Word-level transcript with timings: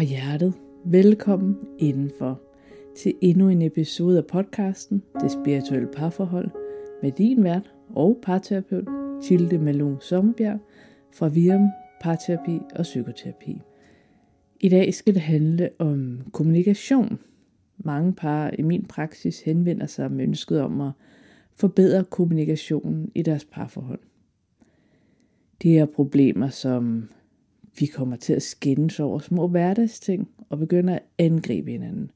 fra 0.00 0.04
hjertet. 0.04 0.54
Velkommen 0.84 1.56
indenfor 1.78 2.40
til 2.96 3.14
endnu 3.20 3.48
en 3.48 3.62
episode 3.62 4.18
af 4.18 4.26
podcasten 4.26 5.02
Det 5.20 5.30
Spirituelle 5.30 5.88
Parforhold 5.92 6.50
med 7.02 7.12
din 7.12 7.44
vært 7.44 7.72
og 7.88 8.18
parterapeut 8.22 8.88
Tilde 9.22 9.58
Malone 9.58 10.00
Sommerbjerg 10.00 10.58
fra 11.14 11.28
Virum 11.28 11.68
Parterapi 12.00 12.58
og 12.76 12.82
Psykoterapi. 12.82 13.60
I 14.60 14.68
dag 14.68 14.94
skal 14.94 15.14
det 15.14 15.22
handle 15.22 15.70
om 15.78 16.20
kommunikation. 16.32 17.18
Mange 17.78 18.12
par 18.12 18.50
i 18.58 18.62
min 18.62 18.84
praksis 18.84 19.42
henvender 19.42 19.86
sig 19.86 20.12
med 20.12 20.24
ønsket 20.24 20.60
om 20.60 20.80
at 20.80 20.92
forbedre 21.54 22.04
kommunikationen 22.04 23.12
i 23.14 23.22
deres 23.22 23.44
parforhold. 23.44 24.00
De 25.62 25.70
her 25.70 25.86
problemer, 25.86 26.48
som 26.48 27.08
vi 27.78 27.86
kommer 27.86 28.16
til 28.16 28.32
at 28.32 28.42
skændes 28.42 29.00
over 29.00 29.18
små 29.18 29.48
hverdagsting 29.48 30.28
og 30.48 30.58
begynder 30.58 30.94
at 30.94 31.02
angribe 31.18 31.70
hinanden. 31.70 32.10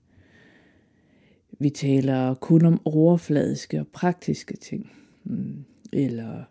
Vi 1.59 1.71
taler 1.71 2.35
kun 2.35 2.65
om 2.65 2.81
overfladiske 2.85 3.81
og 3.81 3.87
praktiske 3.87 4.57
ting. 4.57 4.91
Mm, 5.25 5.65
eller 5.93 6.45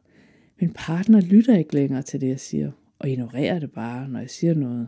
min 0.62 0.74
partner 0.76 1.22
lytter 1.22 1.58
ikke 1.58 1.74
længere 1.74 2.02
til 2.02 2.22
det, 2.22 2.28
jeg 2.28 2.40
siger, 2.40 2.72
og 3.00 3.10
ignorerer 3.10 3.60
det 3.60 3.72
bare, 3.72 4.10
når 4.10 4.20
jeg 4.20 4.30
siger 4.30 4.54
noget. 4.54 4.88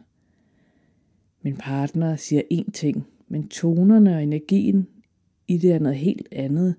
Min 1.41 1.55
partner 1.57 2.15
siger 2.15 2.41
én 2.53 2.71
ting, 2.71 3.07
men 3.27 3.47
tonerne 3.47 4.15
og 4.15 4.23
energien 4.23 4.87
i 5.47 5.57
det 5.57 5.71
er 5.71 5.79
noget 5.79 5.97
helt 5.97 6.27
andet, 6.31 6.75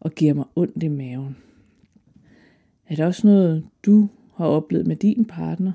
og 0.00 0.12
giver 0.12 0.34
mig 0.34 0.44
ondt 0.56 0.82
i 0.82 0.88
maven. 0.88 1.36
Er 2.88 2.96
det 2.96 3.04
også 3.04 3.26
noget, 3.26 3.66
du 3.86 4.08
har 4.34 4.46
oplevet 4.46 4.86
med 4.86 4.96
din 4.96 5.24
partner? 5.24 5.72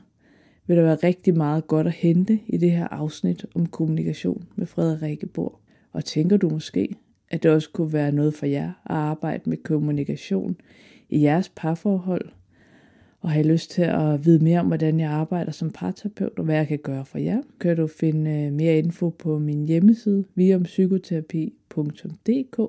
Vil 0.68 0.78
der 0.78 0.84
være 0.84 0.96
rigtig 0.96 1.38
meget 1.38 1.68
godt 1.68 1.88
at 1.88 1.94
hente 1.94 2.40
i 2.48 2.58
det 2.58 2.72
her 2.72 2.88
afsnit 2.88 3.46
om 3.56 3.66
kommunikation 3.66 4.48
med 4.56 4.68
Frederikke 4.68 5.28
Bor. 5.28 5.60
Og 5.92 6.06
tænker 6.06 6.38
du 6.38 6.50
måske, 6.50 6.96
at 7.30 7.44
det 7.44 7.52
også 7.52 7.70
kunne 7.72 7.94
være 7.94 8.12
noget 8.12 8.34
for 8.34 8.46
jer 8.46 8.70
at 8.70 8.96
arbejde 8.96 9.50
med 9.50 9.58
kommunikation 9.58 10.56
i 11.10 11.22
jeres 11.22 11.52
parforhold? 11.56 12.30
Og 13.22 13.32
har 13.32 13.40
I 13.40 13.44
lyst 13.44 13.72
til 13.72 13.82
at 13.82 14.26
vide 14.26 14.44
mere 14.44 14.60
om, 14.60 14.68
hvordan 14.68 15.00
jeg 15.00 15.10
arbejder 15.10 15.52
som 15.52 15.72
parterapeut, 15.72 16.34
og 16.38 16.44
hvad 16.44 16.56
jeg 16.56 16.68
kan 16.68 16.80
gøre 16.80 17.06
for 17.06 17.18
jer, 17.18 17.42
kan 17.60 17.78
du 17.78 17.88
finde 17.88 18.32
øh, 18.32 18.54
mere 18.54 18.78
info 18.78 19.10
på 19.10 19.40
min 19.40 19.66
hjemmeside 19.66 20.26
viampsykoterapi.dk. 20.36 22.60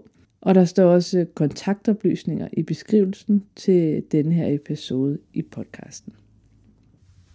Og 0.41 0.55
der 0.55 0.65
står 0.65 0.85
også 0.85 1.27
kontaktoplysninger 1.35 2.49
i 2.53 2.63
beskrivelsen 2.63 3.45
til 3.57 4.03
denne 4.13 4.35
her 4.35 4.55
episode 4.55 5.19
i 5.33 5.43
podcasten. 5.43 6.13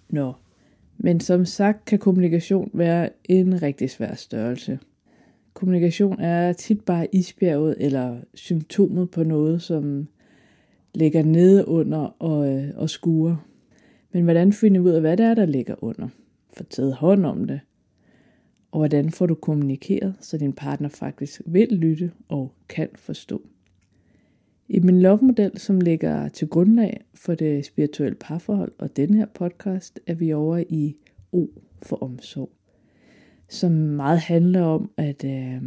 Nå, 0.09 0.33
men 1.03 1.19
som 1.19 1.45
sagt 1.45 1.85
kan 1.85 1.99
kommunikation 1.99 2.69
være 2.73 3.09
en 3.23 3.61
rigtig 3.61 3.89
svær 3.89 4.15
størrelse. 4.15 4.79
Kommunikation 5.53 6.19
er 6.19 6.53
tit 6.53 6.81
bare 6.81 7.15
isbjerget 7.15 7.75
eller 7.79 8.17
symptomet 8.33 9.11
på 9.11 9.23
noget, 9.23 9.61
som 9.61 10.07
ligger 10.93 11.23
nede 11.23 11.67
under 11.67 12.15
og, 12.19 12.53
øh, 12.53 12.69
og 12.75 12.89
skuer. 12.89 13.47
Men 14.13 14.23
hvordan 14.23 14.53
finder 14.53 14.81
vi 14.81 14.87
ud 14.87 14.93
af, 14.93 15.01
hvad 15.01 15.17
det 15.17 15.25
er, 15.25 15.33
der 15.33 15.45
ligger 15.45 15.83
under? 15.83 16.07
Få 16.53 16.63
taget 16.63 16.93
hånd 16.93 17.25
om 17.25 17.45
det. 17.45 17.59
Og 18.71 18.79
hvordan 18.79 19.11
får 19.11 19.25
du 19.25 19.35
kommunikeret, 19.35 20.15
så 20.19 20.37
din 20.37 20.53
partner 20.53 20.89
faktisk 20.89 21.41
vil 21.45 21.67
lytte 21.71 22.11
og 22.29 22.51
kan 22.69 22.89
forstå. 22.95 23.41
I 24.73 24.79
min 24.79 25.01
lovmodel, 25.01 25.57
som 25.57 25.81
ligger 25.81 26.27
til 26.27 26.47
grundlag 26.47 27.01
for 27.13 27.35
det 27.35 27.65
spirituelle 27.65 28.15
parforhold 28.19 28.71
og 28.77 28.97
den 28.97 29.13
her 29.13 29.25
podcast, 29.25 29.99
er 30.07 30.13
vi 30.13 30.33
over 30.33 30.63
i 30.69 30.95
O 31.31 31.47
for 31.81 32.03
omsorg, 32.03 32.51
som 33.49 33.71
meget 33.71 34.19
handler 34.19 34.61
om 34.61 34.91
at 34.97 35.23
øh, 35.25 35.61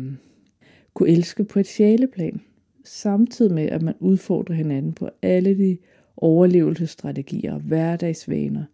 kunne 0.94 1.08
elske 1.08 1.44
på 1.44 1.58
et 1.58 1.66
sjæleplan, 1.66 2.40
samtidig 2.84 3.54
med 3.54 3.66
at 3.66 3.82
man 3.82 3.94
udfordrer 4.00 4.54
hinanden 4.54 4.92
på 4.92 5.08
alle 5.22 5.58
de 5.58 5.78
overlevelsesstrategier 6.16 7.54
og 7.54 7.60
hverdagsvaner, 7.60 8.64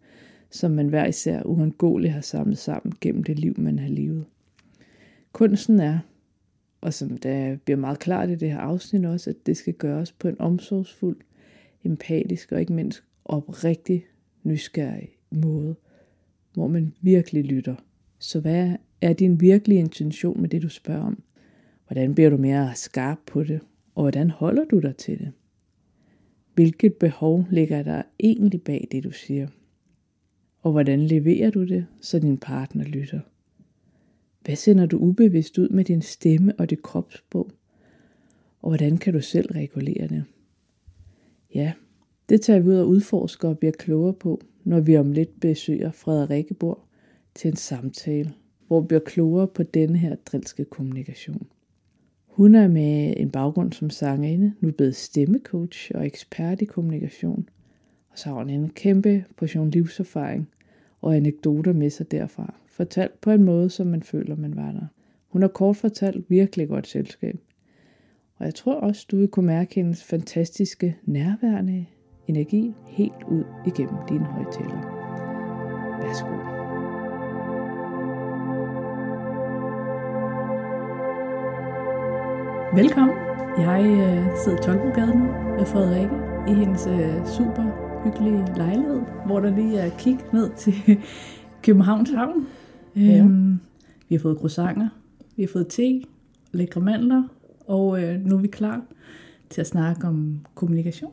som 0.49 0.71
man 0.71 0.87
hver 0.87 1.05
især 1.05 1.43
uundgåeligt 1.43 2.13
har 2.13 2.21
samlet 2.21 2.57
sammen 2.57 2.93
gennem 3.01 3.23
det 3.23 3.39
liv, 3.39 3.55
man 3.57 3.79
har 3.79 3.89
levet. 3.89 4.25
Kunsten 5.31 5.79
er 5.79 5.99
og 6.81 6.93
som 6.93 7.17
der 7.17 7.55
bliver 7.55 7.77
meget 7.77 7.99
klart 7.99 8.29
i 8.29 8.35
det 8.35 8.51
her 8.51 8.59
afsnit 8.59 9.05
også, 9.05 9.29
at 9.29 9.45
det 9.45 9.57
skal 9.57 9.73
gøres 9.73 10.11
på 10.11 10.27
en 10.27 10.41
omsorgsfuld, 10.41 11.17
empatisk 11.83 12.51
og 12.51 12.59
ikke 12.59 12.73
mindst 12.73 13.03
oprigtig 13.25 14.05
nysgerrig 14.43 15.09
måde, 15.29 15.75
hvor 16.53 16.67
man 16.67 16.93
virkelig 17.01 17.43
lytter. 17.43 17.75
Så 18.19 18.39
hvad 18.39 18.75
er 19.01 19.13
din 19.13 19.41
virkelige 19.41 19.79
intention 19.79 20.41
med 20.41 20.49
det, 20.49 20.61
du 20.61 20.69
spørger 20.69 21.01
om? 21.01 21.23
Hvordan 21.87 22.15
bliver 22.15 22.29
du 22.29 22.37
mere 22.37 22.75
skarp 22.75 23.17
på 23.25 23.43
det? 23.43 23.59
Og 23.95 24.03
hvordan 24.03 24.29
holder 24.29 24.65
du 24.65 24.79
dig 24.79 24.95
til 24.95 25.19
det? 25.19 25.31
Hvilket 26.53 26.93
behov 26.93 27.45
ligger 27.49 27.83
der 27.83 28.01
egentlig 28.19 28.61
bag 28.61 28.87
det, 28.91 29.03
du 29.03 29.11
siger? 29.11 29.47
Og 30.61 30.71
hvordan 30.71 30.99
leverer 30.99 31.49
du 31.49 31.67
det, 31.67 31.85
så 32.01 32.19
din 32.19 32.37
partner 32.37 32.83
lytter? 32.85 33.19
Hvad 34.45 34.55
sender 34.55 34.85
du 34.85 34.97
ubevidst 34.97 35.57
ud 35.57 35.69
med 35.69 35.85
din 35.85 36.01
stemme 36.01 36.53
og 36.57 36.69
dit 36.69 36.81
kropssprog? 36.81 37.51
Og 38.61 38.69
hvordan 38.69 38.97
kan 38.97 39.13
du 39.13 39.21
selv 39.21 39.51
regulere 39.51 40.07
det? 40.07 40.23
Ja, 41.55 41.73
det 42.29 42.41
tager 42.41 42.59
vi 42.59 42.69
ud 42.69 42.75
og 42.75 42.87
udforsker 42.87 43.49
og 43.49 43.59
bliver 43.59 43.71
klogere 43.71 44.13
på, 44.13 44.41
når 44.63 44.79
vi 44.79 44.97
om 44.97 45.11
lidt 45.11 45.39
besøger 45.39 45.91
Frederikke 45.91 46.53
Bor 46.53 46.79
til 47.35 47.47
en 47.47 47.55
samtale, 47.55 48.33
hvor 48.67 48.81
vi 48.81 48.87
bliver 48.87 48.99
klogere 48.99 49.47
på 49.47 49.63
denne 49.63 49.97
her 49.97 50.15
drilske 50.15 50.65
kommunikation. 50.65 51.47
Hun 52.27 52.55
er 52.55 52.67
med 52.67 53.13
en 53.17 53.31
baggrund 53.31 53.73
som 53.73 53.89
sangerinde, 53.89 54.53
nu 54.59 54.71
blevet 54.71 54.95
stemmecoach 54.95 55.91
og 55.95 56.05
ekspert 56.05 56.61
i 56.61 56.65
kommunikation. 56.65 57.49
Og 58.09 58.19
så 58.19 58.29
har 58.29 58.35
hun 58.35 58.49
en 58.49 58.69
kæmpe 58.69 59.25
portion 59.37 59.69
livserfaring 59.69 60.49
og 61.01 61.15
anekdoter 61.15 61.73
med 61.73 61.89
sig 61.89 62.11
derfra 62.11 62.53
fortalt 62.81 63.21
på 63.21 63.31
en 63.31 63.43
måde, 63.43 63.69
som 63.69 63.87
man 63.87 64.03
føler, 64.03 64.35
man 64.35 64.55
var 64.55 64.71
der. 64.71 64.87
Hun 65.27 65.41
har 65.41 65.49
kort 65.49 65.75
fortalt 65.75 66.29
virkelig 66.29 66.67
godt 66.67 66.87
selskab. 66.87 67.37
Og 68.35 68.45
jeg 68.45 68.55
tror 68.55 68.73
også, 68.73 69.05
du 69.11 69.17
vil 69.17 69.27
kunne 69.27 69.45
mærke 69.45 69.75
hendes 69.75 70.03
fantastiske 70.03 70.97
nærværende 71.03 71.85
energi 72.27 72.75
helt 72.87 73.23
ud 73.27 73.43
igennem 73.65 73.95
dine 74.09 74.25
højtaler. 74.25 74.81
Værsgo. 76.01 76.35
Velkommen. 82.81 83.15
Jeg 83.57 83.81
øh, 83.85 84.37
sidder 84.43 84.57
i 84.57 84.61
Tolbogade 84.63 85.19
nu 85.19 85.25
med 85.57 85.65
Frederikke 85.65 86.15
i 86.47 86.53
hendes 86.53 86.87
øh, 86.87 87.25
super 87.25 87.63
hyggelige 88.03 88.45
lejlighed, 88.55 89.01
hvor 89.25 89.39
der 89.39 89.55
lige 89.55 89.79
er 89.79 89.89
kig 89.97 90.17
ned 90.33 90.49
til 90.57 90.73
Københavns 91.63 92.09
Havn. 92.09 92.47
Ja. 92.95 93.17
Øhm, 93.19 93.59
vi 94.09 94.15
har 94.15 94.19
fået 94.19 94.37
croissanter, 94.37 94.89
vi 95.35 95.43
har 95.43 95.47
fået 95.47 95.67
te, 95.67 96.01
lækre 96.51 96.81
mandler, 96.81 97.23
og 97.67 98.03
øh, 98.03 98.25
nu 98.25 98.35
er 98.35 98.39
vi 98.39 98.47
klar 98.47 98.81
til 99.49 99.61
at 99.61 99.67
snakke 99.67 100.07
om 100.07 100.39
kommunikation. 100.55 101.11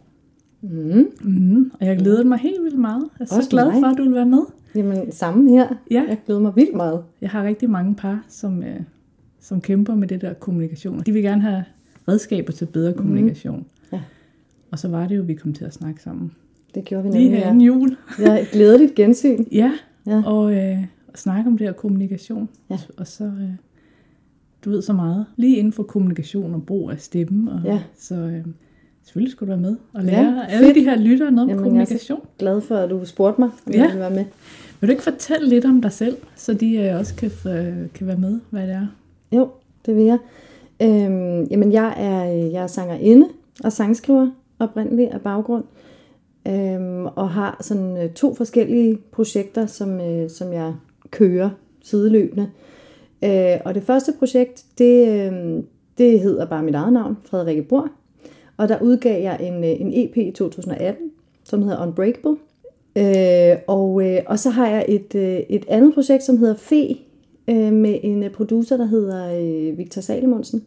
Mm. 0.62 1.06
Mm, 1.22 1.70
og 1.80 1.86
jeg 1.86 1.98
glæder 1.98 2.24
mig 2.24 2.38
helt 2.38 2.62
vildt 2.64 2.78
meget. 2.78 3.08
Jeg 3.18 3.24
er 3.30 3.36
Også 3.36 3.42
så 3.42 3.50
glad 3.50 3.64
mig. 3.72 3.80
for, 3.80 3.86
at 3.86 3.98
du 3.98 4.02
vil 4.02 4.14
være 4.14 4.26
med. 4.26 4.42
Jamen, 4.74 5.12
samme 5.12 5.50
her. 5.50 5.68
Ja. 5.90 6.04
Jeg 6.08 6.18
glæder 6.26 6.40
mig 6.40 6.52
vildt 6.56 6.76
meget. 6.76 7.02
Jeg 7.20 7.30
har 7.30 7.44
rigtig 7.44 7.70
mange 7.70 7.94
par, 7.94 8.24
som, 8.28 8.62
øh, 8.62 8.80
som 9.40 9.60
kæmper 9.60 9.94
med 9.94 10.08
det 10.08 10.20
der 10.20 10.32
kommunikation. 10.34 11.00
De 11.06 11.12
vil 11.12 11.22
gerne 11.22 11.42
have 11.42 11.64
redskaber 12.08 12.52
til 12.52 12.66
bedre 12.66 12.90
mm. 12.90 12.96
kommunikation. 12.96 13.66
Ja. 13.92 14.00
Og 14.70 14.78
så 14.78 14.88
var 14.88 15.06
det 15.06 15.16
jo, 15.16 15.20
at 15.22 15.28
vi 15.28 15.34
kom 15.34 15.52
til 15.52 15.64
at 15.64 15.74
snakke 15.74 16.02
sammen. 16.02 16.32
Det 16.74 16.84
gjorde 16.84 17.02
vi 17.04 17.08
nemlig, 17.08 17.30
Lige 17.30 17.40
her 17.40 17.54
ja. 17.54 17.60
jul. 17.60 17.96
Ja, 18.20 18.46
glædeligt 18.52 18.94
gensyn. 18.94 19.44
ja, 19.52 19.72
ja. 20.06 20.22
og 20.26 20.52
øh, 20.56 20.84
snakke 21.14 21.50
om 21.50 21.58
det 21.58 21.66
her 21.66 21.72
kommunikation. 21.74 22.48
Ja. 22.70 22.78
Og 22.96 23.06
så, 23.06 23.24
øh, 23.24 23.50
du 24.64 24.70
ved 24.70 24.82
så 24.82 24.92
meget, 24.92 25.26
lige 25.36 25.56
inden 25.56 25.72
for 25.72 25.82
kommunikation 25.82 26.54
og 26.54 26.66
brug 26.66 26.90
af 26.90 27.00
stemmen. 27.00 27.48
Og, 27.48 27.60
ja. 27.64 27.82
Så 27.98 28.14
øh, 28.14 28.44
selvfølgelig 29.02 29.32
skulle 29.32 29.52
du 29.52 29.60
være 29.60 29.70
med 29.70 29.76
og 29.92 30.04
lære 30.04 30.34
ja, 30.38 30.46
alle 30.48 30.74
de 30.74 30.84
her 30.84 30.96
lyttere 30.96 31.30
noget 31.30 31.48
Jamen, 31.48 31.58
om 31.58 31.64
kommunikation. 31.64 32.18
Jeg 32.18 32.24
er 32.24 32.38
glad 32.38 32.60
for, 32.60 32.76
at 32.76 32.90
du 32.90 33.04
spurgte 33.04 33.40
mig, 33.40 33.50
om 33.66 33.72
ja. 33.72 33.88
jeg 33.88 33.98
være 33.98 34.10
med. 34.10 34.24
Vil 34.80 34.88
du 34.88 34.90
ikke 34.90 35.02
fortælle 35.02 35.48
lidt 35.48 35.64
om 35.64 35.82
dig 35.82 35.92
selv, 35.92 36.16
så 36.36 36.54
de 36.54 36.76
øh, 36.76 36.98
også 36.98 37.14
kan, 37.14 37.30
kan 37.94 38.06
være 38.06 38.16
med, 38.16 38.40
hvad 38.50 38.62
det 38.62 38.74
er? 38.74 38.86
Jo, 39.32 39.48
det 39.86 39.96
vil 39.96 40.04
jeg. 40.04 40.18
Øhm, 40.82 41.44
jamen, 41.44 41.72
jeg 41.72 41.94
er, 41.96 42.24
jeg 42.24 42.62
er 42.62 42.66
sangerinde 42.66 43.28
og 43.64 43.72
sangskriver 43.72 44.30
oprindeligt 44.58 45.10
af 45.10 45.20
baggrund. 45.20 45.64
Øhm, 46.48 47.06
og 47.06 47.30
har 47.30 47.56
sådan 47.60 47.96
øh, 47.96 48.10
to 48.10 48.34
forskellige 48.34 48.96
projekter, 49.12 49.66
som, 49.66 50.00
øh, 50.00 50.30
som 50.30 50.52
jeg 50.52 50.74
kører 51.10 51.50
sideløbende. 51.82 52.50
Øh, 53.24 53.60
og 53.64 53.74
det 53.74 53.82
første 53.82 54.12
projekt, 54.18 54.64
det, 54.78 55.08
øh, 55.08 55.62
det 55.98 56.20
hedder 56.20 56.46
bare 56.46 56.62
mit 56.62 56.74
eget 56.74 56.92
navn, 56.92 57.16
Frederikke 57.24 57.62
Bror. 57.62 57.88
Og 58.56 58.68
der 58.68 58.82
udgav 58.82 59.22
jeg 59.22 59.38
en, 59.40 59.64
øh, 59.64 59.80
en 59.80 59.92
EP 59.94 60.16
i 60.16 60.30
2018, 60.30 61.10
som 61.44 61.62
hedder 61.62 61.82
Unbreakable. 61.82 62.36
Øh, 62.96 63.58
og, 63.66 64.06
øh, 64.06 64.20
og 64.26 64.38
så 64.38 64.50
har 64.50 64.68
jeg 64.68 64.84
et, 64.88 65.14
øh, 65.14 65.40
et 65.48 65.64
andet 65.68 65.94
projekt, 65.94 66.22
som 66.22 66.38
hedder 66.38 66.54
Fe, 66.54 66.96
øh, 67.48 67.72
med 67.72 67.98
en 68.02 68.22
øh, 68.22 68.30
producer, 68.30 68.76
der 68.76 68.86
hedder 68.86 69.40
øh, 69.40 69.78
Victor 69.78 70.00
Salimonsen, 70.00 70.66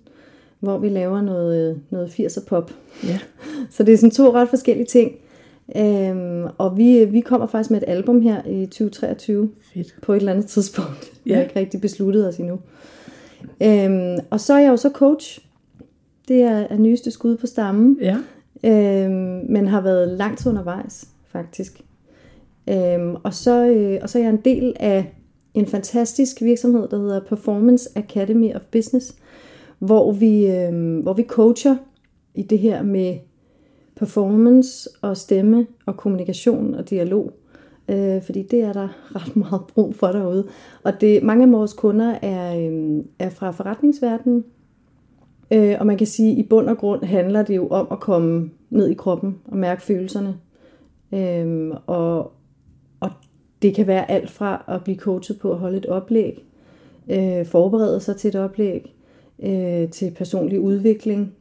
hvor 0.59 0.77
vi 0.77 0.89
laver 0.89 1.21
noget, 1.21 1.81
noget 1.89 2.07
80'er 2.07 2.45
pop. 2.45 2.71
Ja. 3.03 3.19
Så 3.75 3.83
det 3.83 3.93
er 3.93 3.97
sådan 3.97 4.11
to 4.11 4.33
ret 4.33 4.49
forskellige 4.49 4.85
ting. 4.85 5.11
Øhm, 5.75 6.43
og 6.57 6.77
vi, 6.77 7.05
vi 7.05 7.19
kommer 7.19 7.47
faktisk 7.47 7.71
med 7.71 7.81
et 7.81 7.87
album 7.87 8.21
her 8.21 8.41
i 8.47 8.65
2023 8.65 9.49
Fedt. 9.73 9.95
på 10.01 10.13
et 10.13 10.17
eller 10.17 10.31
andet 10.31 10.45
tidspunkt. 10.45 11.11
Vi 11.23 11.31
Ja. 11.31 11.35
har 11.35 11.43
ikke 11.43 11.59
rigtig 11.59 11.81
besluttet 11.81 12.27
os 12.27 12.37
endnu. 12.37 12.59
Øhm, 13.63 14.17
og 14.29 14.39
så 14.39 14.53
er 14.53 14.59
jeg 14.59 14.69
jo 14.69 14.77
så 14.77 14.89
coach. 14.93 15.39
Det 16.27 16.41
er, 16.41 16.57
er 16.69 16.77
nyeste 16.77 17.11
skud 17.11 17.37
på 17.37 17.47
stammen. 17.47 17.97
Ja. 18.01 18.17
Øhm, 18.63 19.45
men 19.49 19.67
har 19.67 19.81
været 19.81 20.07
langt 20.17 20.45
undervejs, 20.47 21.07
faktisk. 21.27 21.81
Øhm, 22.69 23.15
og, 23.23 23.33
så, 23.33 23.65
øh, 23.65 23.99
og 24.01 24.09
så 24.09 24.17
er 24.19 24.23
jeg 24.23 24.29
en 24.29 24.41
del 24.45 24.73
af 24.79 25.13
en 25.53 25.65
fantastisk 25.65 26.41
virksomhed, 26.41 26.87
der 26.87 26.97
hedder 26.99 27.19
Performance 27.19 27.89
Academy 27.95 28.53
of 28.55 28.61
Business, 28.71 29.15
hvor 29.79 30.11
vi, 30.11 30.47
øh, 30.47 30.97
hvor 31.03 31.13
vi 31.13 31.23
coacher 31.23 31.75
i 32.35 32.43
det 32.43 32.59
her 32.59 32.83
med 32.83 33.15
performance 34.01 34.89
og 35.01 35.17
stemme 35.17 35.67
og 35.85 35.97
kommunikation 35.97 36.75
og 36.75 36.89
dialog. 36.89 37.31
Øh, 37.89 38.23
fordi 38.23 38.43
det 38.43 38.61
er 38.61 38.73
der 38.73 38.87
ret 39.15 39.35
meget 39.35 39.61
brug 39.73 39.95
for 39.95 40.07
derude. 40.07 40.47
Og 40.83 41.01
det, 41.01 41.23
mange 41.23 41.43
af 41.43 41.51
vores 41.51 41.73
kunder 41.73 42.15
er, 42.21 42.57
øh, 42.57 43.03
er 43.19 43.29
fra 43.29 43.51
forretningsverdenen, 43.51 44.43
Øh, 45.51 45.75
og 45.79 45.85
man 45.85 45.97
kan 45.97 46.07
sige, 46.07 46.31
at 46.31 46.37
i 46.37 46.43
bund 46.43 46.69
og 46.69 46.77
grund 46.77 47.03
handler 47.03 47.43
det 47.43 47.55
jo 47.55 47.67
om 47.67 47.87
at 47.91 47.99
komme 47.99 48.51
ned 48.69 48.89
i 48.89 48.93
kroppen 48.93 49.37
og 49.45 49.57
mærke 49.57 49.81
følelserne. 49.81 50.35
Øh, 51.13 51.75
og, 51.87 52.31
og 52.99 53.09
det 53.61 53.75
kan 53.75 53.87
være 53.87 54.11
alt 54.11 54.29
fra 54.29 54.65
at 54.67 54.83
blive 54.83 54.97
coachet 54.97 55.39
på 55.39 55.51
at 55.51 55.57
holde 55.57 55.77
et 55.77 55.85
oplæg, 55.85 56.45
øh, 57.09 57.45
forberede 57.45 57.99
sig 57.99 58.15
til 58.15 58.27
et 58.27 58.35
oplæg, 58.35 58.95
øh, 59.43 59.89
til 59.89 60.11
personlig 60.11 60.59
udvikling, 60.59 61.33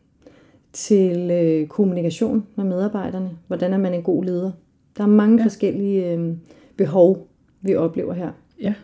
til 0.73 1.31
øh, 1.31 1.67
kommunikation 1.67 2.47
med 2.57 2.65
medarbejderne. 2.65 3.31
Hvordan 3.47 3.73
er 3.73 3.79
man 3.79 3.95
en 3.95 4.03
god 4.03 4.25
leder? 4.25 4.51
Der 4.97 5.03
er 5.03 5.09
mange 5.09 5.39
ja. 5.39 5.45
forskellige 5.45 6.13
øh, 6.13 6.35
behov, 6.77 7.29
vi 7.61 7.75
oplever 7.75 8.15
her. 8.15 8.31
Ja. 8.61 8.75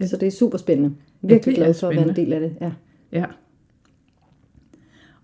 Ja. 0.00 0.06
Så 0.06 0.16
det 0.16 0.26
er 0.26 0.30
super 0.30 0.58
spændende. 0.58 0.94
Virkelig 1.22 1.54
glad 1.54 1.74
for 1.74 1.88
at 1.88 1.96
være 1.96 2.08
en 2.08 2.16
del 2.16 2.32
af 2.32 2.40
det. 2.40 2.56
Ja. 2.60 2.72
Ja. 3.12 3.24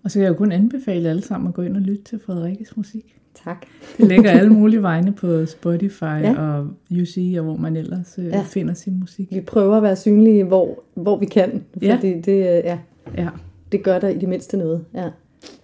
Og 0.03 0.11
så 0.11 0.19
kan 0.19 0.23
jeg 0.23 0.29
jo 0.29 0.35
kun 0.35 0.51
anbefale 0.51 1.09
alle 1.09 1.21
sammen 1.21 1.47
at 1.47 1.53
gå 1.53 1.61
ind 1.61 1.75
og 1.75 1.81
lytte 1.81 2.03
til 2.03 2.19
Frederikkes 2.19 2.77
musik. 2.77 3.15
Tak. 3.45 3.65
Det 3.97 4.07
ligger 4.07 4.31
alle 4.31 4.53
mulige 4.53 4.81
vegne 4.81 5.13
på 5.13 5.45
Spotify 5.45 6.03
ja. 6.03 6.19
Ja. 6.19 6.41
og 6.41 6.67
UC, 6.91 7.35
og 7.37 7.43
hvor 7.43 7.55
man 7.55 7.75
ellers 7.75 8.15
øh, 8.19 8.25
ja. 8.25 8.37
Ja. 8.37 8.43
finder 8.43 8.73
sin 8.73 8.99
musik. 8.99 9.27
Vi 9.31 9.41
prøver 9.41 9.77
at 9.77 9.83
være 9.83 9.95
synlige, 9.95 10.43
hvor, 10.43 10.83
hvor 10.93 11.17
vi 11.17 11.25
kan. 11.25 11.63
Ja. 11.81 11.95
Fordi 11.95 12.21
det, 12.21 12.27
øh, 12.27 12.63
ja, 12.63 12.79
Ja, 13.17 13.29
det 13.71 13.83
gør 13.83 13.99
der 13.99 14.07
i 14.07 14.17
det 14.17 14.29
mindste 14.29 14.57
noget. 14.57 14.85
Ja. 14.93 15.09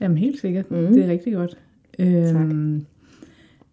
jamen 0.01 0.17
helt 0.17 0.41
sikkert. 0.41 0.71
Mm. 0.71 0.93
Det 0.93 1.03
er 1.03 1.07
rigtig 1.07 1.33
godt. 1.33 1.57
Øhm, 1.99 2.85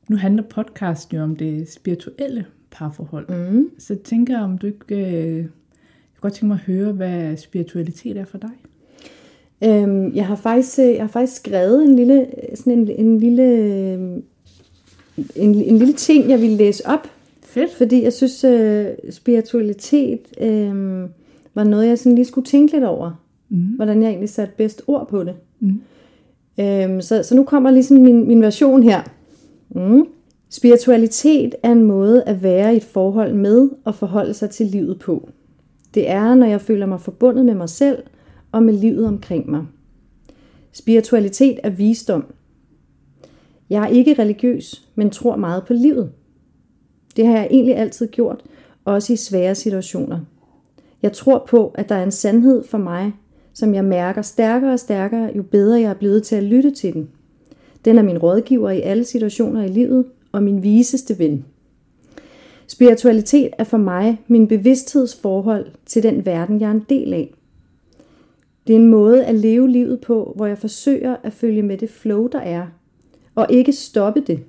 nu 0.08 0.16
handler 0.16 0.42
podcasten 0.42 1.16
jo 1.16 1.22
om 1.22 1.36
det 1.36 1.68
spirituelle 1.68 2.46
parforhold. 2.70 3.50
Mm. 3.50 3.70
Så 3.78 3.94
jeg 3.94 4.02
tænker 4.02 4.40
om 4.40 4.58
du 4.58 4.66
ikke... 4.66 4.94
Øh, 4.94 5.36
jeg 5.36 5.46
kunne 6.20 6.30
godt 6.30 6.32
tænke 6.32 6.46
mig 6.46 6.54
at 6.54 6.74
høre, 6.74 6.92
hvad 6.92 7.36
spiritualitet 7.36 8.16
er 8.16 8.24
for 8.24 8.38
dig. 8.38 8.50
Øhm, 9.64 10.14
jeg, 10.14 10.26
har 10.26 10.36
faktisk, 10.36 10.78
øh, 10.78 10.94
jeg 10.94 11.02
har 11.02 11.08
faktisk 11.08 11.36
skrevet 11.36 11.84
en 11.84 11.96
lille, 11.96 12.26
sådan 12.54 12.72
en, 12.72 12.88
en, 12.88 13.18
lille, 13.18 13.42
øh, 13.42 14.00
en, 15.36 15.54
en 15.54 15.78
lille 15.78 15.94
ting, 15.94 16.30
jeg 16.30 16.40
vil 16.40 16.50
læse 16.50 16.86
op. 16.86 17.06
Fedt. 17.42 17.74
Fordi 17.74 18.02
jeg 18.02 18.12
synes, 18.12 18.44
øh, 18.44 18.86
spiritualitet 19.10 20.20
øh, 20.40 21.08
var 21.54 21.64
noget, 21.64 21.88
jeg 21.88 21.98
sådan 21.98 22.14
lige 22.14 22.24
skulle 22.24 22.46
tænke 22.46 22.72
lidt 22.72 22.84
over. 22.84 23.21
Mm. 23.52 23.58
Hvordan 23.58 24.02
jeg 24.02 24.08
egentlig 24.08 24.28
satte 24.28 24.54
bedst 24.56 24.82
ord 24.86 25.08
på 25.08 25.24
det. 25.24 25.34
Mm. 25.60 25.80
Øhm, 26.60 27.00
så, 27.00 27.22
så 27.22 27.34
nu 27.34 27.44
kommer 27.44 27.70
ligesom 27.70 27.96
min, 27.96 28.26
min 28.26 28.42
version 28.42 28.82
her. 28.82 29.02
Mm. 29.70 30.04
Spiritualitet 30.48 31.54
er 31.62 31.72
en 31.72 31.82
måde 31.82 32.22
at 32.24 32.42
være 32.42 32.74
i 32.74 32.76
et 32.76 32.84
forhold 32.84 33.34
med 33.34 33.70
og 33.84 33.94
forholde 33.94 34.34
sig 34.34 34.50
til 34.50 34.66
livet 34.66 34.98
på. 34.98 35.28
Det 35.94 36.10
er, 36.10 36.34
når 36.34 36.46
jeg 36.46 36.60
føler 36.60 36.86
mig 36.86 37.00
forbundet 37.00 37.44
med 37.44 37.54
mig 37.54 37.68
selv 37.68 38.02
og 38.52 38.62
med 38.62 38.74
livet 38.74 39.06
omkring 39.06 39.50
mig. 39.50 39.64
Spiritualitet 40.72 41.58
er 41.62 41.70
visdom. 41.70 42.24
Jeg 43.70 43.82
er 43.82 43.88
ikke 43.88 44.14
religiøs, 44.18 44.88
men 44.94 45.10
tror 45.10 45.36
meget 45.36 45.64
på 45.66 45.72
livet. 45.72 46.12
Det 47.16 47.26
har 47.26 47.36
jeg 47.36 47.48
egentlig 47.50 47.76
altid 47.76 48.08
gjort, 48.08 48.42
også 48.84 49.12
i 49.12 49.16
svære 49.16 49.54
situationer. 49.54 50.20
Jeg 51.02 51.12
tror 51.12 51.46
på, 51.48 51.68
at 51.74 51.88
der 51.88 51.94
er 51.94 52.04
en 52.04 52.10
sandhed 52.10 52.64
for 52.64 52.78
mig, 52.78 53.12
som 53.54 53.74
jeg 53.74 53.84
mærker 53.84 54.22
stærkere 54.22 54.72
og 54.72 54.78
stærkere, 54.78 55.30
jo 55.36 55.42
bedre 55.42 55.80
jeg 55.80 55.90
er 55.90 55.94
blevet 55.94 56.22
til 56.22 56.36
at 56.36 56.42
lytte 56.42 56.70
til 56.70 56.94
den. 56.94 57.08
Den 57.84 57.98
er 57.98 58.02
min 58.02 58.18
rådgiver 58.18 58.70
i 58.70 58.80
alle 58.80 59.04
situationer 59.04 59.64
i 59.64 59.68
livet 59.68 60.04
og 60.32 60.42
min 60.42 60.62
viseste 60.62 61.18
ven. 61.18 61.44
Spiritualitet 62.66 63.50
er 63.58 63.64
for 63.64 63.76
mig 63.76 64.20
min 64.26 64.48
bevidsthedsforhold 64.48 65.66
til 65.86 66.02
den 66.02 66.26
verden, 66.26 66.60
jeg 66.60 66.66
er 66.66 66.74
en 66.74 66.86
del 66.88 67.14
af. 67.14 67.34
Det 68.66 68.72
er 68.72 68.80
en 68.80 68.88
måde 68.88 69.24
at 69.24 69.34
leve 69.34 69.70
livet 69.70 70.00
på, 70.00 70.32
hvor 70.36 70.46
jeg 70.46 70.58
forsøger 70.58 71.16
at 71.22 71.32
følge 71.32 71.62
med 71.62 71.78
det 71.78 71.90
flow, 71.90 72.26
der 72.26 72.40
er, 72.40 72.66
og 73.34 73.46
ikke 73.50 73.72
stoppe 73.72 74.20
det 74.26 74.40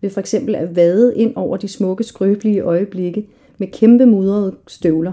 ved 0.00 0.10
for 0.10 0.20
eksempel 0.20 0.54
at 0.54 0.76
vade 0.76 1.16
ind 1.16 1.32
over 1.36 1.56
de 1.56 1.68
smukke, 1.68 2.04
skrøbelige 2.04 2.60
øjeblikke 2.60 3.26
med 3.58 3.68
kæmpe 3.68 4.06
mudrede 4.06 4.54
støvler. 4.66 5.12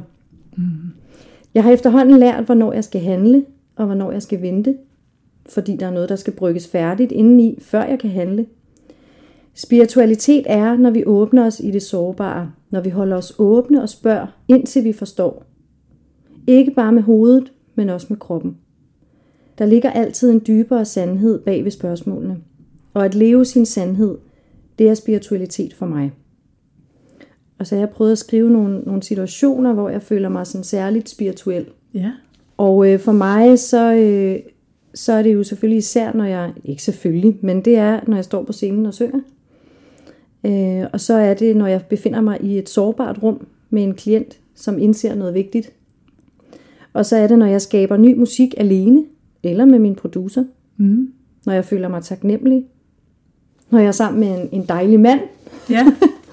Mm. 0.58 0.64
Jeg 1.56 1.64
har 1.64 1.72
efterhånden 1.72 2.20
lært, 2.20 2.44
hvornår 2.44 2.74
jeg 2.74 2.84
skal 2.84 3.02
handle, 3.02 3.46
og 3.76 3.86
hvornår 3.86 4.12
jeg 4.12 4.22
skal 4.22 4.42
vente, 4.42 4.78
fordi 5.50 5.76
der 5.76 5.86
er 5.86 5.92
noget, 5.92 6.10
der 6.10 6.16
skal 6.16 6.34
brygges 6.34 6.68
færdigt 6.68 7.12
indeni, 7.12 7.58
før 7.62 7.84
jeg 7.84 8.00
kan 8.00 8.10
handle. 8.10 8.46
Spiritualitet 9.54 10.46
er, 10.50 10.78
når 10.78 10.90
vi 10.90 11.04
åbner 11.06 11.46
os 11.46 11.60
i 11.60 11.72
det 11.72 11.82
sårbare, 11.82 12.52
når 12.70 12.82
vi 12.82 12.90
holder 12.90 13.18
os 13.18 13.34
åbne 13.40 13.82
og 13.82 13.90
spørger, 13.90 14.28
indtil 14.48 14.84
vi 14.84 14.94
forstår. 14.94 15.44
Ikke 16.48 16.72
bare 16.72 16.92
med 16.92 17.02
hovedet, 17.04 17.52
men 17.76 17.90
også 17.90 18.08
med 18.10 18.18
kroppen. 18.18 18.58
Der 19.58 19.66
ligger 19.66 19.90
altid 19.90 20.32
en 20.32 20.42
dybere 20.48 20.86
sandhed 20.86 21.40
bag 21.40 21.64
ved 21.64 21.72
spørgsmålene. 21.72 22.38
Og 22.94 23.06
at 23.06 23.16
leve 23.16 23.46
sin 23.46 23.66
sandhed, 23.66 24.18
det 24.80 24.90
er 24.90 24.94
spiritualitet 24.94 25.74
for 25.74 25.86
mig. 25.86 26.12
Og 27.60 27.68
så 27.68 27.76
har 27.76 27.80
jeg 27.80 27.90
prøvet 27.90 28.12
at 28.12 28.18
skrive 28.18 28.50
nogle, 28.50 28.80
nogle 28.80 29.04
situationer, 29.04 29.74
hvor 29.74 29.90
jeg 29.90 30.02
føler 30.02 30.30
mig 30.30 30.48
sådan 30.48 30.64
særligt 30.64 31.10
spirituel. 31.10 31.66
Ja. 31.94 32.12
Og 32.58 32.92
øh, 32.92 33.00
for 33.00 33.12
mig, 33.12 33.60
så, 33.60 33.94
øh, 33.94 34.40
så 34.94 35.14
er 35.14 35.22
det 35.22 35.34
jo 35.34 35.44
selvfølgelig 35.44 35.78
især, 35.78 36.14
når 36.14 36.26
jeg, 36.26 36.54
ikke 36.64 36.84
selvfølgelig, 36.84 37.38
men 37.42 37.66
det 37.66 37.78
er, 37.78 38.00
når 38.08 38.18
jeg 38.18 38.26
står 38.26 38.44
på 38.44 38.54
scenen 38.54 38.86
og 38.86 38.94
synger. 38.94 39.20
Øh, 40.46 40.88
og 40.94 41.00
så 41.00 41.14
er 41.14 41.34
det, 41.34 41.58
når 41.58 41.68
jeg 41.68 41.82
befinder 41.90 42.22
mig 42.22 42.42
i 42.42 42.58
et 42.58 42.70
sårbart 42.70 43.24
rum 43.24 43.48
med 43.70 43.84
en 43.84 43.94
klient, 43.94 44.40
som 44.56 44.80
indser 44.80 45.16
noget 45.16 45.34
vigtigt. 45.34 45.72
Og 46.94 47.06
så 47.06 47.16
er 47.16 47.28
det, 47.28 47.40
når 47.40 47.46
jeg 47.46 47.62
skaber 47.62 47.98
ny 47.98 48.18
musik 48.18 48.54
alene, 48.58 49.04
eller 49.44 49.66
med 49.66 49.80
min 49.80 49.96
producer. 49.96 50.44
Mm. 50.78 51.12
Når 51.46 51.54
jeg 51.54 51.66
føler 51.66 51.88
mig 51.88 52.04
taknemmelig. 52.04 52.66
Når 53.70 53.80
jeg 53.80 53.88
er 53.88 53.92
sammen 53.92 54.20
med 54.20 54.42
en, 54.42 54.50
en 54.52 54.66
dejlig 54.68 55.00
mand. 55.00 55.20
Ja. 55.70 55.86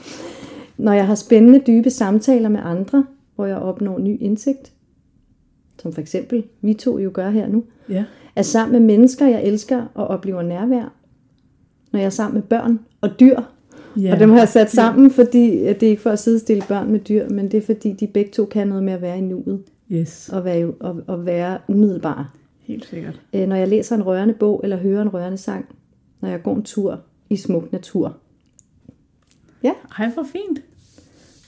Når 0.83 0.93
jeg 0.93 1.07
har 1.07 1.15
spændende, 1.15 1.62
dybe 1.67 1.91
samtaler 1.91 2.49
med 2.49 2.61
andre, 2.65 3.07
hvor 3.35 3.47
jeg 3.47 3.57
opnår 3.57 3.99
ny 3.99 4.21
indsigt. 4.21 4.73
Som 5.83 5.93
for 5.93 6.01
eksempel 6.01 6.45
vi 6.61 6.75
to 6.75 6.99
jo 6.99 7.11
gør 7.15 7.31
her 7.31 7.49
nu. 7.49 7.65
ja. 7.89 8.05
Er 8.37 8.43
sammen 8.43 8.73
med 8.73 8.81
mennesker, 8.97 9.27
jeg 9.27 9.45
elsker 9.45 9.85
og 9.95 10.07
oplever 10.07 10.43
nærvær. 10.43 10.93
Når 11.93 11.99
jeg 12.01 12.07
er 12.07 12.11
sammen 12.11 12.35
med 12.35 12.43
børn 12.43 12.81
og 13.01 13.21
dyr. 13.21 13.41
ja. 13.97 14.12
Og 14.12 14.21
dem 14.21 14.31
har 14.31 14.39
jeg 14.39 14.49
sat 14.49 14.71
sammen, 14.71 15.11
fordi 15.11 15.51
det 15.51 15.83
er 15.83 15.89
ikke 15.91 16.03
for 16.03 16.11
at 16.11 16.19
sidestille 16.19 16.62
børn 16.69 16.93
med 16.93 17.01
dyr, 17.01 17.29
men 17.29 17.51
det 17.51 17.57
er 17.59 17.62
fordi, 17.67 17.93
de 17.93 18.07
begge 18.07 18.31
to 18.31 18.45
kan 18.45 18.69
noget 18.69 18.85
med 18.85 18.93
at 18.93 19.03
være 19.03 19.19
i 19.19 19.21
nuet 19.21 19.62
Yes. 19.93 20.29
og 20.29 20.45
være, 20.45 20.73
og, 20.81 21.03
og 21.07 21.27
være 21.27 21.59
umiddelbare. 21.69 22.27
Helt 22.61 22.85
sikkert. 22.87 23.21
Øh, 23.33 23.49
Når 23.49 23.57
jeg 23.57 23.69
læser 23.69 23.97
en 23.97 24.03
rørende 24.03 24.35
bog 24.35 24.61
eller 24.65 24.77
hører 24.77 25.03
en 25.03 25.09
rørende 25.15 25.39
sang. 25.39 25.65
Når 26.21 26.29
jeg 26.29 26.43
går 26.43 26.55
en 26.57 26.62
tur 26.62 27.01
i 27.31 27.37
smuk 27.37 27.73
natur. 27.73 28.17
Ja, 29.62 29.73
Ej, 29.99 30.09
hvor 30.09 30.23
fint. 30.33 30.62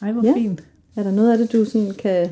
Ej, 0.03 0.13
hvor 0.13 0.25
Ja. 0.25 0.35
fint. 0.37 0.65
er 0.97 1.03
der 1.03 1.11
noget 1.13 1.33
af 1.33 1.39
det, 1.39 1.53
du 1.53 1.65
sådan 1.65 1.91
kan... 1.99 2.29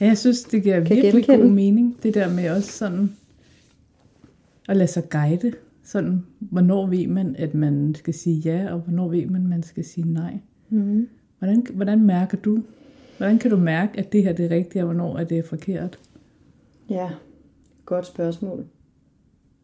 Ja, 0.00 0.06
jeg 0.06 0.18
synes, 0.18 0.42
det 0.42 0.62
giver 0.62 0.80
virkelig 0.80 1.12
genkende. 1.12 1.38
god 1.38 1.46
mening. 1.50 1.96
Det 2.02 2.14
der 2.14 2.34
med 2.34 2.50
også 2.50 2.72
sådan 2.72 3.16
at 4.68 4.76
lade 4.76 4.88
sig 4.88 5.02
guide. 5.10 5.52
Sådan, 5.84 6.26
hvornår 6.38 6.86
ved 6.86 7.06
man, 7.06 7.36
at 7.38 7.54
man 7.54 7.94
skal 7.98 8.14
sige 8.14 8.36
ja, 8.38 8.72
og 8.74 8.80
hvornår 8.80 9.08
ved 9.08 9.26
man, 9.26 9.42
at 9.42 9.48
man 9.48 9.62
skal 9.62 9.84
sige 9.84 10.12
nej. 10.12 10.38
Mm. 10.70 11.08
Hvordan, 11.38 11.66
hvordan 11.74 12.04
mærker 12.04 12.36
du? 12.38 12.62
Hvordan 13.18 13.38
kan 13.38 13.50
du 13.50 13.56
mærke, 13.56 13.98
at 13.98 14.12
det 14.12 14.22
her 14.22 14.32
det 14.32 14.44
er 14.44 14.50
rigtigt, 14.56 14.82
og 14.82 14.90
hvornår 14.90 15.18
er 15.18 15.24
det 15.24 15.44
forkert? 15.44 15.98
Ja, 16.90 17.08
godt 17.84 18.06
spørgsmål. 18.06 18.64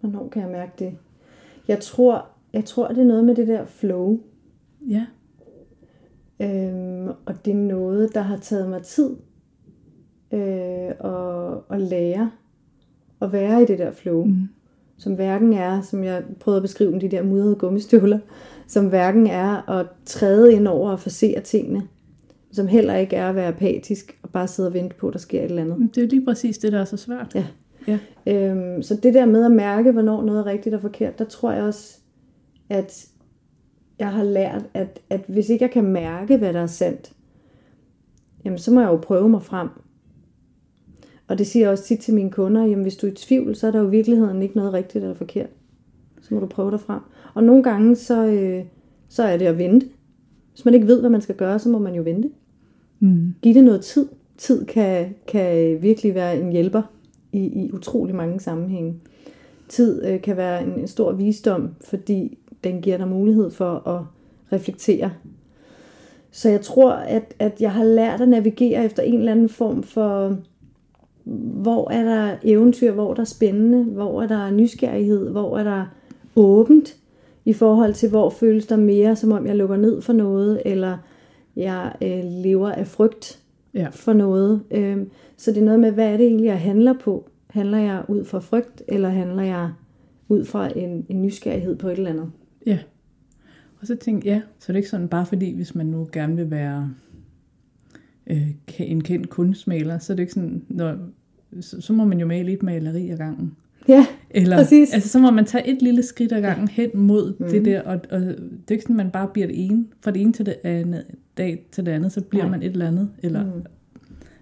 Hvornår 0.00 0.28
kan 0.28 0.42
jeg 0.42 0.50
mærke 0.50 0.72
det? 0.78 0.92
Jeg 1.68 1.80
tror, 1.80 2.26
jeg 2.52 2.64
tror, 2.64 2.88
det 2.88 2.98
er 2.98 3.04
noget 3.04 3.24
med 3.24 3.34
det 3.34 3.48
der 3.48 3.66
flow. 3.66 4.20
Ja, 4.88 5.06
Øhm, 6.42 7.08
og 7.26 7.44
det 7.44 7.50
er 7.50 7.56
noget, 7.56 8.14
der 8.14 8.20
har 8.20 8.36
taget 8.36 8.68
mig 8.68 8.82
tid 8.82 9.10
øh, 10.32 10.90
og, 11.00 11.70
og 11.70 11.80
lære 11.80 12.30
at 13.22 13.32
være 13.32 13.62
i 13.62 13.66
det 13.66 13.78
der 13.78 13.90
flow. 13.90 14.24
Mm. 14.24 14.48
Som 14.98 15.14
hverken 15.14 15.52
er, 15.52 15.80
som 15.80 16.04
jeg 16.04 16.22
prøvede 16.40 16.58
at 16.58 16.62
beskrive 16.62 16.90
med 16.90 17.00
de 17.00 17.08
der 17.08 17.22
mudrede 17.22 17.54
gummistøvler, 17.54 18.18
som 18.66 18.88
hverken 18.88 19.26
er 19.26 19.70
at 19.70 19.86
træde 20.04 20.52
ind 20.52 20.68
over 20.68 20.90
og 20.90 21.00
forsere 21.00 21.40
tingene, 21.40 21.82
som 22.52 22.66
heller 22.66 22.96
ikke 22.96 23.16
er 23.16 23.28
at 23.28 23.34
være 23.34 23.48
apatisk 23.48 24.18
og 24.22 24.30
bare 24.30 24.48
sidde 24.48 24.68
og 24.68 24.74
vente 24.74 24.96
på, 24.96 25.08
at 25.08 25.12
der 25.12 25.18
sker 25.18 25.40
et 25.40 25.44
eller 25.44 25.62
andet. 25.62 25.94
Det 25.94 26.02
er 26.02 26.08
lige 26.08 26.24
præcis 26.24 26.58
det, 26.58 26.72
der 26.72 26.80
er 26.80 26.84
så 26.84 26.96
svært. 26.96 27.34
Ja. 27.34 27.46
Ja. 27.86 27.98
Øhm, 28.26 28.82
så 28.82 28.96
det 29.02 29.14
der 29.14 29.26
med 29.26 29.44
at 29.44 29.52
mærke, 29.52 29.92
hvornår 29.92 30.22
noget 30.22 30.40
er 30.40 30.46
rigtigt 30.46 30.74
og 30.74 30.80
forkert, 30.80 31.18
der 31.18 31.24
tror 31.24 31.52
jeg 31.52 31.62
også, 31.62 31.98
at 32.68 33.06
jeg 33.98 34.12
har 34.12 34.24
lært, 34.24 34.64
at, 34.74 35.00
at 35.10 35.20
hvis 35.28 35.48
ikke 35.48 35.62
jeg 35.62 35.70
kan 35.70 35.84
mærke, 35.84 36.36
hvad 36.36 36.52
der 36.52 36.60
er 36.60 36.66
sandt, 36.66 37.12
jamen 38.44 38.58
så 38.58 38.72
må 38.72 38.80
jeg 38.80 38.88
jo 38.88 38.96
prøve 38.96 39.28
mig 39.28 39.42
frem. 39.42 39.68
Og 41.28 41.38
det 41.38 41.46
siger 41.46 41.64
jeg 41.64 41.70
også 41.72 41.84
tit 41.84 42.00
til 42.00 42.14
mine 42.14 42.30
kunder, 42.30 42.64
jamen 42.64 42.82
hvis 42.82 42.96
du 42.96 43.06
er 43.06 43.10
i 43.10 43.14
tvivl, 43.14 43.56
så 43.56 43.66
er 43.66 43.70
der 43.70 43.78
jo 43.78 43.86
i 43.86 43.90
virkeligheden 43.90 44.42
ikke 44.42 44.56
noget 44.56 44.72
rigtigt 44.72 45.02
eller 45.04 45.16
forkert. 45.16 45.50
Så 46.20 46.34
må 46.34 46.40
du 46.40 46.46
prøve 46.46 46.70
dig 46.70 46.80
frem. 46.80 47.00
Og 47.34 47.44
nogle 47.44 47.62
gange, 47.62 47.96
så, 47.96 48.26
øh, 48.26 48.64
så 49.08 49.22
er 49.22 49.36
det 49.36 49.46
at 49.46 49.58
vente. 49.58 49.86
Hvis 50.52 50.64
man 50.64 50.74
ikke 50.74 50.86
ved, 50.86 51.00
hvad 51.00 51.10
man 51.10 51.20
skal 51.20 51.34
gøre, 51.34 51.58
så 51.58 51.68
må 51.68 51.78
man 51.78 51.94
jo 51.94 52.02
vente. 52.02 52.30
Mm. 53.00 53.34
Giv 53.42 53.54
det 53.54 53.64
noget 53.64 53.80
tid. 53.80 54.08
Tid 54.38 54.64
kan, 54.64 55.14
kan 55.26 55.82
virkelig 55.82 56.14
være 56.14 56.40
en 56.40 56.52
hjælper 56.52 56.82
i, 57.32 57.38
i 57.38 57.72
utrolig 57.72 58.14
mange 58.14 58.40
sammenhænge. 58.40 58.94
Tid 59.68 60.04
øh, 60.06 60.22
kan 60.22 60.36
være 60.36 60.64
en, 60.64 60.78
en 60.78 60.88
stor 60.88 61.12
visdom, 61.12 61.70
fordi 61.80 62.38
den 62.64 62.80
giver 62.80 62.96
dig 62.96 63.08
mulighed 63.08 63.50
for 63.50 63.88
at 63.88 64.02
reflektere. 64.52 65.10
Så 66.30 66.48
jeg 66.48 66.60
tror, 66.60 66.92
at, 66.92 67.34
at 67.38 67.60
jeg 67.60 67.72
har 67.72 67.84
lært 67.84 68.20
at 68.20 68.28
navigere 68.28 68.84
efter 68.84 69.02
en 69.02 69.18
eller 69.18 69.32
anden 69.32 69.48
form 69.48 69.82
for, 69.82 70.36
hvor 71.62 71.90
er 71.90 72.04
der 72.04 72.36
eventyr, 72.42 72.92
hvor 72.92 73.10
er 73.10 73.14
der 73.14 73.24
spændende, 73.24 73.84
hvor 73.84 74.22
er 74.22 74.26
der 74.26 74.50
nysgerrighed, 74.50 75.30
hvor 75.30 75.58
er 75.58 75.64
der 75.64 75.84
åbent, 76.36 76.96
i 77.44 77.52
forhold 77.52 77.94
til, 77.94 78.08
hvor 78.10 78.30
føles 78.30 78.66
der 78.66 78.76
mere, 78.76 79.16
som 79.16 79.32
om 79.32 79.46
jeg 79.46 79.56
lukker 79.56 79.76
ned 79.76 80.00
for 80.02 80.12
noget, 80.12 80.62
eller 80.64 80.98
jeg 81.56 81.92
øh, 82.02 82.24
lever 82.24 82.70
af 82.72 82.86
frygt 82.86 83.38
Ja. 83.74 83.88
for 83.92 84.12
noget. 84.12 84.60
Øhm, 84.70 85.10
så 85.36 85.50
det 85.52 85.58
er 85.60 85.64
noget 85.64 85.80
med, 85.80 85.90
hvad 85.92 86.12
er 86.12 86.16
det 86.16 86.26
egentlig, 86.26 86.46
jeg 86.46 86.60
handler 86.60 86.94
på? 87.00 87.28
Handler 87.50 87.78
jeg 87.78 88.02
ud 88.08 88.24
fra 88.24 88.38
frygt, 88.38 88.82
eller 88.88 89.08
handler 89.08 89.42
jeg 89.42 89.70
ud 90.28 90.44
fra 90.44 90.78
en, 90.78 91.06
en 91.08 91.22
nysgerrighed 91.22 91.76
på 91.76 91.88
et 91.88 91.92
eller 91.98 92.10
andet? 92.10 92.30
Ja. 92.66 92.78
Og 93.80 93.86
så 93.86 93.96
tænkte 93.96 94.28
jeg, 94.28 94.34
ja, 94.34 94.42
så 94.58 94.66
er 94.68 94.72
det 94.72 94.78
ikke 94.78 94.88
sådan, 94.88 95.08
bare 95.08 95.26
fordi, 95.26 95.54
hvis 95.54 95.74
man 95.74 95.86
nu 95.86 96.08
gerne 96.12 96.36
vil 96.36 96.50
være 96.50 96.90
øh, 98.26 98.50
en 98.78 99.00
kendt 99.00 99.30
kunstmaler, 99.30 99.98
så 99.98 100.12
er 100.12 100.16
det 100.16 100.22
ikke 100.22 100.32
sådan, 100.32 100.62
når, 100.68 100.96
så, 101.60 101.80
så 101.80 101.92
må 101.92 102.04
man 102.04 102.20
jo 102.20 102.26
male 102.26 102.52
et 102.52 102.62
maleri 102.62 103.10
ad 103.10 103.16
gangen. 103.16 103.56
Ja, 103.88 104.06
Eller, 104.30 104.56
Præcis. 104.56 104.94
altså, 104.94 105.08
så 105.08 105.18
må 105.18 105.30
man 105.30 105.44
tage 105.44 105.68
et 105.68 105.82
lille 105.82 106.02
skridt 106.02 106.32
ad 106.32 106.40
gangen 106.40 106.68
hen 106.68 106.90
mod 106.94 107.34
mm. 107.38 107.48
det 107.48 107.64
der, 107.64 107.82
og, 107.82 108.00
og 108.10 108.20
det 108.20 108.36
er 108.68 108.72
ikke 108.72 108.82
sådan, 108.82 108.96
man 108.96 109.10
bare 109.10 109.28
bliver 109.32 109.46
det 109.46 109.64
ene, 109.64 109.86
fra 110.00 110.10
det 110.10 110.22
ene 110.22 110.32
til 110.32 110.46
det 110.46 110.56
andet, 110.64 111.04
dag 111.36 111.66
til 111.72 111.86
det 111.86 111.92
andet, 111.92 112.12
så 112.12 112.20
bliver 112.20 112.44
Nej. 112.44 112.50
man 112.50 112.62
et 112.62 112.72
eller 112.72 112.88
andet, 112.88 113.10
eller 113.22 113.44
mm. 113.44 113.62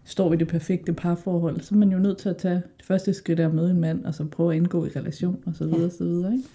står 0.04 0.32
i 0.32 0.37
det 0.37 0.49
perfekte 0.49 0.92
parforhold, 0.92 1.61
så 1.61 1.75
er 1.75 1.78
man 1.78 1.92
jo 1.92 1.99
nødt 1.99 2.18
til 2.18 2.28
at 2.28 2.37
tage 2.37 2.54
det 2.54 2.87
første 2.87 3.12
skridt 3.12 3.40
af 3.40 3.44
at 3.44 3.54
møde 3.54 3.70
en 3.70 3.80
mand, 3.80 4.04
og 4.04 4.14
så 4.14 4.25
prøve 4.25 4.52
at 4.52 4.56
indgå 4.56 4.87
i 4.87 4.88
relation, 4.88 5.38
og 5.46 5.54
så 5.54 5.64
videre, 5.64 5.82
ja. 5.82 5.88
så 5.88 6.04
videre, 6.04 6.32
ikke? 6.32 6.49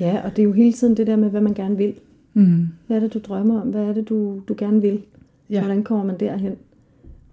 Ja, 0.00 0.20
og 0.24 0.30
det 0.36 0.42
er 0.42 0.44
jo 0.44 0.52
hele 0.52 0.72
tiden 0.72 0.96
det 0.96 1.06
der 1.06 1.16
med, 1.16 1.30
hvad 1.30 1.40
man 1.40 1.54
gerne 1.54 1.76
vil. 1.76 1.94
Mm. 2.34 2.68
Hvad 2.86 2.96
er 2.96 3.00
det, 3.00 3.14
du 3.14 3.18
drømmer 3.18 3.60
om? 3.60 3.68
Hvad 3.68 3.80
er 3.82 3.92
det, 3.92 4.08
du, 4.08 4.40
du 4.48 4.54
gerne 4.58 4.80
vil? 4.82 5.02
Ja. 5.50 5.60
Hvordan 5.60 5.82
kommer 5.84 6.04
man 6.04 6.16
derhen? 6.20 6.56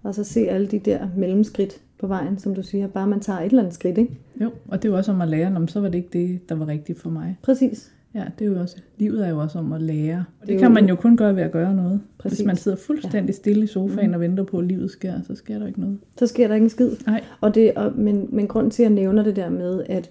Og 0.02 0.14
så 0.14 0.24
se 0.24 0.40
alle 0.40 0.66
de 0.66 0.78
der 0.78 1.08
mellemskridt 1.16 1.80
på 1.98 2.06
vejen, 2.06 2.38
som 2.38 2.54
du 2.54 2.62
siger. 2.62 2.86
Bare 2.86 3.06
man 3.06 3.20
tager 3.20 3.38
et 3.40 3.44
eller 3.46 3.58
andet 3.62 3.74
skridt, 3.74 3.98
ikke? 3.98 4.18
Jo, 4.40 4.50
og 4.68 4.82
det 4.82 4.88
er 4.88 4.92
jo 4.92 4.96
også 4.98 5.12
om 5.12 5.20
at 5.20 5.28
lære, 5.28 5.56
om 5.56 5.68
så 5.68 5.80
var 5.80 5.88
det 5.88 5.98
ikke 5.98 6.08
det, 6.12 6.48
der 6.48 6.54
var 6.54 6.68
rigtigt 6.68 6.98
for 7.00 7.10
mig. 7.10 7.36
Præcis. 7.42 7.92
Ja, 8.14 8.24
det 8.38 8.46
er 8.46 8.50
jo 8.50 8.60
også, 8.60 8.76
livet 8.98 9.26
er 9.26 9.30
jo 9.30 9.38
også 9.38 9.58
om 9.58 9.72
at 9.72 9.82
lære. 9.82 10.18
Og 10.18 10.24
Det 10.40 10.48
det 10.48 10.58
kan 10.58 10.68
jo- 10.68 10.74
man 10.74 10.88
jo 10.88 10.94
kun 10.94 11.16
gøre 11.16 11.36
ved 11.36 11.42
at 11.42 11.52
gøre 11.52 11.74
noget. 11.74 12.00
Præcis. 12.18 12.38
Hvis 12.38 12.46
man 12.46 12.56
sidder 12.56 12.76
fuldstændig 12.76 13.34
stille 13.34 13.64
i 13.64 13.66
sofaen 13.66 14.14
og 14.14 14.20
venter 14.20 14.44
på, 14.44 14.58
at 14.58 14.64
livet 14.64 14.90
sker, 14.90 15.22
så 15.26 15.34
sker 15.34 15.58
der 15.58 15.66
ikke 15.66 15.80
noget. 15.80 15.98
Så 16.18 16.26
sker 16.26 16.48
der 16.48 16.54
ikke 16.54 16.64
en 16.64 16.70
skid. 16.70 16.90
Nej. 17.06 17.24
Og 17.40 17.54
det, 17.54 17.72
og, 17.74 17.92
men, 17.96 18.28
men 18.32 18.46
grund 18.48 18.70
til, 18.70 18.82
at 18.82 18.88
jeg 18.88 18.94
nævner 18.94 19.22
det 19.22 19.36
der 19.36 19.50
med 19.50 19.82
at, 19.88 20.10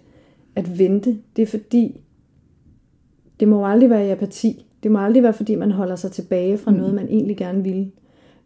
at 0.55 0.79
vente, 0.79 1.17
det 1.35 1.41
er 1.41 1.45
fordi, 1.47 2.01
det 3.39 3.47
må 3.47 3.57
jo 3.57 3.65
aldrig 3.65 3.89
være 3.89 4.07
i 4.07 4.09
apati. 4.09 4.65
Det 4.83 4.91
må 4.91 4.99
aldrig 4.99 5.23
være, 5.23 5.33
fordi 5.33 5.55
man 5.55 5.71
holder 5.71 5.95
sig 5.95 6.11
tilbage 6.11 6.57
fra 6.57 6.71
mm. 6.71 6.77
noget, 6.77 6.93
man 6.93 7.07
egentlig 7.07 7.37
gerne 7.37 7.63
vil. 7.63 7.91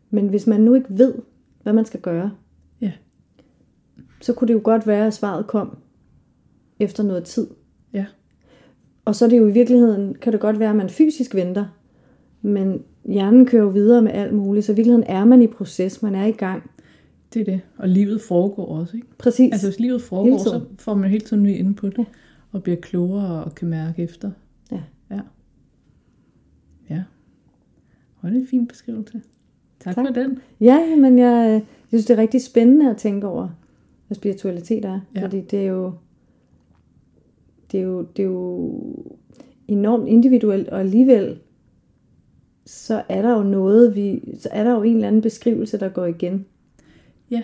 Men 0.09 0.27
hvis 0.27 0.47
man 0.47 0.61
nu 0.61 0.75
ikke 0.75 0.87
ved, 0.89 1.13
hvad 1.63 1.73
man 1.73 1.85
skal 1.85 1.99
gøre, 1.99 2.31
Ja. 2.81 2.91
så 4.21 4.33
kunne 4.33 4.47
det 4.47 4.53
jo 4.53 4.61
godt 4.63 4.87
være, 4.87 5.07
at 5.07 5.13
svaret 5.13 5.47
kom 5.47 5.77
efter 6.79 7.03
noget 7.03 7.23
tid. 7.23 7.47
Ja. 7.93 8.05
Og 9.05 9.15
så 9.15 9.25
er 9.25 9.29
det 9.29 9.37
jo 9.37 9.47
i 9.47 9.51
virkeligheden, 9.51 10.15
kan 10.15 10.33
det 10.33 10.41
godt 10.41 10.59
være, 10.59 10.69
at 10.69 10.75
man 10.75 10.89
fysisk 10.89 11.35
venter, 11.35 11.65
men 12.41 12.83
hjernen 13.05 13.45
kører 13.45 13.63
jo 13.63 13.69
videre 13.69 14.01
med 14.01 14.11
alt 14.11 14.33
muligt, 14.33 14.65
så 14.65 14.71
i 14.71 14.75
virkeligheden 14.75 15.07
er 15.07 15.25
man 15.25 15.41
i 15.41 15.47
proces, 15.47 16.01
man 16.01 16.15
er 16.15 16.25
i 16.25 16.31
gang. 16.31 16.69
Det 17.33 17.39
er 17.41 17.45
det. 17.45 17.61
Og 17.77 17.89
livet 17.89 18.21
foregår 18.21 18.65
også, 18.65 18.95
ikke? 18.97 19.07
Præcis. 19.17 19.51
Altså 19.51 19.67
hvis 19.67 19.79
livet 19.79 20.01
foregår, 20.01 20.37
så 20.37 20.61
får 20.79 20.93
man 20.93 21.09
hele 21.09 21.25
tiden 21.25 21.43
ny 21.43 21.57
input. 21.57 21.97
Ja. 21.97 22.03
Og 22.51 22.63
bliver 22.63 22.75
klogere 22.75 23.43
og 23.43 23.55
kan 23.55 23.67
mærke 23.67 24.03
efter. 24.03 24.31
Ja. 25.11 25.19
Ja. 26.89 27.03
Og 28.21 28.29
det 28.31 28.37
er 28.37 28.41
en 28.41 28.47
fin 28.47 28.67
beskrivelse. 28.67 29.21
Tak, 29.79 29.95
Tak. 29.95 30.07
for 30.07 30.13
den. 30.13 30.39
Ja, 30.59 30.95
men 30.95 31.19
jeg, 31.19 31.51
jeg 31.51 31.63
synes, 31.87 32.05
det 32.05 32.13
er 32.13 32.21
rigtig 32.21 32.41
spændende 32.41 32.89
at 32.89 32.97
tænke 32.97 33.27
over, 33.27 33.49
hvad 34.07 34.15
spiritualitet 34.15 34.85
er. 34.85 34.99
Ja. 35.15 35.23
Fordi 35.23 35.41
det 35.41 35.59
er 35.59 35.67
jo, 35.67 35.93
det 37.71 37.79
er 37.79 37.83
jo, 37.83 38.01
det 38.01 38.23
er 38.23 38.27
jo 38.27 38.73
enormt 39.67 40.07
individuelt, 40.07 40.69
og 40.69 40.79
alligevel 40.79 41.39
så 42.65 43.03
er 43.09 43.21
der 43.21 43.37
jo 43.37 43.43
noget, 43.43 43.95
vi, 43.95 44.35
så 44.39 44.49
er 44.51 44.63
der 44.63 44.71
jo 44.71 44.83
en 44.83 44.95
eller 44.95 45.07
anden 45.07 45.21
beskrivelse, 45.21 45.79
der 45.79 45.89
går 45.89 46.05
igen. 46.05 46.45
Ja. 47.31 47.41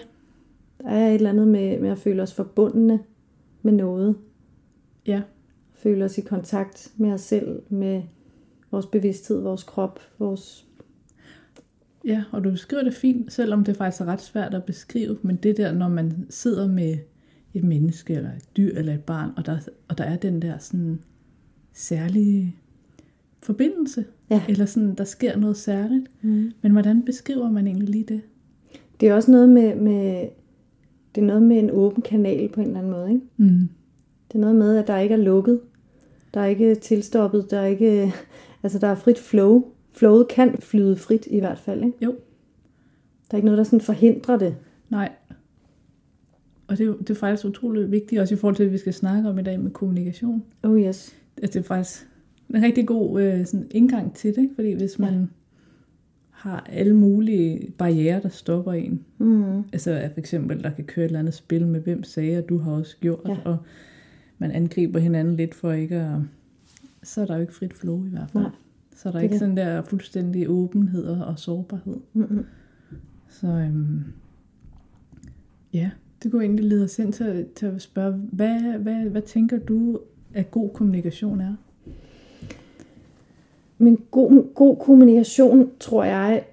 Der 0.82 0.90
er 0.90 1.08
et 1.08 1.16
eller 1.16 1.30
andet 1.30 1.48
med, 1.48 1.80
med 1.80 1.90
at 1.90 1.98
føle 1.98 2.22
os 2.24 2.34
forbundne 2.34 3.00
med 3.62 3.74
noget. 3.74 4.16
Ja. 5.08 5.22
Føle 5.76 6.06
os 6.06 6.18
i 6.18 6.22
kontakt 6.22 6.92
med 6.98 7.12
os 7.12 7.22
selv, 7.22 7.62
med 7.70 8.02
vores 8.72 8.86
bevidsthed, 8.86 9.42
vores 9.42 9.64
krop, 9.64 10.00
vores... 10.20 10.66
Ja, 12.06 12.24
og 12.32 12.44
du 12.44 12.52
beskriver 12.52 12.84
det 12.84 12.94
fint, 12.94 13.34
selvom 13.34 13.64
det 13.64 13.78
faktisk 13.78 14.02
er 14.02 14.06
ret 14.06 14.22
svært 14.22 14.54
at 14.54 14.64
beskrive, 14.64 15.18
men 15.22 15.36
det 15.36 15.58
der, 15.58 15.74
når 15.74 15.88
man 15.90 16.26
sidder 16.30 16.68
med 16.68 16.98
et 17.54 17.64
menneske, 17.64 18.14
eller 18.14 18.30
et 18.30 18.58
dyr, 18.58 18.78
eller 18.78 18.94
et 18.94 19.04
barn, 19.04 19.30
og 19.38 19.46
der, 19.46 19.58
og 19.88 19.98
der 19.98 20.04
er 20.04 20.16
den 20.18 20.42
der 20.42 20.58
sådan 20.58 21.00
særlige 21.74 22.56
forbindelse, 23.44 24.06
Ja. 24.30 24.42
eller 24.50 24.66
sådan, 24.66 24.96
der 24.96 25.04
sker 25.04 25.38
noget 25.38 25.58
særligt. 25.58 26.06
Mm. 26.22 26.52
Men 26.62 26.72
hvordan 26.72 27.02
beskriver 27.06 27.52
man 27.52 27.68
egentlig 27.68 27.90
lige 27.90 28.04
det? 28.04 28.22
Det 29.00 29.10
er 29.10 29.14
også 29.14 29.32
noget 29.32 29.50
med, 29.50 29.76
med, 29.76 30.28
det 31.16 31.22
er 31.22 31.26
noget 31.26 31.44
med 31.44 31.60
en 31.60 31.72
åben 31.72 32.02
kanal 32.02 32.50
på 32.50 32.62
en 32.62 32.68
eller 32.68 32.80
anden 32.80 32.92
måde. 32.92 33.10
Ikke? 33.10 33.22
Mm. 33.38 33.70
Det 34.36 34.40
er 34.42 34.46
noget 34.46 34.56
med, 34.56 34.78
at 34.78 34.88
der 34.88 34.98
ikke 34.98 35.14
er 35.14 35.18
lukket. 35.20 35.60
Der 36.34 36.40
er 36.42 36.46
ikke 36.46 36.76
tilstoppet. 36.76 37.52
Der 37.52 37.60
er 37.60 37.66
ikke, 37.66 38.14
altså 38.64 38.80
der 38.80 38.88
er 38.88 38.96
frit 38.96 39.20
flow. 39.20 39.66
Flowet 39.94 40.28
kan 40.28 40.58
flyde 40.60 40.96
frit 40.96 41.28
i 41.32 41.40
hvert 41.40 41.60
fald. 41.60 41.84
Ikke? 41.84 41.98
Jo, 42.02 42.10
Der 43.32 43.32
er 43.32 43.36
ikke 43.38 43.46
noget, 43.46 43.58
der 43.58 43.64
sådan 43.64 43.82
forhindrer 43.82 44.38
det. 44.38 44.56
nej. 44.90 45.12
Og 46.68 46.78
det 46.78 46.84
er, 46.84 46.88
jo, 46.88 46.98
det 46.98 47.10
er 47.10 47.14
faktisk 47.16 47.46
utroligt 47.46 47.92
vigtigt, 47.92 48.22
også 48.22 48.34
i 48.34 48.38
forhold 48.38 48.56
til, 48.56 48.64
at 48.64 48.72
vi 48.72 48.78
skal 48.78 48.94
snakke 48.94 49.30
om 49.30 49.40
i 49.40 49.44
dag 49.44 49.60
med 49.60 49.72
kommunikation. 49.72 50.44
Oh 50.64 50.80
yes. 50.82 51.16
at 51.42 51.54
det 51.54 51.60
er 51.60 51.64
faktisk 51.64 52.08
en 52.56 52.62
rigtig 52.64 52.88
god 52.88 53.22
øh, 53.22 53.46
sådan 53.46 53.68
indgang 53.72 54.16
til 54.16 54.36
det, 54.36 54.42
ikke? 54.42 54.56
fordi 54.56 54.72
hvis 54.74 55.00
man 55.00 55.14
ja. 55.14 55.26
har 56.32 56.68
alle 56.70 56.96
mulige 56.96 57.72
barriere, 57.78 58.22
der 58.22 58.30
stopper 58.30 58.74
en, 58.74 59.04
Mm. 59.18 59.58
altså 59.74 60.10
for 60.14 60.20
eksempel, 60.20 60.64
der 60.64 60.70
kan 60.70 60.84
køre 60.86 61.06
et 61.06 61.10
eller 61.10 61.20
andet 61.20 61.34
spil 61.34 61.68
med, 61.68 61.80
hvem 61.80 62.04
sagde, 62.04 62.36
at 62.38 62.50
du 62.50 62.58
har 62.58 62.72
også 62.72 62.96
gjort, 63.02 63.22
Ja. 63.28 63.38
og 63.46 63.58
man 64.38 64.52
angriber 64.52 65.00
hinanden 65.00 65.36
lidt 65.36 65.56
for 65.56 65.72
ikke 65.72 65.96
at, 65.96 66.20
så 67.04 67.22
er 67.22 67.26
der 67.26 67.36
jo 67.36 67.42
ikke 67.42 67.54
frit 67.54 67.74
flow 67.74 68.06
i 68.06 68.10
hvert 68.10 68.30
fald. 68.32 68.44
Nej, 68.44 68.52
så 68.96 69.10
er 69.10 69.12
der 69.12 69.20
det 69.20 69.24
er 69.24 69.24
ikke 69.24 69.34
det. 69.34 69.40
sådan 69.40 69.58
der 69.58 69.82
fuldstændig 69.82 70.50
åbenhed 70.50 71.06
og, 71.06 71.40
sårbarhed. 71.40 71.98
Mm-mm. 72.14 72.46
Så 73.30 73.48
øhm, 73.48 74.04
ja, 75.74 75.92
det 76.24 76.32
kunne 76.32 76.44
egentlig 76.44 76.66
lede 76.66 76.84
os 76.84 77.00
ind 77.00 77.14
til, 77.14 77.46
til 77.56 77.66
at 77.66 77.82
spørge, 77.82 78.14
hvad, 78.14 78.62
hvad, 78.62 78.96
hvad 78.96 79.22
tænker 79.22 79.60
du, 79.60 80.00
at 80.34 80.52
god 80.52 80.70
kommunikation 80.70 81.42
er? 81.42 81.56
Men 83.78 83.98
god, 84.12 84.54
god 84.54 84.78
kommunikation, 84.78 85.72
tror 85.80 86.04
jeg, 86.04 86.46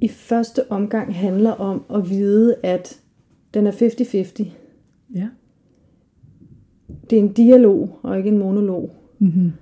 i 0.00 0.08
første 0.08 0.70
omgang 0.70 1.14
handler 1.14 1.50
om 1.50 1.84
at 1.94 2.10
vide, 2.10 2.56
at 2.62 3.00
den 3.54 3.66
er 3.66 3.72
50-50. 3.72 4.48
Ja. 5.14 5.28
Det 7.10 7.18
er 7.18 7.22
en 7.22 7.32
dialog, 7.32 7.98
og 8.02 8.18
ikke 8.18 8.30
en 8.30 8.38
monolog. 8.38 8.90
Mm-hmm. 9.18 9.52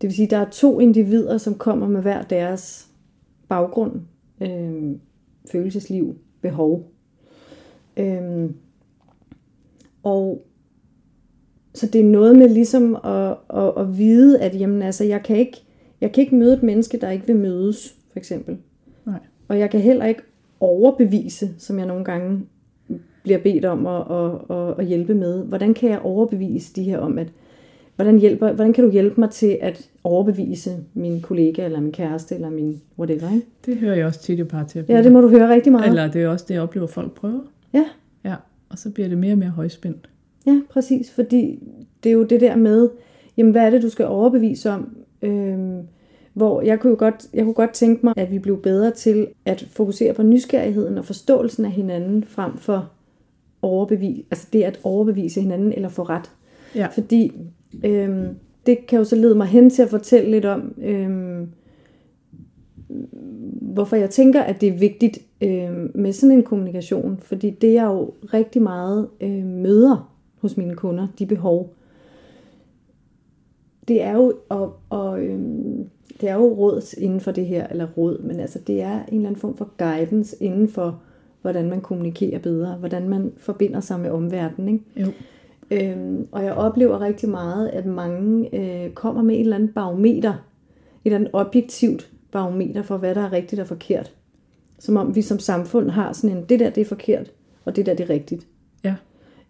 Det 0.00 0.08
vil 0.08 0.12
sige, 0.14 0.26
at 0.26 0.30
der 0.30 0.38
er 0.38 0.50
to 0.50 0.80
individer, 0.80 1.38
som 1.38 1.54
kommer 1.54 1.88
med 1.88 2.02
hver 2.02 2.22
deres 2.22 2.88
baggrund, 3.48 3.92
øh, 4.40 4.96
følelsesliv, 5.52 6.16
behov. 6.40 6.90
Øhm, 7.96 8.54
og 10.02 10.46
så 11.74 11.86
det 11.86 12.00
er 12.00 12.04
noget 12.04 12.36
med 12.36 12.48
ligesom 12.48 12.96
at, 13.04 13.36
at, 13.54 13.72
at 13.76 13.98
vide, 13.98 14.40
at 14.40 14.60
jamen, 14.60 14.82
altså, 14.82 15.04
jeg, 15.04 15.22
kan 15.22 15.36
ikke, 15.36 15.62
jeg 16.00 16.12
kan 16.12 16.22
ikke 16.22 16.36
møde 16.36 16.54
et 16.54 16.62
menneske, 16.62 16.98
der 17.00 17.10
ikke 17.10 17.26
vil 17.26 17.36
mødes, 17.36 17.94
for 18.12 18.18
eksempel. 18.18 18.58
Nej. 19.06 19.18
Og 19.48 19.58
jeg 19.58 19.70
kan 19.70 19.80
heller 19.80 20.04
ikke 20.04 20.22
overbevise, 20.60 21.50
som 21.58 21.78
jeg 21.78 21.86
nogle 21.86 22.04
gange 22.04 22.46
bliver 23.28 23.40
bedt 23.40 23.64
om 23.64 23.86
at, 23.86 24.02
at, 24.10 24.56
at, 24.56 24.74
at 24.78 24.86
hjælpe 24.86 25.14
med. 25.14 25.44
Hvordan 25.44 25.74
kan 25.74 25.90
jeg 25.90 26.00
overbevise 26.02 26.72
de 26.74 26.82
her 26.82 26.98
om, 26.98 27.18
at 27.18 27.26
hvordan, 27.96 28.18
hjælper, 28.18 28.52
hvordan 28.52 28.72
kan 28.72 28.84
du 28.84 28.90
hjælpe 28.90 29.20
mig 29.20 29.30
til 29.30 29.58
at 29.60 29.88
overbevise 30.04 30.76
min 30.94 31.20
kollega, 31.20 31.64
eller 31.64 31.80
min 31.80 31.92
kæreste, 31.92 32.34
eller 32.34 32.50
min 32.50 32.80
whatever, 32.98 33.34
ikke? 33.34 33.46
Det 33.66 33.76
hører 33.76 33.96
jeg 33.96 34.06
også 34.06 34.20
tit 34.20 34.38
i 34.38 34.44
parterapi. 34.44 34.92
Ja, 34.92 35.02
det 35.02 35.12
må 35.12 35.20
du 35.20 35.28
høre 35.28 35.48
rigtig 35.48 35.72
meget. 35.72 35.88
Eller 35.88 36.10
det 36.10 36.22
er 36.22 36.28
også 36.28 36.44
det, 36.48 36.54
jeg 36.54 36.62
oplever, 36.62 36.86
folk 36.86 37.12
prøver. 37.12 37.40
Ja, 37.74 37.84
Ja, 38.24 38.34
og 38.68 38.78
så 38.78 38.90
bliver 38.90 39.08
det 39.08 39.18
mere 39.18 39.32
og 39.32 39.38
mere 39.38 39.50
højspændt. 39.50 40.08
ja, 40.46 40.60
præcis. 40.70 41.10
Fordi 41.10 41.58
det 42.02 42.08
er 42.10 42.14
jo 42.14 42.22
det 42.22 42.40
der 42.40 42.56
med, 42.56 42.88
jamen 43.36 43.52
hvad 43.52 43.62
er 43.62 43.70
det, 43.70 43.82
du 43.82 43.88
skal 43.88 44.06
overbevise 44.06 44.70
om? 44.70 44.96
Øhm, 45.22 45.78
hvor 46.32 46.62
jeg 46.62 46.80
kunne 46.80 46.90
jo 46.90 46.96
godt, 46.98 47.26
jeg 47.34 47.44
kunne 47.44 47.54
godt 47.54 47.72
tænke 47.72 48.06
mig, 48.06 48.14
at 48.16 48.30
vi 48.30 48.38
blev 48.38 48.62
bedre 48.62 48.90
til 48.90 49.26
at 49.44 49.66
fokusere 49.70 50.14
på 50.14 50.22
nysgerrigheden 50.22 50.98
og 50.98 51.04
forståelsen 51.04 51.64
af 51.64 51.70
hinanden, 51.70 52.24
frem 52.24 52.56
for 52.56 52.90
overbevise, 53.62 54.24
altså 54.30 54.48
det 54.52 54.62
at 54.62 54.80
overbevise 54.82 55.40
hinanden 55.40 55.72
eller 55.72 55.88
få 55.88 56.02
ret. 56.02 56.30
Ja. 56.74 56.86
Fordi 56.86 57.32
øhm, 57.84 58.28
det 58.66 58.86
kan 58.86 58.98
jo 58.98 59.04
så 59.04 59.16
lede 59.16 59.34
mig 59.34 59.46
hen 59.46 59.70
til 59.70 59.82
at 59.82 59.90
fortælle 59.90 60.30
lidt 60.30 60.44
om, 60.44 60.74
øhm, 60.82 61.48
hvorfor 63.60 63.96
jeg 63.96 64.10
tænker, 64.10 64.42
at 64.42 64.60
det 64.60 64.68
er 64.68 64.78
vigtigt 64.78 65.18
øhm, 65.40 65.90
med 65.94 66.12
sådan 66.12 66.36
en 66.36 66.42
kommunikation. 66.42 67.18
Fordi 67.22 67.50
det 67.50 67.78
er 67.78 67.84
jo 67.84 68.14
rigtig 68.34 68.62
meget 68.62 69.08
øh, 69.20 69.44
møder 69.44 70.14
hos 70.40 70.56
mine 70.56 70.74
kunder, 70.74 71.06
de 71.18 71.26
behov. 71.26 71.74
Det 73.88 74.02
er 74.02 74.12
jo, 74.12 74.34
og, 74.48 74.76
og, 74.88 75.20
øhm, 75.20 75.88
det 76.20 76.28
er 76.28 76.34
jo 76.34 76.54
råd 76.54 76.94
inden 76.98 77.20
for 77.20 77.30
det 77.30 77.46
her, 77.46 77.66
eller 77.66 77.88
råd, 77.96 78.22
men 78.22 78.40
altså 78.40 78.58
det 78.66 78.82
er 78.82 79.04
en 79.08 79.14
eller 79.14 79.28
anden 79.28 79.40
form 79.40 79.56
for 79.56 79.70
guidance 79.78 80.36
inden 80.40 80.68
for, 80.68 81.00
hvordan 81.42 81.68
man 81.68 81.80
kommunikerer 81.80 82.38
bedre, 82.38 82.74
hvordan 82.74 83.08
man 83.08 83.32
forbinder 83.36 83.80
sig 83.80 84.00
med 84.00 84.10
omverdenen. 84.10 84.68
Ikke? 84.68 84.84
Jo. 84.96 85.12
Øhm, 85.70 86.28
og 86.32 86.44
jeg 86.44 86.52
oplever 86.52 87.00
rigtig 87.00 87.28
meget, 87.28 87.68
at 87.68 87.86
mange 87.86 88.54
øh, 88.54 88.90
kommer 88.90 89.22
med 89.22 89.34
et 89.34 89.40
eller 89.40 89.56
andet 89.56 89.74
barometer, 89.74 90.30
et 90.30 90.36
eller 91.04 91.18
andet 91.18 91.30
objektivt 91.32 92.10
barometer 92.32 92.82
for, 92.82 92.96
hvad 92.96 93.14
der 93.14 93.20
er 93.20 93.32
rigtigt 93.32 93.60
og 93.60 93.66
forkert. 93.66 94.14
Som 94.78 94.96
om 94.96 95.16
vi 95.16 95.22
som 95.22 95.38
samfund 95.38 95.90
har 95.90 96.12
sådan 96.12 96.36
en, 96.36 96.44
det 96.48 96.60
der 96.60 96.70
det 96.70 96.80
er 96.80 96.84
forkert, 96.84 97.32
og 97.64 97.76
det 97.76 97.86
der 97.86 97.94
det 97.94 98.04
er 98.04 98.10
rigtigt. 98.10 98.46
Ja. 98.84 98.94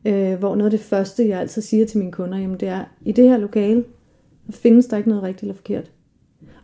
Øh, 0.04 0.38
hvor 0.38 0.54
noget 0.54 0.73
af 0.73 0.78
det 0.78 0.87
første, 0.87 1.28
jeg 1.28 1.40
altid 1.40 1.62
siger 1.62 1.87
til 1.87 1.99
mine 1.99 2.12
kunder, 2.12 2.38
jamen 2.38 2.61
det 2.61 2.68
er, 2.68 2.85
i 3.02 3.12
det 3.12 3.28
her 3.28 3.37
lokale, 3.37 3.85
der 4.47 4.52
findes 4.52 4.87
der 4.87 4.97
ikke 4.97 5.09
noget 5.09 5.25
rigtigt 5.25 5.42
eller 5.42 5.54
forkert. 5.54 5.90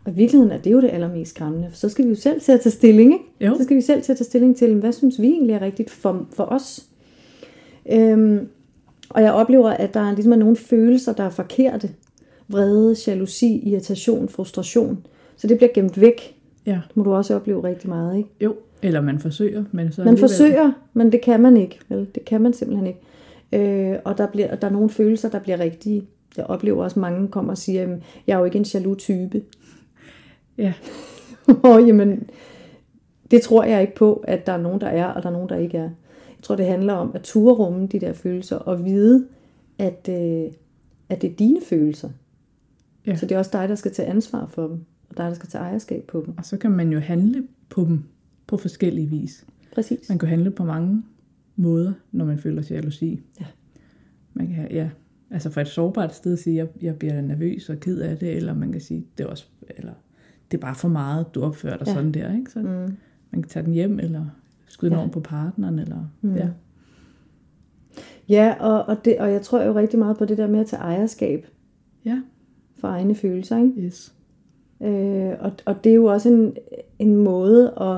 Og 0.05 0.11
i 0.11 0.15
virkeligheden 0.15 0.51
er 0.51 0.57
det 0.57 0.71
jo 0.71 0.81
det 0.81 0.89
allermest 0.89 1.31
skræmmende, 1.31 1.67
for 1.69 1.77
så 1.77 1.89
skal 1.89 2.05
vi 2.05 2.09
jo 2.09 2.15
selv 2.15 2.41
til 2.41 2.51
at 2.51 2.61
tage 2.61 2.71
stilling, 2.71 3.13
ikke? 3.13 3.25
Jo. 3.41 3.57
Så 3.57 3.63
skal 3.63 3.77
vi 3.77 3.81
selv 3.81 4.01
til 4.01 4.11
at 4.11 4.17
tage 4.17 4.25
stilling 4.25 4.57
til, 4.57 4.75
hvad 4.75 4.91
synes 4.91 5.21
vi 5.21 5.27
egentlig 5.27 5.53
er 5.53 5.61
rigtigt 5.61 5.89
for, 5.89 6.27
for 6.33 6.43
os. 6.43 6.85
Øhm, 7.91 8.47
og 9.09 9.21
jeg 9.21 9.33
oplever, 9.33 9.69
at 9.69 9.93
der 9.93 10.11
ligesom 10.13 10.31
er 10.31 10.35
nogle 10.37 10.55
følelser, 10.55 11.13
der 11.13 11.23
er 11.23 11.29
forkerte. 11.29 11.89
Vrede, 12.47 12.95
jalousi, 13.07 13.59
irritation, 13.69 14.29
frustration. 14.29 15.05
Så 15.37 15.47
det 15.47 15.57
bliver 15.57 15.69
gemt 15.73 16.01
væk. 16.01 16.35
Ja. 16.65 16.79
Det 16.87 16.97
må 16.97 17.03
du 17.03 17.13
også 17.13 17.35
opleve 17.35 17.63
rigtig 17.63 17.89
meget, 17.89 18.17
ikke? 18.17 18.29
Jo. 18.41 18.55
Eller 18.83 19.01
man 19.01 19.19
forsøger, 19.19 19.63
men 19.71 19.91
så 19.91 20.01
Man 20.01 20.07
alligevel- 20.07 20.19
forsøger, 20.29 20.71
men 20.93 21.11
det 21.11 21.21
kan 21.21 21.41
man 21.41 21.57
ikke. 21.57 21.79
Vel? 21.89 22.07
Det 22.15 22.25
kan 22.25 22.41
man 22.41 22.53
simpelthen 22.53 22.87
ikke. 22.87 22.99
Øh, 23.91 23.97
og 24.05 24.17
der, 24.17 24.27
bliver, 24.27 24.55
der 24.55 24.67
er 24.67 24.71
nogle 24.71 24.89
følelser, 24.89 25.29
der 25.29 25.39
bliver 25.39 25.59
rigtige. 25.59 26.03
Jeg 26.37 26.45
oplever 26.45 26.83
også, 26.83 26.93
at 26.95 27.01
mange 27.01 27.27
kommer 27.27 27.51
og 27.51 27.57
siger, 27.57 27.83
at 27.83 27.89
jeg 28.27 28.33
er 28.35 28.39
jo 28.39 28.45
ikke 28.45 28.57
en 28.57 28.65
jaloux 28.73 28.97
type. 28.97 29.41
Ja. 30.57 30.73
og 31.63 31.85
jamen, 31.85 32.29
det 33.31 33.41
tror 33.41 33.63
jeg 33.63 33.81
ikke 33.81 33.95
på, 33.95 34.23
at 34.27 34.45
der 34.45 34.53
er 34.53 34.61
nogen, 34.61 34.81
der 34.81 34.87
er, 34.87 35.05
og 35.05 35.23
der 35.23 35.29
er 35.29 35.33
nogen, 35.33 35.49
der 35.49 35.55
ikke 35.55 35.77
er. 35.77 35.89
Jeg 36.29 36.43
tror, 36.43 36.55
det 36.55 36.65
handler 36.65 36.93
om 36.93 37.11
at 37.13 37.21
ture 37.21 37.53
rumme 37.53 37.87
de 37.87 37.99
der 37.99 38.13
følelser, 38.13 38.55
og 38.55 38.85
vide, 38.85 39.27
at, 39.77 40.09
øh, 40.09 40.51
at 41.09 41.21
det 41.21 41.31
er 41.31 41.35
dine 41.35 41.59
følelser. 41.69 42.09
Ja. 43.05 43.15
Så 43.15 43.25
det 43.25 43.35
er 43.35 43.39
også 43.39 43.51
dig, 43.53 43.69
der 43.69 43.75
skal 43.75 43.91
tage 43.91 44.07
ansvar 44.07 44.45
for 44.45 44.67
dem, 44.67 44.85
og 45.09 45.17
dig, 45.17 45.25
der 45.25 45.33
skal 45.33 45.49
tage 45.49 45.61
ejerskab 45.61 46.03
på 46.03 46.23
dem. 46.25 46.37
Og 46.37 46.45
så 46.45 46.57
kan 46.57 46.71
man 46.71 46.91
jo 46.91 46.99
handle 46.99 47.43
på 47.69 47.81
dem 47.81 48.03
på 48.47 48.57
forskellige 48.57 49.09
vis. 49.09 49.45
Præcis. 49.73 50.09
Man 50.09 50.19
kan 50.19 50.29
handle 50.29 50.51
på 50.51 50.63
mange 50.63 51.03
måder, 51.55 51.93
når 52.11 52.25
man 52.25 52.39
føler 52.39 52.63
jalousi. 52.69 53.21
Ja. 53.39 53.45
Man 54.33 54.47
kan, 54.47 54.71
ja, 54.71 54.89
altså 55.31 55.49
fra 55.49 55.61
et 55.61 55.67
sårbart 55.67 56.15
sted 56.15 56.37
sige, 56.37 56.55
jeg, 56.55 56.67
jeg 56.81 56.95
bliver 56.95 57.21
nervøs 57.21 57.69
og 57.69 57.79
ked 57.79 57.99
af 57.99 58.17
det, 58.17 58.35
eller 58.35 58.53
man 58.53 58.71
kan 58.71 58.81
sige, 58.81 59.05
det 59.17 59.23
er 59.23 59.27
også, 59.27 59.45
eller 59.69 59.93
det 60.51 60.57
er 60.57 60.61
bare 60.61 60.75
for 60.75 60.87
meget, 60.87 61.35
du 61.35 61.43
opfører 61.43 61.77
dig 61.77 61.87
Ja. 61.87 61.93
sådan 61.93 62.11
der, 62.11 62.33
ikke? 62.37 62.51
Så 62.51 62.59
Mm. 62.59 62.67
man 63.31 63.41
kan 63.41 63.43
tage 63.43 63.65
den 63.65 63.73
hjem, 63.73 63.99
eller 63.99 64.25
skyde 64.67 64.89
den 64.91 64.97
Ja. 64.97 65.01
over 65.03 65.11
på 65.11 65.19
partneren, 65.19 65.79
eller, 65.79 66.09
Mm. 66.21 66.35
ja. 66.35 66.47
Ja, 68.29 68.55
og, 68.59 68.83
og, 68.85 69.05
det, 69.05 69.17
og 69.19 69.31
jeg 69.31 69.41
tror 69.41 69.61
jo 69.61 69.75
rigtig 69.75 69.99
meget 69.99 70.17
på 70.17 70.25
det 70.25 70.37
der 70.37 70.47
med 70.47 70.59
at 70.59 70.67
tage 70.67 70.81
ejerskab 70.81 71.47
Ja, 72.05 72.21
for 72.77 72.87
egne 72.87 73.15
følelser. 73.15 73.57
Ikke? 73.57 73.81
yes. 73.81 74.13
Øh, 74.81 75.33
og, 75.39 75.51
og 75.65 75.83
det 75.83 75.89
er 75.89 75.95
jo 75.95 76.05
også 76.05 76.29
en, 76.29 76.55
en 76.99 77.15
måde 77.15 77.73
at, 77.81 77.97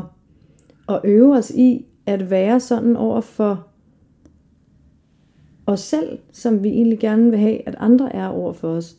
at 0.96 1.02
øve 1.04 1.38
os 1.38 1.52
i 1.52 1.86
at 2.06 2.30
være 2.30 2.60
sådan 2.60 2.96
over 2.96 3.22
for 3.22 3.68
os 5.66 5.80
selv, 5.80 6.20
som 6.32 6.64
vi 6.64 6.70
egentlig 6.70 7.00
gerne 7.00 7.30
vil 7.30 7.40
have, 7.40 7.68
at 7.68 7.76
andre 7.80 8.16
er 8.16 8.28
over 8.28 8.54
for 8.54 8.68
os. 8.70 8.98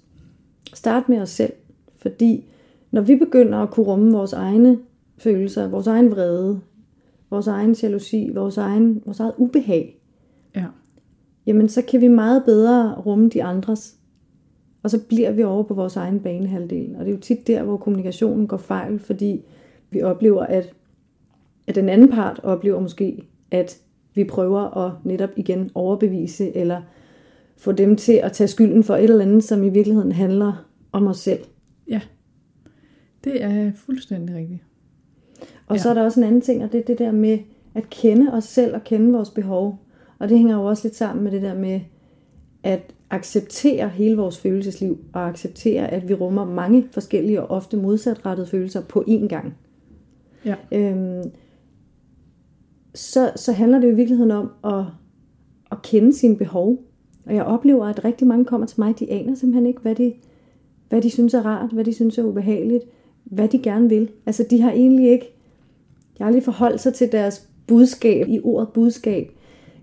Start 0.74 1.08
med 1.08 1.18
os 1.20 1.30
selv, 1.30 1.52
fordi 1.96 2.44
når 2.90 3.00
vi 3.00 3.16
begynder 3.16 3.58
at 3.58 3.70
kunne 3.70 3.86
rumme 3.86 4.12
vores 4.12 4.32
egne 4.32 4.78
følelser, 5.18 5.68
vores 5.68 5.86
egen 5.86 6.10
vrede, 6.10 6.60
vores 7.30 7.46
egen 7.46 7.72
jalousi, 7.82 8.30
vores, 8.34 8.56
egen, 8.56 9.02
vores 9.04 9.20
eget 9.20 9.34
ubehag, 9.36 9.98
Ja, 10.56 10.64
jamen 11.46 11.68
så 11.68 11.82
kan 11.82 12.00
vi 12.00 12.08
meget 12.08 12.42
bedre 12.44 12.94
rumme 12.94 13.28
de 13.28 13.42
andres. 13.42 13.94
Og 14.82 14.90
så 14.90 15.04
bliver 15.08 15.30
vi 15.30 15.42
over 15.42 15.62
på 15.62 15.74
vores 15.74 15.96
egen 15.96 16.20
banehalvdel. 16.20 16.94
Og 16.98 17.04
det 17.04 17.10
er 17.10 17.14
jo 17.14 17.20
tit 17.20 17.46
der, 17.46 17.62
hvor 17.62 17.76
kommunikationen 17.76 18.46
går 18.46 18.56
fejl, 18.56 18.98
fordi 18.98 19.44
vi 19.90 20.02
oplever, 20.02 20.42
at, 20.42 20.72
at 21.66 21.74
den 21.74 21.88
anden 21.88 22.08
part 22.08 22.40
oplever 22.42 22.80
måske, 22.80 23.24
at 23.50 23.78
vi 24.14 24.24
prøver 24.24 24.76
at 24.76 24.92
netop 25.04 25.30
igen 25.36 25.70
overbevise, 25.74 26.56
eller 26.56 26.82
få 27.56 27.72
dem 27.72 27.96
til 27.96 28.12
at 28.12 28.32
tage 28.32 28.48
skylden 28.48 28.84
for 28.84 28.96
et 28.96 29.04
eller 29.04 29.24
andet, 29.24 29.44
som 29.44 29.62
i 29.62 29.68
virkeligheden 29.68 30.12
handler 30.12 30.66
om 30.92 31.06
os 31.06 31.18
selv. 31.18 31.40
ja. 31.88 32.00
Det 33.32 33.42
er 33.44 33.72
fuldstændig 33.74 34.36
rigtigt. 34.36 34.60
Og 35.66 35.76
Ja. 35.76 35.82
så 35.82 35.90
er 35.90 35.94
der 35.94 36.02
også 36.02 36.20
en 36.20 36.26
anden 36.26 36.40
ting, 36.40 36.64
og 36.64 36.72
det 36.72 36.80
er 36.80 36.84
det 36.84 36.98
der 36.98 37.12
med 37.12 37.38
at 37.74 37.90
kende 37.90 38.32
os 38.32 38.44
selv 38.44 38.74
og 38.74 38.84
kende 38.84 39.12
vores 39.12 39.30
behov. 39.30 39.78
Og 40.18 40.28
det 40.28 40.36
hænger 40.38 40.56
jo 40.56 40.64
også 40.64 40.88
lidt 40.88 40.96
sammen 40.96 41.24
med 41.24 41.32
det 41.32 41.42
der 41.42 41.54
med 41.54 41.80
at 42.62 42.94
acceptere 43.10 43.88
hele 43.88 44.16
vores 44.16 44.38
følelsesliv, 44.38 44.98
og 45.12 45.28
acceptere, 45.28 45.88
at 45.90 46.08
vi 46.08 46.14
rummer 46.14 46.44
mange 46.44 46.88
forskellige 46.92 47.42
og 47.42 47.50
ofte 47.50 47.76
modsatrettede 47.76 48.46
følelser 48.46 48.80
på 48.82 49.04
én 49.08 49.26
gang. 49.28 49.54
Ja, 50.44 50.54
Øhm, 50.72 51.30
så, 52.94 53.30
så 53.36 53.52
handler 53.52 53.78
det 53.80 53.86
jo 53.88 53.92
i 53.92 53.96
virkeligheden 53.96 54.30
om 54.30 54.50
at, 54.64 54.84
at 55.72 55.82
kende 55.82 56.12
sine 56.16 56.36
behov. 56.36 56.84
Og 57.26 57.34
jeg 57.34 57.44
oplever, 57.44 57.86
at 57.86 58.04
rigtig 58.04 58.26
mange 58.26 58.44
kommer 58.44 58.66
til 58.66 58.80
mig, 58.80 58.98
de 58.98 59.10
aner 59.10 59.34
simpelthen 59.34 59.66
ikke, 59.66 59.80
hvad 59.80 59.94
de, 59.94 60.12
hvad 60.88 61.02
de 61.02 61.10
synes 61.10 61.34
er 61.34 61.42
rart, 61.46 61.70
hvad 61.72 61.84
de 61.84 61.92
synes 61.92 62.18
er 62.18 62.22
ubehageligt, 62.24 62.84
hvad 63.30 63.48
de 63.48 63.58
gerne 63.58 63.88
vil. 63.88 64.08
Altså 64.26 64.46
de 64.50 64.60
har 64.60 64.70
egentlig 64.72 65.10
ikke, 65.10 65.26
de 66.18 66.22
har 66.22 66.26
aldrig 66.26 66.42
forholdt 66.42 66.80
sig 66.80 66.94
til 66.94 67.12
deres 67.12 67.48
budskab. 67.66 68.28
I 68.28 68.40
ordet 68.42 68.68
budskab 68.68 69.30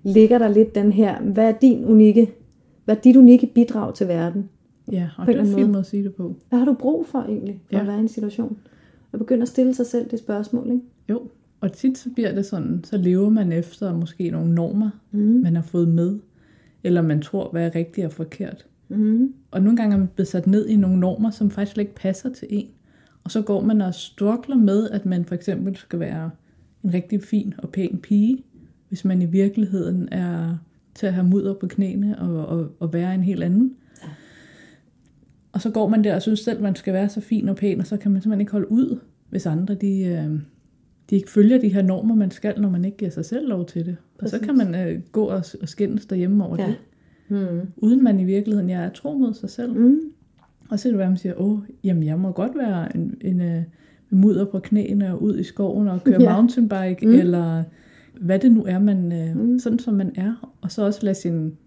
ligger 0.03 0.37
der 0.37 0.47
lidt 0.47 0.75
den 0.75 0.91
her, 0.91 1.21
hvad 1.21 1.47
er 1.47 1.53
din 1.61 1.85
unikke, 1.85 2.31
hvad 2.85 2.95
er 2.97 3.01
dit 3.01 3.15
unikke 3.15 3.47
bidrag 3.55 3.95
til 3.95 4.07
verden? 4.07 4.49
ja 4.91 5.09
og 5.17 5.27
det 5.27 5.35
er 5.35 5.39
en 5.39 5.45
anden 5.45 5.57
fin 5.59 5.67
måde. 5.67 5.79
at 5.79 5.85
sige 5.85 6.03
det 6.03 6.15
på. 6.15 6.35
Hvad 6.49 6.59
har 6.59 6.65
du 6.65 6.73
brug 6.73 7.05
for 7.05 7.19
egentlig, 7.19 7.61
for 7.65 7.75
ja. 7.75 7.81
At 7.81 7.87
være 7.87 7.97
i 7.97 7.99
en 7.99 8.07
situation? 8.07 8.57
Og 9.11 9.19
begynde 9.19 9.41
at 9.41 9.47
stille 9.47 9.73
sig 9.73 9.85
selv 9.85 10.09
det 10.11 10.19
spørgsmål, 10.19 10.65
ikke? 10.71 10.81
Jo, 11.09 11.21
og 11.61 11.71
tit 11.73 11.97
så 11.97 12.09
bliver 12.09 12.31
det 12.35 12.45
sådan, 12.45 12.81
så 12.83 12.97
lever 12.97 13.29
man 13.29 13.51
efter 13.51 13.97
måske 13.97 14.29
nogle 14.31 14.53
normer, 14.55 14.89
Mm. 15.11 15.19
man 15.19 15.55
har 15.55 15.63
fået 15.63 15.87
med, 15.87 16.19
eller 16.83 17.01
man 17.01 17.21
tror, 17.21 17.49
hvad 17.51 17.65
er 17.65 17.75
rigtigt 17.75 18.05
og 18.05 18.11
forkert. 18.13 18.65
Mm. 18.89 19.33
Og 19.51 19.61
nogle 19.61 19.77
gange 19.77 19.93
er 19.93 19.97
man 19.99 20.09
blevet 20.15 20.27
sat 20.27 20.47
ned 20.47 20.67
i 20.67 20.75
nogle 20.75 20.99
normer, 20.99 21.29
som 21.29 21.49
faktisk 21.51 21.77
ikke 21.77 21.95
passer 21.95 22.29
til 22.29 22.47
en. 22.51 22.67
Og 23.25 23.31
så 23.31 23.41
går 23.41 23.61
man 23.61 23.81
og 23.81 23.93
struggler 23.95 24.55
med, 24.55 24.89
at 24.89 25.05
man 25.05 25.25
for 25.25 25.35
eksempel 25.35 25.75
skal 25.75 25.99
være 25.99 26.29
en 26.83 26.93
rigtig 26.93 27.23
fin 27.23 27.53
og 27.57 27.69
pæn 27.69 27.99
pige, 28.03 28.43
hvis 28.89 29.05
man 29.05 29.21
i 29.21 29.25
virkeligheden 29.25 30.09
er 30.11 30.57
til 30.95 31.07
at 31.07 31.13
have 31.13 31.27
mudder 31.27 31.53
på 31.53 31.67
knæene 31.67 32.19
og, 32.19 32.45
og, 32.47 32.71
og 32.79 32.93
være 32.93 33.15
en 33.15 33.23
helt 33.23 33.43
anden. 33.43 33.73
Ja. 34.03 34.07
Og 35.51 35.61
så 35.61 35.69
går 35.69 35.89
man 35.89 36.03
der 36.03 36.15
og 36.15 36.21
synes 36.21 36.39
selv, 36.39 36.61
man 36.61 36.75
skal 36.75 36.93
være 36.93 37.09
så 37.09 37.21
fin 37.21 37.49
og 37.49 37.55
pæn, 37.55 37.79
og 37.79 37.87
så 37.87 37.97
kan 37.97 38.11
man 38.11 38.21
simpelthen 38.21 38.41
ikke 38.41 38.51
holde 38.51 38.71
ud, 38.71 38.99
hvis 39.29 39.45
andre 39.45 39.75
de, 39.75 39.99
øh, 40.03 40.39
de 41.09 41.15
ikke 41.15 41.31
følger 41.31 41.57
de 41.59 41.73
her 41.73 41.81
normer, 41.81 42.15
man 42.15 42.31
skal, 42.31 42.61
når 42.61 42.69
man 42.69 42.85
ikke 42.85 42.97
giver 42.97 43.11
sig 43.11 43.25
selv 43.25 43.47
lov 43.49 43.65
til 43.65 43.85
det. 43.85 43.97
Og 44.19 44.29
så 44.29 44.37
Præcis. 44.37 44.45
kan 44.47 44.57
man 44.57 44.75
øh, 44.75 45.01
gå 45.11 45.25
og, 45.25 45.43
og 45.61 45.69
skændes 45.69 46.05
derhjemme 46.05 46.45
over 46.45 46.57
Ja. 46.61 46.67
det, 46.67 46.75
Mm. 47.29 47.59
uden 47.77 48.03
man 48.03 48.19
i 48.19 48.23
virkeligheden 48.23 48.69
jeg 48.69 48.83
er 48.85 48.89
tro 48.89 49.17
mod 49.17 49.33
sig 49.33 49.49
selv. 49.49 49.73
Mm. 49.73 49.99
Og 50.69 50.79
så 50.79 50.87
er 50.87 50.91
det 50.91 50.99
være, 50.99 51.09
man 51.09 51.17
siger, 51.17 51.33
åh, 51.41 51.59
jamen 51.83 52.03
jeg 52.03 52.19
må 52.19 52.31
godt 52.31 52.57
være 52.57 52.95
en, 52.95 53.15
en 53.21 53.41
øh, 53.41 53.63
med 54.09 54.19
mudder 54.19 54.45
på 54.45 54.59
knæene 54.59 55.11
og 55.13 55.23
ud 55.23 55.37
i 55.39 55.43
skoven 55.43 55.87
og 55.87 56.03
køre 56.03 56.21
Ja. 56.21 56.33
mountainbike, 56.33 57.05
Mm. 57.07 57.13
eller 57.13 57.63
hvad 58.21 58.39
det 58.39 58.51
nu 58.51 58.63
er, 58.67 58.79
man, 58.79 59.11
øh, 59.11 59.37
Mm. 59.37 59.59
sådan 59.59 59.79
som 59.79 59.93
man 59.93 60.11
er. 60.15 60.53
Og 60.61 60.71
så 60.71 60.85
også 60.85 60.99
lade 61.03 61.15
sin, 61.15 61.57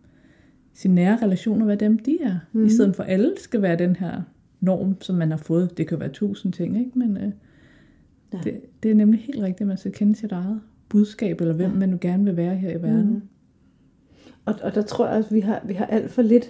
sine 0.75 0.95
nære 0.95 1.19
relationer 1.23 1.67
være 1.67 1.77
dem, 1.77 1.99
de 1.99 2.19
er. 2.23 2.37
Mm. 2.53 2.65
I 2.65 2.71
stedet 2.71 2.97
for 2.97 3.03
alle 3.03 3.33
skal 3.39 3.63
være 3.63 3.77
den 3.79 3.97
her 3.97 4.23
norm, 4.61 4.97
som 5.01 5.17
man 5.17 5.31
har 5.31 5.39
fået. 5.39 5.79
Det 5.79 5.87
kan 5.89 6.01
være 6.01 6.09
tusind 6.09 6.53
ting, 6.53 6.79
ikke? 6.79 6.99
Men 6.99 7.17
øh, 7.17 7.33
Ja. 8.33 8.39
det, 8.45 8.61
det 8.83 8.91
er 8.91 8.95
nemlig 8.95 9.21
helt 9.21 9.41
rigtigt, 9.43 9.61
at 9.61 9.67
man 9.67 9.77
skal 9.77 9.93
kende 9.93 10.15
sit 10.17 10.33
eget 10.33 10.61
budskab, 10.89 11.41
eller 11.41 11.55
hvem 11.55 11.71
ja. 11.71 11.77
man 11.79 11.89
nu 11.89 11.99
gerne 12.01 12.25
vil 12.25 12.37
være 12.37 12.55
her 12.57 12.71
i 12.79 12.83
verden. 12.83 13.09
Mm. 13.11 13.23
Og, 14.45 14.55
og 14.63 14.75
der 14.75 14.83
tror 14.83 15.07
jeg, 15.09 15.17
at 15.17 15.27
vi 15.31 15.41
har, 15.41 15.63
vi 15.67 15.73
har 15.75 15.87
alt 15.87 16.11
for 16.11 16.23
lidt 16.23 16.45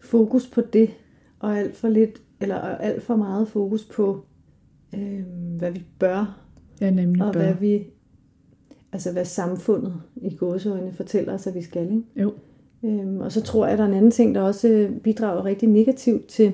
fokus 0.00 0.46
på 0.50 0.60
det, 0.60 0.90
og 1.38 1.58
alt 1.58 1.76
for 1.76 1.88
lidt, 1.88 2.22
eller 2.40 2.54
og 2.56 2.84
alt 2.84 3.02
for 3.02 3.16
meget 3.16 3.48
fokus 3.48 3.84
på, 3.84 4.24
øh, 4.94 5.20
hvad 5.58 5.70
vi 5.70 5.84
bør, 5.98 6.38
Ja, 6.80 6.90
nemlig 6.90 7.22
og 7.24 7.32
bør. 7.32 7.42
hvad 7.42 7.54
vi, 7.54 7.82
altså 8.92 9.12
hvad 9.12 9.24
samfundet 9.24 9.94
i 10.16 10.36
gåseøjne 10.36 10.92
fortæller 10.92 11.34
os, 11.34 11.46
at 11.46 11.54
vi 11.54 11.62
skal. 11.62 11.82
Ikke? 11.82 12.02
Jo, 12.16 12.32
Øhm, 12.84 13.20
og 13.20 13.32
så 13.32 13.42
tror 13.42 13.64
jeg, 13.64 13.72
at 13.72 13.78
der 13.78 13.84
er 13.84 13.88
en 13.88 13.94
anden 13.94 14.10
ting, 14.10 14.34
der 14.34 14.40
også 14.40 14.68
øh, 14.68 14.90
bidrager 15.00 15.44
rigtig 15.44 15.68
negativt 15.68 16.26
til, 16.26 16.52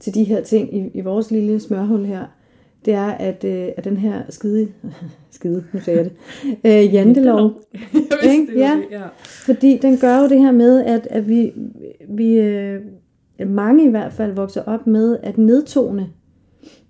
til 0.00 0.14
de 0.14 0.24
her 0.24 0.42
ting 0.42 0.76
i, 0.76 0.90
i 0.94 1.00
vores 1.00 1.30
lille 1.30 1.60
smørhul 1.60 2.04
her. 2.04 2.26
Det 2.84 2.94
er, 2.94 3.06
at, 3.06 3.44
øh, 3.44 3.68
at 3.76 3.84
den 3.84 3.96
her 3.96 4.22
skide, 4.28 4.68
skide, 5.30 5.64
nu 5.72 5.80
sagde 5.80 5.98
jeg 6.02 6.10
det, 6.10 6.16
øh, 6.88 6.94
jantelov, 6.94 7.50
Ikke? 8.30 8.52
ja. 8.58 8.80
fordi 9.22 9.78
den 9.82 9.98
gør 9.98 10.18
jo 10.22 10.28
det 10.28 10.38
her 10.40 10.52
med, 10.52 10.84
at, 10.84 11.06
at 11.10 11.28
vi, 11.28 11.52
vi 12.08 12.34
øh, 12.38 12.80
mange 13.46 13.86
i 13.86 13.90
hvert 13.90 14.12
fald 14.12 14.32
vokser 14.32 14.62
op 14.62 14.86
med 14.86 15.18
at 15.22 15.38
nedtone. 15.38 16.10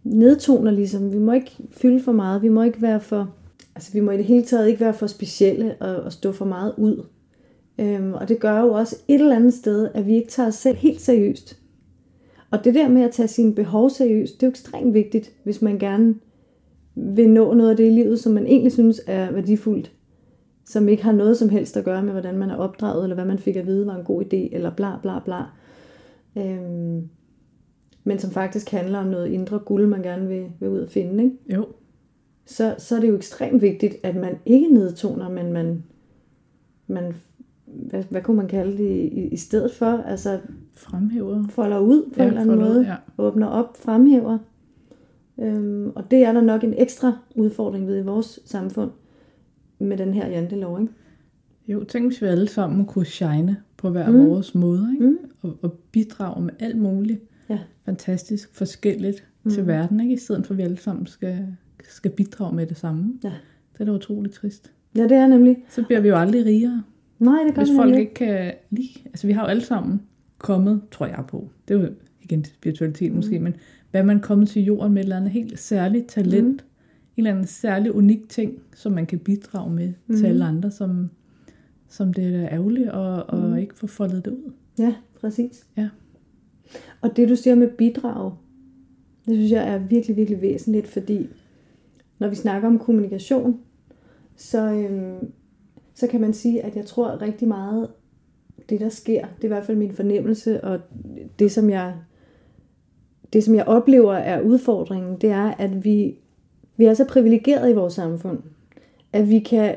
Nedtoner 0.05 0.71
ligesom. 0.71 1.13
Vi 1.13 1.19
må 1.19 1.33
ikke 1.33 1.57
fylde 1.71 2.03
for 2.03 2.13
meget. 2.13 2.43
Vi 2.43 2.49
må 2.49 2.63
ikke 2.63 2.83
være 2.83 3.01
for... 3.01 3.35
Altså 3.75 3.93
vi 3.93 4.01
må 4.01 4.11
i 4.11 4.17
det 4.17 4.25
hele 4.25 4.43
taget 4.43 4.69
ikke 4.69 4.81
være 4.81 4.95
for 4.95 5.07
specielle 5.07 5.75
og, 5.81 5.97
og 5.97 6.13
stå 6.13 6.33
for 6.33 6.45
meget 6.45 6.75
ud. 6.77 7.05
Øhm, 7.81 8.13
og 8.13 8.29
det 8.29 8.41
gør 8.41 8.61
jo 8.61 8.73
også 8.73 8.97
et 9.09 9.21
eller 9.21 9.37
andet 9.37 9.55
sted, 9.55 9.89
at 9.95 10.07
vi 10.07 10.15
ikke 10.15 10.29
tager 10.29 10.47
os 10.47 10.55
selv 10.55 10.77
helt 10.77 11.01
seriøst. 11.01 11.59
Og 12.51 12.65
det 12.65 12.75
der 12.75 12.89
med 12.89 13.03
at 13.03 13.11
tage 13.11 13.29
sine 13.29 13.55
behov 13.55 13.91
seriøst, 13.91 14.35
det 14.35 14.43
er 14.43 14.47
jo 14.47 14.51
ekstremt 14.51 14.95
vigtigt, 14.95 15.33
hvis 15.45 15.63
man 15.63 15.79
gerne 15.79 16.15
vil 16.95 17.31
nå 17.31 17.55
noget 17.55 17.71
af 17.71 17.77
det 17.77 17.87
i 17.87 17.91
livet, 17.91 18.21
som 18.21 18.33
man 18.33 18.47
egentlig 18.47 18.73
synes 18.73 19.01
er 19.07 19.33
værdifuldt 19.33 19.93
som 20.69 20.89
ikke 20.89 21.03
har 21.03 21.13
noget 21.13 21.37
som 21.37 21.49
helst 21.49 21.77
at 21.77 21.85
gøre 21.85 22.03
med, 22.03 22.13
hvordan 22.13 22.39
man 22.39 22.51
er 22.51 22.57
opdraget, 22.57 23.03
eller 23.03 23.15
hvad 23.15 23.25
man 23.25 23.39
fik 23.39 23.57
at 23.57 23.67
vide 23.67 23.87
var 23.87 23.95
en 23.95 24.05
god 24.05 24.23
idé, 24.23 24.55
eller 24.55 24.71
bla 24.71 24.93
bla 25.03 25.19
bla. 25.25 25.43
Øhm, 26.39 27.09
men 28.05 28.19
som 28.19 28.31
faktisk 28.31 28.71
handler 28.71 28.99
om 28.99 29.07
noget 29.07 29.27
indre 29.29 29.59
guld, 29.59 29.87
man 29.87 30.03
gerne 30.03 30.29
vil, 30.29 30.47
vil 30.61 30.69
ud 30.69 30.79
og 30.81 30.89
finde, 30.91 31.25
ikke? 31.25 31.37
Jo, 31.55 31.67
Så, 32.47 32.75
så 32.79 32.97
er 32.97 33.01
det 33.01 33.09
jo 33.09 33.17
ekstremt 33.17 33.63
vigtigt, 33.63 33.95
at 34.03 34.17
man 34.17 34.37
ikke 34.47 34.69
nedtoner, 34.69 35.29
men 35.29 35.53
man, 35.53 35.85
man 36.87 37.15
hvad, 37.67 38.05
hvad 38.11 38.23
kunne 38.23 38.37
man 38.37 38.49
kalde 38.49 38.73
det 38.79 38.91
i, 39.13 39.29
i 39.29 39.37
stedet 39.37 39.73
for? 39.73 39.87
Altså 39.87 40.41
fremhæver. 40.75 41.45
folder 41.49 41.79
ud 41.79 42.03
på 42.03 42.15
Ja, 42.17 42.23
en 42.23 42.29
eller 42.29 42.41
anden 42.41 42.57
folder 42.57 42.71
ud, 42.71 42.75
måde, 42.75 42.87
ja. 42.87 42.97
åbner 43.19 43.47
op, 43.47 43.77
fremhæver. 43.77 44.39
Øhm, 45.41 45.93
og 45.95 46.11
det 46.11 46.25
er 46.25 46.33
der 46.33 46.41
nok 46.41 46.65
en 46.65 46.75
ekstra 46.79 47.19
udfordring 47.35 47.87
ved 47.87 47.99
i 47.99 48.03
vores 48.07 48.41
samfund, 48.45 48.91
med 49.79 49.97
den 49.97 50.15
her 50.15 50.29
jantelov, 50.29 50.81
ikke? 50.81 50.93
Jo, 51.69 51.85
tænk 51.85 52.07
hvis 52.07 52.23
vi 52.23 52.27
alle 52.27 52.49
sammen 52.49 52.87
kunne 52.87 53.05
shine 53.07 53.57
på 53.79 53.91
hver 53.91 54.11
Mm. 54.11 54.19
vores 54.27 54.55
måde, 54.55 54.89
ikke? 54.93 55.07
Mm. 55.07 55.19
Og, 55.43 55.59
og 55.63 55.73
bidrage 55.93 56.43
med 56.43 56.55
alt 56.59 56.79
muligt 56.79 57.21
Ja. 57.51 57.59
fantastisk 57.85 58.55
forskelligt 58.55 59.25
mm. 59.43 59.51
til 59.51 59.67
verden, 59.67 60.01
ikke? 60.01 60.15
I 60.15 60.17
stedet 60.17 60.47
for 60.47 60.55
at 60.55 60.59
vi 60.59 60.63
alle 60.63 60.77
sammen 60.77 61.07
skal, 61.07 61.47
skal 61.89 62.11
bidrage 62.11 62.57
med 62.57 62.67
det 62.67 62.77
samme. 62.77 63.15
Ja. 63.25 63.33
Det 63.73 63.81
er 63.81 63.85
da 63.85 63.93
utroligt 63.93 64.35
trist. 64.35 64.73
Ja, 64.97 65.03
det 65.03 65.13
er 65.13 65.27
nemlig. 65.27 65.57
Så 65.69 65.83
bliver 65.83 66.01
vi 66.01 66.09
jo 66.09 66.17
aldrig 66.17 66.45
rigere. 66.45 66.83
Nej, 67.19 67.43
det 67.47 67.55
gør 67.55 67.63
Hvis 67.63 67.71
vi 67.71 67.77
folk 67.77 67.87
nemlig 67.87 68.01
ikke 68.01 68.15
kan 68.15 68.53
lide... 68.71 68.89
Altså, 69.05 69.27
vi 69.27 69.33
har 69.33 69.43
jo 69.43 69.47
alle 69.49 69.65
sammen 69.65 70.01
kommet, 70.39 70.81
tror 70.91 71.07
jeg 71.07 71.25
på. 71.29 71.51
Det 71.69 71.77
er 71.77 71.81
jo 71.81 71.89
igen 72.23 72.45
spiritualitet 72.45 73.11
mm. 73.11 73.17
måske, 73.17 73.39
men 73.39 73.55
hvad 73.91 74.03
man 74.03 74.17
er 74.17 74.21
kommet 74.21 74.49
til 74.49 74.63
jorden 74.65 74.93
med 74.93 75.03
et 75.03 75.05
eller 75.05 75.17
andet 75.17 75.31
helt 75.31 75.59
særligt 75.59 76.07
talent. 76.09 76.47
Mm. 76.47 76.69
En 77.17 77.27
eller 77.27 77.31
anden 77.31 77.47
særlig 77.47 77.95
unik 77.95 78.29
ting, 78.29 78.53
som 78.75 78.93
man 78.93 79.07
kan 79.07 79.19
bidrage 79.19 79.71
med 79.75 79.93
mm. 80.07 80.17
til 80.17 80.27
alle 80.27 80.45
andre, 80.45 80.71
som, 80.71 81.11
som 81.89 82.13
det 82.13 82.35
er 82.35 82.49
ærgerligt 82.49 82.89
at, 82.89 83.19
at 83.33 83.51
Mm. 83.51 83.57
ikke 83.57 83.75
få 83.75 83.87
foldet 83.87 84.25
det 84.25 84.31
ud. 84.31 84.53
Ja, 84.79 84.95
præcis. 85.21 85.67
Ja. 85.77 85.89
Og 87.01 87.17
det 87.17 87.29
du 87.29 87.37
siger 87.37 87.55
med 87.55 87.69
bidrag, 87.69 88.33
det 89.27 89.35
synes 89.37 89.53
jeg 89.53 89.69
er 89.69 89.79
virkelig, 89.79 90.17
virkelig 90.17 90.41
væsentligt, 90.41 90.89
fordi 90.89 91.29
når 92.19 92.29
vi 92.29 92.35
snakker 92.35 92.69
om 92.69 92.79
kommunikation, 92.79 93.61
så, 94.37 94.73
øhm, 94.73 95.33
så 95.95 96.07
kan 96.07 96.21
man 96.21 96.33
sige, 96.33 96.63
at 96.65 96.77
jeg 96.77 96.87
tror 96.87 97.23
rigtig 97.23 97.49
meget, 97.49 97.89
det 98.69 98.81
der 98.81 98.89
sker, 98.89 99.21
det 99.37 99.41
er 99.41 99.45
i 99.45 99.49
hvert 99.49 99.65
fald 99.65 99.77
min 99.77 99.93
fornemmelse, 99.93 100.65
og 100.65 100.81
det 101.39 101.53
som 101.53 101.71
jeg, 101.71 101.95
det, 103.33 103.45
som 103.45 103.55
jeg 103.55 103.65
oplever 103.65 104.15
er 104.15 104.41
udfordringen, 104.41 105.17
det 105.21 105.31
er, 105.31 105.51
at 105.51 105.85
vi, 105.85 106.19
vi 106.77 106.85
er 106.85 106.95
så 106.95 107.05
privilegerede 107.09 107.71
i 107.71 107.75
vores 107.75 107.95
samfund, 107.95 108.39
at 109.13 109.29
vi 109.29 109.39
kan, 109.39 109.75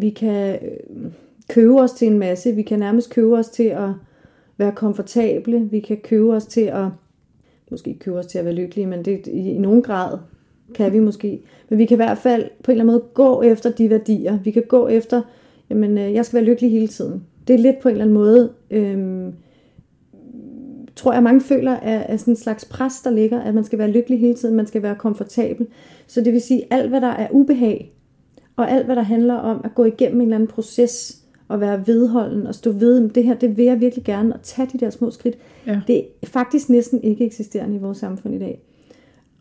vi 0.00 0.10
kan 0.10 0.58
øh, 0.62 1.12
købe 1.48 1.80
os 1.80 1.92
til 1.92 2.08
en 2.08 2.18
masse, 2.18 2.54
vi 2.54 2.62
kan 2.62 2.78
nærmest 2.78 3.10
købe 3.10 3.36
os 3.36 3.48
til 3.48 3.62
at 3.62 3.90
være 4.56 4.72
komfortable, 4.72 5.68
vi 5.70 5.80
kan 5.80 5.96
købe 5.96 6.32
os 6.32 6.46
til 6.46 6.60
at, 6.60 6.86
måske 7.70 7.90
ikke 7.90 8.00
købe 8.00 8.18
os 8.18 8.26
til 8.26 8.38
at 8.38 8.44
være 8.44 8.54
lykkelige, 8.54 8.86
men 8.86 9.04
det, 9.04 9.26
i, 9.26 9.50
i 9.50 9.58
nogen 9.58 9.82
grad 9.82 10.18
kan 10.74 10.92
vi 10.92 10.98
måske, 10.98 11.42
men 11.68 11.78
vi 11.78 11.86
kan 11.86 11.94
i 11.94 12.02
hvert 12.02 12.18
fald 12.18 12.44
på 12.62 12.70
en 12.70 12.78
eller 12.78 12.84
anden 12.84 12.94
måde 12.94 13.04
gå 13.14 13.42
efter 13.42 13.70
de 13.70 13.90
værdier, 13.90 14.38
vi 14.44 14.50
kan 14.50 14.62
gå 14.68 14.88
efter, 14.88 15.22
jamen 15.70 15.98
øh, 15.98 16.14
jeg 16.14 16.24
skal 16.24 16.36
være 16.36 16.44
lykkelig 16.44 16.70
hele 16.70 16.88
tiden. 16.88 17.24
Det 17.48 17.54
er 17.54 17.58
lidt 17.58 17.78
på 17.82 17.88
en 17.88 17.92
eller 17.92 18.04
anden 18.04 18.14
måde, 18.14 18.52
øhm, 18.70 19.32
tror 20.96 21.12
jeg 21.12 21.22
mange 21.22 21.40
føler, 21.40 21.72
er, 21.72 21.98
er 21.98 22.16
sådan 22.16 22.32
en 22.32 22.36
slags 22.36 22.64
pres, 22.64 23.00
der 23.00 23.10
ligger, 23.10 23.40
at 23.40 23.54
man 23.54 23.64
skal 23.64 23.78
være 23.78 23.90
lykkelig 23.90 24.20
hele 24.20 24.34
tiden, 24.34 24.56
man 24.56 24.66
skal 24.66 24.82
være 24.82 24.94
komfortabel. 24.94 25.66
Så 26.06 26.20
det 26.20 26.32
vil 26.32 26.40
sige, 26.40 26.64
alt 26.70 26.88
hvad 26.88 27.00
der 27.00 27.08
er 27.08 27.28
ubehag, 27.30 27.94
og 28.56 28.70
alt 28.70 28.86
hvad 28.86 28.96
der 28.96 29.02
handler 29.02 29.34
om 29.34 29.60
at 29.64 29.74
gå 29.74 29.84
igennem 29.84 30.20
en 30.20 30.26
eller 30.26 30.36
anden 30.36 30.48
proces, 30.48 31.22
og 31.48 31.60
være 31.60 31.86
vedholden 31.86 32.46
og 32.46 32.54
stå 32.54 32.72
ved, 32.72 33.08
det 33.08 33.24
her, 33.24 33.34
det 33.34 33.56
vil 33.56 33.64
jeg 33.64 33.80
virkelig 33.80 34.04
gerne, 34.04 34.34
og 34.34 34.42
tage 34.42 34.68
de 34.72 34.78
der 34.78 34.90
små 34.90 35.10
skridt, 35.10 35.38
Ja. 35.66 35.80
det 35.86 36.04
er 36.22 36.26
faktisk 36.26 36.68
næsten 36.68 37.02
ikke 37.02 37.24
eksisterende 37.26 37.76
i 37.76 37.78
vores 37.78 37.98
samfund 37.98 38.34
i 38.34 38.38
dag. 38.38 38.62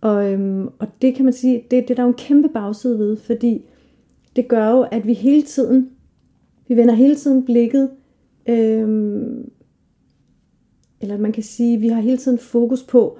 Og, 0.01 0.31
øhm, 0.31 0.67
og 0.79 0.87
det 1.01 1.15
kan 1.15 1.25
man 1.25 1.33
sige, 1.33 1.55
det, 1.71 1.71
det 1.71 1.91
er 1.91 1.95
der 1.95 2.03
jo 2.03 2.07
en 2.09 2.13
kæmpe 2.13 2.49
bagside 2.49 2.99
ved, 2.99 3.17
fordi 3.17 3.65
det 4.35 4.47
gør 4.47 4.69
jo, 4.69 4.81
at 4.91 5.07
vi 5.07 5.13
hele 5.13 5.41
tiden, 5.41 5.89
vi 6.67 6.77
vender 6.77 6.93
hele 6.93 7.15
tiden 7.15 7.45
blikket, 7.45 7.89
øhm, 8.49 9.49
eller 11.01 11.17
man 11.17 11.31
kan 11.31 11.43
sige, 11.43 11.77
vi 11.79 11.87
har 11.87 12.01
hele 12.01 12.17
tiden 12.17 12.37
fokus 12.37 12.83
på, 12.83 13.17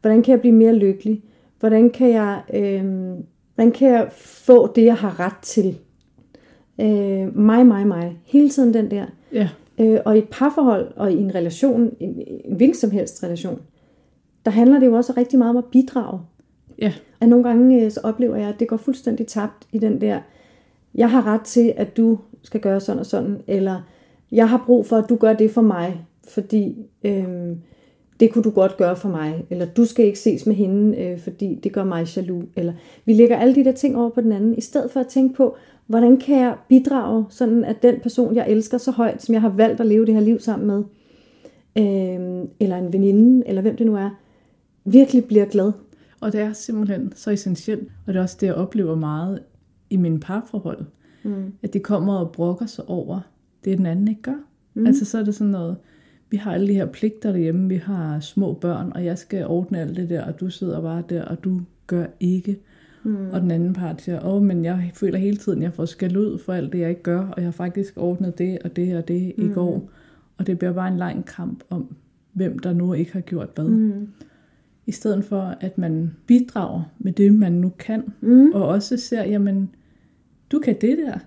hvordan 0.00 0.22
kan 0.22 0.32
jeg 0.32 0.40
blive 0.40 0.54
mere 0.54 0.74
lykkelig? 0.74 1.22
Hvordan 1.60 1.90
kan 1.90 2.08
jeg, 2.10 2.42
øhm, 2.54 3.24
hvordan 3.54 3.72
kan 3.72 3.88
jeg 3.88 4.08
få 4.12 4.72
det, 4.72 4.84
jeg 4.84 4.94
har 4.96 5.20
ret 5.20 5.36
til? 5.42 5.78
Øh, 6.80 7.36
mig, 7.36 7.66
mig, 7.66 7.86
mig. 7.86 8.18
Hele 8.24 8.48
tiden 8.48 8.74
den 8.74 8.90
der. 8.90 9.06
Ja, 9.32 9.48
Øh, 9.80 10.00
og 10.04 10.16
i 10.16 10.18
et 10.18 10.28
parforhold 10.30 10.92
og 10.96 11.12
i 11.12 11.16
en 11.16 11.34
relation, 11.34 11.96
en, 12.00 12.22
en 12.26 12.56
hvilken 12.56 12.74
som 12.74 12.90
helst 12.90 13.24
relation, 13.24 13.60
der 14.44 14.50
handler 14.50 14.78
det 14.78 14.86
jo 14.86 14.94
også 14.94 15.12
rigtig 15.16 15.38
meget 15.38 15.50
om 15.50 15.56
at 15.56 15.64
bidrage. 15.64 16.20
ja, 16.78 16.92
At 17.20 17.28
nogle 17.28 17.44
gange 17.44 17.84
øh, 17.84 17.90
så 17.90 18.00
oplever 18.02 18.36
jeg, 18.36 18.48
at 18.48 18.60
det 18.60 18.68
går 18.68 18.76
fuldstændig 18.76 19.26
tabt 19.26 19.66
i 19.72 19.78
den 19.78 20.00
der, 20.00 20.20
jeg 20.94 21.10
har 21.10 21.26
ret 21.26 21.40
til, 21.40 21.72
at 21.76 21.96
du 21.96 22.18
skal 22.42 22.60
gøre 22.60 22.80
sådan 22.80 22.98
og 23.00 23.06
sådan, 23.06 23.40
eller 23.46 23.80
jeg 24.32 24.48
har 24.48 24.62
brug 24.66 24.86
for, 24.86 24.96
at 24.96 25.08
du 25.08 25.16
gør 25.16 25.32
det 25.32 25.50
for 25.50 25.62
mig, 25.62 26.06
fordi 26.28 26.86
øhm, 27.04 27.58
det 28.20 28.32
kunne 28.32 28.44
du 28.44 28.50
godt 28.50 28.76
gøre 28.76 28.96
for 28.96 29.08
mig, 29.08 29.44
eller 29.50 29.66
du 29.66 29.84
skal 29.84 30.04
ikke 30.04 30.18
ses 30.18 30.46
med 30.46 30.54
hende, 30.54 30.98
øh, 30.98 31.18
fordi 31.18 31.60
det 31.62 31.72
gør 31.72 31.84
mig 31.84 32.16
jaloux, 32.16 32.44
eller 32.56 32.72
vi 33.04 33.12
lægger 33.12 33.36
alle 33.36 33.54
de 33.54 33.64
der 33.64 33.72
ting 33.72 33.96
over 33.96 34.10
på 34.10 34.20
den 34.20 34.32
anden, 34.32 34.54
i 34.54 34.60
stedet 34.60 34.90
for 34.90 35.00
at 35.00 35.06
tænke 35.06 35.34
på, 35.34 35.56
hvordan 35.86 36.16
kan 36.16 36.38
jeg 36.40 36.56
bidrage, 36.68 37.24
sådan 37.30 37.64
at 37.64 37.82
den 37.82 38.00
person, 38.00 38.34
jeg 38.34 38.48
elsker 38.48 38.78
så 38.78 38.90
højt, 38.90 39.22
som 39.22 39.32
jeg 39.32 39.40
har 39.42 39.48
valgt 39.48 39.80
at 39.80 39.86
leve 39.86 40.06
det 40.06 40.14
her 40.14 40.20
liv 40.20 40.40
sammen 40.40 40.66
med, 40.66 40.82
øh, 41.78 42.48
eller 42.60 42.76
en 42.76 42.92
veninde, 42.92 43.48
eller 43.48 43.62
hvem 43.62 43.76
det 43.76 43.86
nu 43.86 43.96
er, 43.96 44.10
virkelig 44.84 45.24
bliver 45.24 45.44
glad. 45.44 45.72
og 46.20 46.32
det 46.32 46.40
er 46.40 46.52
simpelthen 46.52 47.12
så 47.16 47.30
essentielt, 47.30 47.88
og 48.06 48.12
det 48.12 48.18
er 48.18 48.22
også 48.22 48.36
det, 48.40 48.46
jeg 48.46 48.54
oplever 48.54 48.94
meget 48.94 49.40
i 49.90 49.96
mine 49.96 50.20
parforhold, 50.20 50.84
Mm. 51.24 51.52
at 51.62 51.72
de 51.74 51.78
kommer 51.78 52.14
og 52.18 52.32
brokker 52.32 52.66
sig 52.66 52.84
over 52.88 53.20
det, 53.64 53.78
den 53.78 53.86
anden 53.86 54.08
ikke 54.08 54.22
gør. 54.22 54.44
Mm. 54.74 54.86
Altså 54.86 55.04
så 55.04 55.18
er 55.18 55.22
det 55.24 55.34
sådan 55.34 55.50
noget, 55.50 55.76
vi 56.30 56.36
har 56.36 56.52
alle 56.54 56.68
de 56.68 56.74
her 56.74 56.86
pligter 56.86 57.32
derhjemme, 57.32 57.68
vi 57.68 57.76
har 57.76 58.20
små 58.20 58.52
børn, 58.52 58.92
og 58.94 59.04
jeg 59.04 59.18
skal 59.18 59.46
ordne 59.46 59.80
alt 59.80 59.96
det 59.96 60.08
der, 60.10 60.24
og 60.24 60.40
du 60.40 60.50
sidder 60.50 60.80
bare 60.80 61.02
der, 61.08 61.24
og 61.24 61.44
du 61.44 61.60
gør 61.86 62.06
ikke. 62.20 62.52
Mm. 62.52 62.58
Og 63.32 63.40
den 63.40 63.50
anden 63.50 63.72
part 63.72 64.02
siger, 64.02 64.26
åh, 64.26 64.42
men 64.42 64.64
jeg 64.64 64.90
føler 64.94 65.18
hele 65.18 65.36
tiden, 65.36 65.58
at 65.58 65.64
jeg 65.64 65.74
får 65.74 65.84
skæld 65.84 66.16
ud 66.16 66.38
for 66.38 66.52
alt 66.52 66.72
det, 66.72 66.78
jeg 66.78 66.90
ikke 66.90 67.02
gør, 67.02 67.20
og 67.20 67.34
jeg 67.36 67.44
har 67.44 67.52
faktisk 67.52 67.94
ordnet 67.96 68.38
det 68.38 68.58
og 68.64 68.76
det 68.76 68.96
og 68.96 69.08
det 69.08 69.32
mm. 69.38 69.50
i 69.50 69.52
går. 69.54 69.90
Og 70.38 70.46
det 70.46 70.58
bliver 70.58 70.72
bare 70.72 70.88
en 70.88 70.96
lang 70.96 71.26
kamp 71.26 71.64
om, 71.70 71.96
hvem 72.32 72.58
der 72.58 72.72
nu 72.72 72.92
ikke 72.92 73.12
har 73.12 73.20
gjort 73.20 73.48
hvad. 73.54 73.68
Mm. 73.68 74.08
I 74.86 74.92
stedet 74.92 75.24
for, 75.24 75.54
at 75.60 75.78
man 75.78 76.10
bidrager 76.26 76.82
med 76.98 77.12
det, 77.12 77.34
man 77.34 77.52
nu 77.52 77.72
kan, 77.78 78.12
mm. 78.20 78.50
og 78.50 78.68
også 78.68 78.96
ser, 78.96 79.24
jamen, 79.24 79.70
du 80.52 80.58
kan 80.58 80.76
det 80.80 80.98
der. 80.98 81.18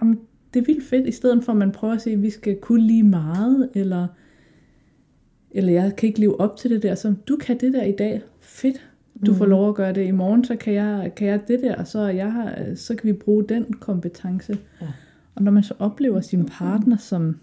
Jamen, 0.00 0.18
det 0.54 0.60
er 0.60 0.64
vildt 0.64 0.84
fedt, 0.84 1.08
i 1.08 1.12
stedet 1.12 1.44
for, 1.44 1.52
at 1.52 1.58
man 1.58 1.72
prøver 1.72 1.94
at 1.94 2.02
sige, 2.02 2.14
at 2.14 2.22
vi 2.22 2.30
skal 2.30 2.56
kunne 2.56 2.86
lige 2.86 3.02
meget, 3.02 3.70
eller, 3.74 4.06
eller 5.50 5.72
jeg 5.72 5.96
kan 5.96 6.06
ikke 6.06 6.20
leve 6.20 6.40
op 6.40 6.56
til 6.56 6.70
det 6.70 6.82
der, 6.82 6.94
så 6.94 7.14
du 7.28 7.36
kan 7.36 7.60
det 7.60 7.72
der 7.72 7.82
i 7.82 7.92
dag, 7.92 8.22
fedt, 8.40 8.91
du 9.26 9.34
får 9.34 9.44
mm. 9.44 9.50
lov 9.50 9.68
at 9.68 9.74
gøre 9.74 9.92
det 9.92 10.06
i 10.06 10.10
morgen, 10.10 10.44
så 10.44 10.56
kan 10.56 10.74
jeg, 10.74 11.12
kan 11.16 11.28
jeg 11.28 11.40
det 11.48 11.60
der, 11.60 11.84
så, 11.84 12.00
jeg 12.00 12.32
har, 12.32 12.74
så 12.74 12.94
kan 12.94 13.06
vi 13.08 13.12
bruge 13.12 13.44
den 13.48 13.72
kompetence. 13.72 14.58
Ja. 14.80 14.86
Og 15.34 15.42
når 15.42 15.52
man 15.52 15.62
så 15.62 15.74
oplever 15.78 16.20
sin 16.20 16.46
partner, 16.46 16.96
som 16.96 17.36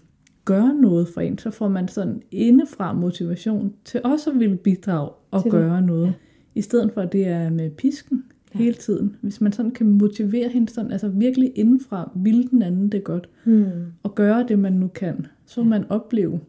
gør 0.44 0.80
noget 0.80 1.08
for 1.08 1.20
en, 1.20 1.38
så 1.38 1.50
får 1.50 1.68
man 1.68 1.88
sådan 1.88 2.22
indefra 2.30 2.92
motivation 2.92 3.74
til 3.84 4.00
også 4.04 4.30
at 4.30 4.38
ville 4.38 4.56
bidrage 4.56 5.10
og 5.30 5.42
til 5.42 5.50
gøre 5.50 5.76
det. 5.76 5.84
noget. 5.84 6.06
Ja. 6.06 6.12
I 6.54 6.62
stedet 6.62 6.92
for, 6.94 7.00
at 7.00 7.12
det 7.12 7.26
er 7.26 7.50
med 7.50 7.70
pisken 7.70 8.24
ja. 8.54 8.58
hele 8.58 8.74
tiden. 8.74 9.16
Hvis 9.20 9.40
man 9.40 9.52
sådan 9.52 9.70
kan 9.70 9.90
motivere 9.90 10.48
hende 10.48 10.72
sådan, 10.72 10.92
altså 10.92 11.08
virkelig 11.08 11.52
indenfra, 11.54 12.10
vil 12.14 12.50
den 12.50 12.62
anden 12.62 12.88
det 12.88 13.04
godt, 13.04 13.28
mm. 13.44 13.70
og 14.02 14.14
gøre 14.14 14.44
det, 14.48 14.58
man 14.58 14.72
nu 14.72 14.88
kan, 14.88 15.26
så 15.46 15.60
vil 15.60 15.70
man 15.70 15.84
opleve, 15.88 16.40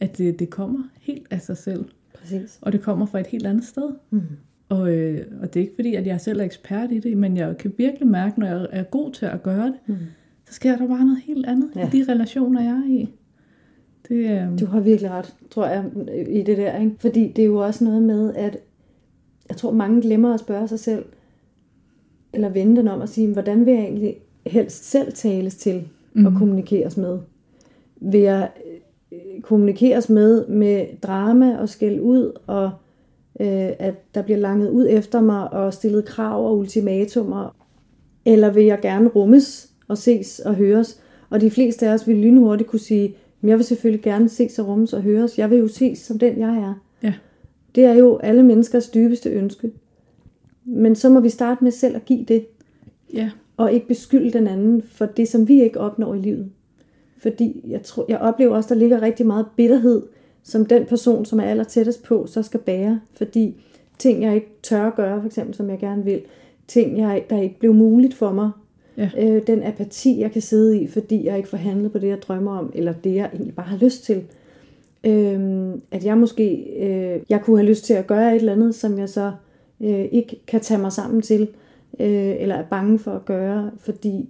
at 0.00 0.18
det, 0.18 0.38
det 0.38 0.50
kommer 0.50 0.82
helt 1.00 1.26
af 1.30 1.40
sig 1.40 1.56
selv. 1.56 1.84
Præcis. 2.20 2.58
Og 2.62 2.72
det 2.72 2.82
kommer 2.82 3.06
fra 3.06 3.20
et 3.20 3.26
helt 3.26 3.46
andet 3.46 3.64
sted. 3.64 3.90
Mm. 4.10 4.20
Og, 4.68 4.92
øh, 4.92 5.26
og 5.42 5.54
det 5.54 5.60
er 5.60 5.64
ikke 5.64 5.74
fordi, 5.74 5.94
at 5.94 6.06
jeg 6.06 6.20
selv 6.20 6.40
er 6.40 6.44
ekspert 6.44 6.92
i 6.92 6.98
det, 6.98 7.16
men 7.16 7.36
jeg 7.36 7.58
kan 7.58 7.72
virkelig 7.76 8.08
mærke, 8.08 8.40
når 8.40 8.46
jeg 8.46 8.66
er 8.70 8.82
god 8.82 9.12
til 9.12 9.26
at 9.26 9.42
gøre 9.42 9.66
det, 9.66 9.78
mm. 9.86 9.96
så 10.48 10.54
sker 10.54 10.76
der 10.76 10.88
bare 10.88 11.04
noget 11.04 11.20
helt 11.24 11.46
andet 11.46 11.70
ja. 11.76 11.86
i 11.86 11.90
de 11.90 12.12
relationer, 12.12 12.62
jeg 12.62 12.70
er 12.70 12.88
i. 12.88 13.08
Det, 14.08 14.30
øh... 14.30 14.60
Du 14.60 14.66
har 14.66 14.80
virkelig 14.80 15.10
ret, 15.10 15.34
tror 15.50 15.66
jeg, 15.66 15.84
i 16.28 16.42
det 16.42 16.56
der. 16.56 16.78
Ikke? 16.78 16.96
Fordi 16.98 17.32
det 17.36 17.42
er 17.42 17.46
jo 17.46 17.56
også 17.56 17.84
noget 17.84 18.02
med, 18.02 18.34
at 18.34 18.58
jeg 19.48 19.56
tror, 19.56 19.72
mange 19.72 20.02
glemmer 20.02 20.34
at 20.34 20.40
spørge 20.40 20.68
sig 20.68 20.80
selv, 20.80 21.04
eller 22.32 22.48
vende 22.48 22.76
den 22.76 22.88
om 22.88 23.00
og 23.00 23.08
sige, 23.08 23.32
hvordan 23.32 23.66
vil 23.66 23.74
jeg 23.74 23.82
egentlig 23.82 24.16
helst 24.46 24.90
selv 24.90 25.12
tales 25.12 25.56
til 25.56 25.88
mm. 26.12 26.26
og 26.26 26.32
kommunikeres 26.32 26.96
med? 26.96 27.18
Vil 28.00 28.20
jeg 28.20 28.50
kommunikeres 29.42 30.08
med 30.08 30.46
med 30.46 30.86
drama 31.02 31.58
og 31.58 31.68
skæld 31.68 32.00
ud, 32.00 32.32
og 32.46 32.70
øh, 33.40 33.70
at 33.78 34.14
der 34.14 34.22
bliver 34.22 34.38
langet 34.38 34.70
ud 34.70 34.86
efter 34.90 35.20
mig 35.20 35.52
og 35.52 35.74
stillet 35.74 36.04
krav 36.04 36.46
og 36.46 36.58
ultimatumer, 36.58 37.56
eller 38.24 38.52
vil 38.52 38.64
jeg 38.64 38.80
gerne 38.80 39.08
rummes 39.08 39.70
og 39.88 39.98
ses 39.98 40.38
og 40.38 40.54
høres? 40.54 41.00
Og 41.30 41.40
de 41.40 41.50
fleste 41.50 41.88
af 41.88 41.94
os 41.94 42.08
vil 42.08 42.16
lynhurtigt 42.16 42.70
kunne 42.70 42.80
sige, 42.80 43.16
jeg 43.42 43.56
vil 43.56 43.64
selvfølgelig 43.64 44.02
gerne 44.02 44.28
ses 44.28 44.58
og 44.58 44.66
rummes 44.66 44.92
og 44.92 45.02
høres. 45.02 45.38
Jeg 45.38 45.50
vil 45.50 45.58
jo 45.58 45.68
ses 45.68 45.98
som 45.98 46.18
den, 46.18 46.38
jeg 46.38 46.56
er. 46.56 46.74
Ja. 47.02 47.14
Det 47.74 47.84
er 47.84 47.94
jo 47.94 48.16
alle 48.16 48.42
menneskers 48.42 48.88
dybeste 48.88 49.30
ønske. 49.30 49.70
Men 50.64 50.94
så 50.94 51.08
må 51.08 51.20
vi 51.20 51.28
starte 51.28 51.64
med 51.64 51.72
selv 51.72 51.96
at 51.96 52.04
give 52.04 52.24
det. 52.24 52.46
Ja. 53.14 53.30
Og 53.56 53.72
ikke 53.72 53.88
beskylde 53.88 54.30
den 54.30 54.46
anden 54.46 54.82
for 54.82 55.06
det, 55.06 55.28
som 55.28 55.48
vi 55.48 55.62
ikke 55.62 55.80
opnår 55.80 56.14
i 56.14 56.18
livet. 56.18 56.50
Fordi 57.20 57.64
jeg, 57.68 57.82
tror, 57.82 58.04
jeg 58.08 58.18
oplever 58.18 58.56
også, 58.56 58.74
der 58.74 58.80
ligger 58.80 59.02
rigtig 59.02 59.26
meget 59.26 59.46
bitterhed, 59.56 60.02
som 60.42 60.66
den 60.66 60.84
person, 60.84 61.24
som 61.24 61.40
er 61.40 61.44
aller 61.44 61.64
tættest 61.64 62.02
på, 62.02 62.26
så 62.26 62.42
skal 62.42 62.60
bære. 62.60 63.00
Fordi 63.14 63.54
ting, 63.98 64.22
jeg 64.22 64.34
ikke 64.34 64.52
tør 64.62 64.86
at 64.86 64.94
gøre, 64.94 65.20
for 65.20 65.26
eksempel, 65.26 65.54
som 65.54 65.70
jeg 65.70 65.78
gerne 65.78 66.04
vil, 66.04 66.20
ting, 66.68 66.98
jeg, 66.98 67.24
der 67.30 67.40
ikke 67.40 67.58
blev 67.58 67.74
muligt 67.74 68.14
for 68.14 68.32
mig, 68.32 68.50
ja. 68.96 69.10
øh, 69.18 69.46
den 69.46 69.62
apati, 69.62 70.20
jeg 70.20 70.32
kan 70.32 70.42
sidde 70.42 70.80
i, 70.80 70.86
fordi 70.86 71.24
jeg 71.24 71.36
ikke 71.36 71.48
får 71.48 71.56
handlet 71.56 71.92
på 71.92 71.98
det, 71.98 72.08
jeg 72.08 72.22
drømmer 72.22 72.58
om, 72.58 72.72
eller 72.74 72.92
det, 73.04 73.14
jeg 73.14 73.30
egentlig 73.32 73.54
bare 73.54 73.66
har 73.66 73.78
lyst 73.78 74.04
til. 74.04 74.22
Øh, 75.04 75.70
at 75.90 76.04
jeg 76.04 76.18
måske, 76.18 76.54
øh, 76.80 77.20
jeg 77.28 77.40
kunne 77.42 77.58
have 77.58 77.68
lyst 77.68 77.84
til 77.84 77.94
at 77.94 78.06
gøre 78.06 78.34
et 78.34 78.40
eller 78.40 78.52
andet, 78.52 78.74
som 78.74 78.98
jeg 78.98 79.08
så 79.08 79.32
øh, 79.80 80.04
ikke 80.12 80.40
kan 80.46 80.60
tage 80.60 80.80
mig 80.80 80.92
sammen 80.92 81.22
til 81.22 81.48
øh, 82.00 82.36
eller 82.42 82.54
er 82.54 82.64
bange 82.70 82.98
for 82.98 83.12
at 83.12 83.24
gøre, 83.24 83.70
fordi 83.78 84.28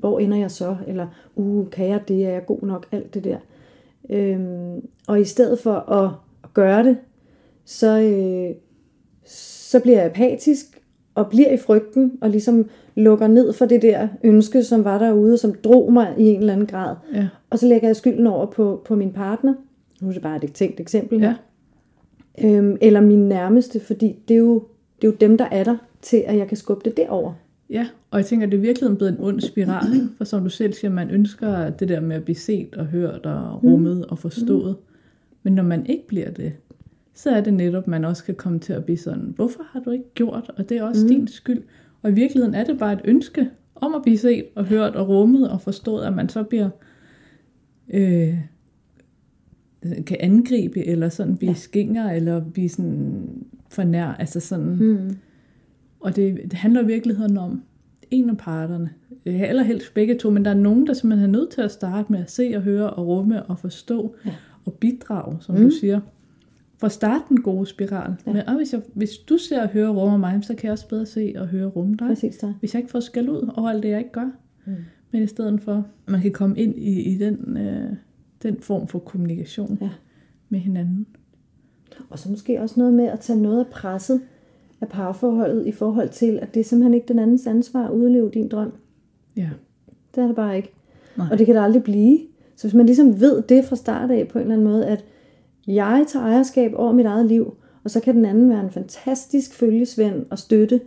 hvor 0.00 0.18
ender 0.18 0.36
jeg 0.36 0.50
så? 0.50 0.76
Eller, 0.86 1.06
uh, 1.36 1.70
kan 1.70 1.88
jeg 1.88 2.00
det? 2.08 2.26
Er 2.26 2.30
jeg 2.30 2.46
god 2.46 2.62
nok? 2.62 2.86
Alt 2.92 3.14
det 3.14 3.24
der. 3.24 3.38
Øhm, 4.10 4.88
og 5.08 5.20
i 5.20 5.24
stedet 5.24 5.58
for 5.58 5.74
at, 5.74 6.10
at 6.44 6.54
gøre 6.54 6.84
det, 6.84 6.96
så, 7.64 8.00
øh, 8.00 8.54
så 9.24 9.80
bliver 9.80 9.96
jeg 9.96 10.06
apatisk 10.06 10.82
og 11.14 11.30
bliver 11.30 11.50
i 11.50 11.56
frygten 11.56 12.12
og 12.20 12.30
ligesom 12.30 12.68
lukker 12.94 13.26
ned 13.26 13.52
for 13.52 13.66
det 13.66 13.82
der 13.82 14.08
ønske, 14.24 14.64
som 14.64 14.84
var 14.84 14.98
derude, 14.98 15.38
som 15.38 15.54
drog 15.64 15.92
mig 15.92 16.14
i 16.18 16.28
en 16.28 16.40
eller 16.40 16.52
anden 16.52 16.66
grad. 16.66 16.96
Ja. 17.14 17.28
Og 17.50 17.58
så 17.58 17.66
lægger 17.66 17.88
jeg 17.88 17.96
skylden 17.96 18.26
over 18.26 18.46
på, 18.46 18.82
på 18.84 18.94
min 18.94 19.12
partner. 19.12 19.54
Nu 20.00 20.08
er 20.08 20.12
det 20.12 20.22
bare 20.22 20.44
et 20.44 20.52
tænkt 20.52 20.80
eksempel 20.80 21.20
her. 21.20 21.34
Ja. 22.38 22.48
Øhm, 22.48 22.76
eller 22.80 23.00
min 23.00 23.28
nærmeste, 23.28 23.80
fordi 23.80 24.16
det 24.28 24.34
er, 24.34 24.38
jo, 24.38 24.54
det 25.02 25.08
er 25.08 25.12
jo 25.12 25.16
dem, 25.20 25.38
der 25.38 25.46
er 25.50 25.64
der 25.64 25.76
til, 26.02 26.24
at 26.26 26.36
jeg 26.36 26.48
kan 26.48 26.56
skubbe 26.56 26.84
det 26.84 26.96
derover. 26.96 27.34
Ja, 27.70 27.88
og 28.10 28.18
jeg 28.18 28.26
tænker, 28.26 28.46
at 28.46 28.52
det 28.52 28.58
er 28.58 28.62
virkelig 28.62 28.96
blevet 28.96 29.12
en 29.12 29.20
ond 29.20 29.40
spiral, 29.40 29.94
ikke? 29.94 30.08
for 30.16 30.24
som 30.24 30.42
du 30.42 30.50
selv 30.50 30.72
siger, 30.72 30.90
man 30.90 31.10
ønsker 31.10 31.70
det 31.70 31.88
der 31.88 32.00
med 32.00 32.16
at 32.16 32.24
blive 32.24 32.36
set 32.36 32.74
og 32.74 32.86
hørt 32.86 33.26
og 33.26 33.64
rummet 33.64 33.96
mm. 33.96 34.04
og 34.08 34.18
forstået. 34.18 34.76
Mm. 34.78 34.96
Men 35.42 35.52
når 35.52 35.62
man 35.62 35.86
ikke 35.86 36.06
bliver 36.06 36.30
det, 36.30 36.52
så 37.14 37.30
er 37.30 37.40
det 37.40 37.54
netop, 37.54 37.86
man 37.86 38.04
også 38.04 38.24
kan 38.24 38.34
komme 38.34 38.58
til 38.58 38.72
at 38.72 38.84
blive 38.84 38.96
sådan, 38.96 39.32
hvorfor 39.36 39.62
har 39.70 39.80
du 39.80 39.90
ikke 39.90 40.14
gjort, 40.14 40.50
og 40.56 40.68
det 40.68 40.76
er 40.76 40.82
også 40.82 41.06
mm. 41.06 41.08
din 41.08 41.28
skyld. 41.28 41.62
Og 42.02 42.10
i 42.10 42.14
virkeligheden 42.14 42.54
er 42.54 42.64
det 42.64 42.78
bare 42.78 42.92
et 42.92 43.00
ønske 43.04 43.50
om 43.74 43.94
at 43.94 44.02
blive 44.02 44.18
set 44.18 44.44
og 44.54 44.64
hørt 44.64 44.96
og 44.96 45.08
rummet 45.08 45.50
og 45.50 45.60
forstået, 45.60 46.04
at 46.04 46.12
man 46.12 46.28
så 46.28 46.42
bliver 46.42 46.68
øh, 47.94 48.34
kan 49.82 50.16
angribe, 50.20 50.86
eller 50.86 51.08
sådan 51.08 51.36
blive 51.36 51.50
ja. 51.50 51.56
skinger, 51.56 52.10
eller 52.10 52.44
blive 52.50 52.68
sådan 52.68 53.28
fornær, 53.70 54.06
altså 54.06 54.40
sådan... 54.40 54.76
Mm 54.80 55.16
og 56.00 56.16
det, 56.16 56.40
det 56.42 56.52
handler 56.52 56.82
i 56.82 56.86
virkeligheden 56.86 57.36
om 57.36 57.62
en 58.10 58.30
af 58.30 58.36
parterne. 58.36 58.90
Eller 59.24 59.62
helst 59.62 59.94
begge 59.94 60.18
to, 60.18 60.30
men 60.30 60.44
der 60.44 60.50
er 60.50 60.54
nogen, 60.54 60.86
der 60.86 60.92
simpelthen 60.92 61.34
er 61.34 61.38
nødt 61.38 61.50
til 61.50 61.60
at 61.60 61.70
starte 61.70 62.12
med 62.12 62.20
at 62.20 62.30
se 62.30 62.52
og 62.56 62.62
høre 62.62 62.90
og 62.90 63.06
rumme 63.06 63.42
og 63.42 63.58
forstå 63.58 64.14
ja. 64.26 64.34
og 64.64 64.72
bidrage, 64.72 65.36
som 65.40 65.54
mm. 65.54 65.62
du 65.62 65.70
siger. 65.70 66.00
For 66.78 66.86
at 66.86 66.92
starte 66.92 67.24
den 67.28 67.42
gode 67.42 67.66
spiral. 67.66 68.14
Ja. 68.26 68.32
Men 68.32 68.42
og 68.48 68.56
hvis, 68.56 68.72
jeg, 68.72 68.82
hvis 68.94 69.10
du 69.18 69.38
ser 69.38 69.62
og 69.62 69.68
hører 69.68 69.88
og 69.88 69.96
rummer 69.96 70.18
mig, 70.18 70.44
så 70.44 70.54
kan 70.54 70.64
jeg 70.64 70.72
også 70.72 70.88
bedre 70.88 71.06
se 71.06 71.34
og 71.36 71.46
høre 71.46 71.66
og 71.66 71.76
rumme 71.76 71.96
dig. 71.98 72.06
Præcis 72.06 72.36
der. 72.36 72.54
Hvis 72.60 72.74
jeg 72.74 72.80
ikke 72.80 72.90
får 72.90 73.00
skal 73.00 73.30
ud 73.30 73.50
over 73.56 73.68
alt 73.68 73.82
det, 73.82 73.88
jeg 73.88 73.98
ikke 73.98 74.12
gør. 74.12 74.30
Mm. 74.66 74.74
Men 75.10 75.22
i 75.22 75.26
stedet 75.26 75.60
for, 75.60 75.74
at 75.74 76.12
man 76.12 76.20
kan 76.20 76.32
komme 76.32 76.58
ind 76.58 76.78
i, 76.78 77.14
i 77.14 77.18
den, 77.18 77.56
øh, 77.56 77.90
den 78.42 78.60
form 78.60 78.88
for 78.88 78.98
kommunikation 78.98 79.78
ja. 79.80 79.90
med 80.48 80.58
hinanden. 80.58 81.06
Og 82.10 82.18
så 82.18 82.30
måske 82.30 82.60
også 82.60 82.80
noget 82.80 82.94
med 82.94 83.04
at 83.04 83.20
tage 83.20 83.42
noget 83.42 83.60
af 83.60 83.66
presset 83.66 84.20
af 84.80 84.88
parforholdet 84.88 85.66
i 85.66 85.72
forhold 85.72 86.08
til, 86.08 86.38
at 86.42 86.54
det 86.54 86.60
er 86.60 86.64
simpelthen 86.64 86.94
ikke 86.94 87.08
den 87.08 87.18
andens 87.18 87.46
ansvar 87.46 87.84
at 87.86 87.90
udleve 87.90 88.30
din 88.30 88.48
drøm. 88.48 88.72
Ja. 89.36 89.48
Det 90.14 90.22
er 90.22 90.26
det 90.26 90.36
bare 90.36 90.56
ikke. 90.56 90.72
Nej. 91.16 91.26
Og 91.32 91.38
det 91.38 91.46
kan 91.46 91.54
det 91.54 91.62
aldrig 91.62 91.82
blive. 91.82 92.18
Så 92.56 92.66
hvis 92.66 92.74
man 92.74 92.86
ligesom 92.86 93.20
ved 93.20 93.42
det 93.42 93.64
fra 93.64 93.76
start 93.76 94.10
af 94.10 94.28
på 94.28 94.38
en 94.38 94.42
eller 94.42 94.54
anden 94.54 94.68
måde, 94.68 94.86
at 94.86 95.04
jeg 95.66 96.04
tager 96.08 96.26
ejerskab 96.26 96.72
over 96.74 96.92
mit 96.92 97.06
eget 97.06 97.26
liv, 97.26 97.54
og 97.84 97.90
så 97.90 98.00
kan 98.00 98.16
den 98.16 98.24
anden 98.24 98.50
være 98.50 98.64
en 98.64 98.70
fantastisk 98.70 99.54
følgesvend 99.54 100.26
og 100.30 100.38
støtte, 100.38 100.80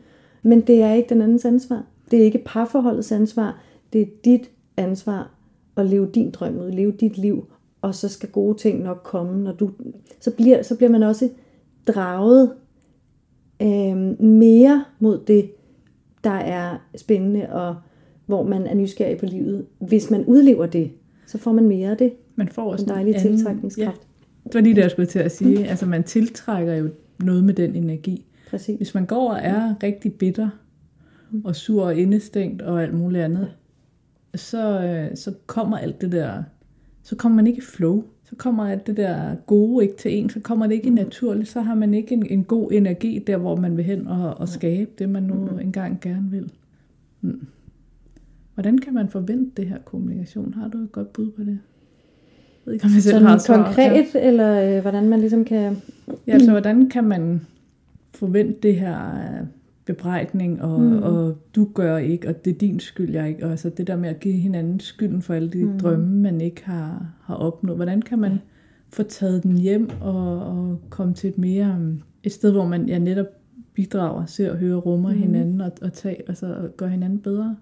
men 0.43 0.62
det 0.62 0.82
er 0.82 0.93
ikke 0.93 1.10
den 1.10 1.21
andens 1.21 1.45
ansvar. 1.45 1.86
Det 2.12 2.19
er 2.19 2.23
ikke 2.23 2.43
parforholdets 2.45 3.12
ansvar. 3.12 3.62
Det 3.93 4.01
er 4.01 4.06
dit 4.25 4.49
ansvar 4.77 5.32
at 5.77 5.86
leve 5.86 6.10
din 6.15 6.32
drøm 6.32 6.58
ud, 6.58 6.71
leve 6.71 6.91
dit 6.91 7.17
liv, 7.17 7.45
og 7.82 7.95
så 7.95 8.10
skal 8.10 8.29
gode 8.29 8.58
ting 8.58 8.84
nok 8.84 9.01
komme, 9.03 9.43
når 9.43 9.51
du... 9.51 9.69
Så 10.19 10.32
bliver, 10.32 10.62
så 10.62 10.77
bliver 10.77 10.89
man 10.89 11.03
også 11.03 11.29
draget 11.88 12.51
øh, 13.61 14.21
mere 14.23 14.85
mod 14.99 15.19
det, 15.27 15.51
der 16.23 16.29
er 16.29 16.77
spændende, 16.95 17.49
og 17.49 17.75
hvor 18.25 18.43
man 18.43 18.67
er 18.67 18.73
nysgerrig 18.73 19.17
på 19.17 19.25
livet. 19.25 19.65
Hvis 19.79 20.11
man 20.11 20.25
udlever 20.25 20.65
det, 20.65 20.91
så 21.27 21.37
får 21.37 21.51
man 21.51 21.67
mere 21.67 21.91
af 21.91 21.97
det. 21.97 22.13
Man 22.35 22.47
får 22.47 22.71
også 22.71 22.85
en 22.85 22.89
dejlig 22.89 23.15
tiltrækningskraft. 23.15 23.87
Ja. 23.87 23.91
Det 24.43 24.53
var 24.53 24.61
lige 24.61 24.75
det, 24.75 24.81
jeg 24.81 24.91
skulle 24.91 25.05
til 25.05 25.19
at 25.19 25.31
sige. 25.31 25.57
Mm. 25.57 25.65
Altså, 25.69 25.85
man 25.85 26.03
tiltrækker 26.03 26.73
jo 26.73 26.89
noget 27.19 27.43
med 27.43 27.53
den 27.53 27.75
energi. 27.75 28.25
Præcis. 28.49 28.77
Hvis 28.77 28.93
man 28.93 29.05
går 29.05 29.31
og 29.31 29.39
er 29.41 29.69
mm. 29.69 29.75
rigtig 29.83 30.13
bitter, 30.13 30.49
mm. 31.31 31.41
og 31.45 31.55
sur 31.55 31.83
og 31.83 31.95
indestængt 31.95 32.61
og 32.61 32.83
alt 32.83 32.93
muligt 32.93 33.23
andet, 33.23 33.51
så, 34.35 34.81
øh, 34.83 35.17
så 35.17 35.33
kommer 35.45 35.77
alt 35.77 36.01
det 36.01 36.11
der, 36.11 36.43
så 37.03 37.15
kommer 37.15 37.35
man 37.35 37.47
ikke 37.47 37.57
i 37.57 37.61
flow 37.61 38.03
så 38.34 38.38
kommer 38.38 38.69
alt 38.69 38.88
det 38.88 38.98
der 38.98 39.36
gode 39.36 39.86
ikke 39.86 39.98
til 39.98 40.17
en, 40.17 40.30
så 40.30 40.39
kommer 40.39 40.67
det 40.67 40.74
ikke 40.74 40.89
mm. 40.89 40.96
naturligt, 40.96 41.48
så 41.50 41.62
har 41.62 41.76
man 41.76 41.93
ikke 41.93 42.13
en, 42.13 42.26
en 42.30 42.43
god 42.43 42.72
energi 42.72 43.24
der, 43.28 43.38
hvor 43.38 43.56
man 43.56 43.78
vil 43.78 43.86
hen 43.86 44.08
og, 44.08 44.34
og 44.34 44.50
skabe 44.50 44.91
det, 45.00 45.10
man 45.10 45.24
nu 45.24 45.34
mm. 45.34 45.60
engang 45.60 46.00
gerne 46.02 46.32
vil. 46.32 46.52
Mm. 47.22 47.48
Hvordan 48.54 48.78
kan 48.78 48.93
man 48.93 49.10
forvente 49.10 49.52
det 49.58 49.69
her 49.69 49.78
kommunikation? 49.86 50.54
Har 50.54 50.67
du 50.67 50.78
et 50.78 50.91
godt 50.91 51.13
bud 51.13 51.32
på 51.32 51.41
det? 51.41 51.48
Jeg 51.48 52.65
ved 52.65 52.74
ikke, 52.74 52.86
om 52.86 52.91
jeg 52.93 53.04
selv 53.04 53.26
har 53.26 53.43
konkret, 53.48 54.06
ja. 54.15 54.28
eller 54.28 54.76
øh, 54.76 54.82
hvordan 54.82 55.10
man 55.10 55.19
ligesom 55.19 55.46
kan... 55.46 55.78
Ja, 56.28 56.34
altså 56.34 56.52
hvordan 56.52 56.89
kan 56.89 57.04
man 57.04 57.41
forvente 58.15 58.60
det 58.63 58.76
her, 58.76 58.98
bebrejdning, 59.86 60.62
og, 60.62 60.80
mm. 60.80 61.04
og 61.04 61.38
du 61.56 61.67
gør 61.74 61.98
ikke, 61.98 62.28
og 62.28 62.46
det 62.46 62.54
er 62.54 62.58
din 62.58 62.80
skyld, 62.80 63.13
jeg 63.13 63.30
ikke. 63.30 63.46
Og 63.46 63.52
altså 63.52 63.69
det 63.69 63.88
der 63.88 63.96
med 63.96 64.10
at 64.10 64.19
give 64.19 64.34
hinanden 64.34 64.80
skylden 64.80 65.22
for 65.22 65.34
alle 65.34 65.50
de 65.50 65.65
mm. 65.65 65.80
drømme, 65.80 66.22
man 66.22 66.41
ikke 66.41 66.65
har, 66.65 67.06
har 67.22 67.36
opnået. 67.36 67.78
Hvordan 67.78 68.02
kan 68.02 68.19
man 68.19 68.39
få 68.89 69.04
taget 69.04 69.43
den 69.43 69.58
hjem 69.58 69.89
og, 70.02 70.39
og 70.39 70.80
komme 70.89 71.13
til 71.13 71.30
et 71.30 71.38
mere 71.38 71.78
et 72.24 72.32
sted, 72.32 72.52
hvor 72.52 72.67
man 72.67 72.88
ja, 72.88 72.98
netop 72.98 73.26
bidrager, 73.74 74.26
ser 74.26 74.52
og 74.52 74.58
hører, 74.58 74.78
rummer 74.78 75.12
mm. 75.12 75.17
hinanden 75.17 75.62
og, 75.62 75.72
og, 75.82 75.93
tage, 75.93 76.17
altså, 76.28 76.46
og 76.46 76.78
gør 76.78 76.88
hinanden 76.88 77.19
bedre? 77.19 77.56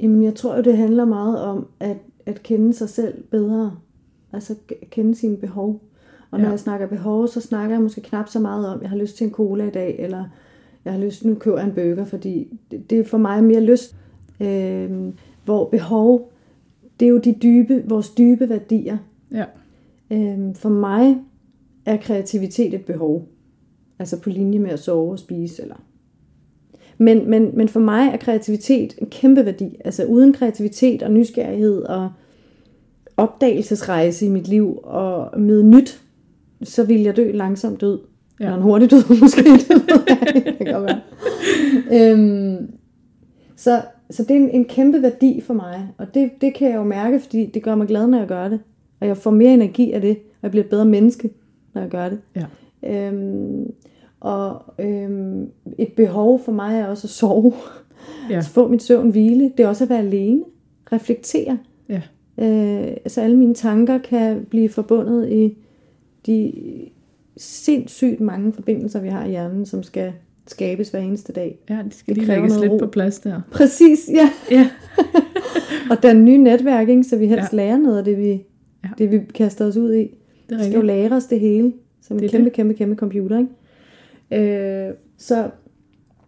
Jamen, 0.00 0.22
jeg 0.22 0.34
tror 0.34 0.56
jo, 0.56 0.62
det 0.62 0.76
handler 0.76 1.04
meget 1.04 1.40
om 1.40 1.66
at, 1.80 1.96
at 2.26 2.42
kende 2.42 2.74
sig 2.74 2.88
selv 2.88 3.24
bedre. 3.30 3.76
Altså 4.32 4.54
kende 4.90 5.14
sine 5.14 5.36
behov. 5.36 5.82
Og 6.30 6.38
når 6.38 6.46
ja. 6.46 6.50
jeg 6.50 6.60
snakker 6.60 6.86
behov, 6.86 7.28
så 7.28 7.40
snakker 7.40 7.76
jeg 7.76 7.82
måske 7.82 8.00
knap 8.00 8.28
så 8.28 8.40
meget 8.40 8.66
om, 8.66 8.82
jeg 8.82 8.90
har 8.90 8.96
lyst 8.96 9.16
til 9.16 9.24
en 9.24 9.32
cola 9.32 9.66
i 9.66 9.70
dag, 9.70 9.96
eller 9.98 10.24
jeg 10.84 10.92
har 10.92 11.00
lyst, 11.00 11.24
nu 11.24 11.34
køber 11.34 11.58
jeg 11.58 11.66
en 11.66 11.74
burger, 11.74 12.04
fordi 12.04 12.58
det, 12.70 12.90
det 12.90 12.98
er 12.98 13.04
for 13.04 13.18
mig 13.18 13.44
mere 13.44 13.60
lyst. 13.60 13.96
Øh, 14.40 14.90
hvor 15.44 15.68
behov, 15.68 16.32
det 17.00 17.06
er 17.06 17.10
jo 17.10 17.18
de 17.18 17.34
dybe, 17.42 17.82
vores 17.88 18.10
dybe 18.10 18.48
værdier. 18.48 18.98
Ja. 19.32 19.44
Øh, 20.10 20.54
for 20.54 20.68
mig 20.68 21.18
er 21.86 21.96
kreativitet 21.96 22.74
et 22.74 22.84
behov. 22.84 23.28
Altså 23.98 24.20
på 24.20 24.30
linje 24.30 24.58
med 24.58 24.70
at 24.70 24.78
sove 24.78 25.12
og 25.12 25.18
spise. 25.18 25.62
Eller. 25.62 25.76
Men, 26.98 27.30
men, 27.30 27.50
men 27.56 27.68
for 27.68 27.80
mig 27.80 28.08
er 28.12 28.16
kreativitet 28.16 28.94
en 28.98 29.06
kæmpe 29.06 29.44
værdi. 29.44 29.76
Altså 29.84 30.04
uden 30.04 30.32
kreativitet 30.32 31.02
og 31.02 31.12
nysgerrighed 31.12 31.82
og 31.82 32.10
opdagelsesrejse 33.16 34.26
i 34.26 34.28
mit 34.28 34.48
liv 34.48 34.80
og 34.82 35.40
møde 35.40 35.64
nyt, 35.64 36.02
så 36.62 36.84
vil 36.84 37.00
jeg 37.00 37.16
dø 37.16 37.32
langsomt 37.32 37.80
død. 37.80 37.98
Ja. 38.40 38.44
Eller 38.44 38.56
en 38.56 38.62
hurtig 38.62 38.90
død 38.90 39.02
måske. 39.22 39.42
det 39.42 40.58
kan 40.58 40.72
godt 40.72 40.84
være. 40.84 41.00
øhm, 41.92 42.70
så, 43.56 43.82
så 44.10 44.22
det 44.22 44.30
er 44.30 44.40
en, 44.40 44.50
en 44.50 44.64
kæmpe 44.64 45.02
værdi 45.02 45.40
for 45.40 45.54
mig. 45.54 45.88
Og 45.98 46.14
det, 46.14 46.30
det 46.40 46.54
kan 46.54 46.68
jeg 46.68 46.76
jo 46.76 46.84
mærke, 46.84 47.20
fordi 47.20 47.46
det 47.46 47.62
gør 47.62 47.74
mig 47.74 47.86
glad, 47.86 48.06
når 48.06 48.18
jeg 48.18 48.28
gør 48.28 48.48
det. 48.48 48.60
Og 49.00 49.06
jeg 49.06 49.16
får 49.16 49.30
mere 49.30 49.54
energi 49.54 49.92
af 49.92 50.00
det. 50.00 50.10
Og 50.10 50.38
jeg 50.42 50.50
bliver 50.50 50.64
et 50.64 50.70
bedre 50.70 50.84
menneske, 50.84 51.30
når 51.74 51.80
jeg 51.80 51.90
gør 51.90 52.08
det. 52.08 52.18
Ja. 52.36 52.44
Øhm, 53.08 53.72
og 54.20 54.62
øhm, 54.78 55.48
et 55.78 55.92
behov 55.96 56.40
for 56.44 56.52
mig 56.52 56.78
er 56.80 56.86
også 56.86 57.06
at 57.06 57.10
sove. 57.10 57.52
Ja. 58.30 58.38
At 58.38 58.44
få 58.44 58.68
min 58.68 58.80
søvn 58.80 59.10
hvile. 59.10 59.52
Det 59.56 59.64
er 59.64 59.68
også 59.68 59.84
at 59.84 59.90
være 59.90 59.98
alene. 59.98 60.42
Reflektere. 60.92 61.58
Ja. 61.88 62.00
Øh, 62.38 62.96
så 63.06 63.20
alle 63.20 63.36
mine 63.36 63.54
tanker 63.54 63.98
kan 63.98 64.46
blive 64.50 64.68
forbundet 64.68 65.32
i 65.32 65.56
de 66.26 66.52
sindssygt 67.36 68.20
mange 68.20 68.52
forbindelser, 68.52 69.00
vi 69.00 69.08
har 69.08 69.24
i 69.24 69.30
hjernen, 69.30 69.66
som 69.66 69.82
skal 69.82 70.12
skabes 70.46 70.90
hver 70.90 71.00
eneste 71.00 71.32
dag. 71.32 71.58
Ja, 71.70 71.78
det 71.84 71.94
skal 71.94 72.14
det 72.14 72.22
lige 72.22 72.34
lægges 72.34 72.60
lidt 72.60 72.72
ro. 72.72 72.76
på 72.76 72.86
plads 72.86 73.18
der. 73.18 73.40
Præcis, 73.50 74.10
ja. 74.14 74.30
ja. 74.50 74.70
og 75.90 76.02
der 76.02 76.08
er 76.08 76.12
en 76.12 76.24
ny 76.24 76.36
netværk, 76.36 76.88
ikke, 76.88 77.04
så 77.04 77.16
vi 77.16 77.26
helst 77.26 77.52
ja. 77.52 77.56
lærer 77.56 77.76
noget 77.76 77.98
af 77.98 78.04
det, 78.04 78.18
vi, 78.18 78.30
ja. 78.84 78.88
det, 78.98 79.10
vi 79.10 79.20
kaster 79.34 79.66
os 79.66 79.76
ud 79.76 79.94
i. 79.94 80.10
Det 80.48 80.60
er 80.60 80.62
skal 80.62 80.74
jo 80.74 80.82
lære 80.82 81.12
os 81.12 81.24
det 81.24 81.40
hele, 81.40 81.72
som 82.02 82.16
en 82.18 82.28
kæmpe, 82.28 82.44
det. 82.44 82.52
kæmpe, 82.52 82.74
kæmpe 82.74 82.96
computer. 82.96 83.38
Ikke? 83.38 84.88
Øh, 84.88 84.94
så, 85.18 85.50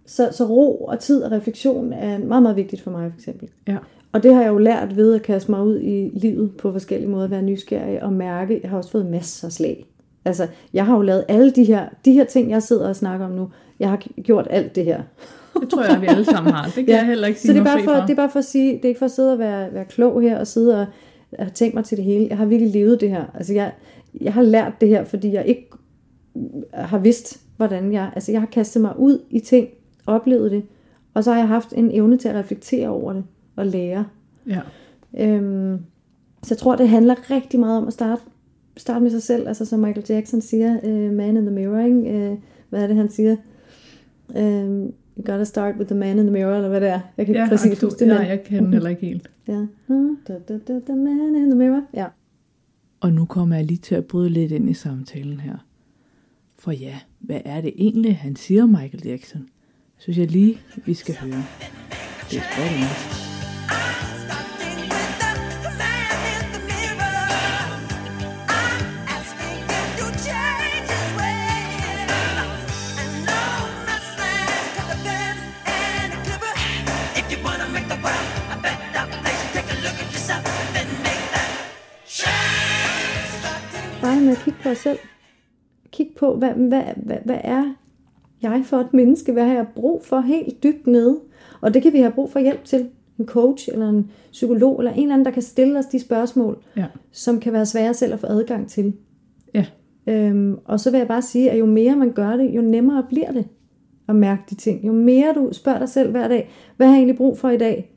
så, 0.07 0.29
så 0.33 0.45
ro 0.45 0.85
og 0.85 0.99
tid 1.01 1.23
og 1.23 1.33
refleksion 1.33 1.93
er 1.93 2.19
meget, 2.19 2.43
meget 2.43 2.57
vigtigt 2.57 2.83
for 2.83 2.91
mig, 2.91 3.11
for 3.11 3.19
eksempel. 3.19 3.49
Ja. 3.69 3.77
Og 4.13 4.23
det 4.23 4.35
har 4.35 4.43
jeg 4.43 4.49
jo 4.49 4.59
lært 4.59 4.97
ved 4.97 5.15
at 5.15 5.23
kaste 5.23 5.51
mig 5.51 5.63
ud 5.63 5.81
i 5.81 6.11
livet 6.15 6.57
på 6.57 6.73
forskellige 6.73 7.11
måder, 7.11 7.29
være 7.29 7.43
nysgerrig 7.43 8.03
og 8.03 8.13
mærke. 8.13 8.61
Jeg 8.63 8.71
har 8.71 8.77
også 8.77 8.91
fået 8.91 9.07
masser 9.07 9.47
af 9.49 9.53
slag. 9.53 9.87
Altså, 10.27 10.49
jeg 10.73 10.87
har 10.87 10.97
jo 10.97 11.03
lavet 11.03 11.25
alle 11.29 11.51
de 11.51 11.65
her, 11.65 11.89
de 12.05 12.13
her 12.13 12.25
ting, 12.25 12.51
jeg 12.51 12.63
sidder 12.63 12.89
og 12.89 12.97
snakker 12.97 13.27
om 13.27 13.33
nu. 13.33 13.51
Jeg 13.81 13.91
har 13.91 13.97
gjort 14.23 14.47
alt 14.51 14.75
det 14.75 14.85
her. 14.85 15.03
Det 15.61 15.69
tror 15.69 15.85
jeg, 15.85 16.01
vi 16.01 16.07
alle 16.07 16.25
sammen 16.25 16.53
har. 16.53 16.65
Det 16.65 16.75
kan 16.75 16.89
ja. 16.95 16.97
jeg 16.97 17.07
heller 17.07 17.29
ikke 17.29 17.41
sige 17.41 17.49
Så 17.49 17.53
det 17.53 17.61
er, 17.61 17.65
bare 17.65 17.85
for, 17.85 17.95
for. 17.95 18.01
det 18.01 18.11
er 18.11 18.17
bare 18.17 18.31
for 18.31 18.39
at 18.39 18.45
sige, 18.45 18.73
det 18.73 18.85
er 18.85 18.89
ikke 18.89 18.99
for 18.99 19.07
at 19.07 19.11
sidde 19.11 19.33
og 19.33 19.39
være, 19.39 19.75
være 19.75 19.85
klog 19.85 20.23
her 20.23 20.39
og 20.39 20.47
sidde 20.47 20.81
og 20.81 20.87
have 21.39 21.51
tænkt 21.51 21.75
mig 21.75 21.85
til 21.85 21.97
det 21.97 22.05
hele. 22.05 22.27
Jeg 22.31 22.37
har 22.37 22.45
virkelig 22.45 22.73
levet 22.73 23.01
det 23.01 23.11
her. 23.11 23.25
Altså, 23.35 23.53
jeg, 23.53 23.73
jeg 24.21 24.35
har 24.35 24.43
lært 24.43 24.73
det 24.81 24.89
her, 24.89 25.05
fordi 25.05 25.33
jeg 25.33 25.47
ikke 25.47 25.69
har 26.73 26.99
vidst, 26.99 27.41
hvordan 27.57 27.93
jeg... 27.93 28.11
Altså, 28.15 28.33
jeg 28.33 28.41
har 28.41 28.49
kastet 28.49 28.83
mig 28.83 28.99
ud 28.99 29.19
i 29.31 29.41
ting, 29.41 29.69
oplevet 30.07 30.51
det, 30.51 30.63
og 31.15 31.25
så 31.25 31.33
har 31.33 31.39
jeg 31.39 31.49
haft 31.49 31.73
en 31.73 31.91
evne 31.91 32.19
til 32.19 32.29
at 32.29 32.35
reflektere 32.35 32.89
over 32.89 33.13
det 33.13 33.25
og 33.57 33.67
lære. 33.67 34.05
Ja. 34.47 34.61
Øhm, 35.19 35.79
så 36.43 36.55
jeg 36.55 36.59
tror, 36.59 36.77
det 36.77 36.89
handler 36.89 37.31
rigtig 37.31 37.61
meget 37.61 37.79
om 37.79 37.87
at 37.87 37.93
starte, 37.93 38.23
starte 38.77 39.03
med 39.03 39.11
sig 39.11 39.23
selv. 39.23 39.49
Altså 39.49 39.65
som 39.65 39.81
Michael 39.81 40.07
Jackson 40.09 40.41
siger, 40.41 40.77
uh, 40.83 41.13
man 41.13 41.37
in 41.37 41.43
the 41.43 41.55
mirror, 41.55 41.81
ikke? 41.85 42.31
Uh, 42.33 42.39
hvad 42.71 42.83
er 42.83 42.87
det, 42.87 42.97
han 42.97 43.11
siger? 43.11 43.37
Um, 44.29 44.93
you 45.17 45.25
gotta 45.25 45.45
start 45.45 45.75
with 45.79 45.89
the 45.89 45.99
man 45.99 46.19
in 46.19 46.25
the 46.25 46.33
mirror, 46.33 46.55
eller 46.55 46.69
hvad 46.69 46.81
det 46.81 46.89
er. 46.89 47.01
Jeg 47.17 47.27
kan 47.27 47.35
ikke 47.35 47.41
ja, 47.41 47.49
præcis 47.49 47.81
huske 47.81 47.99
det. 47.99 48.09
Nej, 48.09 48.27
jeg 48.27 48.45
kender 48.45 48.71
heller 48.71 48.91
ikke 48.91 49.07
helt. 49.07 49.31
Ja. 49.49 49.67
Da, 50.29 50.39
da, 50.49 50.59
da, 50.59 50.81
the 50.87 50.97
man 50.97 51.35
in 51.37 51.51
the 51.51 51.59
mirror. 51.59 51.83
Ja. 51.95 52.07
Og 53.01 53.13
nu 53.13 53.25
kommer 53.25 53.57
jeg 53.57 53.65
lige 53.65 53.79
til 53.79 53.95
at 53.95 54.05
bryde 54.05 54.31
lidt 54.31 54.53
ind 54.53 54.71
i 54.71 54.75
samtalen 54.75 55.41
her. 55.41 55.57
For 56.59 56.73
ja, 56.73 56.99
hvad 57.19 57.41
er 57.45 57.61
det 57.61 57.73
egentlig, 57.77 58.17
han 58.17 58.37
siger, 58.37 58.67
Michael 58.67 59.07
Jackson? 59.07 59.49
Synes 59.99 60.19
jeg 60.19 60.31
lige, 60.31 60.59
vi 60.85 60.95
skal 60.95 61.15
høre. 61.15 61.45
Det 62.31 62.39
er 62.39 62.43
spændende. 62.53 63.26
På 84.67 84.71
os 84.71 84.79
selv. 84.79 84.99
Kig 85.93 86.11
på, 86.17 86.37
hvad, 86.37 86.51
hvad, 86.51 86.83
hvad, 86.97 87.17
hvad 87.25 87.39
er 87.45 87.75
jeg 88.43 88.63
for 88.65 88.77
et 88.77 88.95
menneske? 88.95 89.33
Hvad 89.33 89.45
har 89.45 89.55
jeg 89.55 89.67
brug 89.75 90.05
for 90.05 90.21
helt 90.21 90.63
dybt 90.63 90.87
nede? 90.87 91.21
Og 91.61 91.75
det 91.75 91.83
kan 91.83 91.93
vi 91.93 91.99
have 91.99 92.13
brug 92.13 92.31
for 92.31 92.41
hjælp 92.41 92.65
til. 92.65 92.89
En 93.19 93.27
coach 93.27 93.69
eller 93.73 93.89
en 93.89 94.11
psykolog 94.33 94.79
eller 94.79 94.93
en 94.93 95.03
eller 95.03 95.15
anden, 95.15 95.25
der 95.25 95.31
kan 95.31 95.43
stille 95.43 95.79
os 95.79 95.87
de 95.87 95.99
spørgsmål, 95.99 96.59
ja. 96.77 96.85
som 97.13 97.41
kan 97.41 97.53
være 97.53 97.67
svære 97.67 97.95
selv 97.95 98.13
at 98.13 98.21
få 98.21 98.27
adgang 98.27 98.69
til. 98.69 98.93
Ja. 99.55 99.67
Øhm, 100.07 100.59
og 100.65 100.81
så 100.81 100.91
vil 100.91 100.99
jeg 100.99 101.09
bare 101.09 101.23
sige, 101.23 101.51
at 101.51 101.59
jo 101.59 101.67
mere 101.67 101.97
man 101.97 102.13
gør 102.13 102.37
det, 102.37 102.51
jo 102.51 102.63
nemmere 102.63 103.07
bliver 103.09 103.33
det 103.33 103.45
at 104.09 104.17
mærke 104.17 104.43
de 104.51 104.55
ting. 104.55 104.87
Jo 104.87 104.93
mere 104.93 105.33
du 105.35 105.49
spørger 105.53 105.79
dig 105.79 105.89
selv 105.89 106.11
hver 106.11 106.29
dag, 106.29 106.51
hvad 106.77 106.87
har 106.87 106.95
jeg 106.95 106.99
egentlig 106.99 107.17
brug 107.17 107.39
for 107.39 107.51
i 107.51 107.59
dag? 107.59 107.93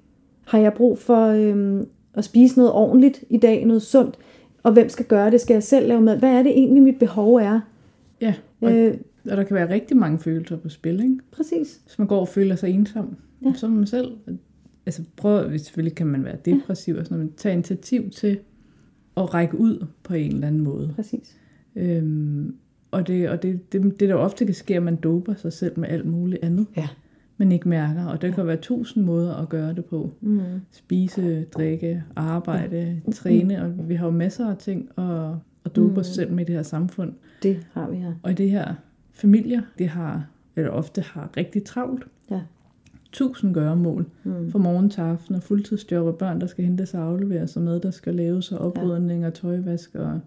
Har 0.45 0.59
jeg 0.59 0.73
brug 0.73 0.97
for 0.97 1.27
øhm, 1.27 1.87
at 2.13 2.23
spise 2.23 2.57
noget 2.57 2.71
ordentligt 2.71 3.23
i 3.29 3.37
dag, 3.37 3.65
noget 3.65 3.81
sundt? 3.81 4.19
Og 4.63 4.73
hvem 4.73 4.89
skal 4.89 5.05
gøre 5.05 5.31
det? 5.31 5.41
Skal 5.41 5.53
jeg 5.53 5.63
selv 5.63 5.87
lave 5.87 6.01
mad? 6.01 6.19
Hvad 6.19 6.29
er 6.29 6.43
det 6.43 6.51
egentlig, 6.51 6.83
mit 6.83 6.99
behov 6.99 7.35
er? 7.35 7.59
Ja, 8.21 8.33
og, 8.61 8.77
øh, 8.77 8.97
og 9.31 9.37
der 9.37 9.43
kan 9.43 9.55
være 9.55 9.69
rigtig 9.69 9.97
mange 9.97 10.19
følelser 10.19 10.57
på 10.57 10.69
spil, 10.69 10.99
ikke? 11.03 11.17
Præcis. 11.31 11.81
Hvis 11.85 11.99
man 11.99 12.07
går 12.07 12.19
og 12.19 12.27
føler 12.27 12.55
sig 12.55 12.69
ensom, 12.69 13.15
ja. 13.45 13.53
så 13.53 13.67
man 13.67 13.87
selv... 13.87 14.11
Altså 14.85 15.03
prøv, 15.17 15.57
selvfølgelig 15.57 15.95
kan 15.95 16.07
man 16.07 16.25
være 16.25 16.37
depressiv 16.45 16.93
ja. 16.93 16.99
og 16.99 17.05
sådan 17.05 17.17
noget, 17.17 17.29
men 17.29 17.37
tag 17.37 17.53
initiativ 17.53 18.09
til 18.09 18.39
at 19.17 19.33
række 19.33 19.57
ud 19.57 19.85
på 20.03 20.13
en 20.13 20.33
eller 20.33 20.47
anden 20.47 20.61
måde. 20.61 20.93
Præcis. 20.95 21.37
Øhm, 21.75 22.55
og 22.91 23.07
det, 23.07 23.29
og 23.29 23.43
det, 23.43 23.73
det, 23.73 23.99
det 23.99 24.09
der 24.09 24.15
ofte 24.15 24.45
kan 24.45 24.53
ske, 24.53 24.75
at 24.75 24.83
man 24.83 24.95
doper 24.95 25.33
sig 25.33 25.53
selv 25.53 25.79
med 25.79 25.89
alt 25.89 26.05
muligt 26.05 26.43
andet. 26.43 26.65
Ja 26.77 26.87
men 27.39 27.51
ikke 27.51 27.69
mærker. 27.69 28.05
Og 28.05 28.21
der 28.21 28.31
kan 28.31 28.47
være 28.47 28.57
tusind 28.57 29.03
måder 29.03 29.35
at 29.35 29.49
gøre 29.49 29.73
det 29.73 29.85
på. 29.85 30.11
Mm. 30.21 30.39
Spise, 30.71 31.43
drikke, 31.43 32.03
arbejde, 32.15 33.01
ja. 33.07 33.11
træne, 33.11 33.61
og 33.61 33.89
vi 33.89 33.95
har 33.95 34.05
jo 34.05 34.11
masser 34.11 34.49
af 34.49 34.57
ting 34.57 34.89
at, 34.97 35.29
at 35.65 35.75
dope 35.75 35.93
mm. 35.93 35.97
os 35.97 36.07
selv 36.07 36.31
med 36.31 36.43
i 36.43 36.47
det 36.47 36.55
her 36.55 36.63
samfund. 36.63 37.13
Det 37.43 37.67
har 37.71 37.89
vi 37.89 37.97
her. 37.97 38.13
Og 38.23 38.31
i 38.31 38.33
det 38.33 38.49
her 38.49 38.73
familier, 39.11 39.61
det 39.77 39.87
har, 39.87 40.27
eller 40.55 40.71
ofte 40.71 41.01
har 41.01 41.29
rigtig 41.37 41.63
travlt. 41.63 42.07
Ja. 42.31 42.41
Tusind 43.11 43.53
gøremål 43.53 44.05
mm. 44.23 44.51
fra 44.51 44.59
morgen 44.59 44.89
til 44.89 45.01
aften, 45.01 45.35
og 45.35 45.43
fuldtidsjob 45.43 46.07
og 46.07 46.17
børn, 46.17 46.41
der 46.41 46.47
skal 46.47 46.65
hentes 46.65 46.93
og 46.93 47.01
afleveres, 47.01 47.57
og 47.57 47.61
med, 47.63 47.79
der 47.79 47.91
skal 47.91 48.15
laves, 48.15 48.51
og 48.51 48.59
oprydning 48.59 49.25
og 49.25 49.33
tøjvask 49.33 49.95
og 49.95 50.19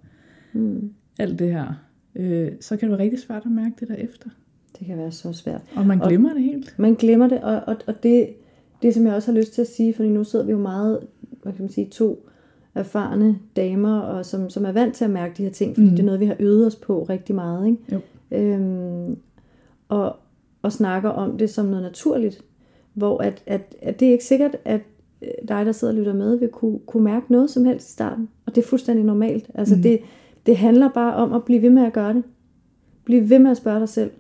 mm. 0.53 0.93
alt 1.19 1.39
det 1.39 1.53
her. 1.53 1.75
Øh, 2.17 2.53
så 2.61 2.77
kan 2.77 2.89
det 2.89 2.99
være 2.99 3.05
rigtig 3.05 3.21
svært 3.21 3.43
at 3.45 3.53
mærke 3.53 3.75
det 3.81 3.89
der 3.89 3.95
efter. 3.95 4.31
Det 4.79 4.87
kan 4.87 4.99
være 4.99 5.13
så 5.13 5.33
svært. 5.33 5.61
Og 5.77 5.87
man 5.87 5.99
glemmer 5.99 6.31
og, 6.31 6.35
det 6.35 6.45
helt. 6.45 6.75
Man 6.79 6.95
glemmer 6.95 7.29
det, 7.29 7.41
og, 7.41 7.61
og, 7.67 7.77
og 7.87 8.03
det, 8.03 8.29
det 8.83 8.95
som 8.95 9.07
jeg 9.07 9.15
også 9.15 9.33
har 9.33 9.39
lyst 9.39 9.53
til 9.53 9.63
at 9.63 9.69
sige, 9.69 9.95
fordi 9.95 10.09
nu 10.09 10.25
sidder 10.25 10.45
vi 10.45 10.53
jo 10.53 10.59
meget, 10.59 11.01
hvad 11.43 11.53
kan 11.53 11.63
man 11.63 11.71
sige, 11.71 11.87
to 11.87 12.29
erfarne 12.75 13.39
damer, 13.57 13.99
og 13.99 14.27
som, 14.27 14.51
som 14.51 14.65
er 14.65 14.73
vant 14.73 14.95
til 14.95 15.05
at 15.05 15.11
mærke 15.11 15.35
de 15.37 15.43
her 15.43 15.51
ting, 15.51 15.75
fordi 15.75 15.87
mm. 15.87 15.91
det 15.91 16.01
er 16.01 16.05
noget, 16.05 16.21
vi 16.21 16.27
har 16.27 16.37
øvet 16.39 16.67
os 16.67 16.77
på 16.77 17.03
rigtig 17.03 17.35
meget. 17.35 17.67
Ikke? 17.67 17.79
Jo. 17.93 18.01
Øhm, 18.31 19.17
og, 19.89 20.17
og 20.63 20.73
snakker 20.73 21.11
om 21.11 21.39
det 21.39 21.51
som 21.51 21.67
noget 21.67 21.83
naturligt, 21.83 22.45
hvor 22.95 23.19
at, 23.19 23.43
at, 23.47 23.75
at 23.83 24.01
det 24.01 24.09
er 24.09 24.13
ikke 24.13 24.25
sikkert, 24.25 24.57
at 24.65 24.81
øh, 25.23 25.29
dig, 25.49 25.67
der 25.67 25.73
sidder 25.73 25.93
og 25.93 25.99
lytter 25.99 26.15
med, 26.15 26.37
vil 26.37 26.49
kunne, 26.49 26.79
kunne 26.87 27.05
mærke 27.05 27.33
noget 27.33 27.51
som 27.51 27.65
helst 27.65 27.89
i 27.89 27.93
starten. 27.93 28.29
Og 28.47 28.55
det 28.55 28.63
er 28.63 28.67
fuldstændig 28.67 29.05
normalt. 29.05 29.51
Altså 29.55 29.77
mm. 29.77 29.83
det, 29.83 30.01
det 30.47 30.57
handler 30.57 30.89
bare 30.89 31.15
om 31.15 31.33
at 31.33 31.45
blive 31.45 31.63
ved 31.63 31.71
med 31.71 31.83
at 31.83 31.93
gøre 31.93 32.15
det. 32.15 32.23
Bliv 33.05 33.31
ved 33.31 33.39
med 33.39 33.51
at 33.51 33.57
spørge 33.57 33.81
dig 33.81 33.89
selv. 33.89 34.11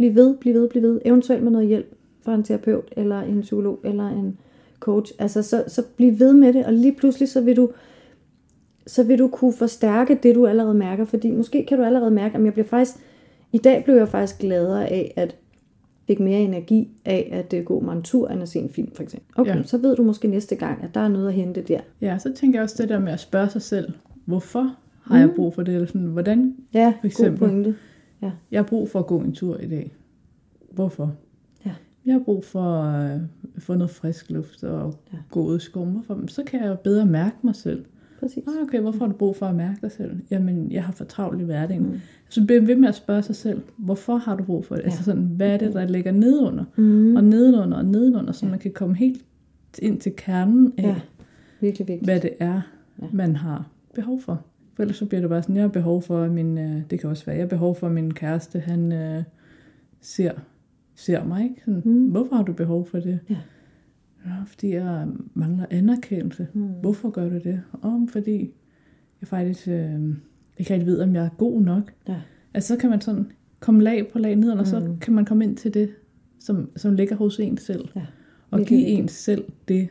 Bliv 0.00 0.14
ved, 0.14 0.36
bliv 0.36 0.54
ved, 0.54 0.68
bliv 0.68 0.82
ved. 0.82 1.00
Eventuelt 1.04 1.42
med 1.42 1.52
noget 1.52 1.68
hjælp. 1.68 1.96
for 2.22 2.32
en 2.32 2.42
terapeut, 2.42 2.84
eller 2.96 3.20
en 3.20 3.40
psykolog, 3.40 3.80
eller 3.84 4.08
en 4.08 4.38
coach. 4.80 5.12
Altså, 5.18 5.42
så, 5.42 5.64
så 5.68 5.82
bliv 5.96 6.18
ved 6.18 6.32
med 6.32 6.52
det, 6.52 6.66
og 6.66 6.72
lige 6.72 6.92
pludselig, 6.92 7.28
så 7.28 7.40
vil 7.40 7.56
du 7.56 7.70
så 8.86 9.02
vil 9.02 9.18
du 9.18 9.28
kunne 9.28 9.52
forstærke 9.52 10.18
det, 10.22 10.34
du 10.34 10.46
allerede 10.46 10.74
mærker. 10.74 11.04
Fordi 11.04 11.30
måske 11.30 11.66
kan 11.68 11.78
du 11.78 11.84
allerede 11.84 12.10
mærke, 12.10 12.38
at 12.38 12.44
jeg 12.44 12.52
bliver 12.52 12.66
faktisk, 12.66 12.96
i 13.52 13.58
dag 13.58 13.84
blev 13.84 13.96
jeg 13.96 14.08
faktisk 14.08 14.40
gladere 14.40 14.88
af, 14.88 15.12
at 15.16 15.36
fik 16.06 16.20
mere 16.20 16.40
energi 16.40 16.88
af 17.04 17.28
at 17.32 17.54
øh, 17.54 17.64
gå 17.64 17.80
mig 17.80 17.96
en 17.96 18.02
tur, 18.02 18.28
end 18.28 18.42
at 18.42 18.48
se 18.48 18.58
en 18.58 18.70
film, 18.70 18.94
for 18.94 19.02
eksempel. 19.02 19.40
Okay, 19.40 19.56
ja. 19.56 19.62
så 19.62 19.78
ved 19.78 19.96
du 19.96 20.02
måske 20.02 20.28
næste 20.28 20.54
gang, 20.56 20.84
at 20.84 20.94
der 20.94 21.00
er 21.00 21.08
noget 21.08 21.28
at 21.28 21.34
hente 21.34 21.60
der. 21.60 21.80
Ja, 22.00 22.18
så 22.18 22.32
tænker 22.32 22.58
jeg 22.58 22.62
også 22.62 22.76
det 22.78 22.88
der 22.88 22.98
med 22.98 23.12
at 23.12 23.20
spørge 23.20 23.48
sig 23.48 23.62
selv, 23.62 23.92
hvorfor 24.24 24.76
har 25.02 25.14
mm. 25.14 25.20
jeg 25.20 25.30
brug 25.36 25.54
for 25.54 25.62
det? 25.62 25.74
Eller 25.74 25.86
sådan, 25.86 26.06
hvordan, 26.06 26.56
ja, 26.74 26.92
for 27.00 27.06
eksempel, 27.06 27.40
god 27.40 27.48
pointe. 27.48 27.74
Ja. 28.22 28.30
Jeg 28.50 28.58
har 28.58 28.66
brug 28.66 28.88
for 28.88 28.98
at 28.98 29.06
gå 29.06 29.18
en 29.18 29.32
tur 29.32 29.56
i 29.58 29.68
dag. 29.68 29.92
Hvorfor? 30.70 31.14
Ja. 31.66 31.72
Jeg 32.06 32.14
har 32.14 32.20
brug 32.20 32.44
for 32.44 32.82
at 32.82 33.14
øh, 33.14 33.20
få 33.58 33.74
noget 33.74 33.90
frisk 33.90 34.30
luft 34.30 34.64
og 34.64 34.94
ja. 35.12 35.18
gå 35.30 35.42
ud 35.42 35.56
i 35.56 35.60
skoven. 35.60 35.92
Hvorfor? 35.92 36.20
Så 36.26 36.44
kan 36.44 36.64
jeg 36.64 36.78
bedre 36.78 37.06
mærke 37.06 37.36
mig 37.42 37.54
selv. 37.56 37.84
Præcis. 38.20 38.44
Ah, 38.46 38.62
okay, 38.62 38.80
hvorfor 38.80 38.98
har 38.98 39.06
du 39.06 39.18
brug 39.18 39.36
for 39.36 39.46
at 39.46 39.54
mærke 39.54 39.78
dig 39.82 39.92
selv? 39.92 40.20
Jamen, 40.30 40.72
jeg 40.72 40.84
har 40.84 40.92
for 40.92 41.04
travlt 41.04 41.40
i 41.40 41.44
hverdagen. 41.44 41.82
Mm. 41.82 42.00
Så 42.28 42.46
bliver 42.46 42.60
ved 42.60 42.76
med 42.76 42.88
at 42.88 42.94
spørge 42.94 43.22
sig 43.22 43.36
selv, 43.36 43.62
hvorfor 43.76 44.16
har 44.16 44.36
du 44.36 44.44
brug 44.44 44.64
for 44.64 44.74
det? 44.74 44.82
Ja. 44.82 44.86
Altså 44.86 45.04
sådan, 45.04 45.22
hvad 45.22 45.48
er 45.50 45.56
det, 45.56 45.74
der 45.74 45.86
ligger 45.86 46.12
nedunder? 46.12 46.64
Mm. 46.76 47.16
Og 47.16 47.24
nedenunder 47.24 47.78
og 47.78 47.84
nedenunder, 47.84 48.32
så 48.32 48.46
ja. 48.46 48.50
man 48.50 48.58
kan 48.58 48.72
komme 48.72 48.96
helt 48.96 49.24
ind 49.78 50.00
til 50.00 50.12
kernen 50.16 50.72
af, 50.78 50.82
ja. 50.82 50.96
Virkelig 51.60 51.88
vigtigt. 51.88 52.06
hvad 52.06 52.20
det 52.20 52.30
er, 52.40 52.60
ja. 53.02 53.06
man 53.12 53.36
har 53.36 53.68
behov 53.94 54.20
for. 54.20 54.44
For 54.80 54.82
ellers 54.82 54.96
så 54.96 55.06
bliver 55.06 55.20
det 55.20 55.30
bare 55.30 55.42
sådan, 55.42 55.56
jeg 55.56 55.62
har 55.62 55.68
behov 55.68 56.02
for, 56.02 56.22
at 56.22 56.30
min, 56.30 56.58
øh, 56.58 56.82
det 56.90 57.00
kan 57.00 57.10
også 57.10 57.26
være, 57.26 57.36
jeg 57.36 57.42
har 57.42 57.48
behov 57.48 57.76
for, 57.76 57.86
at 57.86 57.92
min 57.92 58.14
kæreste, 58.14 58.60
han 58.60 58.92
øh, 58.92 59.22
ser, 60.00 60.32
ser 60.94 61.24
mig. 61.24 61.44
Ikke? 61.44 61.62
Sådan, 61.64 61.82
mm. 61.84 62.06
Hvorfor 62.06 62.36
har 62.36 62.42
du 62.42 62.52
behov 62.52 62.86
for 62.86 63.00
det? 63.00 63.20
Ja. 63.30 63.36
Ja, 64.26 64.42
fordi 64.46 64.74
jeg 64.74 65.08
mangler 65.34 65.66
anerkendelse. 65.70 66.48
Mm. 66.54 66.60
Hvorfor 66.60 67.10
gør 67.10 67.28
du 67.28 67.34
det? 67.34 67.62
Om 67.82 68.08
fordi 68.08 68.52
jeg 69.20 69.28
faktisk 69.28 69.68
øh, 69.68 70.00
ikke 70.58 70.74
rigtig 70.74 70.86
ved, 70.86 71.00
om 71.00 71.14
jeg 71.14 71.24
er 71.24 71.30
god 71.38 71.62
nok. 71.62 71.92
Ja. 72.08 72.20
Altså 72.54 72.74
så 72.74 72.80
kan 72.80 72.90
man 72.90 73.00
sådan 73.00 73.32
komme 73.60 73.82
lag 73.82 74.08
på 74.12 74.18
lag 74.18 74.36
ned, 74.36 74.50
og 74.50 74.58
mm. 74.58 74.64
så 74.64 74.96
kan 75.00 75.14
man 75.14 75.24
komme 75.24 75.44
ind 75.44 75.56
til 75.56 75.74
det, 75.74 75.90
som, 76.38 76.70
som 76.76 76.94
ligger 76.94 77.16
hos 77.16 77.40
en 77.40 77.56
selv. 77.56 77.88
Ja. 77.96 78.06
Og 78.50 78.60
give 78.60 78.86
en 78.86 79.08
selv 79.08 79.44
det, 79.68 79.88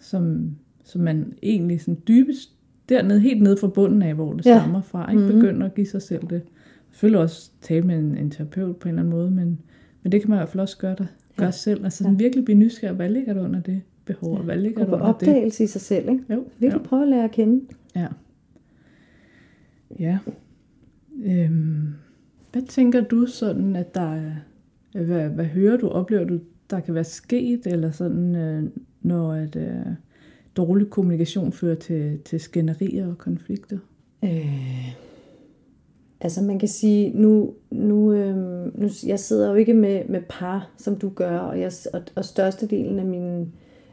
som, 0.00 0.56
som 0.84 1.00
man 1.00 1.34
egentlig 1.42 1.80
sådan 1.80 2.02
dybest 2.08 2.59
dernede, 2.90 3.20
helt 3.20 3.42
nede 3.42 3.56
fra 3.56 3.68
bunden 3.68 4.02
af, 4.02 4.14
hvor 4.14 4.32
det 4.32 4.46
ja. 4.46 4.58
stammer 4.58 4.82
fra. 4.82 5.10
Ikke 5.10 5.22
mm. 5.22 5.32
begynde 5.32 5.66
at 5.66 5.74
give 5.74 5.86
sig 5.86 6.02
selv 6.02 6.22
det. 6.30 6.42
Selvfølgelig 6.90 7.20
også 7.20 7.50
tale 7.60 7.86
med 7.86 7.98
en, 7.98 8.16
en 8.16 8.30
terapeut 8.30 8.76
på 8.76 8.88
en 8.88 8.90
eller 8.90 9.02
anden 9.02 9.14
måde, 9.14 9.30
men, 9.30 9.60
men 10.02 10.12
det 10.12 10.20
kan 10.20 10.30
man 10.30 10.36
i 10.36 10.38
hvert 10.38 10.48
fald 10.48 10.60
også 10.60 10.78
gøre 10.78 10.94
der 10.98 11.06
gør 11.36 11.44
ja. 11.44 11.50
selv. 11.50 11.84
Altså 11.84 12.08
ja. 12.08 12.14
virkelig 12.14 12.44
blive 12.44 12.58
nysgerrig, 12.58 12.96
hvad 12.96 13.08
ligger 13.08 13.34
der 13.34 13.44
under 13.44 13.60
det 13.60 13.82
behov, 14.04 14.36
ja. 14.36 14.42
hvad 14.42 14.56
ligger 14.56 14.84
der 14.84 14.92
under 14.92 15.06
opdagelse 15.06 15.58
det? 15.58 15.68
i 15.68 15.72
sig 15.72 15.80
selv, 15.80 16.08
ikke? 16.08 16.24
Jo. 16.30 16.44
Virkelig 16.58 16.82
jo. 16.82 16.88
prøve 16.88 17.02
at 17.02 17.08
lære 17.08 17.24
at 17.24 17.30
kende. 17.30 17.64
Ja. 17.96 18.06
Ja. 19.98 20.18
Øhm, 21.24 21.88
hvad 22.52 22.62
tænker 22.62 23.00
du 23.00 23.26
sådan, 23.26 23.76
at 23.76 23.94
der 23.94 24.14
er, 24.14 24.32
hvad, 24.92 25.28
hvad 25.28 25.44
hører 25.44 25.76
du, 25.76 25.88
oplever 25.88 26.24
du, 26.24 26.38
der 26.70 26.80
kan 26.80 26.94
være 26.94 27.04
sket, 27.04 27.66
eller 27.66 27.90
sådan, 27.90 28.36
øh, 28.36 28.62
når 29.02 29.34
et, 29.34 29.56
øh, 29.56 29.86
dårlig 30.56 30.90
kommunikation 30.90 31.52
fører 31.52 31.74
til, 31.74 32.18
til 32.24 32.40
skænderier 32.40 33.08
og 33.08 33.18
konflikter? 33.18 33.78
Øh, 34.24 34.94
Altså 36.20 36.42
man 36.42 36.58
kan 36.58 36.68
sige, 36.68 37.10
nu, 37.20 37.54
nu, 37.70 38.12
øhm, 38.12 38.72
nu 38.74 38.88
jeg 39.06 39.18
sidder 39.18 39.50
jo 39.50 39.54
ikke 39.54 39.74
med, 39.74 40.02
med 40.08 40.20
par, 40.28 40.70
som 40.76 40.96
du 40.96 41.08
gør, 41.08 41.38
og, 41.38 41.60
jeg, 41.60 41.72
og, 41.92 42.02
og 42.16 42.24
størstedelen 42.24 42.98
af 42.98 43.04
mine, 43.04 43.46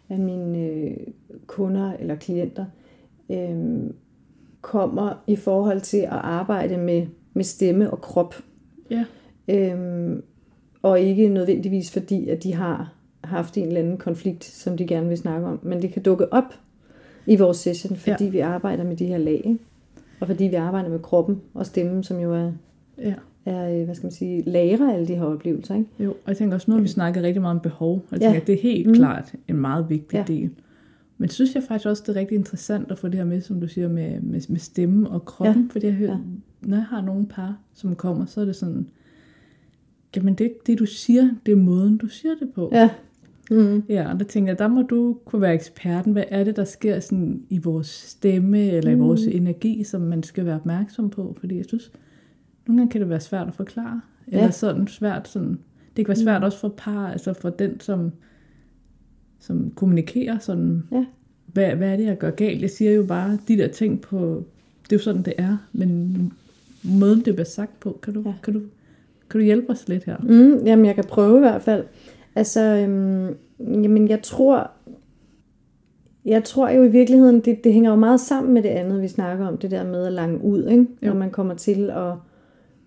af 0.09 0.19
mine 0.19 0.59
øh, 0.59 0.97
kunder 1.45 1.93
eller 1.93 2.15
klienter 2.15 2.65
øhm, 3.31 3.93
kommer 4.61 5.23
i 5.27 5.35
forhold 5.35 5.81
til 5.81 5.97
at 5.97 6.07
arbejde 6.11 6.77
med, 6.77 7.07
med 7.33 7.43
stemme 7.43 7.91
og 7.91 8.01
krop. 8.01 8.35
Ja. 8.89 9.05
Øhm, 9.47 10.23
og 10.81 10.99
ikke 10.99 11.29
nødvendigvis 11.29 11.91
fordi, 11.91 12.29
at 12.29 12.43
de 12.43 12.53
har 12.53 12.93
haft 13.27 13.57
en 13.57 13.67
eller 13.67 13.79
anden 13.79 13.97
konflikt, 13.97 14.43
som 14.43 14.77
de 14.77 14.87
gerne 14.87 15.07
vil 15.07 15.17
snakke 15.17 15.47
om. 15.47 15.59
Men 15.63 15.81
det 15.81 15.93
kan 15.93 16.01
dukke 16.01 16.33
op 16.33 16.53
i 17.25 17.35
vores 17.35 17.57
session, 17.57 17.97
fordi 17.97 18.23
ja. 18.23 18.29
vi 18.29 18.39
arbejder 18.39 18.83
med 18.83 18.97
de 18.97 19.05
her 19.05 19.17
lag. 19.17 19.41
Ikke? 19.45 19.57
Og 20.19 20.27
fordi 20.27 20.43
vi 20.43 20.55
arbejder 20.55 20.89
med 20.89 20.99
kroppen 20.99 21.41
og 21.53 21.65
stemmen, 21.65 22.03
som 22.03 22.19
jo 22.19 22.33
er, 22.33 22.51
ja. 22.97 23.13
er 23.45 23.85
hvad 23.85 23.95
skal 23.95 24.05
man 24.05 24.11
sige, 24.11 24.41
lagre 24.41 24.93
alle 24.93 25.07
de 25.07 25.15
her 25.15 25.23
oplevelser. 25.23 25.75
Ikke? 25.75 25.89
Jo, 25.99 26.09
og 26.09 26.27
jeg 26.27 26.37
tænker 26.37 26.55
også, 26.55 26.71
nu 26.71 26.75
har 26.75 26.81
vi 26.81 26.87
snakket 26.87 27.23
rigtig 27.23 27.41
meget 27.41 27.55
om 27.55 27.61
behov, 27.61 27.93
og 27.93 28.03
jeg 28.11 28.19
tænker, 28.19 28.33
ja. 28.33 28.41
at 28.41 28.47
det 28.47 28.55
er 28.55 28.61
helt 28.61 28.87
mm. 28.87 28.93
klart 28.93 29.33
en 29.47 29.57
meget 29.57 29.89
vigtig 29.89 30.17
ja. 30.17 30.23
del. 30.27 30.49
Men 31.17 31.29
synes 31.29 31.55
jeg 31.55 31.63
faktisk 31.63 31.87
også, 31.87 32.03
det 32.07 32.15
er 32.15 32.19
rigtig 32.19 32.35
interessant 32.35 32.91
at 32.91 32.99
få 32.99 33.07
det 33.07 33.15
her 33.15 33.25
med, 33.25 33.41
som 33.41 33.61
du 33.61 33.67
siger, 33.67 33.87
med, 33.89 34.21
med, 34.21 34.41
med 34.49 34.59
stemme 34.59 35.09
og 35.09 35.25
kroppen, 35.25 35.63
ja. 35.63 35.67
fordi 35.71 35.85
jeg 35.85 35.95
hører, 35.95 36.11
ja. 36.11 36.67
når 36.67 36.77
jeg 36.77 36.85
har 36.85 37.01
nogle 37.01 37.25
par, 37.25 37.57
som 37.73 37.95
kommer, 37.95 38.25
så 38.25 38.41
er 38.41 38.45
det 38.45 38.55
sådan, 38.55 38.89
jamen 40.15 40.33
det, 40.33 40.53
det 40.67 40.79
du 40.79 40.85
siger, 40.85 41.29
det 41.45 41.51
er 41.51 41.55
måden, 41.55 41.97
du 41.97 42.07
siger 42.07 42.35
det 42.39 42.49
på. 42.53 42.69
Ja. 42.71 42.89
Mm. 43.51 43.83
Ja, 43.89 44.11
og 44.11 44.19
der 44.19 44.25
tænker 44.25 44.51
jeg, 44.51 44.59
der 44.59 44.67
må 44.67 44.81
du 44.81 45.17
kunne 45.25 45.41
være 45.41 45.53
eksperten. 45.53 46.13
Hvad 46.13 46.23
er 46.27 46.43
det, 46.43 46.55
der 46.55 46.63
sker 46.63 46.99
sådan 46.99 47.43
i 47.49 47.57
vores 47.57 47.87
stemme 47.87 48.59
eller 48.59 48.95
mm. 48.95 49.01
i 49.01 49.05
vores 49.05 49.21
energi, 49.21 49.83
som 49.83 50.01
man 50.01 50.23
skal 50.23 50.45
være 50.45 50.55
opmærksom 50.55 51.09
på? 51.09 51.35
Fordi 51.39 51.57
jeg 51.57 51.65
synes, 51.65 51.91
nogle 52.67 52.79
gange 52.79 52.91
kan 52.91 53.01
det 53.01 53.09
være 53.09 53.19
svært 53.19 53.47
at 53.47 53.53
forklare. 53.53 54.01
Eller 54.27 54.43
ja. 54.43 54.51
sådan 54.51 54.87
svært 54.87 55.27
sådan, 55.27 55.59
det 55.97 56.05
kan 56.05 56.07
være 56.07 56.23
svært 56.23 56.41
mm. 56.41 56.45
også 56.45 56.59
for 56.59 56.73
par, 56.77 57.07
altså 57.07 57.33
for 57.33 57.49
den, 57.49 57.79
som, 57.79 58.11
som 59.39 59.71
kommunikerer 59.75 60.39
sådan, 60.39 60.83
ja. 60.91 61.05
hvad, 61.45 61.75
hvad 61.75 61.91
er 61.91 61.97
det, 61.97 62.05
jeg 62.05 62.17
gør 62.17 62.31
galt? 62.31 62.61
Jeg 62.61 62.69
siger 62.69 62.91
jo 62.91 63.03
bare 63.03 63.37
de 63.47 63.57
der 63.57 63.67
ting 63.67 64.01
på, 64.01 64.43
det 64.83 64.91
er 64.91 64.95
jo 64.95 65.03
sådan, 65.03 65.21
det 65.21 65.33
er, 65.37 65.57
men 65.71 66.33
måden, 66.83 67.25
det 67.25 67.33
bliver 67.33 67.45
sagt 67.45 67.79
på, 67.79 67.99
kan 68.03 68.13
du, 68.13 68.21
ja. 68.25 68.33
kan 68.43 68.53
du, 68.53 68.59
kan 69.29 69.39
du 69.39 69.45
hjælpe 69.45 69.69
os 69.69 69.87
lidt 69.87 70.03
her? 70.03 70.17
Mm, 70.17 70.65
jamen, 70.65 70.85
jeg 70.85 70.95
kan 70.95 71.03
prøve 71.03 71.37
i 71.37 71.39
hvert 71.39 71.61
fald. 71.61 71.83
Altså, 72.37 72.61
øhm, 72.61 73.35
jamen 73.59 74.07
jeg 74.07 74.21
tror, 74.21 74.71
jeg 76.25 76.43
tror 76.43 76.69
jo 76.69 76.83
i 76.83 76.87
virkeligheden, 76.87 77.39
det, 77.39 77.63
det 77.63 77.73
hænger 77.73 77.89
jo 77.89 77.95
meget 77.95 78.19
sammen 78.19 78.53
med 78.53 78.63
det 78.63 78.69
andet, 78.69 79.01
vi 79.01 79.07
snakker 79.07 79.47
om, 79.47 79.57
det 79.57 79.71
der 79.71 79.83
med 79.83 80.05
at 80.05 80.13
lange 80.13 80.43
ud, 80.43 80.67
ikke? 80.67 80.85
når 81.01 81.13
man 81.13 81.29
kommer 81.29 81.53
til 81.53 81.89
at, 81.89 82.13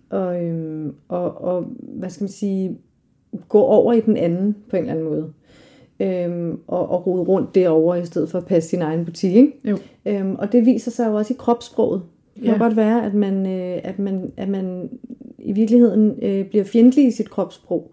og, 0.09 0.43
øhm, 0.43 0.93
og, 1.07 1.41
og, 1.41 1.65
hvad 1.79 2.09
skal 2.09 2.23
man 2.23 2.29
sige, 2.29 2.77
gå 3.49 3.59
over 3.59 3.93
i 3.93 4.01
den 4.01 4.17
anden 4.17 4.55
på 4.69 4.75
en 4.75 4.81
eller 4.81 4.93
anden 4.93 5.05
måde. 5.05 5.33
Øhm, 5.99 6.59
og, 6.67 6.89
og 6.89 7.07
rode 7.07 7.23
rundt 7.23 7.55
derovre 7.55 8.01
i 8.01 8.05
stedet 8.05 8.29
for 8.29 8.37
at 8.37 8.45
passe 8.45 8.69
sin 8.69 8.81
egen 8.81 9.05
butik. 9.05 9.35
Ikke? 9.35 9.53
Jo. 9.65 9.77
Øhm, 10.05 10.35
og 10.35 10.51
det 10.51 10.65
viser 10.65 10.91
sig 10.91 11.07
jo 11.07 11.15
også 11.15 11.33
i 11.33 11.37
kropssproget. 11.39 12.01
Det 12.35 12.43
kan 12.43 12.53
ja. 12.53 12.57
godt 12.57 12.75
være, 12.75 13.05
at 13.05 13.13
man, 13.13 13.45
øh, 13.45 13.79
at 13.83 13.99
man, 13.99 14.31
at 14.37 14.49
man 14.49 14.89
i 15.39 15.51
virkeligheden 15.51 16.15
øh, 16.21 16.45
bliver 16.45 16.63
fjendtlig 16.63 17.07
i 17.07 17.11
sit 17.11 17.29
kropssprog 17.29 17.91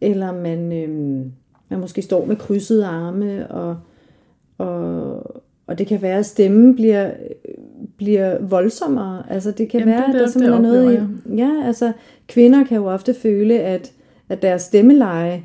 eller 0.00 0.32
man, 0.32 0.72
øh, 0.72 1.26
man 1.68 1.80
måske 1.80 2.02
står 2.02 2.26
med 2.26 2.36
krydsede 2.36 2.86
arme, 2.86 3.50
og, 3.50 3.76
og, 4.58 5.42
og 5.66 5.78
det 5.78 5.86
kan 5.86 6.02
være, 6.02 6.18
at 6.18 6.26
stemmen 6.26 6.74
bliver, 6.74 7.10
bliver 7.96 8.38
voldsommere. 8.40 9.22
Altså 9.30 9.50
det 9.50 9.68
kan 9.68 9.80
Jamen, 9.80 9.94
være, 9.94 10.06
det, 10.06 10.14
at 10.14 10.20
der 10.20 10.26
simpelthen 10.26 10.64
er 10.64 10.68
noget 10.68 10.92
i... 10.92 11.36
Ja, 11.36 11.62
altså 11.64 11.92
kvinder 12.28 12.64
kan 12.64 12.76
jo 12.76 12.86
ofte 12.86 13.14
føle, 13.14 13.60
at, 13.60 13.92
at 14.28 14.42
deres 14.42 14.62
stemmeleje 14.62 15.44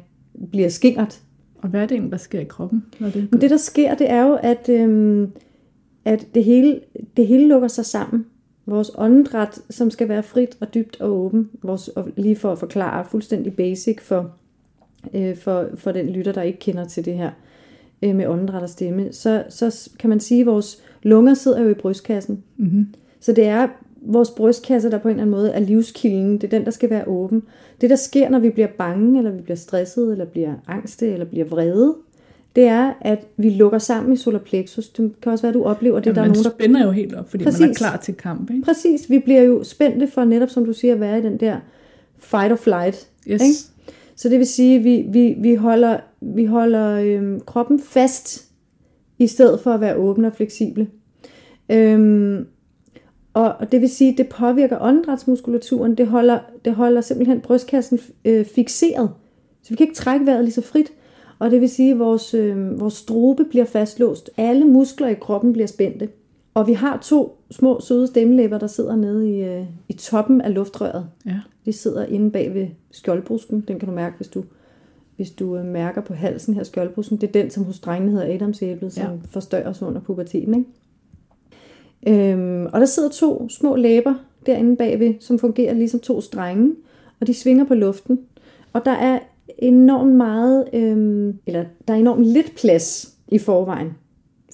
bliver 0.51 0.70
skingert. 0.70 1.22
Og 1.58 1.70
hvad 1.70 1.82
er 1.82 1.86
det 1.86 1.95
egentlig, 1.95 2.12
der 2.12 2.18
sker 2.18 2.39
i 2.39 2.43
kroppen? 2.43 2.86
Når 2.99 3.10
det, 3.10 3.28
Men 3.32 3.41
det, 3.41 3.49
der 3.49 3.58
sker, 3.58 3.95
det 3.95 4.10
er 4.10 4.22
jo, 4.22 4.38
at, 4.43 4.70
øhm, 4.70 5.32
at 6.06 6.28
det, 6.36 6.43
hele, 6.43 6.80
det 7.18 7.28
hele 7.28 7.47
lukker 7.47 7.68
sig 7.68 7.86
sammen. 7.86 8.26
Vores 8.66 8.91
åndedræt, 8.97 9.60
som 9.70 9.91
skal 9.91 10.10
være 10.10 10.24
frit 10.24 10.58
og 10.60 10.74
dybt 10.74 11.01
og 11.01 11.12
åben, 11.12 11.49
vores, 11.64 11.88
og 11.88 12.10
lige 12.18 12.36
for 12.36 12.51
at 12.51 12.58
forklare 12.58 13.06
fuldstændig 13.06 13.56
basic 13.56 14.01
for, 14.01 14.32
øh, 15.14 15.38
for, 15.38 15.68
for 15.76 15.91
den 15.91 16.10
lytter, 16.10 16.32
der 16.32 16.41
ikke 16.41 16.60
kender 16.60 16.86
til 16.86 17.06
det 17.06 17.14
her 17.14 17.32
øh, 18.01 18.16
med 18.16 18.28
åndedræt 18.28 18.64
og 18.64 18.70
stemme, 18.70 19.14
så, 19.14 19.43
så 19.49 19.89
kan 19.99 20.10
man 20.10 20.20
sige, 20.20 20.41
at 20.41 20.47
vores 20.47 20.82
lunger 21.03 21.34
sidder 21.34 21.62
jo 21.62 21.70
i 21.70 21.74
brystkassen. 21.74 22.43
Mm-hmm. 22.58 22.88
Så 23.20 23.34
det 23.34 23.45
er 23.45 23.68
vores 24.01 24.30
brystkasse, 24.30 24.91
der 24.91 24.97
på 24.97 25.08
en 25.08 25.12
eller 25.12 25.24
anden 25.24 25.32
måde 25.32 25.51
er 25.51 25.60
livskilden. 25.60 26.34
Det 26.34 26.43
er 26.43 26.58
den, 26.58 26.66
der 26.66 26.72
skal 26.72 26.89
være 26.89 27.08
åben. 27.08 27.43
Det, 27.82 27.89
der 27.89 27.95
sker, 27.95 28.30
når 28.30 28.39
vi 28.39 28.49
bliver 28.49 28.68
bange, 28.68 29.18
eller 29.18 29.32
vi 29.32 29.41
bliver 29.41 29.58
stresset, 29.58 30.12
eller 30.12 30.26
bliver 30.26 30.53
angste, 30.68 31.08
eller 31.08 31.26
bliver 31.26 31.45
vrede, 31.45 31.95
det 32.56 32.64
er, 32.64 32.93
at 33.01 33.28
vi 33.38 33.49
lukker 33.49 33.78
sammen 33.78 34.14
i 34.14 34.18
solar 34.18 34.39
plexus. 34.39 34.89
Det 34.89 35.12
kan 35.22 35.32
også 35.32 35.41
være, 35.41 35.49
at 35.49 35.53
du 35.53 35.64
oplever 35.64 35.99
det. 35.99 36.06
Ja, 36.06 36.12
der 36.12 36.22
er 36.22 36.26
nogen, 36.26 36.43
der 36.43 36.49
spænder 36.49 36.86
jo 36.86 36.91
helt 36.91 37.16
op, 37.16 37.30
fordi 37.30 37.43
Præcis. 37.43 37.60
man 37.60 37.70
er 37.70 37.74
klar 37.74 37.97
til 37.97 38.14
kamp. 38.14 38.49
Ikke? 38.49 38.62
Præcis. 38.62 39.10
Vi 39.10 39.20
bliver 39.20 39.41
jo 39.41 39.64
spændte 39.64 40.08
for 40.08 40.24
netop, 40.24 40.49
som 40.49 40.66
du 40.66 40.74
siger, 40.74 40.93
at 40.93 40.99
være 40.99 41.20
i 41.20 41.22
den 41.22 41.39
der 41.39 41.58
fight 42.18 42.51
or 42.51 42.56
flight. 42.56 43.08
Yes. 43.28 43.41
Ikke? 43.41 43.53
Så 44.16 44.30
det 44.30 44.39
vil 44.39 44.47
sige, 44.47 44.78
at 44.78 44.84
vi, 44.84 45.05
vi, 45.09 45.36
vi 45.38 45.55
holder, 45.55 45.97
vi 46.22 46.45
holder 46.45 47.01
øhm, 47.01 47.39
kroppen 47.39 47.80
fast, 47.80 48.45
i 49.20 49.28
stedet 49.28 49.59
for 49.59 49.72
at 49.72 49.82
være 49.82 49.95
åbne 49.95 50.28
og 50.28 50.34
fleksible. 50.34 50.88
Øhm, 51.70 52.45
og, 53.34 53.55
og 53.59 53.72
det 53.72 53.82
vil 53.82 53.89
sige, 53.89 54.11
at 54.11 54.18
det 54.18 54.30
påvirker 54.30 54.78
åndedrætsmuskulaturen. 54.82 55.95
Det 55.95 56.07
holder, 56.07 56.39
det 56.66 56.76
holder 56.76 57.01
simpelthen 57.01 57.41
brystkassen 57.41 57.99
øh, 58.26 58.45
fixeret. 58.45 59.09
Så 59.63 59.70
vi 59.70 59.76
kan 59.76 59.84
ikke 59.84 59.95
trække 59.95 60.26
vejret 60.26 60.43
lige 60.43 60.53
så 60.53 60.61
frit. 60.61 60.91
Og 61.39 61.51
det 61.51 61.61
vil 61.61 61.70
sige, 61.70 61.91
at 61.91 61.99
vores, 61.99 62.34
øh, 62.34 62.80
vores 62.80 62.93
strobe 62.93 63.45
bliver 63.45 63.66
fastlåst. 63.66 64.30
Alle 64.38 64.66
muskler 64.66 65.07
i 65.07 65.13
kroppen 65.13 65.53
bliver 65.53 65.68
spændte. 65.68 66.09
Og 66.56 66.68
vi 66.68 66.74
har 66.74 66.97
to 66.97 67.38
små 67.51 67.80
søde 67.80 68.08
stemmelæber, 68.08 68.58
der 68.58 68.68
sidder 68.68 68.95
nede 68.95 69.30
i, 69.30 69.43
øh, 69.43 69.66
i 69.89 69.93
toppen 69.93 70.41
af 70.41 70.53
luftrøret. 70.53 71.08
Ja. 71.26 71.39
De 71.66 71.74
sidder 71.74 72.06
inde 72.06 72.32
bag 72.32 72.53
ved 72.53 72.68
skjoldbrusken. 72.91 73.62
Den 73.68 73.80
kan 73.80 73.89
du 73.89 73.95
mærke, 73.95 74.18
hvis 74.18 74.28
du, 74.28 74.43
hvis 75.16 75.32
du 75.32 75.58
øh, 75.58 75.66
mærker 75.66 76.01
på 76.01 76.14
halsen 76.14 76.53
her 76.53 76.64
skjoldbrusken. 76.64 77.18
Det 77.18 77.28
er 77.28 77.32
den, 77.32 77.49
som 77.49 77.64
hos 77.64 77.80
drengene 77.80 78.12
hedder 78.12 78.34
Adamsæblet, 78.36 78.93
som 78.93 79.20
Ja. 79.34 79.41
sig 79.74 79.88
under 79.88 80.01
puberteten. 80.01 80.66
Ikke? 82.08 82.32
Øhm, 82.34 82.66
og 82.66 82.80
der 82.80 82.86
sidder 82.86 83.10
to 83.10 83.49
små 83.49 83.76
læber 83.76 84.14
derinde 84.45 84.76
bagved, 84.76 85.14
som 85.20 85.39
fungerer 85.39 85.74
ligesom 85.74 85.99
to 85.99 86.22
strenge. 86.22 86.76
Og 87.20 87.28
de 87.28 87.34
svinger 87.34 87.66
på 87.66 87.74
luften. 87.74 88.20
Og 88.74 88.86
der 88.86 88.91
er 88.91 89.20
enormt 89.58 90.16
meget, 90.16 90.66
øhm, 90.74 91.39
eller 91.47 91.66
der 91.88 91.93
er 91.93 91.97
enormt 91.97 92.26
lidt 92.26 92.56
plads 92.56 93.16
i 93.28 93.38
forvejen 93.38 93.93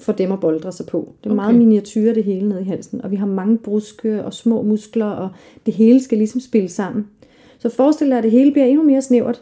for 0.02 0.12
dem 0.14 0.32
at 0.32 0.40
boldre 0.40 0.72
sig 0.72 0.86
på. 0.86 1.14
Det 1.24 1.30
er 1.30 1.34
Okay. 1.34 1.36
meget 1.36 1.56
miniatyre 1.56 2.14
det 2.16 2.24
hele 2.24 2.50
nede 2.50 2.62
i 2.62 2.66
halsen, 2.66 3.02
og 3.02 3.12
vi 3.12 3.16
har 3.16 3.26
mange 3.26 3.58
bruske 3.58 4.24
og 4.26 4.34
små 4.34 4.62
muskler, 4.62 5.06
og 5.06 5.30
det 5.66 5.74
hele 5.74 6.04
skal 6.04 6.18
ligesom 6.18 6.42
spille 6.42 6.70
sammen. 6.70 7.08
Så 7.60 7.70
forestil 7.70 8.10
dig, 8.10 8.18
at 8.18 8.24
det 8.24 8.32
hele 8.32 8.52
bliver 8.52 8.66
endnu 8.66 8.84
mere 8.84 9.02
snævert. 9.02 9.42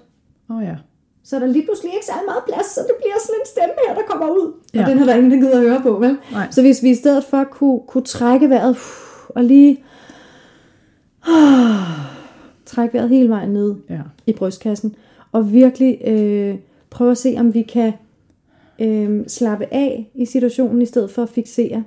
Åh 0.50 0.56
oh, 0.58 0.64
ja. 0.64 0.76
Så 1.24 1.36
er 1.36 1.40
der 1.40 1.48
lige 1.48 1.66
pludselig 1.66 1.94
ikke 1.94 2.06
særlig 2.06 2.24
meget 2.28 2.44
plads, 2.54 2.66
så 2.66 2.80
det 2.88 2.96
bliver 3.00 3.14
sådan 3.26 3.36
en 3.42 3.46
stemme 3.46 3.74
her, 3.88 3.96
der 3.96 4.02
kommer 4.08 4.28
ud. 4.36 4.54
Ja. 4.74 4.82
Og 4.84 4.90
den 4.90 4.98
har 4.98 5.06
der 5.06 5.16
ingen, 5.16 5.32
der 5.32 5.38
gider 5.38 5.58
at 5.62 5.70
høre 5.70 5.82
på, 5.82 5.92
vel? 6.00 6.18
Nej. 6.32 6.48
Så 6.52 6.62
hvis 6.62 6.84
vi 6.84 6.90
i 6.90 6.96
stedet 6.96 7.24
for 7.24 7.44
kunne, 7.44 7.80
kunne 7.88 8.04
trække 8.04 8.50
vejret, 8.50 8.72
uh, 8.72 9.36
og 9.36 9.44
lige 9.44 9.84
trække 12.66 12.94
vejret 12.94 13.10
hele 13.10 13.30
vejen 13.30 13.50
ned 13.50 13.76
Ja. 13.90 14.00
i 14.28 14.34
brystkassen, 14.34 14.96
og 15.32 15.54
virkelig 15.54 16.02
øh, 16.08 16.56
prøve 16.90 17.12
at 17.12 17.18
se, 17.18 17.36
om 17.40 17.54
vi 17.54 17.62
kan 17.62 17.94
øh, 18.82 19.28
slappe 19.28 19.66
af 19.72 20.12
i 20.16 20.26
situationen, 20.26 20.82
i 20.82 20.86
stedet 20.86 21.12
for 21.12 21.24
at 21.24 21.30
fixere, 21.30 21.84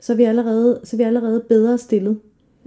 så 0.00 0.12
er 0.12 0.16
vi 0.16 0.22
allerede, 0.22 0.80
så 0.84 0.96
er 0.96 0.98
vi 0.98 1.02
allerede 1.04 1.42
bedre 1.48 1.78
stillet. 1.78 2.18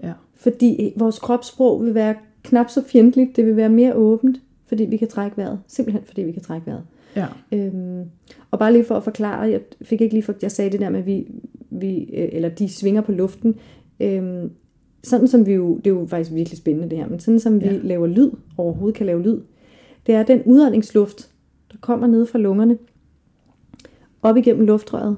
Ja. 0.04 0.12
Fordi 0.36 0.94
vores 0.96 1.20
kropssprog 1.20 1.86
vil 1.86 1.94
være 1.96 2.16
knap 2.44 2.70
så 2.70 2.84
fjendtligt, 2.88 3.36
det 3.36 3.46
vil 3.46 3.56
være 3.56 3.70
mere 3.70 3.94
åbent, 3.94 4.38
fordi 4.68 4.84
vi 4.86 4.98
kan 4.98 5.08
trække 5.08 5.38
vejret. 5.38 5.60
Simpelthen 5.68 6.04
fordi 6.06 6.22
vi 6.22 6.32
kan 6.32 6.42
trække 6.42 6.68
vejret. 6.68 6.84
Ja. 7.16 7.26
Øhm, 7.52 8.04
og 8.52 8.60
bare 8.60 8.74
lige 8.74 8.84
for 8.86 8.96
at 8.96 9.04
forklare, 9.04 9.42
jeg 9.42 9.62
fik 9.82 10.02
ikke 10.02 10.16
lige 10.16 10.24
for, 10.24 10.36
jeg 10.42 10.52
sagde 10.52 10.72
det 10.72 10.80
der 10.80 10.90
med, 10.90 11.00
at 11.00 11.06
vi, 11.06 11.28
vi 11.70 11.98
øh, 12.14 12.30
eller 12.32 12.50
de 12.50 12.70
svinger 12.70 13.02
på 13.02 13.12
luften. 13.12 13.56
Øhm, 14.00 14.52
sådan 15.04 15.28
som 15.28 15.46
vi 15.46 15.54
jo, 15.54 15.76
det 15.78 15.88
er 15.88 15.92
jo 15.96 16.06
faktisk 16.10 16.34
virkelig 16.34 16.58
spændende 16.58 16.90
det 16.90 16.98
her, 16.98 17.08
men 17.08 17.20
sådan 17.20 17.40
som 17.40 17.62
vi 17.62 17.66
Ja. 17.66 17.78
laver 17.84 18.08
lyd, 18.08 18.32
overhovedet 18.58 18.98
kan 18.98 19.06
lave 19.06 19.22
lyd, 19.24 19.40
det 20.08 20.16
er 20.16 20.24
den 20.24 20.42
udåndingsluft, 20.46 21.30
der 21.72 21.78
kommer 21.82 22.08
ned 22.08 22.26
fra 22.26 22.40
lungerne, 22.40 22.78
op 24.26 24.38
igennem 24.38 24.66
luftrøret, 24.66 25.18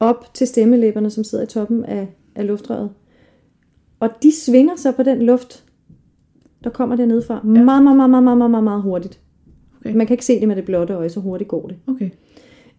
op 0.00 0.34
til 0.34 0.46
stemmelæberne, 0.46 1.10
som 1.10 1.24
sidder 1.24 1.44
i 1.44 1.46
toppen 1.46 1.84
af, 1.84 2.08
af 2.34 2.46
luftrøret. 2.46 2.90
Og 4.00 4.10
de 4.22 4.32
svinger 4.32 4.76
så 4.76 4.92
på 4.92 5.02
den 5.02 5.22
luft, 5.22 5.64
der 6.64 6.70
kommer 6.70 6.96
dernede 6.96 7.22
fra, 7.22 7.34
ja. 7.34 7.64
meget, 7.64 7.82
meget, 7.82 7.96
meget, 7.96 8.10
meget, 8.10 8.38
meget, 8.38 8.50
meget, 8.50 8.64
meget 8.64 8.82
hurtigt. 8.82 9.20
Okay. 9.80 9.94
Man 9.94 10.06
kan 10.06 10.14
ikke 10.14 10.24
se 10.24 10.40
det 10.40 10.48
med 10.48 10.56
det 10.56 10.64
blotte 10.64 10.94
øje, 10.94 11.08
så 11.08 11.20
hurtigt 11.20 11.48
går 11.48 11.66
det. 11.66 11.76
Okay. 11.86 12.10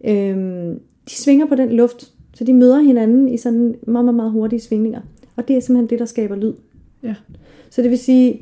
Øhm, 0.05 0.80
de 1.09 1.15
svinger 1.15 1.45
på 1.45 1.55
den 1.55 1.71
luft, 1.71 2.13
så 2.34 2.43
de 2.43 2.53
møder 2.53 2.80
hinanden 2.80 3.27
i 3.27 3.38
sådan 3.38 3.75
meget, 3.88 4.05
meget, 4.05 4.15
meget 4.15 4.32
hurtige 4.32 4.59
svingninger. 4.59 5.01
Og 5.36 5.47
det 5.47 5.55
er 5.55 5.59
simpelthen 5.59 5.89
det, 5.89 5.99
der 5.99 6.05
skaber 6.05 6.36
lyd. 6.36 6.53
Ja. 7.03 7.15
Så 7.69 7.82
det 7.82 7.89
vil 7.89 7.99
sige, 7.99 8.41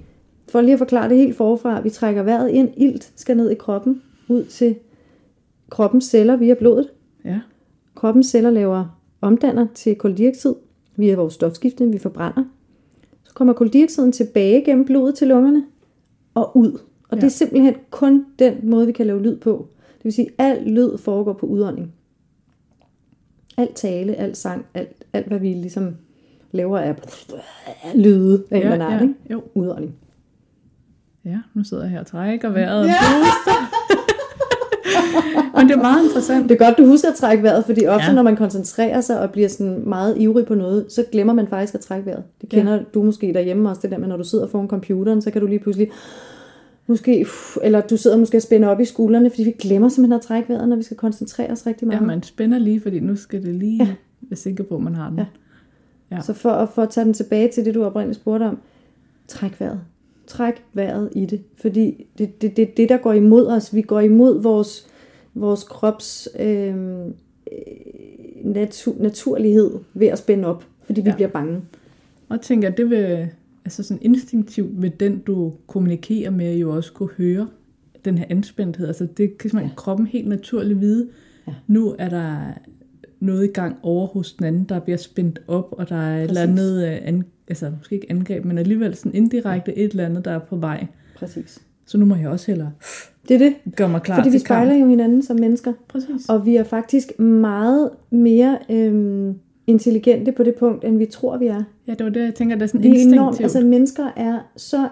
for 0.50 0.62
lige 0.62 0.74
at 0.74 0.80
forklare 0.80 1.10
det 1.10 1.18
helt 1.18 1.36
forfra, 1.36 1.82
vi 1.82 1.90
trækker 1.90 2.24
vejret 2.24 2.50
ind, 2.50 2.70
ilt 2.78 3.12
skal 3.16 3.38
ned 3.38 3.50
i 3.50 3.56
kroppen, 3.56 4.02
ud 4.30 4.44
til 4.44 4.76
kroppens 5.70 6.06
celler 6.06 6.36
via 6.36 6.54
blodet. 6.54 6.90
Ja. 7.26 7.40
Kroppens 7.96 8.28
celler 8.28 8.50
laver 8.50 9.00
omdanner 9.22 9.68
til 9.74 9.96
koldioxid 9.96 10.54
via 10.96 11.16
vores 11.16 11.34
stofskifte, 11.34 11.88
vi 11.92 11.98
forbrænder. 11.98 12.44
Så 13.24 13.34
kommer 13.34 13.54
koldioxiden 13.54 14.12
tilbage 14.12 14.66
gennem 14.66 14.86
blodet 14.86 15.16
til 15.16 15.28
lungerne 15.28 15.64
og 16.34 16.58
ud. 16.58 16.72
Og 17.10 17.16
ja. 17.16 17.16
det 17.16 17.24
er 17.24 17.32
simpelthen 17.32 17.76
kun 17.90 18.26
den 18.40 18.70
måde, 18.70 18.86
vi 18.86 18.92
kan 18.92 19.08
lave 19.08 19.24
lyd 19.24 19.38
på. 19.38 19.68
Det 19.98 20.04
vil 20.04 20.14
sige, 20.14 20.30
at 20.38 20.46
al 20.46 20.64
lyd 20.64 20.98
foregår 20.98 21.34
på 21.34 21.46
udånding. 21.46 21.94
Alt 23.58 23.76
tale, 23.76 24.16
alt 24.16 24.38
sang, 24.38 24.66
alt, 24.74 25.04
alt 25.14 25.28
hvad 25.28 25.40
vi 25.40 25.48
ligesom 25.48 25.96
laver 26.52 26.80
af 26.80 26.96
lyde 27.96 28.44
af 28.52 28.58
en 28.58 28.64
Ja, 28.64 28.86
art, 28.86 28.94
ja. 28.94 29.02
ikke? 29.02 29.16
Jo. 29.32 29.44
Udånding. 29.56 29.96
Ja, 31.26 31.40
nu 31.54 31.64
sidder 31.64 31.84
jeg 31.84 31.92
her 31.92 32.00
og 32.00 32.08
trækker 32.08 32.50
vejret. 32.50 32.88
Ja. 32.88 32.94
Men 35.58 35.68
det 35.68 35.76
er 35.76 35.82
meget 35.82 36.04
interessant. 36.06 36.50
Det 36.50 36.62
er 36.62 36.66
godt, 36.66 36.78
du 36.78 36.86
husker 36.86 37.10
at 37.10 37.16
trække 37.16 37.44
vejret, 37.44 37.66
fordi 37.66 37.86
ofte 37.86 38.06
ja. 38.08 38.14
Når 38.14 38.22
man 38.22 38.36
koncentrerer 38.36 39.02
sig 39.02 39.20
og 39.20 39.32
bliver 39.32 39.48
sådan 39.48 39.84
meget 39.90 40.16
ivrig 40.18 40.46
på 40.46 40.56
noget, 40.56 40.86
så 40.90 41.04
glemmer 41.12 41.34
man 41.34 41.48
faktisk 41.48 41.74
at 41.76 41.80
trække 41.80 42.06
vejret. 42.06 42.24
Det 42.42 42.50
kender 42.50 42.74
ja. 42.74 42.80
du 42.94 43.04
måske 43.04 43.34
derhjemme 43.34 43.70
også, 43.70 43.82
det 43.82 43.92
der 43.92 43.98
med, 43.98 44.08
når 44.08 44.18
du 44.18 44.24
sidder 44.24 44.48
foran 44.48 44.68
computeren, 44.68 45.22
så 45.22 45.32
kan 45.32 45.42
du 45.42 45.48
lige 45.48 45.60
pludselig, 45.60 45.90
måske, 46.88 47.22
uff, 47.22 47.58
eller 47.64 47.82
du 47.82 47.98
sidder 47.98 48.18
måske 48.18 48.38
og 48.38 48.42
spænder 48.42 48.68
op 48.70 48.80
i 48.80 48.86
skuldrene, 48.86 49.30
fordi 49.30 49.44
vi 49.44 49.52
glemmer 49.60 49.90
simpelthen 49.90 50.14
at 50.20 50.22
trække 50.22 50.50
vejret, 50.50 50.70
når 50.70 50.76
vi 50.76 50.84
skal 50.84 50.98
koncentrere 50.98 51.52
os 51.52 51.68
rigtig 51.68 51.88
meget. 51.88 52.00
Ja, 52.02 52.06
man 52.06 52.24
spænder 52.24 52.60
lige, 52.60 52.82
fordi 52.82 53.00
nu 53.00 53.16
skal 53.16 53.44
det 53.44 53.56
lige 53.56 53.84
ja. 53.84 53.90
være 54.30 54.38
sikker 54.38 54.64
på, 54.64 54.76
at 54.76 54.82
man 54.82 54.96
har 54.96 55.10
den. 55.10 55.18
Ja. 55.18 55.26
Ja. 56.12 56.22
Så 56.22 56.34
for, 56.34 56.50
at- 56.52 56.70
for 56.70 56.82
at 56.82 56.90
tage 56.90 57.06
den 57.06 57.14
tilbage 57.14 57.48
til 57.54 57.66
det, 57.66 57.76
du 57.76 57.84
oprindeligt 57.86 58.20
spurgte 58.22 58.44
om, 58.44 58.58
træk 59.28 59.60
vejret. 59.60 59.80
Træk 60.28 60.54
vejret 60.74 61.10
i 61.16 61.26
det, 61.26 61.42
fordi 61.62 62.06
det 62.18 62.42
det, 62.42 62.58
det, 62.58 62.78
det, 62.78 62.90
der 62.90 62.98
går 62.98 63.14
imod 63.14 63.48
os. 63.48 63.76
Vi 63.76 63.82
går 63.82 64.00
imod 64.00 64.42
vores, 64.42 64.88
vores 65.36 65.64
krops 65.64 66.30
øh, 66.40 66.76
natur, 68.44 68.96
naturlighed 69.00 69.72
ved 69.94 70.08
at 70.08 70.18
spænde 70.18 70.48
op, 70.48 70.64
fordi 70.86 71.02
vi 71.02 71.10
Ja. 71.10 71.16
bliver 71.16 71.30
bange. 71.30 71.56
Og 72.30 72.36
jeg 72.36 72.42
tænker, 72.42 72.70
det 72.70 72.90
vil 72.90 73.28
altså 73.66 73.84
sådan 73.84 74.02
instinktivt 74.02 74.78
med 74.80 74.90
den, 74.90 75.20
du 75.20 75.54
kommunikerer 75.68 76.30
med, 76.30 76.58
jo 76.58 76.76
også 76.76 76.94
kunne 76.94 77.10
høre 77.18 77.48
den 78.06 78.18
her 78.18 78.26
anspændthed. 78.30 78.88
Altså 78.88 79.08
det 79.18 79.38
kan 79.38 79.50
simpelthen 79.50 79.70
ja. 79.72 79.76
kroppen 79.76 80.08
helt 80.08 80.28
naturligt 80.28 80.82
vide. 80.82 81.08
Ja. 81.48 81.54
Nu 81.68 81.96
er 82.00 82.10
der 82.10 82.38
noget 83.20 83.44
i 83.44 83.52
gang 83.52 83.76
over 83.84 84.08
hos 84.08 84.34
den 84.34 84.46
anden, 84.46 84.64
der 84.64 84.80
bliver 84.80 84.98
spændt 84.98 85.42
op, 85.48 85.68
og 85.78 85.90
der 85.90 85.96
er 85.96 86.18
et 86.18 86.24
eller 86.30 86.46
Præcis. 86.46 86.60
andet, 86.60 86.88
øh, 86.88 86.98
altså 87.50 87.72
måske 87.78 87.96
ikke 87.96 88.08
angreb, 88.10 88.46
men 88.46 88.58
alligevel 88.58 88.96
sådan 88.96 89.16
indirekte 89.16 89.78
et 89.78 89.92
eller 89.92 90.06
andet, 90.06 90.26
der 90.26 90.32
er 90.32 90.40
på 90.40 90.56
vej. 90.56 90.88
Præcis. 91.16 91.60
Så 91.86 91.98
nu 91.98 92.06
må 92.06 92.16
jeg 92.16 92.30
også 92.30 92.52
hellere 92.52 92.72
Det 93.28 93.34
er 93.36 93.38
det. 93.40 93.54
gøre 93.76 93.90
mig 93.90 94.02
klar 94.02 94.16
Fordi 94.16 94.30
vi 94.30 94.40
til 94.40 94.48
kamp. 94.48 94.58
spejler 94.66 94.82
jo 94.84 94.88
hinanden 94.90 95.22
som 95.24 95.40
mennesker. 95.40 95.74
Præcis. 95.88 96.30
Og 96.30 96.46
vi 96.46 96.56
er 96.56 96.64
faktisk 96.64 97.20
meget 97.20 97.90
mere 98.10 98.58
øhm, 98.70 99.34
intelligente 99.68 100.32
på 100.32 100.44
det 100.44 100.56
punkt, 100.56 100.84
end 100.86 100.98
vi 100.98 101.06
tror, 101.06 101.38
vi 101.38 101.48
er. 101.48 101.64
Ja, 101.88 101.94
det 101.94 102.04
var 102.04 102.10
det, 102.12 102.22
jeg 102.24 102.34
tænker, 102.36 102.56
det 102.56 102.64
er 102.64 102.68
sådan 102.68 102.84
Vi 102.84 102.88
er 102.88 102.92
enormt, 102.92 103.06
instinktivt. 103.14 103.42
altså 103.42 103.62
mennesker 103.70 104.06
er 104.16 104.40
så 104.56 104.88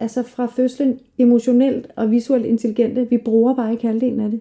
altså 0.00 0.22
fra 0.22 0.46
fødslen 0.46 0.98
emotionelt 1.18 1.86
og 1.96 2.10
visuelt 2.10 2.46
intelligente. 2.46 3.06
Vi 3.10 3.18
bruger 3.18 3.54
bare 3.54 3.72
ikke 3.72 3.86
halvdelen 3.86 4.20
af 4.20 4.30
det. 4.30 4.40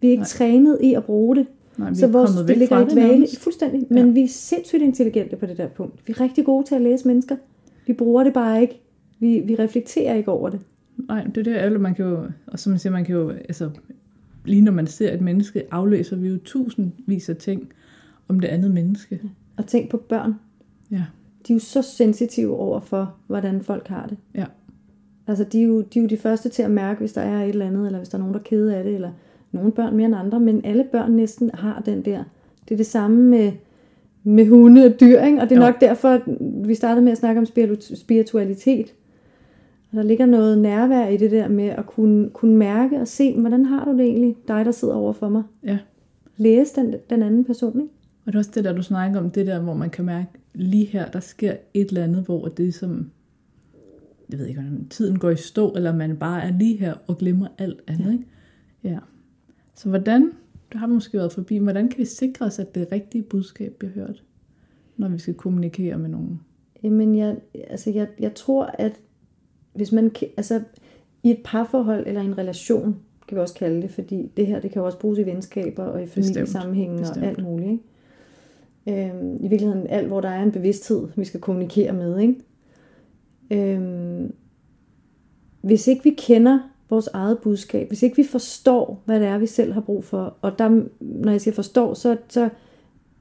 Vi 0.00 0.06
er 0.06 0.10
ikke 0.10 0.20
Nej. 0.20 0.26
trænet 0.28 0.78
i 0.82 0.94
at 0.94 1.04
bruge 1.04 1.36
det. 1.36 1.46
Nej, 1.78 1.88
vi 1.90 1.94
så 1.96 2.06
vores, 2.06 2.30
kommet 2.30 2.48
det 2.48 2.48
væk 2.48 2.58
ligger 2.58 2.80
i 2.80 2.84
dvale. 2.84 3.08
nærmest. 3.12 3.38
Fuldstændig. 3.38 3.86
Men 3.90 4.06
Ja. 4.06 4.12
vi 4.12 4.22
er 4.22 4.28
sindssygt 4.28 4.82
intelligente 4.82 5.36
på 5.36 5.46
det 5.46 5.56
der 5.56 5.68
punkt. 5.68 6.00
Vi 6.08 6.12
er 6.16 6.20
rigtig 6.20 6.44
gode 6.44 6.66
til 6.66 6.74
at 6.74 6.80
læse 6.82 7.06
mennesker. 7.06 7.36
Vi 7.86 7.92
bruger 7.92 8.24
det 8.24 8.32
bare 8.32 8.62
ikke. 8.62 8.80
Vi, 9.18 9.40
vi 9.46 9.54
reflekterer 9.54 10.14
ikke 10.14 10.30
over 10.30 10.48
det. 10.50 10.60
Nej, 11.08 11.24
det 11.24 11.36
er 11.36 11.42
det, 11.42 11.54
alle, 11.54 11.78
man 11.78 11.94
kan 11.94 12.04
jo, 12.04 12.24
og 12.46 12.58
som 12.58 12.70
man 12.70 12.78
siger, 12.78 12.92
man 12.92 13.04
kan 13.04 13.14
jo, 13.14 13.30
altså, 13.30 13.70
lige 14.44 14.62
når 14.62 14.72
man 14.72 14.86
ser 14.86 15.12
et 15.14 15.20
menneske, 15.20 15.62
aflæser 15.70 16.16
vi 16.16 16.28
jo 16.28 16.38
tusindvis 16.44 17.28
af 17.28 17.36
ting 17.36 17.68
om 18.28 18.40
det 18.40 18.48
andet 18.48 18.70
menneske. 18.70 19.20
Og 19.56 19.66
tænk 19.66 19.90
på 19.90 19.96
børn. 19.96 20.34
Ja, 20.90 21.02
De 21.48 21.52
er 21.52 21.54
jo 21.54 21.58
så 21.58 21.82
sensitive 21.82 22.56
over 22.56 22.80
for, 22.80 23.14
hvordan 23.26 23.62
folk 23.62 23.88
har 23.88 24.06
det. 24.06 24.16
ja, 24.34 24.44
Altså, 25.28 25.44
de 25.44 25.58
er, 25.62 25.66
jo, 25.66 25.80
de 25.80 25.98
er 25.98 26.02
jo 26.02 26.08
de 26.08 26.16
første 26.16 26.48
til 26.48 26.62
at 26.62 26.70
mærke, 26.70 26.98
hvis 27.00 27.12
der 27.12 27.20
er 27.20 27.42
et 27.42 27.48
eller 27.48 27.66
andet, 27.66 27.86
eller 27.86 27.98
hvis 27.98 28.08
der 28.08 28.18
er 28.18 28.20
nogen, 28.20 28.34
der 28.34 28.40
er 28.40 28.44
kede 28.44 28.76
af 28.76 28.84
det, 28.84 28.94
eller 28.94 29.10
nogle 29.52 29.72
børn 29.72 29.96
mere 29.96 30.06
end 30.06 30.14
andre, 30.16 30.40
men 30.40 30.64
alle 30.64 30.84
børn 30.92 31.12
næsten 31.12 31.50
har 31.54 31.82
den 31.86 32.04
der. 32.04 32.24
Det 32.68 32.74
er 32.74 32.76
det 32.76 32.86
samme 32.86 33.22
med, 33.22 33.52
med 34.24 34.46
hunde 34.46 34.84
og 34.84 35.00
dyr, 35.00 35.20
ikke? 35.20 35.40
og 35.40 35.48
det 35.48 35.56
er 35.56 35.60
Jo. 35.60 35.66
nok 35.66 35.80
derfor, 35.80 36.08
at 36.08 36.22
vi 36.68 36.74
startede 36.74 37.04
med 37.04 37.12
at 37.12 37.18
snakke 37.18 37.38
om 37.40 37.46
spiritu- 37.46 37.96
spiritualitet. 37.96 38.94
Og 39.90 39.96
der 39.96 40.02
ligger 40.02 40.26
noget 40.26 40.58
nærvær 40.58 41.08
i 41.08 41.16
det 41.16 41.30
der 41.30 41.48
med 41.48 41.64
at 41.64 41.86
kunne, 41.86 42.30
kunne 42.30 42.56
mærke 42.56 43.00
og 43.00 43.08
se, 43.08 43.40
hvordan 43.40 43.64
har 43.66 43.84
du 43.84 43.92
det 43.92 44.00
egentlig, 44.00 44.36
dig 44.48 44.64
der 44.64 44.70
sidder 44.72 44.94
over 44.94 45.12
for 45.12 45.28
mig. 45.28 45.42
ja. 45.64 45.78
Læse 46.38 46.80
den, 46.80 46.94
den 47.10 47.22
anden 47.22 47.44
person, 47.44 47.80
ikke? 47.80 47.92
Og 48.26 48.32
det 48.32 48.34
er 48.34 48.38
også 48.38 48.50
det 48.54 48.64
der, 48.64 48.72
du 48.72 48.82
snakker 48.82 49.20
om, 49.20 49.30
det 49.30 49.46
der, 49.46 49.60
hvor 49.60 49.74
man 49.74 49.90
kan 49.90 50.04
mærke, 50.04 50.28
lige 50.54 50.84
her, 50.84 51.06
der 51.10 51.20
sker 51.20 51.52
et 51.74 51.88
eller 51.88 52.04
andet, 52.04 52.24
hvor 52.24 52.48
det 52.48 52.74
som, 52.74 53.10
jeg 54.30 54.38
ved 54.38 54.46
ikke, 54.46 54.60
om 54.60 54.86
tiden 54.90 55.18
går 55.18 55.30
i 55.30 55.36
stå, 55.36 55.70
eller 55.76 55.94
man 55.96 56.16
bare 56.16 56.42
er 56.42 56.52
lige 56.58 56.76
her 56.76 56.94
og 57.06 57.18
glemmer 57.18 57.46
alt 57.58 57.80
andet, 57.88 58.04
ja. 58.06 58.12
ikke? 58.12 58.24
Ja. 58.84 58.98
Så 59.76 59.88
hvordan, 59.88 60.32
det 60.72 60.80
har 60.80 60.86
måske 60.86 61.18
været 61.18 61.32
forbi, 61.32 61.56
hvordan 61.56 61.88
kan 61.88 61.98
vi 61.98 62.04
sikre 62.04 62.46
os, 62.46 62.58
at 62.58 62.74
det 62.74 62.92
rigtige 62.92 63.22
budskab 63.22 63.72
bliver 63.78 63.92
hørt, 63.92 64.24
når 64.96 65.08
vi 65.08 65.18
skal 65.18 65.34
kommunikere 65.34 65.98
med 65.98 66.08
nogen? 66.08 66.40
Jamen, 66.82 67.14
jeg, 67.14 67.36
altså 67.54 67.90
jeg, 67.90 68.08
jeg 68.18 68.34
tror, 68.34 68.64
at 68.64 69.00
hvis 69.74 69.92
man, 69.92 70.10
altså, 70.36 70.62
i 71.22 71.30
et 71.30 71.40
parforhold 71.44 72.06
eller 72.06 72.20
en 72.20 72.38
relation, 72.38 72.96
kan 73.28 73.36
vi 73.36 73.40
også 73.40 73.54
kalde 73.54 73.82
det, 73.82 73.90
fordi 73.90 74.30
det 74.36 74.46
her, 74.46 74.60
det 74.60 74.70
kan 74.70 74.80
jo 74.80 74.86
også 74.86 74.98
bruges 74.98 75.18
i 75.18 75.26
venskaber 75.26 75.84
og 75.84 76.02
i 76.02 76.06
familiesammenhænge 76.06 77.00
og 77.00 77.22
alt 77.22 77.42
muligt. 77.42 77.70
Ikke? 77.70 79.10
Øhm, 79.10 79.36
I 79.36 79.48
virkeligheden 79.48 79.86
alt, 79.86 80.06
hvor 80.06 80.20
der 80.20 80.28
er 80.28 80.42
en 80.42 80.52
bevidsthed, 80.52 81.08
vi 81.16 81.24
skal 81.24 81.40
kommunikere 81.40 81.92
med. 81.92 82.18
Ikke? 82.18 82.36
Øhm, 83.50 84.32
hvis 85.60 85.86
ikke 85.88 86.04
vi 86.04 86.14
kender 86.18 86.58
vores 86.90 87.08
eget 87.12 87.38
budskab, 87.38 87.88
hvis 87.88 88.02
ikke 88.02 88.16
vi 88.16 88.24
forstår, 88.24 89.02
hvad 89.04 89.20
det 89.20 89.28
er, 89.28 89.38
vi 89.38 89.46
selv 89.46 89.72
har 89.72 89.80
brug 89.80 90.04
for, 90.04 90.36
og 90.42 90.58
der, 90.58 90.82
når 91.00 91.30
jeg 91.30 91.40
siger 91.40 91.54
forstår, 91.54 91.94
så, 91.94 92.16
så 92.28 92.48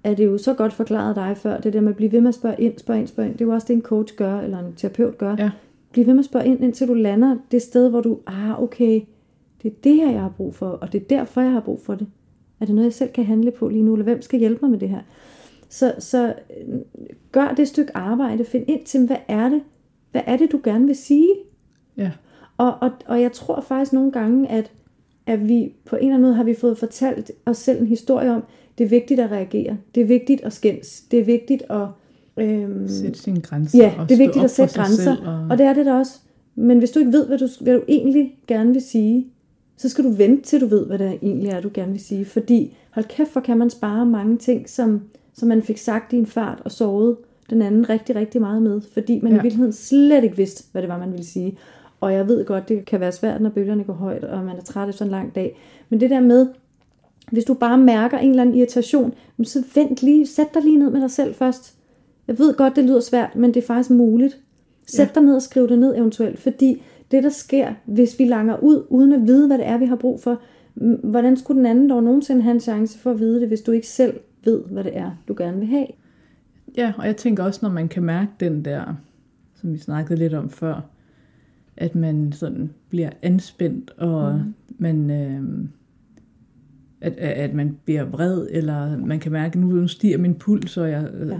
er 0.03 0.13
det 0.13 0.25
jo 0.25 0.37
så 0.37 0.53
godt 0.53 0.73
forklaret 0.73 1.15
dig 1.15 1.37
før, 1.37 1.59
det 1.59 1.73
der 1.73 1.81
med 1.81 1.89
at 1.89 1.95
blive 1.95 2.11
ved 2.11 2.21
med 2.21 2.29
at 2.29 2.35
spørge 2.35 2.55
ind, 2.61 2.79
spørge 2.79 2.99
ind, 2.99 3.07
spørge 3.07 3.29
ind. 3.29 3.37
Det 3.37 3.41
er 3.41 3.45
jo 3.45 3.53
også 3.53 3.67
det, 3.67 3.73
en 3.73 3.81
coach 3.81 4.15
gør, 4.15 4.39
eller 4.39 4.59
en 4.59 4.73
terapeut 4.75 5.17
gør. 5.17 5.35
Ja. 5.39 5.51
Bliv 5.91 6.05
ved 6.05 6.13
med 6.13 6.19
at 6.19 6.25
spørge 6.25 6.45
ind, 6.45 6.63
indtil 6.63 6.87
du 6.87 6.93
lander 6.93 7.37
det 7.51 7.61
sted, 7.61 7.89
hvor 7.89 8.01
du, 8.01 8.19
ah 8.27 8.63
okay, 8.63 9.01
det 9.63 9.71
er 9.71 9.75
det 9.83 9.95
her, 9.95 10.11
jeg 10.11 10.21
har 10.21 10.33
brug 10.37 10.55
for, 10.55 10.67
og 10.67 10.93
det 10.93 11.01
er 11.01 11.05
derfor, 11.05 11.41
jeg 11.41 11.51
har 11.51 11.59
brug 11.59 11.81
for 11.81 11.95
det. 11.95 12.07
Er 12.59 12.65
det 12.65 12.75
noget, 12.75 12.85
jeg 12.85 12.93
selv 12.93 13.11
kan 13.11 13.25
handle 13.25 13.51
på 13.51 13.69
lige 13.69 13.83
nu, 13.83 13.93
eller 13.93 14.03
hvem 14.03 14.21
skal 14.21 14.39
hjælpe 14.39 14.59
mig 14.61 14.71
med 14.71 14.79
det 14.79 14.89
her? 14.89 15.01
Så, 15.69 15.93
så 15.99 16.33
gør 17.31 17.53
det 17.57 17.67
stykke 17.67 17.97
arbejde, 17.97 18.45
find 18.45 18.65
ind 18.67 18.85
til, 18.85 19.05
hvad 19.05 19.17
er 19.27 19.49
det, 19.49 19.61
hvad 20.11 20.21
er 20.25 20.37
det, 20.37 20.51
du 20.51 20.59
gerne 20.63 20.85
vil 20.85 20.95
sige? 20.95 21.29
Ja. 21.97 22.11
Og, 22.57 22.73
og, 22.81 22.91
og 23.05 23.21
jeg 23.21 23.31
tror 23.31 23.61
faktisk 23.61 23.93
nogle 23.93 24.11
gange, 24.11 24.51
at, 24.51 24.71
at 25.25 25.47
vi 25.47 25.73
på 25.85 25.95
en 25.95 26.01
eller 26.01 26.15
anden 26.15 26.21
måde 26.21 26.35
har 26.35 26.43
vi 26.43 26.53
fået 26.53 26.77
fortalt 26.77 27.31
os 27.45 27.57
selv 27.57 27.81
en 27.81 27.87
historie 27.87 28.31
om, 28.31 28.43
det 28.77 28.83
er 28.83 28.89
vigtigt 28.89 29.19
at 29.19 29.31
reagere, 29.31 29.77
det 29.95 30.01
er 30.01 30.07
vigtigt 30.07 30.41
at 30.41 30.53
skændes, 30.53 31.01
det 31.11 31.19
er 31.19 31.23
vigtigt 31.23 31.63
at... 31.69 31.87
Øhm, 32.37 32.87
sætte 32.87 33.19
sine 33.19 33.41
grænser. 33.41 33.77
Ja, 33.77 33.93
det 34.09 34.11
er 34.11 34.25
vigtigt 34.25 34.45
at 34.45 34.51
sætte 34.51 34.75
grænser, 34.75 35.17
og... 35.25 35.47
og 35.49 35.57
det 35.57 35.65
er 35.65 35.73
det 35.73 35.85
da 35.85 35.93
også. 35.93 36.19
Men 36.55 36.77
hvis 36.77 36.91
du 36.91 36.99
ikke 36.99 37.11
ved, 37.11 37.27
hvad 37.27 37.37
du, 37.37 37.47
hvad 37.61 37.73
du 37.73 37.81
egentlig 37.87 38.37
gerne 38.47 38.73
vil 38.73 38.81
sige, 38.81 39.27
så 39.77 39.89
skal 39.89 40.03
du 40.03 40.09
vente 40.09 40.43
til 40.43 40.61
du 40.61 40.65
ved, 40.65 40.85
hvad 40.85 40.99
det 40.99 41.19
egentlig 41.21 41.49
er, 41.49 41.61
du 41.61 41.69
gerne 41.73 41.91
vil 41.91 42.01
sige. 42.01 42.25
Fordi 42.25 42.77
hold 42.91 43.05
kæft, 43.05 43.29
for 43.29 43.39
kan 43.39 43.57
man 43.57 43.69
spare 43.69 44.05
mange 44.05 44.37
ting, 44.37 44.69
som, 44.69 45.01
som 45.33 45.47
man 45.47 45.61
fik 45.61 45.77
sagt 45.77 46.13
i 46.13 46.17
en 46.17 46.25
fart 46.25 46.61
og 46.65 46.71
sovet 46.71 47.17
den 47.49 47.61
anden 47.61 47.89
rigtig, 47.89 48.15
rigtig 48.15 48.41
meget 48.41 48.61
med. 48.61 48.81
Fordi 48.93 49.19
man 49.23 49.31
ja. 49.31 49.39
i 49.39 49.41
virkeligheden 49.41 49.73
slet 49.73 50.23
ikke 50.23 50.37
vidste, 50.37 50.63
hvad 50.71 50.81
det 50.81 50.89
var, 50.89 50.99
man 50.99 51.11
ville 51.11 51.25
sige. 51.25 51.57
Og 52.05 52.13
jeg 52.13 52.27
ved 52.27 52.45
godt, 52.45 52.69
det 52.69 52.85
kan 52.85 52.99
være 52.99 53.11
svært, 53.11 53.41
når 53.41 53.49
bølgerne 53.49 53.83
går 53.83 53.93
højt, 53.93 54.23
og 54.23 54.43
man 54.43 54.57
er 54.57 54.61
træt 54.61 54.89
efter 54.89 55.05
en 55.05 55.11
lang 55.11 55.35
dag. 55.35 55.57
Men 55.89 55.99
det 55.99 56.09
der 56.09 56.19
med, 56.19 56.47
hvis 57.31 57.43
du 57.43 57.53
bare 57.53 57.77
mærker 57.77 58.17
en 58.17 58.29
eller 58.29 58.41
anden 58.41 58.55
irritation, 58.55 59.13
så 59.43 59.63
vent 59.75 60.03
lige, 60.03 60.27
sæt 60.27 60.53
dig 60.53 60.63
lige 60.63 60.77
ned 60.77 60.89
med 60.89 61.01
dig 61.01 61.11
selv 61.11 61.35
først. 61.35 61.77
Jeg 62.27 62.39
ved 62.39 62.53
godt, 62.53 62.75
det 62.75 62.83
lyder 62.83 62.99
svært, 62.99 63.35
men 63.35 63.53
det 63.53 63.63
er 63.63 63.67
faktisk 63.67 63.89
muligt. 63.89 64.39
Sæt 64.87 65.07
ja. 65.07 65.11
dig 65.15 65.23
ned 65.23 65.35
og 65.35 65.41
skriv 65.41 65.67
det 65.69 65.79
ned 65.79 65.95
eventuelt, 65.95 66.39
fordi 66.39 66.83
det 67.11 67.23
der 67.23 67.29
sker, 67.29 67.73
hvis 67.85 68.19
vi 68.19 68.25
langer 68.25 68.57
ud, 68.63 68.85
uden 68.89 69.13
at 69.13 69.27
vide, 69.27 69.47
hvad 69.47 69.57
det 69.57 69.67
er, 69.67 69.77
vi 69.77 69.85
har 69.85 69.95
brug 69.95 70.21
for, 70.21 70.41
hvordan 71.03 71.37
skulle 71.37 71.57
den 71.57 71.65
anden 71.65 71.89
dog 71.89 72.03
nogensinde 72.03 72.41
have 72.41 72.53
en 72.53 72.59
chance 72.59 72.99
for 72.99 73.11
at 73.11 73.19
vide 73.19 73.39
det, 73.39 73.47
hvis 73.47 73.61
du 73.61 73.71
ikke 73.71 73.87
selv 73.87 74.19
ved, 74.43 74.63
hvad 74.71 74.83
det 74.83 74.97
er, 74.97 75.11
du 75.27 75.35
gerne 75.37 75.59
vil 75.59 75.67
have? 75.67 75.87
Ja, 76.77 76.93
og 76.97 77.05
jeg 77.05 77.17
tænker 77.17 77.43
også, 77.43 77.59
når 77.63 77.69
man 77.69 77.87
kan 77.87 78.03
mærke 78.03 78.31
den 78.39 78.65
der, 78.65 78.95
som 79.61 79.73
vi 79.73 79.77
snakkede 79.77 80.19
lidt 80.19 80.33
om 80.33 80.49
før, 80.49 80.81
at 81.77 81.95
man 81.95 82.31
sådan 82.31 82.69
bliver 82.89 83.09
anspændt, 83.21 83.91
og 83.97 84.35
mm. 84.35 84.53
man, 84.77 85.11
øh, 85.11 85.67
at, 87.01 87.13
at 87.17 87.53
man 87.53 87.77
bliver 87.85 88.03
vred, 88.03 88.47
eller 88.51 88.97
man 88.97 89.19
kan 89.19 89.31
mærke, 89.31 89.59
at 89.59 89.65
nu 89.65 89.87
stiger 89.87 90.17
min 90.17 90.35
puls, 90.35 90.77
og 90.77 90.89
jeg 90.89 91.09
øh, 91.13 91.29
ja. 91.29 91.37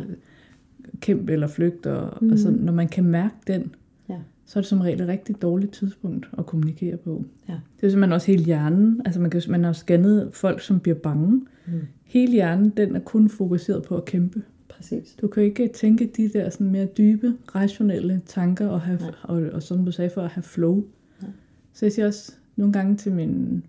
kæmper 1.00 1.34
eller 1.34 1.48
flygter. 1.48 1.94
Og, 1.94 2.24
mm. 2.24 2.38
sådan, 2.38 2.60
når 2.60 2.74
man 2.74 2.88
kan 2.88 3.04
mærke 3.04 3.36
den, 3.48 3.76
ja. 4.10 4.18
så 4.46 4.60
er 4.60 4.62
det 4.62 4.70
som 4.70 4.82
regel 4.82 5.02
et 5.02 5.08
rigtig 5.08 5.42
dårligt 5.42 5.72
tidspunkt 5.72 6.30
at 6.38 6.46
kommunikere 6.46 6.98
på. 6.98 7.24
Ja. 7.50 7.60
Det 7.82 7.88
er 7.88 7.90
simpelthen 7.90 8.14
også 8.14 8.28
hele 8.28 8.44
hjernen. 8.44 9.02
Altså 9.06 9.22
man, 9.22 9.30
kan, 9.30 9.42
man 9.50 9.64
har 9.64 9.74
scannet 9.74 10.30
folk, 10.34 10.62
som 10.62 10.80
bliver 10.80 10.98
bange. 10.98 11.42
Mm. 11.68 11.74
Hele 12.04 12.32
hjernen, 12.32 12.70
den 12.70 12.96
er 12.96 13.00
kun 13.00 13.30
fokuseret 13.30 13.84
på 13.84 13.98
at 13.98 14.06
kæmpe. 14.06 14.42
Præcis. 14.78 15.16
Du 15.22 15.28
kan 15.28 15.44
ikke 15.44 15.68
tænke 15.68 16.12
de 16.18 16.30
der 16.30 16.50
sådan 16.50 16.70
mere 16.70 16.86
dybe, 16.86 17.34
rationelle 17.56 18.22
tanker, 18.26 18.68
og, 18.68 18.82
have, 18.82 19.00
og, 19.24 19.36
og 19.36 19.64
som 19.64 19.86
du 19.86 19.92
sagde 19.92 20.10
for 20.10 20.22
at 20.22 20.30
have 20.30 20.44
flow. 20.44 20.84
Nej. 21.22 21.32
Så 21.74 21.86
jeg 21.86 21.94
siger 21.94 22.08
også 22.08 22.32
nogle 22.56 22.74
gange 22.74 22.96
til 22.96 23.12
min, 23.12 23.64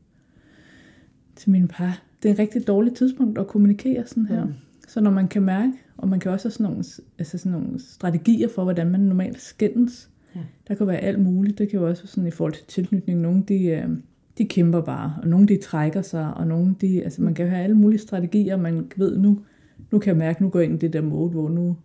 til 1.37 1.51
min 1.51 1.69
par, 1.69 2.03
det 2.23 2.29
er 2.29 2.33
et 2.33 2.39
rigtig 2.39 2.67
dårligt 2.67 2.97
tidspunkt 2.97 3.39
at 3.39 3.47
kommunikere 3.47 4.07
sådan 4.07 4.27
her. 4.27 4.45
Mm. 4.45 4.53
Så 4.89 5.01
når 5.01 5.11
man 5.11 5.29
kan 5.29 5.43
mærke, 5.43 5.73
og 5.97 6.09
man 6.09 6.21
kan 6.21 6.31
også 6.31 6.49
have 6.49 6.53
sådan 6.53 6.65
nogle, 6.65 6.85
altså 7.19 7.39
sådan 7.39 7.53
nogle 7.53 7.81
strategier 7.81 8.49
for, 8.49 8.63
hvordan 8.63 8.91
man 8.91 9.01
normalt 9.01 9.41
skændes. 9.41 10.11
Ja. 10.35 10.41
Der 10.69 10.75
kan 10.75 10.87
være 10.87 10.97
alt 10.97 11.21
muligt. 11.21 11.59
Det 11.59 11.69
kan 11.69 11.81
jo 11.81 11.89
også 11.89 12.03
være 12.03 12.09
sådan 12.09 12.27
i 12.27 12.31
forhold 12.31 12.53
til 12.53 12.65
tilknytning. 12.67 13.21
Nogle 13.21 13.45
de, 13.49 13.65
øh, 13.65 13.89
de 14.39 14.45
kæmper 14.45 14.81
bare, 14.81 15.15
og 15.23 15.29
nogle 15.29 15.47
de 15.47 15.59
trækker 15.59 16.03
sig, 16.03 16.35
og 16.35 16.47
nogle 16.47 16.75
de, 16.81 17.03
altså 17.05 17.23
man 17.23 17.35
kan 17.35 17.49
have 17.49 17.63
alle 17.63 17.77
mulige 17.77 18.01
strategier, 18.01 18.57
man 18.57 18.91
ved 18.97 19.19
nu, 19.19 19.41
nu 19.91 19.99
kan 19.99 20.09
jeg 20.09 20.17
mærke, 20.17 20.43
nu 20.43 20.49
går 20.49 20.59
jeg 20.59 20.69
ind 20.69 20.83
i 20.83 20.87
det 20.87 20.93
der 20.93 21.01
mode, 21.01 21.31
hvor 21.31 21.49
nu 21.49 21.77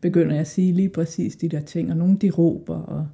begynder 0.00 0.32
jeg 0.32 0.40
at 0.40 0.46
sige 0.46 0.72
lige 0.72 0.88
præcis 0.88 1.36
de 1.36 1.48
der 1.48 1.60
ting, 1.60 1.90
og 1.90 1.96
nogle 1.96 2.16
de 2.16 2.30
råber, 2.30 2.76
og, 2.76 3.08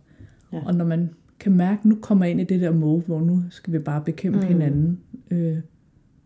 ja. 0.52 0.62
og 0.66 0.74
når 0.74 0.84
man 0.84 1.10
kan 1.40 1.52
mærke, 1.52 1.88
nu 1.88 1.98
kommer 2.00 2.24
jeg 2.24 2.30
ind 2.30 2.40
i 2.40 2.44
det 2.44 2.60
der 2.60 2.72
mode, 2.72 3.02
hvor 3.06 3.20
nu 3.20 3.42
skal 3.50 3.72
vi 3.72 3.78
bare 3.78 4.02
bekæmpe 4.04 4.38
mm. 4.38 4.46
hinanden, 4.46 5.00
øh, 5.30 5.56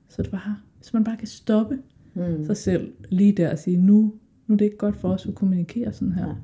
så 0.09 0.22
det 0.22 0.30
bare, 0.30 0.57
hvis 0.78 0.94
man 0.94 1.04
bare 1.04 1.16
kan 1.16 1.28
stoppe 1.28 1.78
mm. 2.14 2.44
sig 2.44 2.57
selv 2.57 2.92
lige 3.09 3.32
der 3.32 3.50
og 3.50 3.59
sige, 3.59 3.76
nu, 3.76 4.12
nu 4.46 4.54
er 4.54 4.57
det 4.57 4.64
ikke 4.64 4.76
godt 4.76 4.96
for 4.96 5.09
os 5.09 5.26
at 5.26 5.34
kommunikere 5.34 5.92
sådan 5.92 6.12
her. 6.12 6.26
Ja. 6.26 6.34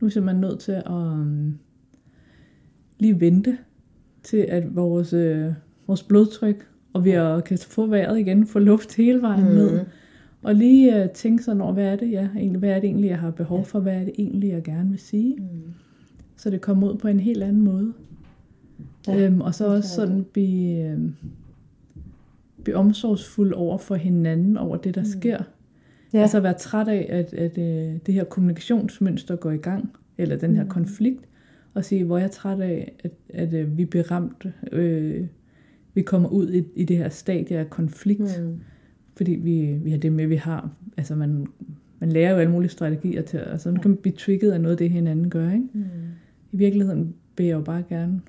Nu 0.00 0.06
er 0.06 0.10
simpelthen 0.10 0.40
nødt 0.40 0.60
til 0.60 0.72
at 0.72 0.90
um, 0.90 1.58
lige 2.98 3.20
vente 3.20 3.58
til, 4.22 4.36
at 4.36 4.76
vores, 4.76 5.12
øh, 5.12 5.52
vores 5.86 6.02
blodtryk, 6.02 6.68
og 6.92 7.04
vi 7.04 7.10
er, 7.10 7.40
kan 7.40 7.58
få 7.58 7.86
vejret 7.86 8.18
igen, 8.18 8.46
få 8.46 8.58
luft 8.58 8.96
hele 8.96 9.22
vejen 9.22 9.44
mm. 9.44 9.54
ned, 9.54 9.80
og 10.44 10.54
lige 10.54 11.04
uh, 11.04 11.10
tænke 11.10 11.42
sådan 11.42 11.60
over, 11.60 11.72
hvad 11.72 11.84
er 11.84 11.96
det, 11.96 12.12
jeg, 12.12 12.28
egentlig, 12.36 12.58
hvad 12.58 12.70
er 12.70 12.80
det 12.80 12.84
egentlig, 12.84 13.08
jeg 13.08 13.18
har 13.18 13.30
behov 13.30 13.64
for, 13.64 13.80
hvad 13.80 13.94
er 13.94 14.04
det 14.04 14.12
egentlig, 14.18 14.50
jeg 14.50 14.62
gerne 14.62 14.90
vil 14.90 14.98
sige. 14.98 15.36
Mm. 15.36 15.44
Så 16.36 16.50
det 16.50 16.60
kommer 16.60 16.92
ud 16.92 16.98
på 16.98 17.08
en 17.08 17.20
helt 17.20 17.42
anden 17.42 17.62
måde. 17.62 17.92
Ja, 19.08 19.26
øhm, 19.26 19.40
og 19.40 19.54
så 19.54 19.66
også 19.66 19.88
sådan 19.88 20.26
blive, 20.32 20.84
øh, 20.84 20.98
blive 22.62 22.76
omsorgsfuld 22.76 23.52
over 23.52 23.78
for 23.78 23.94
hinanden, 23.94 24.56
over 24.56 24.76
det, 24.76 24.94
der 24.94 25.00
mm. 25.00 25.06
sker. 25.06 25.38
Ja. 26.12 26.20
Altså 26.20 26.40
være 26.40 26.54
træt 26.58 26.88
af, 26.88 27.06
at, 27.08 27.34
at, 27.34 27.58
øh, 27.58 27.98
det 28.06 28.14
her 28.14 28.24
kommunikationsmønster 28.24 29.36
går 29.36 29.50
i 29.50 29.56
gang, 29.56 29.90
eller 30.18 30.36
den 30.36 30.56
her 30.56 30.62
mm. 30.62 30.68
konflikt, 30.68 31.24
og 31.74 31.84
sige, 31.84 32.04
hvor 32.04 32.18
jeg 32.18 32.24
er 32.24 32.30
træt 32.30 32.60
af, 32.60 32.92
at, 33.04 33.12
at, 33.28 33.54
at 33.54 33.60
øh, 33.60 33.78
vi 33.78 33.84
bliver 33.84 34.10
ramt, 34.10 34.46
øh, 34.72 35.26
vi 35.94 36.02
kommer 36.02 36.28
ud 36.28 36.52
i, 36.52 36.64
i 36.76 36.84
det 36.84 36.96
her 36.96 37.08
stadie 37.08 37.58
af 37.58 37.70
konflikt, 37.70 38.42
mm. 38.42 38.60
Fordi 39.16 39.32
vi, 39.32 39.78
vi 39.82 39.90
har 39.90 39.98
det 39.98 40.12
med, 40.12 40.26
vi 40.26 40.36
har. 40.36 40.70
Altså 40.96 41.14
man, 41.14 41.46
man 41.98 42.12
lærer 42.12 42.32
jo 42.32 42.36
alle 42.36 42.52
mulige 42.52 42.70
strategier 42.70 43.22
til, 43.22 43.38
altså 43.38 43.70
man 43.70 43.80
kan 43.80 43.96
blive 43.96 44.14
trigget 44.16 44.52
af 44.52 44.60
noget 44.60 44.72
af 44.72 44.78
det, 44.78 44.90
hinanden 44.90 45.30
gør. 45.30 45.50
Ikke? 45.50 45.68
Mm. 45.72 45.84
I 46.52 46.56
virkeligheden 46.56 47.14
vil 47.36 47.46
jeg 47.46 47.54
jo 47.54 47.60
bare 47.60 47.82
gerne 47.88 48.20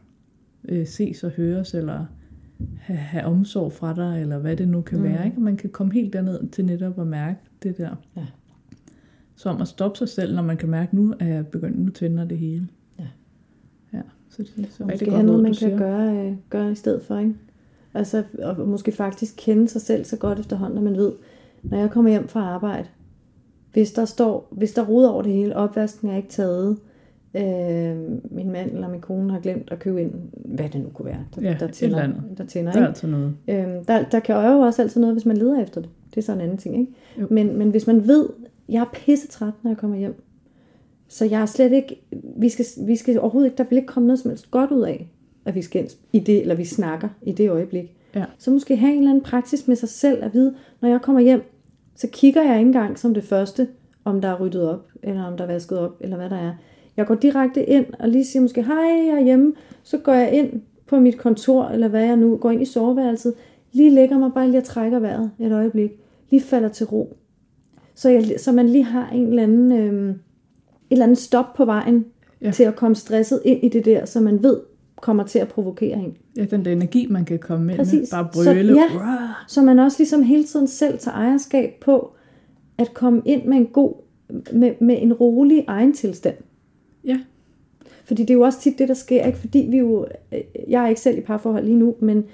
øh, 0.70 0.88
ses 0.88 1.24
og 1.24 1.32
høres, 1.32 1.74
eller 1.74 2.06
have, 2.78 2.98
have 2.98 3.26
omsorg 3.26 3.72
fra 3.72 3.96
dig, 3.96 4.22
eller 4.22 4.38
hvad 4.38 4.56
det 4.56 4.68
nu 4.68 4.82
kan 4.82 4.98
mm. 4.98 5.04
være. 5.04 5.26
Ikke? 5.26 5.42
Man 5.42 5.58
kan 5.58 5.70
komme 5.70 5.94
helt 5.94 6.14
derned 6.14 6.50
til 6.50 6.66
netop 6.66 7.00
at 7.00 7.08
mærke 7.08 7.40
det 7.64 7.78
der. 7.78 7.96
Ja. 8.18 8.26
Så 9.36 9.50
om 9.50 9.62
at 9.62 9.68
stoppe 9.68 9.98
sig 9.98 10.10
selv, 10.10 10.36
når 10.36 10.42
man 10.42 10.58
kan 10.58 10.70
mærke, 10.70 10.96
nu 10.96 11.14
er 11.20 11.26
jeg 11.28 11.48
begyndt, 11.48 11.80
nu 11.80 11.92
tænder 11.92 12.26
det 12.26 12.38
hele. 12.38 12.68
Ja. 13.00 13.08
Ja, 13.94 14.02
så 14.30 14.44
det, 14.44 14.68
så 14.72 14.84
er 14.84 14.88
måske 14.88 15.12
have 15.12 15.24
noget, 15.24 15.44
man 15.44 15.54
kan 15.54 15.78
gøre, 15.78 16.28
øh, 16.28 16.36
gøre 16.50 16.72
i 16.72 16.76
stedet 16.76 17.02
for, 17.02 17.20
ikke? 17.20 17.34
Altså, 17.96 18.24
og 18.44 18.68
måske 18.68 18.92
faktisk 18.92 19.34
kende 19.38 19.70
sig 19.70 19.82
selv 19.82 20.06
så 20.06 20.18
godt 20.18 20.40
efterhånden, 20.40 20.78
at 20.78 20.84
man 20.84 20.98
ved, 20.98 21.12
når 21.64 21.78
jeg 21.78 21.92
kommer 21.92 22.12
hjem 22.12 22.28
fra 22.28 22.40
arbejde, 22.40 22.88
hvis 23.74 23.92
der 23.92 24.06
står, 24.06 24.48
hvis 24.52 24.74
der 24.74 24.86
ruder 24.86 25.10
over 25.10 25.22
det 25.22 25.34
hele, 25.34 25.56
opvasken 25.56 26.10
er 26.10 26.16
ikke 26.16 26.30
taget, 26.30 26.78
øh, 27.34 27.98
min 28.32 28.52
mand 28.52 28.72
eller 28.72 28.90
min 28.90 29.02
kone 29.02 29.32
har 29.32 29.40
glemt 29.40 29.72
at 29.72 29.80
købe 29.80 30.02
ind, 30.02 30.12
hvad 30.32 30.70
det 30.70 30.82
nu 30.82 30.90
kunne 30.90 31.06
være, 31.06 31.26
der, 31.36 31.42
ja, 31.42 31.56
der 31.60 31.68
tænder. 31.68 32.10
Der, 32.38 32.46
tænder 32.46 32.72
der 32.72 32.82
er 32.82 32.88
altid 32.88 33.08
noget. 33.08 33.34
Øh, 33.48 33.68
der, 33.88 34.04
der 34.12 34.20
kan 34.20 34.36
jo 34.36 34.60
også 34.60 34.82
altid 34.82 35.02
noget, 35.02 35.16
hvis 35.16 35.26
man 35.26 35.38
leder 35.38 35.64
efter 35.64 35.82
det. 35.82 35.90
Det 36.10 36.18
er 36.18 36.22
så 36.22 36.34
en 36.34 36.42
anden 36.42 36.58
ting, 36.58 36.80
ikke? 36.80 36.94
Men, 37.30 37.58
men 37.58 37.70
hvis 37.70 37.88
man 37.88 38.08
ved, 38.08 38.30
jeg 38.70 38.82
er 38.82 38.90
pisse 38.94 39.28
træt, 39.28 39.54
når 39.64 39.72
jeg 39.72 39.78
kommer 39.78 39.98
hjem, 39.98 40.22
så 41.08 41.26
jeg 41.26 41.42
er 41.42 41.46
slet 41.46 41.72
ikke, 41.72 42.02
vi 42.38 42.50
skal, 42.50 42.66
vi 42.88 42.96
skal 42.96 43.20
overhovedet 43.20 43.50
ikke, 43.50 43.58
der 43.58 43.70
vil 43.70 43.76
ikke 43.76 43.88
komme 43.88 44.08
noget 44.08 44.20
som 44.20 44.32
helst 44.32 44.52
godt 44.52 44.72
ud 44.72 44.82
af, 44.82 45.10
at 45.46 45.56
vi 45.56 45.62
skal 45.62 45.90
i 46.14 46.20
det, 46.20 46.42
eller 46.42 46.56
vi 46.56 46.66
snakker 46.66 47.10
i 47.22 47.32
det 47.32 47.50
øjeblik. 47.50 47.96
Ja. 48.16 48.26
Så 48.38 48.52
måske 48.52 48.76
have 48.76 48.92
en 48.92 48.98
eller 48.98 49.12
anden 49.12 49.24
praksis 49.24 49.68
med 49.68 49.76
sig 49.76 49.90
selv 49.90 50.24
at 50.24 50.34
vide, 50.34 50.56
når 50.82 50.90
jeg 50.90 51.02
kommer 51.02 51.22
hjem, 51.22 51.42
så 51.96 52.08
kigger 52.12 52.44
jeg 52.44 52.58
ikke 52.58 52.68
engang 52.68 53.00
som 53.00 53.14
det 53.14 53.24
første, 53.24 53.68
om 54.06 54.22
der 54.22 54.28
er 54.28 54.40
ryddet 54.40 54.70
op, 54.70 54.88
eller 55.04 55.24
om 55.24 55.38
der 55.38 55.44
er 55.44 55.48
vasket 55.48 55.80
op, 55.80 55.98
eller 56.00 56.18
hvad 56.18 56.30
der 56.30 56.38
er. 56.38 56.54
Jeg 56.98 57.06
går 57.06 57.16
direkte 57.16 57.66
ind 57.66 57.86
og 58.00 58.10
lige 58.10 58.26
siger 58.26 58.42
måske, 58.42 58.64
hej, 58.64 58.76
jeg 58.76 59.18
er 59.20 59.24
hjemme. 59.24 59.54
Så 59.84 59.98
går 59.98 60.14
jeg 60.14 60.34
ind 60.34 60.62
på 60.88 61.00
mit 61.00 61.18
kontor, 61.18 61.66
eller 61.66 61.88
hvad 61.88 62.06
jeg 62.06 62.18
nu, 62.18 62.38
går 62.38 62.52
ind 62.52 62.62
i 62.62 62.66
soveværelset, 62.66 63.34
lige 63.72 63.90
lægger 63.90 64.18
mig 64.18 64.32
bare 64.34 64.48
lige 64.48 64.58
og 64.58 64.64
trækker 64.64 65.00
vejret 65.00 65.32
et 65.40 65.52
øjeblik, 65.52 65.92
lige 66.30 66.42
falder 66.42 66.70
til 66.70 66.86
ro. 66.86 67.18
Så, 67.96 68.10
jeg, 68.10 68.34
så 68.38 68.52
man 68.52 68.70
lige 68.70 68.84
har 68.84 69.10
en 69.10 69.28
eller 69.28 69.44
anden, 69.44 69.72
øh, 69.72 70.10
et 70.10 70.16
eller 70.92 71.06
andet 71.06 71.18
stop 71.18 71.54
på 71.56 71.66
vejen 71.66 72.06
ja. 72.42 72.52
til 72.52 72.64
at 72.64 72.76
komme 72.76 72.96
stresset 72.96 73.42
ind 73.46 73.64
i 73.64 73.70
det 73.70 73.86
der, 73.86 74.06
så 74.06 74.22
man 74.22 74.44
ved, 74.44 74.60
kommer 75.02 75.24
til 75.24 75.40
at 75.40 75.48
provokere 75.48 75.98
en. 75.98 76.18
Ja, 76.38 76.46
den 76.46 76.66
der 76.66 76.72
energi, 76.72 77.08
man 77.10 77.26
kan 77.26 77.40
komme 77.40 77.62
ind 77.72 77.78
med. 77.78 77.86
Præcis. 77.86 78.10
Bare 78.10 78.30
Så- 78.34 78.44
brøle. 78.44 78.74
ja. 78.74 78.84
Rah! 79.00 79.30
Så 79.48 79.62
man 79.62 79.80
også 79.80 79.96
ligesom 80.00 80.24
hele 80.24 80.44
tiden 80.44 80.68
selv 80.68 81.00
tager 81.00 81.16
ejerskab 81.18 81.74
på 81.82 82.12
at 82.78 82.94
komme 82.94 83.22
ind 83.26 83.46
med 83.46 83.58
en 83.58 83.66
god, 83.66 83.94
med, 84.54 84.72
med 84.82 85.02
en 85.02 85.14
rolig 85.14 85.66
egen 85.68 85.94
tilstand. 85.94 86.36
Ja, 87.06 87.20
Fordi 88.06 88.22
det 88.22 88.30
er 88.30 88.34
jo 88.34 88.42
også 88.42 88.60
tit 88.60 88.80
det, 88.80 88.88
der 88.88 88.94
sker, 88.94 89.26
ikke? 89.26 89.38
Fordi 89.38 89.68
vi 89.72 89.78
jo, 89.78 90.06
øh, 90.34 90.40
jeg 90.68 90.84
er 90.84 90.88
ikke 90.88 91.02
selv 91.02 91.18
i 91.18 91.22
parforhold 91.22 91.66
lige 91.66 91.78
nu, 91.78 91.96
men, 92.00 92.26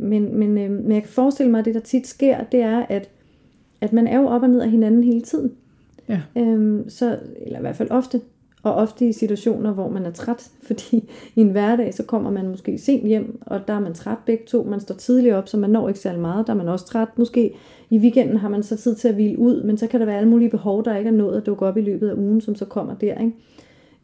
men, 0.00 0.38
men, 0.38 0.58
øh, 0.58 0.70
men 0.70 0.92
jeg 0.92 1.02
kan 1.02 1.10
forestille 1.12 1.50
mig, 1.50 1.58
at 1.58 1.64
det, 1.64 1.74
der 1.74 1.80
tit 1.80 2.06
sker, 2.06 2.44
det 2.44 2.60
er, 2.60 2.86
at, 2.88 3.08
at 3.80 3.92
man 3.92 4.06
er 4.06 4.18
jo 4.20 4.26
op 4.26 4.42
og 4.42 4.50
ned 4.50 4.60
af 4.60 4.70
hinanden 4.70 5.04
hele 5.04 5.20
tiden. 5.20 5.52
ja. 6.08 6.20
Øhm, 6.36 6.88
så, 6.88 7.18
eller 7.46 7.58
i 7.58 7.62
hvert 7.62 7.76
fald 7.76 7.90
ofte. 7.90 8.20
Og 8.68 8.74
ofte 8.74 9.08
i 9.08 9.12
situationer, 9.12 9.72
hvor 9.72 9.88
man 9.88 10.06
er 10.06 10.10
træt, 10.10 10.50
fordi 10.66 11.10
i 11.34 11.40
en 11.40 11.48
hverdag, 11.50 11.94
så 11.94 12.02
kommer 12.02 12.30
man 12.30 12.48
måske 12.48 12.78
sent 12.78 13.06
hjem, 13.06 13.38
og 13.46 13.68
der 13.68 13.74
er 13.74 13.80
man 13.80 13.94
træt 13.94 14.18
begge 14.26 14.44
to. 14.46 14.62
Man 14.62 14.80
står 14.80 14.94
tidligt 14.94 15.34
op, 15.34 15.48
så 15.48 15.56
man 15.56 15.70
når 15.70 15.88
ikke 15.88 16.00
særlig 16.00 16.20
meget. 16.20 16.46
Der 16.46 16.52
er 16.52 16.56
man 16.56 16.68
også 16.68 16.86
træt 16.86 17.08
måske. 17.18 17.54
I 17.90 17.98
weekenden 17.98 18.36
har 18.36 18.48
man 18.48 18.62
så 18.62 18.76
tid 18.76 18.94
til 18.94 19.08
at 19.08 19.14
hvile 19.14 19.38
ud, 19.38 19.62
men 19.62 19.76
så 19.78 19.86
kan 19.86 20.00
der 20.00 20.06
være 20.06 20.16
alle 20.16 20.28
mulige 20.28 20.50
behov, 20.50 20.84
der 20.84 20.96
ikke 20.96 21.08
er 21.08 21.14
nået 21.14 21.36
at 21.36 21.46
dukke 21.46 21.66
op 21.66 21.76
i 21.76 21.80
løbet 21.80 22.08
af 22.08 22.14
ugen, 22.14 22.40
som 22.40 22.54
så 22.54 22.64
kommer 22.64 22.94
der, 22.94 23.18
ikke? 23.18 23.32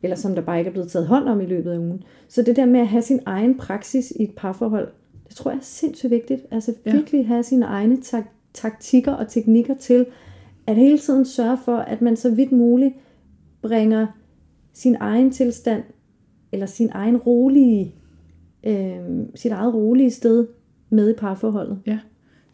Eller 0.03 0.17
som 0.17 0.35
der 0.35 0.43
bare 0.43 0.59
ikke 0.59 0.69
er 0.69 0.73
blevet 0.73 0.91
taget 0.91 1.07
hånd 1.07 1.29
om 1.29 1.41
i 1.41 1.47
løbet 1.47 1.71
af 1.71 1.79
ugen. 1.79 2.03
Så 2.29 2.43
det 2.43 2.57
der 2.57 2.67
med 2.67 2.81
at 2.81 2.87
have 2.89 3.03
sin 3.03 3.21
egen 3.27 3.59
praksis 3.59 4.11
i 4.21 4.23
et 4.23 4.31
parforhold, 4.37 4.89
det 5.29 5.37
tror 5.37 5.51
jeg 5.51 5.59
er 5.59 5.63
sindssygt 5.63 6.11
vigtigt. 6.11 6.41
Altså 6.51 6.73
Ja. 6.87 6.93
virkelig 6.93 7.27
have 7.27 7.43
sine 7.43 7.67
egne 7.67 7.97
tak- 8.03 8.31
taktikker 8.55 9.13
og 9.13 9.29
teknikker 9.29 9.75
til, 9.75 10.07
at 10.67 10.77
hele 10.77 10.99
tiden 10.99 11.25
sørge 11.25 11.59
for, 11.65 11.77
at 11.77 12.03
man 12.03 12.17
så 12.17 12.31
vidt 12.31 12.53
muligt 12.53 12.95
bringer 13.63 14.07
sin 14.75 14.97
egen 15.01 15.31
tilstand, 15.31 15.83
eller 16.53 16.67
sin 16.67 16.89
egen 16.93 17.17
rolige, 17.17 17.95
øh, 18.67 19.27
sit 19.35 19.53
eget 19.53 19.75
rolige 19.75 20.11
sted 20.11 20.47
med 20.91 21.11
i 21.11 21.15
parforholdet. 21.15 21.79
ja. 21.87 21.99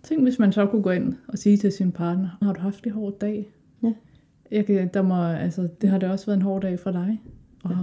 Tænk, 0.02 0.22
hvis 0.22 0.38
man 0.38 0.52
så 0.52 0.66
kunne 0.66 0.82
gå 0.82 0.90
ind 0.90 1.14
og 1.28 1.38
sige 1.38 1.56
til 1.56 1.72
sin 1.72 1.92
partner, 1.92 2.38
har 2.42 2.52
du 2.52 2.60
haft 2.60 2.86
en 2.86 2.92
hård 2.92 3.18
dag? 3.18 3.52
Ja. 3.82 3.92
Jeg 4.50 4.66
kan, 4.66 4.90
der 4.94 5.02
må, 5.02 5.24
altså, 5.24 5.68
det 5.80 5.90
har 5.90 5.98
det 5.98 6.10
også 6.10 6.26
været 6.26 6.36
en 6.36 6.42
hård 6.42 6.62
dag 6.62 6.78
for 6.78 6.90
dig. 6.90 7.22
Og 7.64 7.76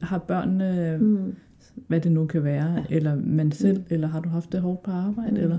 har 0.00 0.18
børnene, 0.18 0.98
mm. 1.00 1.34
hvad 1.86 2.00
det 2.00 2.12
nu 2.12 2.26
kan 2.26 2.44
være, 2.44 2.74
ja. 2.74 2.96
eller 2.96 3.16
man 3.16 3.52
selv, 3.52 3.78
mm. 3.78 3.84
eller 3.90 4.08
har 4.08 4.20
du 4.20 4.28
haft 4.28 4.52
det 4.52 4.60
hårdt 4.60 4.82
på 4.82 4.90
arbejde, 4.90 5.30
mm. 5.30 5.36
eller 5.36 5.58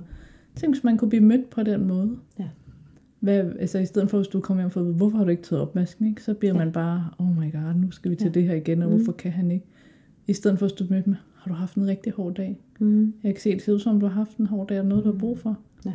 tænk, 0.55 0.73
hvis 0.73 0.83
man 0.83 0.97
kunne 0.97 1.09
blive 1.09 1.23
mødt 1.23 1.49
på 1.49 1.63
den 1.63 1.87
måde. 1.87 2.17
Ja. 2.39 2.47
Hvad, 3.19 3.51
altså 3.59 3.79
i 3.79 3.85
stedet 3.85 4.09
for, 4.09 4.17
hvis 4.17 4.27
du 4.27 4.39
kommer 4.39 4.63
hjem 4.63 4.67
og 4.67 4.71
får 4.71 4.81
hvorfor 4.81 5.17
har 5.17 5.23
du 5.23 5.29
ikke 5.29 5.43
taget 5.43 5.61
opvasken, 5.61 6.07
ikke? 6.07 6.23
så 6.23 6.33
bliver 6.33 6.53
ja. 6.53 6.59
man 6.59 6.71
bare, 6.71 7.09
oh 7.17 7.37
my 7.37 7.51
god, 7.51 7.75
nu 7.75 7.91
skal 7.91 8.11
vi 8.11 8.15
til 8.15 8.25
ja. 8.25 8.31
det 8.31 8.43
her 8.43 8.55
igen, 8.55 8.81
og 8.81 8.89
mm. 8.89 8.95
hvorfor 8.95 9.11
kan 9.11 9.31
han 9.31 9.51
ikke? 9.51 9.65
I 10.27 10.33
stedet 10.33 10.59
for 10.59 10.65
at 10.65 10.71
stå 10.71 10.85
mødt 10.89 11.07
med, 11.07 11.15
har 11.35 11.51
du 11.51 11.55
haft 11.55 11.75
en 11.75 11.87
rigtig 11.87 12.13
hård 12.13 12.33
dag? 12.33 12.59
Mm. 12.79 13.13
Jeg 13.23 13.33
kan 13.33 13.41
se, 13.41 13.51
det 13.51 13.61
ser 13.61 13.73
ud 13.73 13.79
som, 13.79 13.93
om 13.93 13.99
du 13.99 14.05
har 14.05 14.13
haft 14.13 14.37
en 14.37 14.47
hård 14.47 14.67
dag, 14.67 14.79
og 14.79 14.85
noget, 14.85 15.03
du 15.03 15.11
har 15.11 15.17
brug 15.17 15.39
for. 15.39 15.59
Ja. 15.85 15.93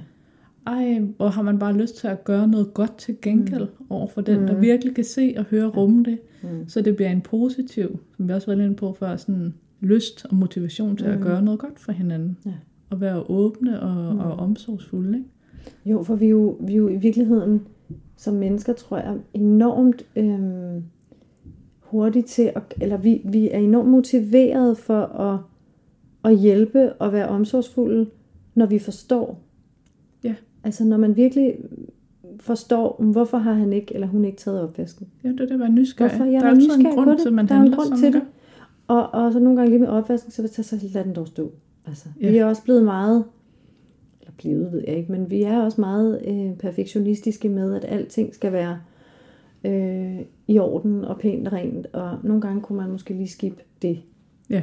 Ej, 0.67 0.99
hvor 1.17 1.29
har 1.29 1.43
man 1.43 1.59
bare 1.59 1.77
lyst 1.77 1.97
til 1.97 2.09
at 2.09 2.25
gøre 2.25 2.49
noget 2.49 2.75
godt 2.75 2.97
til 2.99 3.17
gengæld 3.23 3.63
mm. 3.63 3.87
over 3.91 4.09
for 4.09 4.21
den, 4.21 4.41
der 4.49 4.61
virkelig 4.61 4.95
kan 4.95 5.05
se 5.05 5.35
og 5.37 5.45
høre 5.45 5.67
rumme 5.67 6.05
det. 6.05 6.19
Mm. 6.43 6.69
Så 6.69 6.81
det 6.83 6.97
bliver 6.97 7.11
en 7.11 7.21
positiv, 7.21 8.01
som 8.17 8.29
vi 8.29 8.33
også 8.33 8.47
var 8.47 8.55
lidt 8.55 8.77
på 8.77 8.97
før, 8.99 9.17
sådan 9.17 9.55
lyst 9.81 10.27
og 10.31 10.37
motivation 10.37 10.97
til 10.97 11.07
mm. 11.07 11.13
at 11.13 11.21
gøre 11.21 11.43
noget 11.43 11.61
godt 11.61 11.79
for 11.79 11.93
hinanden. 11.93 12.37
Ja. 12.47 12.53
Og 12.91 13.01
være 13.01 13.31
åbne 13.31 13.81
og, 13.81 14.15
mm. 14.15 14.21
og 14.21 14.33
omsorgsfulde. 14.33 15.19
Ikke? 15.19 15.29
Jo, 15.85 16.03
for 16.03 16.15
vi 16.15 16.27
er 16.27 16.31
jo, 16.31 16.57
vi 16.61 16.73
er 16.73 16.77
jo 16.77 16.89
i 16.89 16.97
virkeligheden 16.97 17.63
som 18.17 18.35
mennesker, 18.35 18.73
tror 18.73 18.97
jeg, 18.97 19.15
enormt 19.35 20.07
øhm, 20.17 20.83
hurtigt 21.81 22.27
til, 22.27 22.53
at, 22.57 22.63
eller 22.81 22.97
vi, 22.97 23.21
vi 23.25 23.51
er 23.51 23.59
enormt 23.59 23.89
motiveret 23.89 24.79
for 24.79 25.03
at, 25.03 25.39
at 26.25 26.39
hjælpe 26.39 26.93
og 26.93 27.13
være 27.13 27.29
omsorgsfulde, 27.29 28.07
når 28.55 28.67
vi 28.67 28.79
forstår. 28.79 29.39
Ja. 30.25 30.35
Altså 30.65 30.85
når 30.85 30.97
man 30.97 31.17
virkelig 31.17 31.55
forstår, 32.41 33.03
hvorfor 33.13 33.39
har 33.39 33.53
han 33.53 33.73
ikke 33.73 33.95
eller 33.95 34.07
hun 34.07 34.25
ikke 34.25 34.39
taget 34.39 34.61
opvasken. 34.61 35.07
Ja, 35.25 35.29
det 35.29 35.51
er 35.51 35.57
være 35.57 35.69
nysgerrig. 35.73 36.11
Hvorfor? 36.17 36.25
Jeg 36.31 36.41
der 36.41 36.47
er 36.47 36.51
altid 36.51 36.71
en 36.71 36.85
grund 36.85 37.19
til, 37.19 37.33
man 37.33 37.49
Der 37.49 37.55
er 37.55 37.63
en 37.63 37.73
grund 37.73 37.97
til 37.99 38.13
det. 38.13 38.13
gør. 38.13 38.21
Og, 38.89 39.11
og 39.15 39.33
så 39.33 39.39
nogle 39.39 39.57
gange 39.59 39.71
lige 39.71 39.81
med 39.81 39.89
opvasken, 39.89 40.33
så 40.33 40.43
vil 40.43 40.49
jeg 40.57 40.65
tage 40.65 40.81
så 40.81 40.89
lad 40.95 41.05
den 41.05 41.15
dog 41.15 41.27
stå. 41.27 41.53
Altså, 41.87 42.09
Ja. 42.21 42.27
ja. 42.27 42.31
Vi 42.33 42.39
er 42.39 42.45
også 42.47 42.63
blevet 42.63 42.85
meget, 42.85 43.25
blevet 44.39 44.73
ved 44.73 44.83
jeg 44.87 44.97
ikke, 44.97 45.13
men 45.13 45.31
vi 45.31 45.43
er 45.43 45.61
også 45.61 45.81
meget 45.81 46.21
øh, 46.27 46.57
perfektionistiske 46.57 47.49
med, 47.49 47.75
at 47.75 47.85
alting 47.89 48.35
skal 48.35 48.53
være 48.53 48.79
øh, 49.65 50.19
i 50.49 50.59
orden 50.59 51.05
og 51.05 51.19
pænt 51.19 51.47
og 51.49 51.53
rent. 51.53 51.87
Og 51.93 52.19
nogle 52.23 52.41
gange 52.41 52.61
kunne 52.63 52.79
man 52.79 52.91
måske 52.91 53.15
lige 53.15 53.29
skippe 53.29 53.63
det. 53.83 53.99
Ja. 54.51 54.63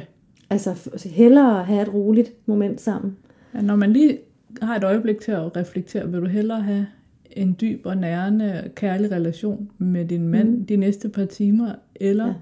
Altså 0.50 0.72
f- 0.72 1.08
hellere 1.08 1.64
have 1.64 1.82
et 1.82 1.94
roligt 1.94 2.32
moment 2.46 2.80
sammen. 2.80 3.16
ja. 3.54 3.60
Når 3.60 3.76
man 3.76 3.92
lige 3.92 4.18
har 4.62 4.76
et 4.76 4.84
øjeblik 4.84 5.20
til 5.20 5.32
at 5.32 5.56
reflektere, 5.56 6.10
vil 6.10 6.20
du 6.20 6.26
hellere 6.26 6.60
have 6.60 6.86
en 7.30 7.56
dyb 7.60 7.86
og 7.86 7.96
nærende 7.96 8.70
kærlig 8.74 9.12
relation 9.12 9.70
med 9.78 10.04
din 10.04 10.28
mand 10.28 10.48
mm. 10.58 10.66
de 10.66 10.76
næste 10.76 11.08
par 11.08 11.24
timer, 11.24 11.72
eller 11.94 12.26
ja. 12.26 12.34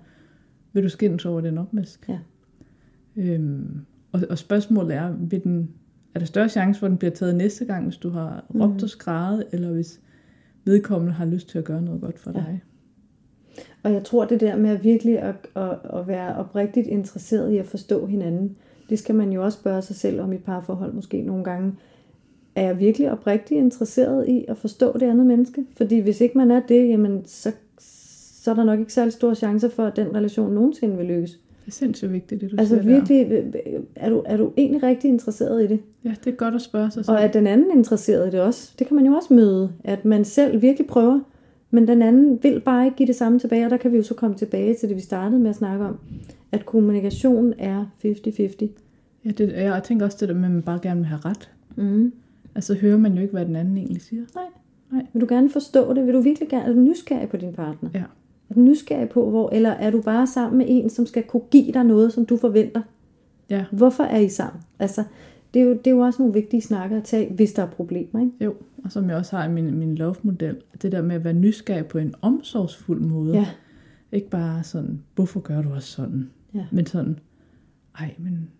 Vil 0.72 0.82
du 0.84 0.88
skændes 0.88 1.24
over 1.26 1.40
den 1.40 1.58
opvask? 1.58 2.08
Ja. 2.08 2.18
Øhm, 3.16 3.80
og, 4.12 4.20
og 4.30 4.38
spørgsmålet 4.38 4.96
er, 4.96 5.12
vil 5.18 5.44
den, 5.44 5.70
er 6.14 6.18
der 6.18 6.26
større 6.26 6.48
chance 6.48 6.80
for, 6.80 6.86
at 6.86 6.90
den 6.90 6.98
bliver 6.98 7.12
taget 7.12 7.34
næste 7.34 7.64
gang, 7.64 7.84
hvis 7.84 7.96
du 7.96 8.10
har 8.10 8.44
råbt 8.54 8.82
og 8.82 8.88
skrevet, 8.90 9.44
eller 9.52 9.70
hvis 9.70 10.00
vedkommende 10.64 11.12
har 11.12 11.24
lyst 11.24 11.48
til 11.48 11.58
at 11.58 11.64
gøre 11.64 11.82
noget 11.82 12.00
godt 12.00 12.18
for 12.18 12.30
Ja. 12.34 12.38
dig? 12.38 12.62
Og 13.82 13.92
jeg 13.92 14.04
tror 14.04 14.24
det 14.24 14.40
der 14.40 14.56
med 14.56 14.70
at 14.70 14.84
virkelig 14.84 15.18
at, 15.18 15.34
at, 15.56 15.78
at 15.94 16.06
være 16.08 16.36
oprigtigt 16.36 16.86
interesseret 16.86 17.52
i 17.52 17.56
at 17.56 17.66
forstå 17.66 18.06
hinanden, 18.06 18.56
det 18.90 18.98
skal 18.98 19.14
man 19.14 19.32
jo 19.32 19.44
også 19.44 19.58
spørge 19.58 19.82
sig 19.82 19.96
selv 19.96 20.20
om 20.20 20.32
i 20.32 20.36
parforhold 20.38 20.92
måske 20.92 21.22
nogle 21.22 21.44
gange. 21.44 21.72
Er 22.54 22.62
jeg 22.62 22.78
virkelig 22.78 23.10
oprigtigt 23.12 23.58
interesseret 23.58 24.28
i 24.28 24.44
at 24.48 24.58
forstå 24.58 24.92
det 24.98 25.02
andet 25.06 25.26
menneske? 25.26 25.64
Fordi 25.76 25.98
hvis 25.98 26.20
ikke 26.20 26.38
man 26.38 26.50
er 26.50 26.60
det, 26.68 26.88
jamen 26.88 27.22
så, 27.26 27.52
så 27.78 28.50
er 28.50 28.54
der 28.54 28.64
nok 28.64 28.78
ikke 28.78 28.92
særlig 28.92 29.12
store 29.12 29.34
chancer 29.34 29.68
for, 29.68 29.84
at 29.84 29.96
den 29.96 30.14
relation 30.14 30.54
nogensinde 30.54 30.96
vil 30.96 31.06
lykkes. 31.06 31.38
Det 31.64 31.66
er 31.66 31.72
sindssygt 31.72 32.12
vigtigt, 32.12 32.40
det 32.40 32.50
du 32.50 32.56
Altså 32.58 32.74
siger 32.74 33.00
virkelig, 33.00 33.44
er 33.96 34.10
du, 34.10 34.22
er 34.26 34.36
du 34.36 34.52
egentlig 34.56 34.82
rigtig 34.82 35.08
interesseret 35.08 35.60
i 35.64 35.66
det? 35.66 35.80
der. 36.02 36.10
Ja, 36.10 36.14
det 36.24 36.32
er 36.32 36.36
godt 36.36 36.54
at 36.54 36.60
spørge 36.60 36.90
sig 36.90 37.04
selv. 37.04 37.16
Og 37.16 37.22
er 37.22 37.28
den 37.28 37.46
anden 37.46 37.78
interesseret 37.78 38.28
i 38.28 38.30
det 38.30 38.40
også? 38.40 38.74
Det 38.78 38.86
kan 38.86 38.96
man 38.96 39.06
jo 39.06 39.12
også 39.12 39.34
møde, 39.34 39.72
at 39.84 40.04
man 40.04 40.24
selv 40.24 40.62
virkelig 40.62 40.86
prøver, 40.86 41.20
men 41.70 41.88
den 41.88 42.02
anden 42.02 42.38
vil 42.42 42.60
bare 42.60 42.84
ikke 42.84 42.96
give 42.96 43.06
det 43.06 43.16
samme 43.16 43.38
tilbage, 43.38 43.64
og 43.64 43.70
der 43.70 43.76
kan 43.76 43.92
vi 43.92 43.96
jo 43.96 44.02
så 44.02 44.14
komme 44.14 44.36
tilbage 44.36 44.74
til 44.74 44.88
det, 44.88 44.96
vi 44.96 45.00
startede 45.00 45.40
med 45.40 45.50
at 45.50 45.56
snakke 45.56 45.84
om, 45.84 45.98
at 46.52 46.66
kommunikation 46.66 47.54
er 47.58 47.84
50-50. 48.04 48.66
Ja, 49.24 49.30
det, 49.30 49.52
jeg 49.52 49.82
tænker 49.84 50.06
også 50.06 50.16
det 50.20 50.28
der 50.28 50.34
med, 50.34 50.44
at 50.44 50.50
man 50.50 50.62
bare 50.62 50.78
gerne 50.82 51.00
vil 51.00 51.06
have 51.06 51.20
ret. 51.24 51.50
Mm. 51.76 52.12
Altså 52.54 52.74
hører 52.74 52.98
man 52.98 53.14
jo 53.14 53.20
ikke, 53.20 53.32
hvad 53.32 53.46
den 53.46 53.56
anden 53.56 53.76
egentlig 53.76 54.02
siger. 54.02 54.22
Nej. 54.34 54.44
Nej. 54.92 55.06
Vil 55.12 55.20
du 55.20 55.26
gerne 55.28 55.50
forstå 55.50 55.94
det? 55.94 56.06
Vil 56.06 56.14
du 56.14 56.20
virkelig 56.20 56.48
gerne, 56.48 56.64
er 56.64 56.72
du 56.72 56.78
nysgerrig 56.78 57.28
på 57.28 57.36
din 57.36 57.52
partner? 57.52 57.90
Ja. 57.94 58.02
Er 58.50 58.54
du 58.54 58.60
nysgerrig 58.60 59.08
på, 59.08 59.30
hvor, 59.30 59.50
eller 59.50 59.70
er 59.70 59.90
du 59.90 60.02
bare 60.02 60.26
sammen 60.26 60.58
med 60.58 60.66
en, 60.68 60.90
som 60.90 61.06
skal 61.06 61.22
kunne 61.22 61.42
give 61.50 61.72
dig 61.72 61.84
noget, 61.84 62.12
som 62.12 62.26
du 62.26 62.36
forventer? 62.36 62.82
Ja, 63.50 63.64
Hvorfor 63.72 64.04
er 64.04 64.18
I 64.18 64.28
sammen? 64.28 64.62
Altså, 64.78 65.04
det 65.54 65.62
er 65.62 65.66
jo, 65.66 65.72
det 65.72 65.86
er 65.86 65.90
jo 65.90 65.98
også 65.98 66.22
nogle 66.22 66.34
vigtige 66.34 66.62
snakker 66.62 66.96
at 66.96 67.04
tage, 67.04 67.32
hvis 67.32 67.52
der 67.52 67.62
er 67.62 67.66
problemer, 67.66 68.20
ikke? 68.20 68.44
jo. 68.44 68.54
Og 68.84 68.92
som 68.92 69.08
jeg 69.08 69.16
også 69.16 69.36
har 69.36 69.48
i 69.48 69.52
min, 69.52 69.78
min 69.78 69.94
love-model, 69.94 70.56
det 70.82 70.92
der 70.92 71.02
med 71.02 71.16
at 71.16 71.24
være 71.24 71.32
nysgerrig 71.32 71.86
på 71.86 71.98
en 71.98 72.14
omsorgsfuld 72.22 73.00
måde. 73.00 73.34
Ja. 73.34 73.46
Ikke 74.12 74.30
bare 74.30 74.62
sådan, 74.62 75.02
hvorfor 75.14 75.40
gør 75.40 75.62
du 75.62 75.70
også 75.74 75.88
sådan? 75.88 76.30
Ja. 76.54 76.66
Men 76.72 76.86
sådan, 76.86 77.18
ej, 77.98 78.14
men 78.18 78.50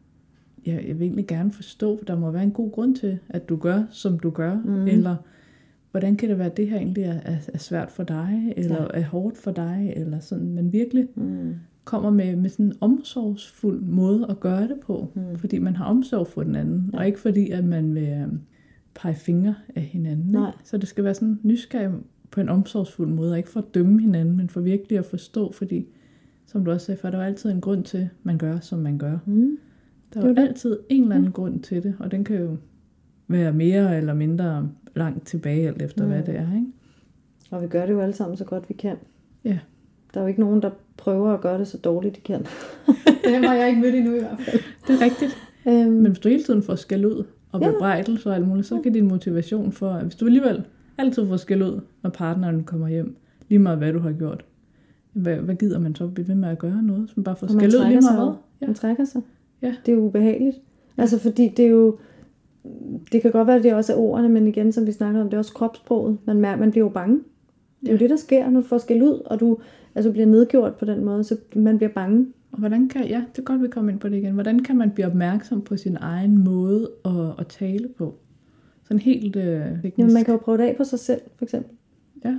jeg, 0.66 0.84
jeg 0.88 0.98
vil 0.98 1.04
egentlig 1.04 1.26
gerne 1.26 1.52
forstå, 1.52 2.00
der 2.06 2.18
må 2.18 2.30
være 2.30 2.42
en 2.42 2.50
god 2.50 2.70
grund 2.72 2.96
til, 2.96 3.18
at 3.28 3.48
du 3.48 3.56
gør, 3.56 3.82
som 3.90 4.18
du 4.18 4.30
gør. 4.30 4.54
Mm. 4.64 4.86
Eller, 4.86 5.16
hvordan 5.90 6.16
kan 6.16 6.28
det 6.28 6.38
være, 6.38 6.46
at 6.50 6.56
det 6.56 6.68
her 6.68 6.76
egentlig 6.76 7.04
er, 7.04 7.12
er, 7.24 7.36
er 7.54 7.58
svært 7.58 7.90
for 7.90 8.02
dig, 8.02 8.54
eller 8.56 8.82
Ja. 8.94 9.00
er 9.00 9.04
hårdt 9.04 9.36
for 9.38 9.50
dig, 9.50 9.92
eller 9.96 10.18
sådan. 10.20 10.52
Men 10.52 10.72
virkelig 10.72 11.08
Mm. 11.14 11.54
kommer 11.84 12.10
med, 12.10 12.36
med 12.36 12.50
sådan 12.50 12.66
en 12.66 12.72
omsorgsfuld 12.80 13.80
måde 13.80 14.26
at 14.28 14.40
gøre 14.40 14.62
det 14.68 14.80
på. 14.86 15.08
Mm. 15.14 15.36
Fordi 15.38 15.58
man 15.58 15.76
har 15.76 15.84
omsorg 15.84 16.26
for 16.26 16.42
den 16.42 16.54
anden, 16.56 16.90
ja. 16.92 16.98
og 16.98 17.06
ikke 17.06 17.20
fordi, 17.20 17.50
at 17.50 17.64
man 17.64 17.94
vil 17.94 18.08
øhm, 18.08 18.40
pege 18.94 19.14
fingre 19.14 19.54
af 19.76 19.82
hinanden. 19.82 20.28
ikke? 20.28 20.38
Nej. 20.40 20.52
Så 20.64 20.78
det 20.78 20.88
skal 20.88 21.04
være 21.04 21.14
sådan 21.14 21.38
nysgerrig 21.42 21.90
på 22.30 22.40
en 22.40 22.48
omsorgsfuld 22.48 23.08
måde, 23.08 23.32
og 23.32 23.36
ikke 23.38 23.50
for 23.50 23.60
at 23.60 23.74
dømme 23.74 24.00
hinanden, 24.00 24.36
men 24.36 24.48
for 24.48 24.60
virkelig 24.60 24.98
at 24.98 25.04
forstå, 25.04 25.52
fordi, 25.52 25.86
som 26.46 26.64
du 26.64 26.70
også 26.70 26.86
sagde 26.86 27.00
før, 27.00 27.10
der 27.10 27.18
er 27.18 27.26
altid 27.26 27.50
en 27.50 27.60
grund 27.60 27.84
til, 27.84 27.98
at 27.98 28.08
man 28.22 28.38
gør, 28.38 28.58
som 28.60 28.78
man 28.78 28.98
gør. 28.98 29.18
Mm. 29.26 29.58
Der 30.14 30.20
er 30.22 30.28
jo 30.28 30.34
altid 30.36 30.78
en 30.88 31.02
eller 31.02 31.16
anden 31.16 31.32
grund 31.32 31.60
til 31.60 31.82
det, 31.82 31.94
og 31.98 32.10
den 32.10 32.24
kan 32.24 32.36
jo 32.40 32.56
være 33.28 33.52
mere 33.52 33.96
eller 33.96 34.14
mindre 34.14 34.68
langt 34.96 35.26
tilbage, 35.26 35.68
alt 35.68 35.82
efter 35.82 36.04
mm. 36.04 36.10
hvad 36.10 36.22
det 36.22 36.36
er. 36.36 36.54
Ikke? 36.54 36.66
Og 37.50 37.62
vi 37.62 37.66
gør 37.66 37.86
det 37.86 37.92
jo 37.92 38.00
alle 38.00 38.14
sammen 38.14 38.36
så 38.36 38.44
godt 38.44 38.68
vi 38.68 38.74
kan. 38.74 38.96
Ja. 39.44 39.58
Der 40.14 40.20
er 40.20 40.24
jo 40.24 40.28
ikke 40.28 40.40
nogen, 40.40 40.62
der 40.62 40.70
prøver 40.96 41.30
at 41.34 41.40
gøre 41.40 41.58
det 41.58 41.68
så 41.68 41.78
dårligt, 41.78 42.16
de 42.16 42.20
kan. 42.20 42.40
det 43.24 43.44
har 43.48 43.54
jeg 43.54 43.68
ikke 43.68 43.80
mødt 43.80 43.94
endnu 43.94 44.14
i 44.14 44.18
hvert 44.18 44.40
fald. 44.40 44.62
Det 44.86 44.94
er 44.94 45.04
rigtigt. 45.04 45.36
Øhm, 45.68 45.90
Men 45.92 46.06
hvis 46.06 46.18
du 46.18 46.28
hele 46.28 46.42
tiden 46.42 46.62
får 46.62 46.74
skæld 46.74 47.04
ud 47.04 47.24
og 47.52 47.60
Ja. 47.60 47.70
bebrejdelse 47.70 48.28
og 48.30 48.34
alt 48.36 48.48
muligt, 48.48 48.66
så 48.66 48.80
kan 48.80 48.92
din 48.92 49.08
motivation 49.08 49.72
for, 49.72 49.98
hvis 50.02 50.14
du 50.14 50.26
alligevel 50.26 50.64
altid 50.98 51.26
får 51.28 51.36
skæld 51.36 51.62
ud, 51.62 51.80
når 52.02 52.10
partneren 52.10 52.64
kommer 52.64 52.88
hjem, 52.88 53.16
lige 53.48 53.58
meget 53.58 53.78
hvad 53.78 53.92
du 53.92 53.98
har 53.98 54.12
gjort, 54.12 54.44
hvad, 55.12 55.36
hvad 55.36 55.54
gider 55.54 55.78
man 55.78 55.94
så 55.94 56.08
blive 56.08 56.28
ved 56.28 56.34
med 56.34 56.48
at 56.48 56.58
gøre 56.58 56.82
noget, 56.82 57.10
som 57.14 57.24
bare 57.24 57.36
får 57.36 57.46
skæld 57.46 57.74
ud 57.74 57.84
lige 57.88 58.00
meget 58.00 58.18
hvad? 58.24 58.34
Ja. 58.60 58.66
Man 58.66 58.74
trækker 58.74 59.04
sig. 59.04 59.22
Ja. 59.62 59.74
Det 59.86 59.92
er 59.92 59.96
jo 59.96 60.02
ubehageligt. 60.02 60.56
Altså 60.96 61.18
fordi 61.18 61.48
det 61.56 61.64
er 61.64 61.68
jo, 61.70 61.98
det 63.12 63.22
kan 63.22 63.30
godt 63.30 63.46
være, 63.46 63.56
at 63.56 63.62
det 63.62 63.74
også 63.74 63.92
er 63.92 63.96
ordene, 63.96 64.28
men 64.28 64.46
igen, 64.46 64.72
som 64.72 64.86
vi 64.86 64.92
snakker 64.92 65.20
om, 65.20 65.26
det 65.26 65.34
er 65.34 65.38
også 65.38 65.52
kropssproget. 65.52 66.18
Man, 66.24 66.40
mærker, 66.40 66.60
man 66.60 66.70
bliver 66.70 66.86
jo 66.86 66.90
bange. 66.90 67.20
Det 67.80 67.88
er 67.88 67.92
jo 67.92 67.98
det, 67.98 68.10
der 68.10 68.16
sker, 68.16 68.50
når 68.50 68.60
du 68.60 68.66
får 68.66 68.78
skæld 68.78 69.02
ud, 69.02 69.22
og 69.26 69.40
du 69.40 69.58
altså 69.94 70.12
bliver 70.12 70.26
nedgjort 70.26 70.74
på 70.74 70.84
den 70.84 71.04
måde, 71.04 71.24
så 71.24 71.36
man 71.56 71.76
bliver 71.76 71.92
bange. 71.92 72.26
Og 72.52 72.58
hvordan 72.58 72.88
kan, 72.88 73.06
ja, 73.06 73.24
det 73.32 73.38
er 73.38 73.42
godt, 73.42 73.62
vi 73.62 73.68
kommer 73.68 73.92
ind 73.92 74.00
på 74.00 74.08
det 74.08 74.16
igen. 74.16 74.34
Hvordan 74.34 74.60
kan 74.60 74.76
man 74.76 74.90
blive 74.90 75.06
opmærksom 75.06 75.62
på 75.62 75.76
sin 75.76 75.96
egen 76.00 76.44
måde 76.44 76.90
at, 77.04 77.12
at 77.38 77.46
tale 77.46 77.88
på? 77.98 78.14
Sådan 78.84 79.00
helt 79.00 79.36
øh, 79.36 79.64
teknisk. 79.64 79.98
Jamen, 79.98 80.14
man 80.14 80.24
kan 80.24 80.34
jo 80.34 80.38
prøve 80.38 80.58
det 80.58 80.64
af 80.64 80.76
på 80.76 80.84
sig 80.84 80.98
selv, 80.98 81.20
for 81.36 81.44
eksempel. 81.44 81.76
Ja. 82.24 82.36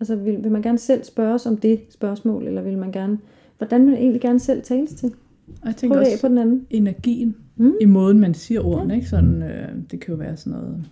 Altså, 0.00 0.16
vil, 0.16 0.42
vil 0.42 0.52
man 0.52 0.62
gerne 0.62 0.78
selv 0.78 1.04
spørges 1.04 1.46
om 1.46 1.56
det 1.56 1.80
spørgsmål, 1.90 2.46
eller 2.46 2.62
vil 2.62 2.78
man 2.78 2.92
gerne, 2.92 3.18
hvordan 3.58 3.80
vil 3.80 3.90
man 3.90 3.98
egentlig 3.98 4.20
gerne 4.20 4.38
selv 4.40 4.62
tales 4.62 4.90
til? 4.90 5.12
Og 5.62 5.66
jeg 5.66 5.76
tænker 5.76 5.96
Prøv 5.96 6.00
det 6.04 6.08
af 6.08 6.12
også 6.12 6.26
på 6.26 6.28
den 6.28 6.38
anden. 6.38 6.66
energien 6.70 7.36
Mm. 7.60 7.72
i 7.80 7.84
måden, 7.84 8.20
man 8.20 8.34
siger 8.34 8.60
ordene. 8.60 8.94
Ikke? 8.96 9.08
Sådan, 9.08 9.42
øh, 9.42 9.68
det 9.90 10.00
kan 10.00 10.12
jo 10.12 10.18
være 10.18 10.36
sådan 10.36 10.58
noget... 10.58 10.84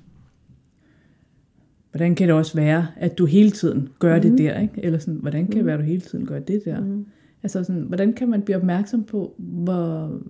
Hvordan 1.90 2.14
kan 2.14 2.28
det 2.28 2.36
også 2.36 2.54
være, 2.56 2.86
at 2.96 3.18
du 3.18 3.26
hele 3.26 3.50
tiden 3.50 3.88
gør 3.98 4.16
mm. 4.16 4.22
det 4.22 4.38
der? 4.38 4.60
Ikke? 4.60 4.74
Eller 4.84 4.98
sådan, 4.98 5.20
hvordan 5.20 5.46
kan 5.46 5.56
det 5.56 5.66
være, 5.66 5.74
at 5.74 5.80
du 5.80 5.84
hele 5.84 6.00
tiden 6.00 6.26
gør 6.26 6.38
det 6.38 6.62
der? 6.64 6.80
Mm. 6.80 7.06
Altså 7.42 7.64
sådan, 7.64 7.82
hvordan 7.82 8.12
kan 8.12 8.28
man 8.28 8.42
blive 8.42 8.56
opmærksom 8.56 9.04
på, 9.04 9.34
hvor, 9.38 10.20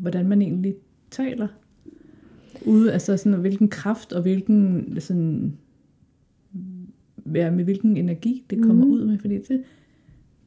hvordan 0.00 0.28
man 0.28 0.42
egentlig 0.42 0.74
taler? 1.10 1.48
Ude, 2.66 2.92
altså 2.92 3.16
sådan, 3.16 3.40
hvilken 3.40 3.68
kraft 3.68 4.12
og 4.12 4.22
hvilken 4.22 4.86
sådan, 5.00 5.56
ja, 7.34 7.50
med 7.50 7.64
hvilken 7.64 7.96
energi 7.96 8.44
det 8.50 8.62
kommer 8.62 8.84
Mhm. 8.84 8.92
ud 8.94 9.04
med, 9.06 9.18
fordi 9.18 9.38
det, 9.38 9.62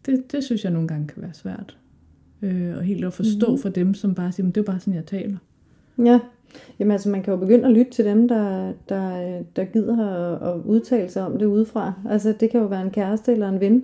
det, 0.06 0.32
det 0.32 0.44
synes 0.44 0.64
jeg 0.64 0.74
nogle 0.74 0.88
gange 0.88 1.08
kan 1.08 1.22
være 1.22 1.34
svært. 1.34 1.78
Øh, 2.42 2.78
og 2.78 2.84
helt 2.84 3.06
at 3.06 3.14
forstå 3.14 3.48
Mhm. 3.50 3.58
for 3.58 3.70
dem, 3.70 3.94
som 3.94 4.16
bare 4.16 4.32
siger, 4.32 4.44
"Men 4.46 4.52
det 4.52 4.62
er 4.62 4.66
bare 4.66 4.80
sådan, 4.80 4.94
jeg 4.94 5.06
taler. 5.06 5.38
Ja, 5.98 6.20
jamen 6.80 6.92
altså 6.92 7.10
man 7.10 7.24
kan 7.24 7.34
jo 7.34 7.40
begynde 7.40 7.66
at 7.66 7.72
lytte 7.74 7.92
til 7.92 8.06
dem, 8.06 8.28
der, 8.28 8.72
der, 8.90 9.40
der 9.56 9.64
gider 9.66 10.06
at, 10.08 10.50
at 10.50 10.62
udtale 10.66 11.10
sig 11.10 11.26
om 11.26 11.38
det 11.38 11.46
udefra. 11.46 11.94
Altså 12.10 12.34
det 12.40 12.50
kan 12.50 12.60
jo 12.60 12.66
være 12.66 12.82
en 12.82 12.90
kæreste 12.92 13.32
eller 13.32 13.50
en 13.50 13.60
ven, 13.60 13.84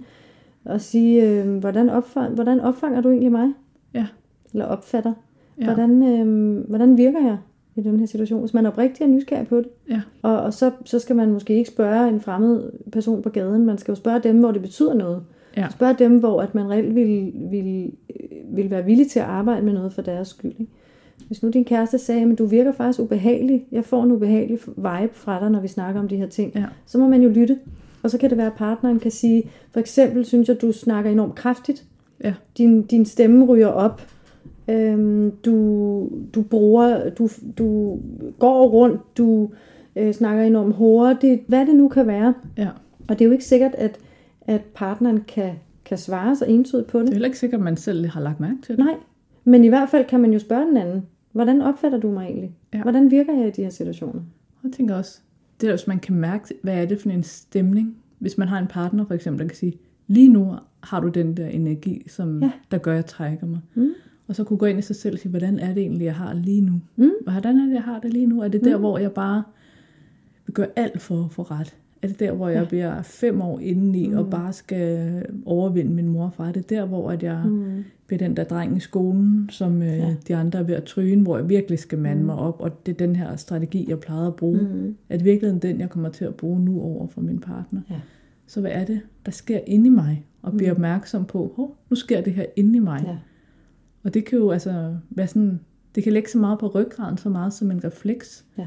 og 0.66 0.82
sige, 0.82 1.30
øh, 1.30 1.58
hvordan, 1.58 1.90
opfang, 1.90 2.34
hvordan 2.34 2.60
opfanger 2.60 3.02
du 3.02 3.10
egentlig 3.10 3.32
mig? 3.32 3.54
Ja. 3.94 4.06
Eller 4.54 4.66
opfatter. 4.66 5.14
Ja. 5.60 5.66
Hvordan, 5.66 6.04
øh, 6.04 6.58
hvordan 6.70 6.98
virker 6.98 7.26
jeg 7.26 7.38
i 7.76 7.82
den 7.82 8.00
her 8.00 8.06
situation? 8.08 8.40
Hvis 8.40 8.54
man 8.54 8.66
er 8.66 8.70
oprigtig 8.70 9.06
og 9.06 9.10
nysgerrig 9.12 9.48
på 9.48 9.58
det. 9.58 9.68
Ja. 9.90 10.02
Og, 10.22 10.42
og 10.42 10.54
så, 10.54 10.72
så 10.86 11.00
skal 11.00 11.16
man 11.16 11.32
måske 11.32 11.56
ikke 11.56 11.70
spørge 11.70 12.10
en 12.10 12.22
fremmed 12.22 12.72
person 12.92 13.22
på 13.22 13.30
gaden, 13.30 13.66
man 13.66 13.78
skal 13.78 13.92
jo 13.92 13.96
spørge 13.96 14.20
dem, 14.20 14.40
hvor 14.40 14.52
det 14.52 14.62
betyder 14.62 14.94
noget. 14.94 15.24
Ja. 15.58 15.70
Spørg 15.70 16.00
dem, 16.00 16.20
hvor 16.20 16.42
at 16.42 16.56
man 16.56 16.70
reelt 16.70 16.96
vil, 16.96 17.32
vil, 17.52 17.92
vil 18.54 18.70
være 18.70 18.86
villig 18.86 19.08
til 19.08 19.20
at 19.20 19.26
arbejde 19.26 19.66
med 19.66 19.74
noget 19.74 19.94
for 19.94 20.02
deres 20.02 20.28
skyld. 20.28 20.52
Ikke? 20.60 20.72
Hvis 21.28 21.44
nu 21.44 21.50
din 21.50 21.66
kæreste 21.66 21.98
sagde, 21.98 22.32
at 22.32 22.38
du 22.38 22.46
virker 22.46 22.72
faktisk 22.72 23.00
ubehagelig, 23.00 23.66
jeg 23.72 23.86
får 23.86 24.04
en 24.04 24.12
ubehagelig 24.12 24.60
vibe 24.76 25.14
fra 25.14 25.40
dig, 25.40 25.52
når 25.52 25.60
vi 25.60 25.68
snakker 25.68 26.02
om 26.02 26.08
de 26.08 26.16
her 26.18 26.28
ting, 26.28 26.52
Ja. 26.56 26.66
så 26.86 26.98
må 26.98 27.08
man 27.08 27.22
jo 27.22 27.30
lytte. 27.30 27.58
Og 28.04 28.12
så 28.12 28.18
kan 28.18 28.30
det 28.30 28.38
være, 28.38 28.48
at 28.48 28.54
partneren 28.54 29.00
kan 29.00 29.12
sige, 29.12 29.44
for 29.72 29.80
eksempel 29.80 30.26
synes 30.26 30.48
jeg, 30.50 30.62
du 30.62 30.72
snakker 30.72 31.12
enormt 31.12 31.36
kraftigt. 31.36 31.86
Ja. 32.24 32.34
Din, 32.58 32.82
din 32.82 33.06
stemme 33.06 33.46
ryger 33.46 33.68
op. 33.68 34.02
Øhm, 34.70 35.32
du, 35.46 36.10
du 36.36 36.42
bruger, 36.42 37.10
du, 37.10 37.30
du 37.58 37.98
går 38.40 38.68
rundt, 38.68 39.02
du 39.18 39.50
øh, 39.96 40.14
snakker 40.14 40.44
enormt 40.44 40.76
hurtigt, 40.76 41.42
hvad 41.48 41.66
det 41.66 41.76
nu 41.76 41.88
kan 41.88 42.08
være. 42.08 42.34
Ja. 42.58 42.68
Og 43.08 43.20
det 43.20 43.22
er 43.22 43.26
jo 43.26 43.32
ikke 43.32 43.46
sikkert, 43.46 43.76
at, 43.78 44.00
at 44.48 44.62
partneren 44.62 45.22
kan, 45.28 45.54
kan 45.86 45.98
svare 45.98 46.36
så 46.36 46.46
entydigt 46.46 46.88
på 46.88 46.98
Det 46.98 47.02
er 47.04 47.06
det. 47.06 47.14
heller 47.14 47.28
ikke 47.28 47.40
sikkert, 47.40 47.60
at 47.60 47.64
man 47.64 47.78
selv 47.78 48.06
har 48.08 48.22
lagt 48.22 48.40
mærke 48.40 48.62
til 48.62 48.78
det. 48.78 48.86
Nej, 48.86 48.96
men 49.44 49.64
i 49.64 49.68
hvert 49.68 49.90
fald 49.90 50.06
kan 50.06 50.20
man 50.20 50.34
jo 50.34 50.40
spørge 50.40 50.66
den 50.68 50.78
anden, 50.78 51.06
hvordan 51.32 51.62
opfatter 51.62 51.98
du 52.00 52.12
mig 52.12 52.26
egentlig? 52.26 52.56
Ja. 52.74 52.82
Hvordan 52.82 53.12
virker 53.12 53.34
jeg 53.40 53.48
i 53.48 53.52
de 53.52 53.64
her 53.64 53.70
situationer? 53.70 54.22
Jeg 54.64 54.72
tænker 54.72 54.96
også, 54.96 55.20
det 55.62 55.68
er, 55.68 55.72
hvis 55.72 55.88
man 55.88 56.00
kan 56.00 56.16
mærke, 56.16 56.54
hvad 56.64 56.82
er 56.82 56.86
det 56.86 57.02
for 57.02 57.10
en 57.10 57.24
stemning, 57.24 57.98
hvis 58.20 58.38
man 58.38 58.48
har 58.48 58.60
en 58.60 58.68
partner 58.68 59.06
for 59.06 59.14
eksempel, 59.14 59.40
der 59.42 59.48
kan 59.48 59.58
sige, 59.58 59.74
lige 60.08 60.30
nu 60.30 60.54
har 60.84 61.00
du 61.00 61.08
den 61.08 61.38
der 61.38 61.48
energi, 61.48 62.04
som 62.10 62.44
Ja. 62.44 62.52
der 62.72 62.78
gør, 62.78 62.92
at 62.92 62.96
jeg 62.96 63.06
trækker 63.06 63.48
mig. 63.48 63.60
Mm. 63.76 63.90
Og 64.28 64.36
så 64.36 64.44
kunne 64.44 64.58
gå 64.60 64.66
ind 64.66 64.80
i 64.80 64.82
sig 64.82 64.96
selv 64.96 65.14
og 65.16 65.20
sige, 65.20 65.30
hvordan 65.30 65.60
er 65.60 65.74
det 65.74 65.78
egentlig, 65.82 66.06
jeg 66.06 66.16
har 66.16 66.34
lige 66.34 66.62
nu? 66.62 66.82
Mm. 66.96 67.12
Hvordan 67.24 67.58
er 67.58 67.66
det, 67.66 67.74
jeg 67.74 67.84
har 67.84 68.00
det 68.00 68.14
lige 68.14 68.26
nu? 68.28 68.42
Er 68.42 68.48
det 68.48 68.64
der, 68.64 68.76
Mm. 68.78 68.82
hvor 68.82 68.98
jeg 68.98 69.12
bare 69.12 69.44
vil 70.46 70.54
gøre 70.54 70.68
alt 70.76 71.02
for 71.02 71.26
at 71.26 71.32
få 71.32 71.42
ret? 71.42 71.76
Er 72.02 72.08
det 72.08 72.20
der, 72.20 72.32
hvor 72.32 72.48
jeg 72.50 72.62
Ja. 72.64 72.68
bliver 72.68 73.02
fem 73.02 73.42
år 73.42 73.60
indeni 73.60 74.08
Mm. 74.08 74.18
og 74.18 74.30
bare 74.30 74.54
skal 74.54 75.26
overvinde 75.46 75.92
min 75.94 76.08
mor 76.08 76.30
far? 76.30 76.48
Er 76.48 76.52
det 76.52 76.70
der, 76.70 76.86
hvor 76.86 77.12
at 77.12 77.24
jeg 77.24 77.44
Mm. 77.46 77.84
bliver 78.08 78.18
den 78.18 78.38
der 78.38 78.44
dreng 78.44 78.78
i 78.78 78.80
skolen, 78.80 79.50
som 79.52 79.82
øh, 79.82 79.88
Ja. 79.88 80.16
de 80.28 80.36
andre 80.36 80.60
er 80.60 80.64
ved 80.64 80.76
at 80.76 80.84
tryne, 80.84 81.22
hvor 81.22 81.38
jeg 81.38 81.50
virkelig 81.50 81.80
skal 81.80 82.00
mande 82.00 82.20
Mm. 82.22 82.26
mig 82.26 82.36
op, 82.36 82.62
og 82.62 82.86
det 82.86 82.92
er 82.92 82.98
den 83.08 83.16
her 83.16 83.36
strategi, 83.36 83.86
jeg 83.90 84.00
plejede 84.00 84.28
at 84.28 84.36
bruge. 84.36 84.60
Mm. 84.62 84.96
Er 85.10 85.18
det 85.18 85.26
virkelig 85.26 85.62
den, 85.62 85.80
jeg 85.80 85.90
kommer 85.90 86.10
til 86.10 86.26
at 86.26 86.36
bruge 86.36 86.60
nu 86.60 86.82
over 86.82 87.08
for 87.08 87.22
min 87.22 87.40
partner? 87.40 87.82
Ja. 87.90 87.96
Så 88.48 88.62
hvad 88.62 88.72
er 88.74 88.86
det, 88.86 89.00
der 89.26 89.32
sker 89.32 89.60
inde 89.68 89.88
i 89.88 89.90
mig? 89.90 90.26
Og 90.42 90.54
bliver 90.58 90.72
Mm. 90.72 90.76
opmærksom 90.76 91.26
på, 91.26 91.54
hov, 91.56 91.78
nu 91.90 91.96
sker 91.96 92.22
det 92.22 92.34
her 92.34 92.46
inde 92.56 92.78
i 92.78 92.80
mig. 92.80 93.04
Ja. 93.08 93.18
Og 94.04 94.14
det 94.14 94.26
kan 94.26 94.38
jo 94.40 94.50
altså 94.52 94.96
være 95.10 95.28
sådan, 95.28 95.60
det 95.96 96.04
kan 96.04 96.14
lægge 96.14 96.30
så 96.30 96.38
meget 96.38 96.60
på 96.60 96.68
ryggraden, 96.68 97.18
så 97.18 97.30
meget 97.30 97.54
som 97.54 97.72
en 97.72 97.84
refleks. 97.84 98.46
Ja. 98.58 98.66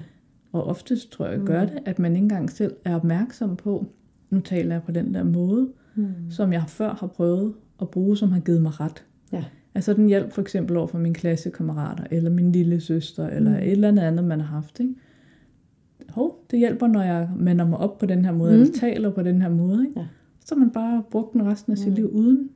Og 0.52 0.64
oftest 0.64 1.12
tror 1.12 1.26
jeg 1.26 1.38
Mm. 1.38 1.46
gør 1.46 1.60
det, 1.60 1.78
at 1.84 1.98
man 1.98 2.12
ikke 2.12 2.22
engang 2.24 2.50
selv 2.50 2.74
er 2.84 2.94
opmærksom 2.94 3.56
på, 3.56 3.86
nu 4.30 4.40
taler 4.40 4.74
jeg 4.74 4.82
på 4.82 4.92
den 4.92 5.14
der 5.14 5.22
måde, 5.24 5.68
Mm. 5.94 6.06
som 6.30 6.52
jeg 6.52 6.64
før 6.68 6.94
har 6.94 7.06
prøvet 7.06 7.54
at 7.82 7.90
bruge, 7.90 8.16
som 8.16 8.32
har 8.32 8.40
givet 8.40 8.62
mig 8.62 8.80
ret. 8.80 9.04
Ja. 9.32 9.44
Altså 9.74 9.94
den 9.94 10.06
hjælp 10.08 10.32
for 10.32 10.42
eksempel 10.42 10.76
over 10.76 10.86
for 10.86 10.98
mine 10.98 11.14
klassekammerater, 11.14 12.04
eller 12.10 12.30
min 12.30 12.52
lille 12.52 12.80
søster, 12.80 13.26
eller 13.28 13.50
Mm. 13.50 13.56
et 13.56 13.70
eller 13.70 13.88
andet 13.88 14.02
andet, 14.02 14.24
man 14.24 14.40
har 14.40 14.46
haft. 14.54 14.80
Ikke? 14.80 14.94
Hov, 16.08 16.44
det 16.50 16.58
hjælper, 16.58 16.86
når 16.86 17.02
jeg 17.02 17.28
mander 17.36 17.66
mig 17.66 17.78
op 17.78 17.98
på 17.98 18.06
den 18.06 18.24
her 18.24 18.32
måde, 18.32 18.50
Mm. 18.52 18.56
mm. 18.56 18.62
eller 18.62 18.74
taler 18.78 19.10
på 19.10 19.22
den 19.22 19.42
her 19.42 19.48
måde. 19.48 19.86
Ikke? 19.88 20.00
Ja. 20.00 20.06
Så 20.44 20.54
man 20.54 20.70
bare 20.70 21.02
brugt 21.10 21.32
den 21.32 21.46
resten 21.46 21.72
af 21.72 21.78
sit 21.78 21.88
Mm. 21.88 21.94
liv, 21.94 22.10
uden 22.12 22.50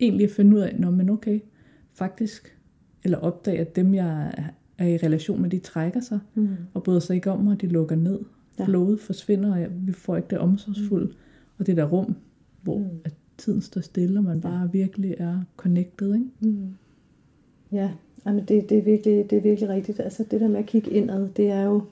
egentlig 0.00 0.24
at 0.24 0.30
finde 0.30 0.56
ud 0.56 0.60
af, 0.60 0.76
Nå, 0.78 0.90
men 0.90 1.10
okay, 1.10 1.40
faktisk, 1.92 2.56
eller 3.04 3.18
opdage, 3.18 3.58
at 3.58 3.76
dem, 3.76 3.94
jeg 3.94 4.32
er 4.78 4.86
i 4.86 4.96
relation 4.96 5.42
med, 5.42 5.50
de 5.50 5.58
trækker 5.58 6.00
sig, 6.00 6.18
Mm. 6.34 6.48
og 6.74 6.82
bryder 6.82 7.00
sig 7.00 7.16
ikke 7.16 7.30
om 7.30 7.40
mig, 7.40 7.60
de 7.60 7.66
lukker 7.66 7.96
ned. 7.96 8.18
Ja. 8.58 8.64
Flowet 8.64 9.00
forsvinder, 9.00 9.52
og 9.64 9.66
vi 9.86 9.92
får 9.92 10.16
ikke 10.16 10.28
det 10.30 10.38
omsorgsfulde, 10.38 11.12
og 11.58 11.66
det 11.66 11.76
der 11.76 11.84
rum, 11.84 12.14
hvor 12.62 12.78
Mm. 12.78 12.84
mm. 12.84 12.90
at 13.04 13.12
tiden 13.38 13.60
står 13.62 13.80
stille, 13.80 14.18
og 14.20 14.24
man 14.24 14.40
bare 14.40 14.72
virkelig 14.72 15.14
er 15.18 15.40
connected. 15.56 16.14
Ikke? 16.14 16.26
Mm. 16.40 16.74
Ja, 17.72 17.90
jamen 18.26 18.44
det, 18.44 18.70
det, 18.70 18.78
er 18.78 18.82
virkelig, 18.82 19.30
det 19.30 19.38
er 19.38 19.42
virkelig 19.42 19.68
rigtigt. 19.70 20.00
Altså 20.00 20.24
det 20.30 20.40
der 20.40 20.48
med 20.48 20.58
at 20.58 20.66
kigge 20.66 20.90
indad, 20.90 21.28
det 21.36 21.48
er 21.50 21.62
jo, 21.62 21.82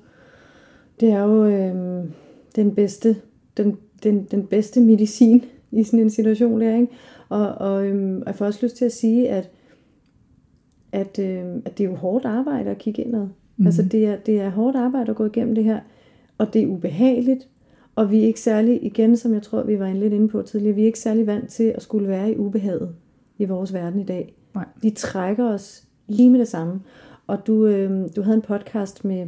det 1.01 1.09
er 1.11 1.23
jo 1.23 1.45
øhm, 1.47 2.11
den, 2.57 2.75
bedste, 2.75 3.17
den, 3.57 3.77
den, 4.03 4.25
den 4.31 4.47
bedste 4.47 4.81
medicin 4.81 5.45
i 5.73 5.85
sådan 5.85 6.01
en 6.01 6.11
situation 6.11 6.61
der, 6.61 6.75
ikke? 6.77 6.93
Og, 7.29 7.49
og 7.55 7.87
øhm, 7.87 8.23
jeg 8.27 8.35
får 8.35 8.47
også 8.47 8.61
lyst 8.63 8.77
til 8.77 8.85
at 8.85 8.93
sige, 8.93 9.29
at, 9.29 9.51
at, 10.97 11.19
øhm, 11.19 11.63
at 11.65 11.79
det 11.79 11.85
er 11.85 11.89
jo 11.91 11.97
hårdt 11.97 12.25
arbejde 12.25 12.71
at 12.71 12.79
kigge 12.79 13.03
indad. 13.03 13.29
Mm. 13.57 13.67
Altså 13.67 13.83
det 13.83 14.07
er, 14.07 14.17
det 14.17 14.41
er 14.41 14.51
hårdt 14.51 14.77
arbejde 14.77 15.11
at 15.11 15.17
gå 15.17 15.25
igennem 15.27 15.55
det 15.55 15.65
her, 15.65 15.81
og 16.39 16.53
det 16.55 16.63
er 16.63 16.67
ubehageligt, 16.67 17.49
og 17.95 18.11
vi 18.11 18.19
er 18.21 18.27
ikke 18.27 18.41
særlig, 18.41 18.85
igen 18.85 19.17
som 19.17 19.35
jeg 19.35 19.43
tror, 19.43 19.63
vi 19.63 19.79
var 19.79 19.93
lidt 19.93 20.13
inde 20.13 20.29
på 20.29 20.43
tidligere, 20.43 20.75
vi 20.75 20.83
er 20.83 20.87
ikke 20.87 20.99
særlig 20.99 21.27
vant 21.27 21.49
til 21.49 21.65
at 21.65 21.83
skulle 21.83 22.09
være 22.09 22.33
i 22.33 22.37
ubehaget 22.37 22.95
i 23.39 23.45
vores 23.45 23.75
verden 23.75 24.01
i 24.01 24.05
dag. 24.05 24.35
Nej. 24.55 24.65
De 24.83 24.91
trækker 24.91 25.45
os 25.45 25.85
lige 26.09 26.31
med 26.31 26.41
det 26.41 26.49
samme. 26.49 26.81
Og 27.27 27.47
du, 27.47 27.67
øh, 27.67 28.09
du 28.17 28.23
havde 28.23 28.37
en 28.37 28.43
podcast 28.43 29.05
med, 29.05 29.27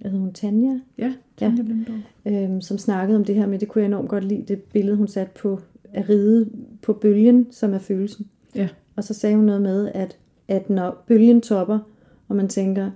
hvad 0.00 0.10
hedder 0.10 0.24
hun, 0.24 0.32
Tanja, 0.32 0.68
Ja, 0.98 1.04
Ja. 1.04 1.12
Tanja 1.36 1.62
Lindahl. 1.62 2.54
øh, 2.56 2.62
som 2.62 2.78
snakkede 2.78 3.16
om 3.18 3.24
det 3.24 3.34
her 3.34 3.46
med, 3.46 3.58
det 3.58 3.68
kunne 3.68 3.82
jeg 3.82 3.86
enormt 3.88 4.08
godt 4.08 4.24
lide, 4.24 4.44
det 4.48 4.62
billede, 4.62 4.96
hun 4.96 5.08
satte 5.08 5.32
på 5.40 5.60
at 5.92 6.08
ride 6.08 6.50
på 6.82 6.92
bølgen, 6.92 7.46
som 7.50 7.74
er 7.74 7.78
følelsen. 7.78 8.26
Ja. 8.54 8.68
Og 8.96 9.04
så 9.04 9.14
sagde 9.14 9.36
hun 9.36 9.44
noget 9.44 9.62
med, 9.62 9.90
at, 9.94 10.18
at 10.50 10.70
når 10.70 11.04
bølgen 11.06 11.40
topper, 11.40 11.78
og 12.28 12.36
man 12.36 12.48
tænker, 12.48 12.90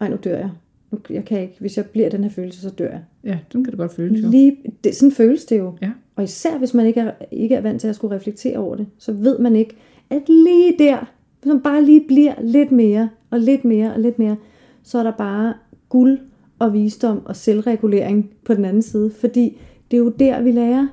ej, 0.00 0.08
nu 0.08 0.16
dør 0.24 0.38
jeg. 0.38 0.50
Nu, 0.90 0.98
jeg 1.10 1.24
kan 1.24 1.40
ikke, 1.40 1.54
hvis 1.58 1.76
jeg 1.76 1.86
bliver 1.86 2.08
den 2.10 2.22
her 2.22 2.30
følelse, 2.30 2.60
så 2.60 2.70
dør 2.70 2.90
jeg. 2.90 3.02
Ja, 3.24 3.38
den 3.52 3.64
kan 3.64 3.70
det 3.70 3.78
godt 3.78 3.92
føles 3.92 4.22
jo. 4.22 4.30
Lige, 4.30 4.56
det, 4.84 4.94
sådan 4.94 5.12
føles 5.12 5.44
det 5.44 5.58
jo. 5.58 5.74
Ja. 5.82 5.90
Og 6.16 6.24
især 6.24 6.58
hvis 6.58 6.74
man 6.74 6.86
ikke 6.86 7.00
er, 7.00 7.12
ikke 7.30 7.54
er 7.54 7.60
vant 7.60 7.80
til 7.80 7.88
at 7.88 7.94
skulle 7.94 8.16
reflektere 8.16 8.58
over 8.58 8.76
det, 8.76 8.86
så 8.98 9.12
ved 9.12 9.38
man 9.38 9.56
ikke, 9.56 9.76
at 10.10 10.22
lige 10.28 10.74
der, 10.78 10.98
hvis 11.40 11.48
man 11.48 11.60
bare 11.60 11.84
lige 11.84 12.04
bliver 12.08 12.34
lidt 12.42 12.72
mere, 12.72 13.08
og 13.30 13.40
lidt 13.40 13.64
mere, 13.64 13.94
og 13.94 14.00
lidt 14.00 14.18
mere, 14.18 14.36
så 14.82 14.98
er 14.98 15.02
der 15.02 15.12
bare 15.12 15.54
guld 15.88 16.18
og 16.58 16.72
visdom 16.72 17.26
og 17.26 17.36
selvregulering 17.36 18.30
på 18.44 18.54
den 18.54 18.64
anden 18.64 18.82
side. 18.82 19.10
Fordi 19.10 19.58
det 19.90 19.96
er 19.96 19.98
jo 19.98 20.12
der, 20.18 20.42
vi 20.42 20.52
lærer. 20.52 20.88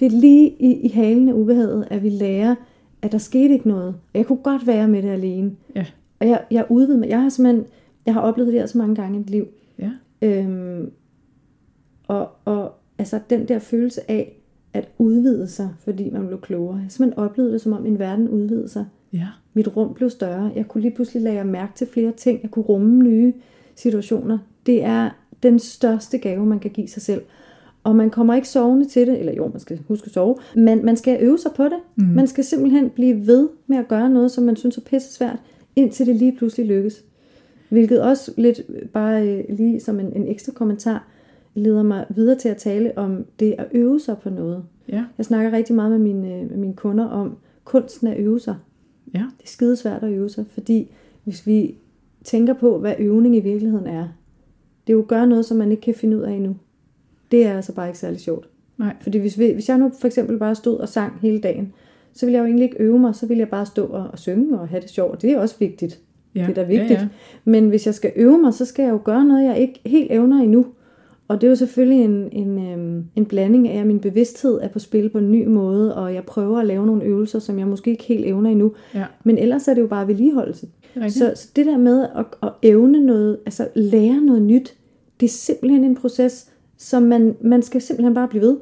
Det 0.00 0.06
er 0.06 0.10
lige 0.10 0.48
i, 0.58 0.72
i 0.72 0.88
halen 0.88 1.28
af 1.28 1.32
ubehaget, 1.32 1.88
at 1.90 2.02
vi 2.02 2.08
lærer, 2.08 2.54
at 3.02 3.12
der 3.12 3.18
skete 3.18 3.54
ikke 3.54 3.68
noget. 3.68 3.88
Og 3.88 4.18
jeg 4.18 4.26
kunne 4.26 4.42
godt 4.42 4.66
være 4.66 4.88
med 4.88 5.02
det 5.02 5.08
alene. 5.08 5.52
Ja. 5.74 5.86
Og 6.20 6.28
jeg, 6.28 6.44
jeg 6.50 6.66
udvidet 6.68 7.00
med, 7.00 7.08
jeg 7.08 7.22
har 7.22 7.28
simpelthen, 7.28 7.66
jeg 8.06 8.14
har 8.14 8.20
oplevet 8.20 8.52
det 8.52 8.60
her 8.60 8.66
så 8.66 8.78
mange 8.78 8.94
gange 8.94 9.14
i 9.14 9.18
mit 9.18 9.30
liv. 9.30 9.46
Ja. 9.78 9.90
Øhm, 10.22 10.90
og, 12.08 12.28
og 12.44 12.72
altså 12.98 13.20
den 13.30 13.48
der 13.48 13.58
følelse 13.58 14.10
af, 14.10 14.32
at 14.72 14.88
udvide 14.98 15.48
sig, 15.48 15.68
fordi 15.78 16.10
man 16.10 16.26
blev 16.26 16.40
klogere. 16.40 16.76
Jeg 16.76 16.86
simpelthen 16.88 17.24
oplevet 17.24 17.52
det, 17.52 17.60
som 17.60 17.72
om 17.72 17.82
min 17.82 17.98
verden 17.98 18.28
udvidede 18.28 18.68
sig. 18.68 18.86
Ja. 19.12 19.26
Mit 19.54 19.76
rum 19.76 19.94
blev 19.94 20.10
større. 20.10 20.52
Jeg 20.56 20.68
kunne 20.68 20.80
lige 20.80 20.94
pludselig 20.94 21.22
lade 21.22 21.44
mærke 21.44 21.72
til 21.74 21.86
flere 21.86 22.12
ting. 22.12 22.42
Jeg 22.42 22.50
kunne 22.50 22.64
rumme 22.64 23.02
nye 23.02 23.32
situationer. 23.74 24.38
Det 24.66 24.84
er 24.84 25.10
den 25.42 25.58
største 25.58 26.18
gave, 26.18 26.46
man 26.46 26.58
kan 26.58 26.70
give 26.70 26.88
sig 26.88 27.02
selv. 27.02 27.22
Og 27.86 27.96
man 27.96 28.10
kommer 28.10 28.34
ikke 28.34 28.48
sovende 28.48 28.84
til 28.84 29.06
det, 29.06 29.18
eller 29.18 29.32
jo, 29.32 29.48
man 29.48 29.60
skal 29.60 29.80
huske 29.88 30.06
at 30.06 30.12
sove, 30.12 30.36
men 30.56 30.84
man 30.84 30.96
skal 30.96 31.18
øve 31.20 31.38
sig 31.38 31.50
på 31.56 31.64
det. 31.64 31.78
Mm. 31.96 32.04
Man 32.04 32.26
skal 32.26 32.44
simpelthen 32.44 32.90
blive 32.90 33.26
ved 33.26 33.48
med 33.66 33.78
at 33.78 33.88
gøre 33.88 34.10
noget, 34.10 34.30
som 34.30 34.44
man 34.44 34.56
synes 34.56 34.76
er 34.76 34.80
pisse 34.80 35.12
svært, 35.12 35.38
indtil 35.76 36.06
det 36.06 36.16
lige 36.16 36.36
pludselig 36.38 36.66
lykkes. 36.66 37.04
Hvilket 37.68 38.02
også 38.02 38.32
lidt, 38.36 38.60
bare 38.92 39.28
øh, 39.28 39.44
lige 39.48 39.80
som 39.80 40.00
en, 40.00 40.12
en 40.16 40.28
ekstra 40.28 40.52
kommentar, 40.52 41.08
leder 41.54 41.82
mig 41.82 42.06
videre 42.08 42.38
til 42.38 42.48
at 42.48 42.56
tale 42.56 42.98
om 42.98 43.24
det 43.40 43.54
at 43.58 43.66
øve 43.72 44.00
sig 44.00 44.18
på 44.18 44.30
noget. 44.30 44.64
Ja. 44.88 45.04
Jeg 45.18 45.26
snakker 45.26 45.52
rigtig 45.52 45.74
meget 45.74 45.90
med 45.90 45.98
mine, 45.98 46.44
med 46.44 46.56
mine 46.56 46.74
kunder 46.74 47.04
om 47.04 47.36
kunsten 47.64 48.06
at 48.06 48.18
øve 48.18 48.40
sig. 48.40 48.56
Ja. 49.14 49.24
Det 49.38 49.44
er 49.44 49.48
skidesvært 49.48 50.02
at 50.02 50.12
øve 50.12 50.28
sig, 50.28 50.44
fordi 50.48 50.90
hvis 51.24 51.46
vi 51.46 51.74
tænker 52.24 52.54
på, 52.54 52.78
hvad 52.78 52.94
øvning 52.98 53.36
i 53.36 53.40
virkeligheden 53.40 53.86
er, 53.86 54.08
det 54.86 54.92
er 54.92 54.96
jo 54.96 55.02
at 55.02 55.08
gøre 55.08 55.26
noget, 55.26 55.44
som 55.44 55.56
man 55.56 55.70
ikke 55.70 55.80
kan 55.80 55.94
finde 55.94 56.16
ud 56.16 56.22
af 56.22 56.32
endnu. 56.32 56.56
Det 57.30 57.46
er 57.46 57.56
altså 57.56 57.74
bare 57.74 57.86
ikke 57.88 57.98
særlig 57.98 58.20
sjovt. 58.20 58.48
Nej. 58.78 58.94
Fordi 59.00 59.18
hvis, 59.18 59.38
vi, 59.38 59.50
hvis 59.52 59.68
jeg 59.68 59.78
nu 59.78 59.90
for 60.00 60.06
eksempel 60.06 60.38
bare 60.38 60.54
stod 60.54 60.76
og 60.76 60.88
sang 60.88 61.18
hele 61.22 61.40
dagen, 61.40 61.72
så 62.12 62.26
ville 62.26 62.34
jeg 62.36 62.40
jo 62.40 62.46
egentlig 62.46 62.64
ikke 62.64 62.82
øve 62.82 62.98
mig, 62.98 63.14
så 63.14 63.26
ville 63.26 63.40
jeg 63.40 63.48
bare 63.48 63.66
stå 63.66 63.86
og, 63.86 64.06
og 64.12 64.18
synge 64.18 64.58
og 64.58 64.68
have 64.68 64.80
det 64.80 64.90
sjovt. 64.90 65.22
Det 65.22 65.30
er 65.30 65.38
også 65.38 65.54
vigtigt. 65.58 66.00
Ja. 66.34 66.40
Det 66.40 66.48
er 66.48 66.54
da 66.54 66.62
vigtigt. 66.62 66.90
Ja, 66.90 67.00
ja. 67.00 67.08
Men 67.44 67.68
hvis 67.68 67.86
jeg 67.86 67.94
skal 67.94 68.12
øve 68.16 68.38
mig, 68.38 68.54
så 68.54 68.64
skal 68.64 68.82
jeg 68.82 68.92
jo 68.92 69.00
gøre 69.04 69.24
noget, 69.24 69.44
jeg 69.44 69.58
ikke 69.58 69.80
helt 69.86 70.12
evner 70.12 70.42
endnu. 70.42 70.66
Og 71.28 71.40
det 71.40 71.46
er 71.46 71.50
jo 71.50 71.56
selvfølgelig 71.56 72.04
en, 72.04 72.28
en, 72.32 72.72
øhm, 72.72 73.04
en 73.16 73.26
blanding 73.26 73.68
af, 73.68 73.80
at 73.80 73.86
min 73.86 74.00
bevidsthed 74.00 74.58
er 74.62 74.68
på 74.68 74.78
spil 74.78 75.08
på 75.08 75.18
en 75.18 75.30
ny 75.30 75.46
måde, 75.46 75.96
og 75.96 76.14
jeg 76.14 76.24
prøver 76.24 76.58
at 76.58 76.66
lave 76.66 76.86
nogle 76.86 77.04
øvelser, 77.04 77.38
som 77.38 77.58
jeg 77.58 77.66
måske 77.66 77.90
ikke 77.90 78.04
helt 78.04 78.26
evner 78.26 78.50
endnu. 78.50 78.72
Ja. 78.94 79.04
Men 79.24 79.38
ellers 79.38 79.68
er 79.68 79.74
det 79.74 79.80
jo 79.82 79.86
bare 79.86 80.08
vedligeholdelse. 80.08 80.66
Rigtigt. 80.96 81.14
Så, 81.14 81.32
så 81.34 81.48
det 81.56 81.66
der 81.66 81.78
med 81.78 82.02
at, 82.16 82.24
at 82.42 82.52
evne 82.62 83.00
noget, 83.00 83.38
altså 83.46 83.68
lære 83.74 84.20
noget 84.20 84.42
nyt, 84.42 84.74
det 85.20 85.26
er 85.26 85.30
simpelthen 85.30 85.84
en 85.84 85.94
proces, 85.94 86.50
som 86.78 87.02
man, 87.02 87.36
man 87.40 87.62
skal 87.62 87.80
simpelthen 87.80 88.14
bare 88.14 88.28
blive 88.28 88.42
ved. 88.42 88.56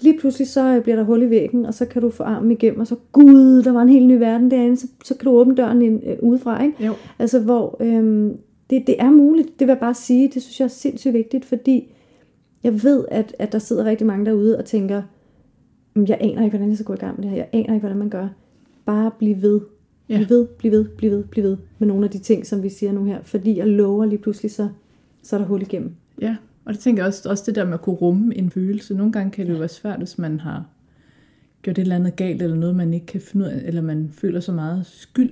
Lige 0.00 0.18
pludselig 0.18 0.48
så 0.48 0.76
øh, 0.76 0.82
bliver 0.82 0.96
der 0.96 1.02
hul 1.04 1.22
i 1.22 1.30
væggen, 1.30 1.66
og 1.66 1.74
så 1.74 1.86
kan 1.86 2.02
du 2.02 2.10
få 2.10 2.22
armen 2.22 2.50
igennem, 2.50 2.80
og 2.80 2.86
så 2.86 2.96
gud, 3.12 3.62
der 3.62 3.72
var 3.72 3.82
en 3.82 3.88
helt 3.88 4.06
ny 4.06 4.18
verden 4.18 4.50
derinde, 4.50 4.76
så, 4.76 4.86
så 5.04 5.14
kan 5.14 5.24
du 5.24 5.30
åbne 5.30 5.54
døren 5.54 5.82
ind, 5.82 6.06
øh, 6.06 6.16
udefra, 6.22 6.62
ikke? 6.62 6.86
Jo. 6.86 6.92
Altså 7.18 7.40
hvor 7.40 7.76
øhm, 7.80 8.36
det, 8.70 8.86
det 8.86 8.94
er 8.98 9.10
muligt, 9.10 9.48
det 9.48 9.66
vil 9.66 9.72
jeg 9.72 9.80
bare 9.80 9.94
sige, 9.94 10.30
det 10.34 10.42
synes 10.42 10.60
jeg 10.60 10.64
er 10.64 10.68
sindssygt 10.68 11.14
vigtigt, 11.14 11.44
fordi 11.44 11.94
jeg 12.64 12.82
ved, 12.82 13.04
at, 13.10 13.36
at 13.38 13.52
der 13.52 13.58
sidder 13.58 13.84
rigtig 13.84 14.06
mange 14.06 14.26
derude 14.26 14.58
og 14.58 14.64
tænker, 14.64 15.02
"Men 15.94 16.08
jeg 16.08 16.18
aner 16.20 16.44
ikke, 16.44 16.56
hvordan 16.56 16.68
jeg 16.68 16.76
skal 16.76 16.86
gå 16.86 16.92
i 16.92 16.96
gang 16.96 17.16
med 17.16 17.22
det 17.22 17.30
her, 17.30 17.36
jeg 17.36 17.48
aner 17.52 17.74
ikke, 17.74 17.80
hvordan 17.80 17.98
man 17.98 18.10
gør. 18.10 18.28
Bare 18.84 19.10
bliv 19.18 19.42
ved. 19.42 19.60
Ja. 20.08 20.16
Bliv 20.16 20.28
ved, 20.28 20.46
bliv 20.46 20.72
ved, 20.72 20.84
bliv 20.84 21.10
ved, 21.10 21.24
bliv 21.24 21.44
ved 21.44 21.56
med 21.78 21.88
nogle 21.88 22.04
af 22.04 22.10
de 22.10 22.18
ting, 22.18 22.46
som 22.46 22.62
vi 22.62 22.68
siger 22.68 22.92
nu 22.92 23.04
her. 23.04 23.22
Fordi 23.22 23.58
jeg 23.58 23.66
lover 23.66 24.04
lige 24.04 24.18
pludselig, 24.18 24.50
så, 24.50 24.68
så 25.22 25.36
er 25.36 25.40
der 25.40 25.46
hul 25.46 25.62
igennem. 25.62 25.90
Ja, 26.20 26.36
og 26.64 26.72
det 26.72 26.80
tænker 26.80 27.02
jeg 27.02 27.08
også, 27.08 27.28
også 27.30 27.42
det 27.46 27.54
der 27.54 27.64
med 27.64 27.74
at 27.74 27.80
kunne 27.82 27.96
rumme 27.96 28.36
en 28.36 28.50
følelse. 28.50 28.94
Nogle 28.94 29.12
gange 29.12 29.30
kan 29.30 29.46
det 29.46 29.52
jo 29.52 29.58
være 29.58 29.68
svært, 29.68 29.98
hvis 29.98 30.18
man 30.18 30.40
har 30.40 30.64
gjort 31.62 31.78
et 31.78 31.82
eller 31.82 31.96
andet 31.96 32.16
galt, 32.16 32.42
eller 32.42 32.56
noget, 32.56 32.76
man 32.76 32.94
ikke 32.94 33.06
kan 33.06 33.20
finde 33.20 33.44
ud 33.46 33.50
af, 33.50 33.62
eller 33.64 33.82
man 33.82 34.08
føler 34.12 34.40
så 34.40 34.52
meget 34.52 34.86
skyld 34.86 35.30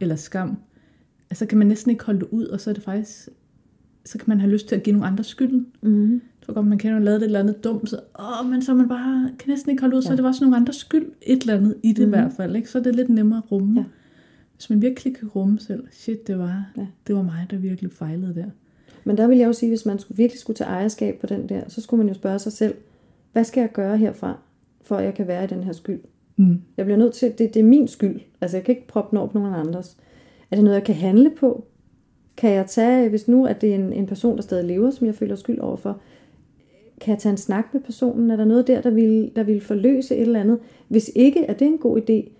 eller 0.00 0.16
skam. 0.16 0.56
Altså 1.30 1.46
kan 1.46 1.58
man 1.58 1.66
næsten 1.66 1.90
ikke 1.90 2.04
holde 2.04 2.20
det 2.20 2.28
ud, 2.30 2.44
og 2.44 2.60
så 2.60 2.70
er 2.70 2.74
det 2.74 2.82
faktisk, 2.82 3.28
så 4.04 4.18
kan 4.18 4.24
man 4.28 4.40
have 4.40 4.52
lyst 4.52 4.68
til 4.68 4.74
at 4.76 4.82
give 4.82 4.92
nogle 4.92 5.06
andre 5.06 5.24
skylden. 5.24 5.66
Mm-hmm. 5.82 6.12
Jeg 6.12 6.46
tror 6.46 6.54
godt, 6.54 6.66
man 6.66 6.78
kan 6.78 6.92
jo 6.92 6.98
lave 6.98 7.14
det 7.14 7.22
et 7.22 7.26
eller 7.26 7.40
andet 7.40 7.64
dumt, 7.64 7.88
så, 7.90 8.00
åh, 8.18 8.50
men 8.50 8.62
så 8.62 8.74
man 8.74 8.88
bare 8.88 9.30
kan 9.38 9.48
næsten 9.50 9.70
ikke 9.70 9.80
holde 9.80 9.96
ud, 9.96 10.02
ja. 10.02 10.06
så 10.06 10.12
er 10.12 10.16
det 10.16 10.24
også 10.24 10.44
nogle 10.44 10.56
andre 10.56 10.72
skyld, 10.72 11.06
et 11.22 11.40
eller 11.40 11.56
andet 11.56 11.74
i 11.82 11.88
det 11.92 11.98
mm. 11.98 12.02
i 12.02 12.06
Mhm. 12.06 12.10
hvert 12.10 12.32
fald. 12.32 12.56
Ikke? 12.56 12.70
Så 12.70 12.78
er 12.78 12.82
det 12.82 12.96
lidt 12.96 13.08
nemmere 13.08 13.38
at 13.44 13.52
rumme. 13.52 13.80
Ja. 13.80 13.84
Hvis 14.56 14.70
man 14.70 14.82
virkelig 14.82 15.16
kan 15.16 15.28
rumme 15.28 15.58
selv, 15.60 15.84
shit, 15.90 16.26
det 16.26 16.38
var, 16.38 16.64
Ja. 16.76 16.86
det 17.06 17.14
var 17.14 17.22
mig, 17.22 17.46
der 17.50 17.56
virkelig 17.56 17.92
fejlede 17.92 18.34
der. 18.34 18.44
Men 19.04 19.16
der 19.16 19.26
vil 19.26 19.38
jeg 19.38 19.46
jo 19.46 19.52
sige, 19.52 19.70
hvis 19.70 19.86
man 19.86 19.98
skulle, 19.98 20.16
virkelig 20.16 20.40
skulle 20.40 20.56
tage 20.56 20.70
ejerskab 20.70 21.18
på 21.20 21.26
den 21.26 21.48
der, 21.48 21.62
så 21.68 21.80
skulle 21.80 21.98
man 21.98 22.08
jo 22.08 22.14
spørge 22.14 22.38
sig 22.38 22.52
selv, 22.52 22.74
hvad 23.32 23.44
skal 23.44 23.60
jeg 23.60 23.72
gøre 23.72 23.96
herfra, 23.96 24.38
for 24.82 24.96
at 24.96 25.04
jeg 25.04 25.14
kan 25.14 25.26
være 25.26 25.44
i 25.44 25.46
den 25.46 25.64
her 25.64 25.72
skyld? 25.72 26.00
Mm. 26.36 26.60
Jeg 26.76 26.84
bliver 26.84 26.98
nødt 26.98 27.14
til, 27.14 27.32
det, 27.38 27.54
det 27.54 27.60
er 27.60 27.64
min 27.64 27.88
skyld. 27.88 28.20
Altså 28.40 28.56
jeg 28.56 28.64
kan 28.64 28.74
ikke 28.74 28.86
proppe 28.86 29.10
den 29.10 29.18
over 29.18 29.28
på 29.28 29.38
nogen 29.38 29.54
andres. 29.54 29.96
Er 30.50 30.56
det 30.56 30.64
noget, 30.64 30.76
jeg 30.76 30.84
kan 30.84 30.94
handle 30.94 31.30
på? 31.30 31.64
Kan 32.36 32.50
jeg 32.50 32.66
tage, 32.66 33.08
hvis 33.08 33.28
nu 33.28 33.46
at 33.46 33.60
det 33.60 33.70
er 33.70 33.74
en, 33.74 33.92
en 33.92 34.06
person, 34.06 34.36
der 34.36 34.42
stadig 34.42 34.64
lever, 34.64 34.90
som 34.90 35.06
jeg 35.06 35.14
føler 35.14 35.36
skyld 35.36 35.58
overfor, 35.58 36.00
kan 37.00 37.12
jeg 37.12 37.18
tage 37.18 37.30
en 37.30 37.36
snak 37.36 37.64
med 37.72 37.80
personen? 37.80 38.30
Er 38.30 38.36
der 38.36 38.44
noget 38.44 38.66
der, 38.66 38.80
der 38.80 38.90
vil, 38.90 39.32
der 39.36 39.42
vil 39.42 39.60
forløse 39.60 40.16
et 40.16 40.22
eller 40.22 40.40
andet? 40.40 40.58
Hvis 40.88 41.10
ikke, 41.16 41.44
er 41.44 41.52
det 41.52 41.66
en 41.66 41.78
god 41.78 42.00
idé? 42.00 42.30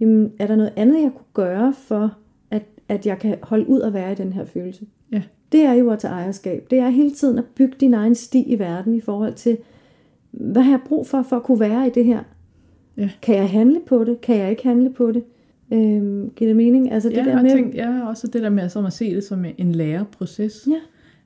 Jamen, 0.00 0.32
er 0.38 0.46
der 0.46 0.56
noget 0.56 0.72
andet, 0.76 1.02
jeg 1.02 1.10
kunne 1.14 1.46
gøre 1.46 1.74
for, 1.74 2.16
at, 2.50 2.62
at 2.88 3.06
jeg 3.06 3.18
kan 3.18 3.38
holde 3.42 3.68
ud 3.68 3.80
at 3.80 3.92
være 3.92 4.12
i 4.12 4.14
den 4.14 4.32
her 4.32 4.44
følelse? 4.44 4.86
Det 5.56 5.64
er 5.64 5.72
jo 5.72 5.90
at 5.90 5.98
tage 5.98 6.14
ejerskab. 6.14 6.66
Det 6.70 6.78
er 6.78 6.88
hele 6.88 7.10
tiden 7.10 7.38
at 7.38 7.44
bygge 7.44 7.74
din 7.80 7.94
egen 7.94 8.14
sti 8.14 8.42
i 8.42 8.58
verden 8.58 8.94
i 8.94 9.00
forhold 9.00 9.34
til, 9.34 9.58
hvad 10.30 10.62
har 10.62 10.70
jeg 10.70 10.80
brug 10.86 11.06
for, 11.06 11.22
for 11.22 11.36
at 11.36 11.42
kunne 11.42 11.60
være 11.60 11.86
i 11.86 11.90
det 11.90 12.04
her? 12.04 12.22
Ja. 12.96 13.10
Kan 13.22 13.36
jeg 13.36 13.50
handle 13.50 13.80
på 13.86 14.04
det? 14.04 14.20
Kan 14.20 14.36
jeg 14.36 14.50
ikke 14.50 14.62
handle 14.62 14.92
på 14.92 15.12
det? 15.12 15.24
Øhm, 15.72 16.30
giver 16.36 16.48
det 16.48 16.56
mening? 16.56 16.92
Altså 16.92 17.08
det 17.08 17.16
ja, 17.16 17.24
der 17.24 17.42
med... 17.42 17.50
tænk, 17.50 17.74
ja, 17.74 18.08
også 18.08 18.26
det 18.26 18.42
der 18.42 18.50
med 18.50 18.68
som 18.68 18.86
at 18.86 18.92
se 18.92 19.14
det 19.14 19.24
som 19.24 19.44
en 19.58 19.72
læreproces. 19.72 20.68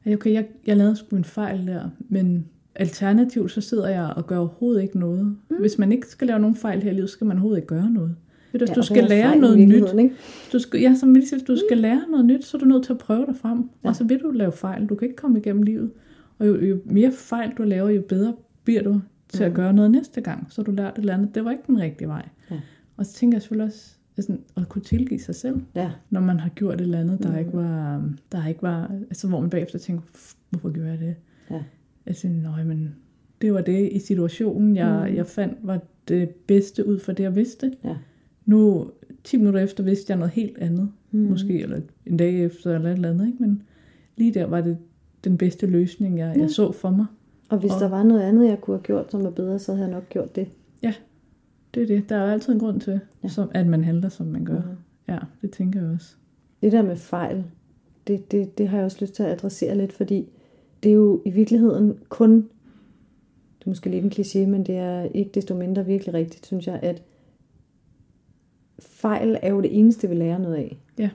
Ja. 0.07 0.15
Okay, 0.15 0.33
jeg, 0.33 0.47
jeg 0.67 0.77
lavede 0.77 0.97
sgu 0.97 1.17
en 1.17 1.25
fejl 1.25 1.67
der, 1.67 1.83
men 2.09 2.47
alternativt 2.75 3.51
så 3.51 3.61
sidder 3.61 3.89
jeg 3.89 4.13
og 4.17 4.27
gør 4.27 4.39
overhovedet 4.39 4.83
ikke 4.83 4.99
noget. 4.99 5.37
Mm. 5.51 5.57
Hvis 5.61 5.79
man 5.79 5.93
ikke 5.93 6.07
skal 6.07 6.27
lave 6.27 6.41
nogen 6.41 6.57
fejl 6.57 6.83
her 6.83 6.91
i 6.91 6.95
livet, 6.95 7.11
så 7.11 7.13
skal 7.13 7.27
man 7.27 7.37
overhovedet 7.37 7.59
ikke 7.59 7.69
gøre 7.69 7.91
noget. 7.91 8.17
Hvis 8.51 8.69
Ja, 8.69 8.75
du 8.75 8.83
skal 8.83 9.03
det 9.03 9.09
lære 9.11 9.37
noget 9.39 9.59
nyt, 9.69 9.85
Ikke? 9.99 10.15
du 10.53 10.59
skal, 10.59 10.81
ja, 10.81 10.95
som 10.95 11.13
hvis 11.13 11.35
du 11.49 11.57
skal 11.57 11.79
lære 11.79 12.03
noget 12.11 12.27
nyt, 12.27 12.45
så 12.45 12.57
er 12.57 12.59
du 12.59 12.65
nødt 12.67 12.85
til 12.85 12.93
at 12.93 12.99
prøve 12.99 13.27
dig 13.27 13.37
frem. 13.37 13.71
Ja. 13.85 13.89
Og 13.89 13.97
så 13.97 14.05
vil 14.05 14.19
du 14.19 14.31
lave 14.31 14.53
fejl. 14.53 14.87
Du 14.87 14.95
kan 14.95 15.09
ikke 15.09 15.17
komme 15.17 15.39
igennem 15.39 15.63
livet. 15.63 15.91
Og 16.39 16.47
jo, 16.47 16.61
jo 16.65 16.79
mere 16.85 17.13
fejl 17.13 17.51
du 17.59 17.63
laver, 17.63 17.91
jo 17.91 18.03
bedre 18.09 18.35
bliver 18.65 18.83
du 18.83 19.01
til 19.29 19.45
at 19.45 19.55
gøre 19.55 19.73
noget 19.73 19.91
næste 19.91 20.21
gang. 20.21 20.47
Så 20.51 20.63
du 20.63 20.71
lært 20.71 20.93
et 20.95 20.99
eller 20.99 21.15
andet. 21.15 21.35
Det 21.35 21.45
var 21.45 21.51
ikke 21.51 21.63
den 21.67 21.81
rigtige 21.81 22.09
vej. 22.09 22.29
Ja. 22.51 22.61
Og 22.97 23.07
så 23.07 23.15
tænker 23.15 23.37
jeg 23.37 23.43
selvfølgelig 23.43 23.67
også, 23.67 23.95
altså, 24.17 24.37
at 24.57 24.69
kunne 24.69 24.83
tilgive 24.83 25.21
sig 25.21 25.35
selv 25.35 25.57
Ja. 25.75 25.91
når 26.11 26.21
man 26.21 26.41
har 26.41 26.49
gjort 26.49 26.75
et 26.75 26.81
eller 26.81 27.01
andet, 27.01 27.23
der 27.23 27.33
Mm. 27.33 27.39
ikke 27.39 27.53
var, 27.53 28.05
der 28.33 28.47
ikke 28.47 28.63
var, 28.63 28.91
altså 29.11 29.29
hvor 29.29 29.41
man 29.41 29.51
bagefter 29.51 29.79
tænker, 29.79 30.03
"F- 30.03 30.37
hvorfor 30.51 30.71
gjorde 30.73 30.89
jeg 30.91 30.99
det? 30.99 31.15
Ja. 31.51 31.63
Altså, 32.07 32.29
nej, 32.29 32.65
men 32.65 32.95
det 33.43 33.55
var 33.55 33.61
det 33.61 33.89
i 33.93 33.99
situationen, 33.99 34.77
jeg, 34.77 35.07
Mm. 35.11 35.17
jeg 35.17 35.27
fandt 35.27 35.59
var 35.63 35.81
det 36.09 36.29
bedste 36.29 36.87
ud 36.87 36.99
fra 36.99 37.13
det, 37.13 37.23
jeg 37.25 37.37
vidste. 37.37 37.73
Ja. 37.85 37.97
Nu, 38.51 38.91
10 39.25 39.37
minutter 39.37 39.61
efter, 39.61 39.85
vidste 39.85 40.11
jeg 40.11 40.19
noget 40.19 40.33
helt 40.33 40.59
andet, 40.59 40.91
Mm. 41.11 41.21
måske, 41.21 41.61
eller 41.63 41.81
en 42.07 42.17
dag 42.17 42.45
efter, 42.45 42.75
eller 42.75 42.89
et 42.91 42.95
eller 42.95 43.11
andet, 43.11 43.27
ikke? 43.27 43.39
men 43.43 43.63
lige 44.17 44.35
der 44.35 44.45
var 44.47 44.61
det 44.61 44.79
den 45.25 45.39
bedste 45.39 45.67
løsning, 45.67 46.19
jeg, 46.19 46.33
Ja. 46.37 46.41
jeg 46.41 46.51
så 46.51 46.73
for 46.73 46.91
mig. 46.91 47.07
Og 47.49 47.59
hvis 47.59 47.73
Og- 47.73 47.81
der 47.81 47.89
var 47.89 48.03
noget 48.03 48.21
andet, 48.21 48.49
jeg 48.49 48.61
kunne 48.61 48.77
have 48.77 48.83
gjort, 48.83 49.11
som 49.11 49.25
var 49.25 49.31
bedre, 49.31 49.59
så 49.59 49.73
havde 49.75 49.87
jeg 49.89 49.95
nok 49.95 50.09
gjort 50.09 50.37
det. 50.37 50.49
Det 51.75 51.83
er 51.83 51.87
det. 51.87 52.09
Der 52.09 52.17
er 52.17 52.33
altid 52.33 52.53
en 52.53 52.59
grund 52.59 52.81
til, 52.81 52.91
Ja. 52.93 52.99
ja. 53.23 53.29
som, 53.29 53.51
at 53.55 53.67
man 53.67 53.85
handler, 53.85 54.09
som 54.09 54.27
man 54.27 54.45
gør. 54.45 54.59
Mhm. 54.61 54.77
Ja, 55.09 55.19
det 55.43 55.51
tænker 55.51 55.81
jeg 55.83 55.91
også. 55.91 56.15
Det 56.63 56.73
der 56.73 56.83
med 56.83 56.97
fejl, 56.97 57.45
det, 58.07 58.33
det, 58.33 58.59
det 58.59 58.69
har 58.69 58.77
jeg 58.77 58.85
også 58.85 58.99
lyst 59.01 59.15
til 59.15 59.23
at 59.23 59.29
adressere 59.33 59.77
lidt, 59.77 59.93
fordi 59.93 60.29
det 60.83 60.89
er 60.91 60.95
jo 60.95 61.23
i 61.27 61.31
virkeligheden 61.31 61.95
kun, 62.09 62.37
det 63.59 63.67
er 63.67 63.71
måske 63.71 63.91
lidt 63.91 64.05
en 64.05 64.13
kliché, 64.13 64.47
men 64.49 64.65
det 64.67 64.77
er 64.77 65.03
ikke 65.03 65.31
desto 65.35 65.55
mindre 65.55 65.87
virkelig 65.87 66.15
rigtigt, 66.15 66.47
synes 66.47 66.67
jeg, 66.67 66.81
at 66.83 67.03
fejl 68.81 69.39
er 69.43 69.51
jo 69.51 69.61
det 69.61 69.79
eneste, 69.79 70.09
vi 70.09 70.15
lærer 70.15 70.39
noget 70.39 70.55
af. 70.55 70.79
Ja. 70.99 71.11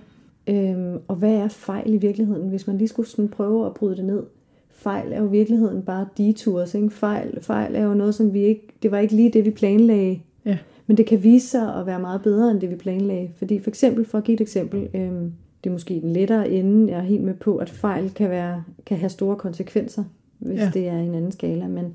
Øhm, 0.47 0.99
og 1.07 1.16
hvad 1.16 1.34
er 1.34 1.47
fejl 1.47 1.93
i 1.93 1.97
virkeligheden? 1.97 2.49
Hvis 2.49 2.68
man 2.68 2.78
lige 2.78 2.88
skulle 2.88 3.09
sådan 3.09 3.30
prøve 3.30 3.66
at 3.66 3.74
bryde 3.74 3.95
det 3.95 4.05
ned. 4.05 4.24
Fejl 4.70 5.13
er 5.13 5.20
jo 5.20 5.28
i 5.28 5.32
virkeligheden 5.32 5.82
bare 5.82 6.07
detours. 6.18 6.76
Ikke? 6.76 6.89
Fejl, 6.89 7.38
fejl 7.41 7.76
er 7.76 7.84
jo 7.84 7.93
noget, 7.93 8.16
som 8.16 8.34
vi 8.34 8.41
ikke... 8.41 8.68
Det 8.84 8.91
var 8.91 8.97
ikke 8.97 9.16
lige 9.16 9.30
det, 9.30 9.45
vi 9.45 9.51
planlagde. 9.51 10.20
Ja. 10.45 10.57
Men 10.88 10.97
det 10.97 11.05
kan 11.05 11.24
vise 11.24 11.47
sig 11.47 11.76
at 11.76 11.86
være 11.86 11.99
meget 11.99 12.22
bedre, 12.22 12.51
end 12.51 12.61
det 12.61 12.70
vi 12.70 12.76
planlagde. 12.76 13.30
Fordi 13.36 13.59
for 13.59 13.70
eksempel, 13.70 14.05
for 14.05 14.18
at 14.18 14.24
give 14.24 14.36
et 14.36 14.41
eksempel, 14.41 14.89
øhm, 14.93 15.34
det 15.63 15.70
er 15.70 15.74
måske 15.74 16.01
den 16.01 16.13
lettere 16.13 16.49
ende, 16.49 16.91
jeg 16.91 16.99
er 16.99 17.03
helt 17.03 17.24
med 17.24 17.34
på, 17.34 17.57
at 17.57 17.70
fejl 17.70 18.11
kan, 18.16 18.30
være, 18.30 18.63
kan 18.86 18.97
have 18.97 19.09
store 19.09 19.36
konsekvenser, 19.36 20.03
hvis 20.39 20.59
ja. 20.59 20.72
Det 20.74 20.88
er 20.88 20.97
i 20.97 21.05
en 21.05 21.16
anden 21.16 21.32
skala. 21.32 21.68
Men, 21.68 21.93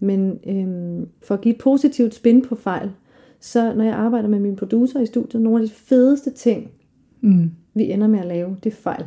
men 0.00 0.38
øhm, 0.46 1.08
for 1.22 1.34
at 1.34 1.40
give 1.40 1.54
et 1.54 1.60
positivt 1.60 2.14
spin 2.14 2.42
på 2.42 2.54
fejl, 2.54 2.90
så 3.40 3.72
når 3.74 3.84
jeg 3.84 3.94
arbejder 3.94 4.28
med 4.28 4.40
min 4.40 4.56
producer 4.56 5.00
i 5.00 5.06
studiet, 5.06 5.42
nogle 5.42 5.62
af 5.62 5.68
de 5.68 5.74
fedeste 5.74 6.30
ting, 6.30 6.70
Mm. 7.22 7.50
vi 7.74 7.90
ender 7.92 8.06
med 8.06 8.18
at 8.18 8.26
lave, 8.26 8.56
det 8.64 8.72
er 8.72 8.76
fejl. 8.76 9.04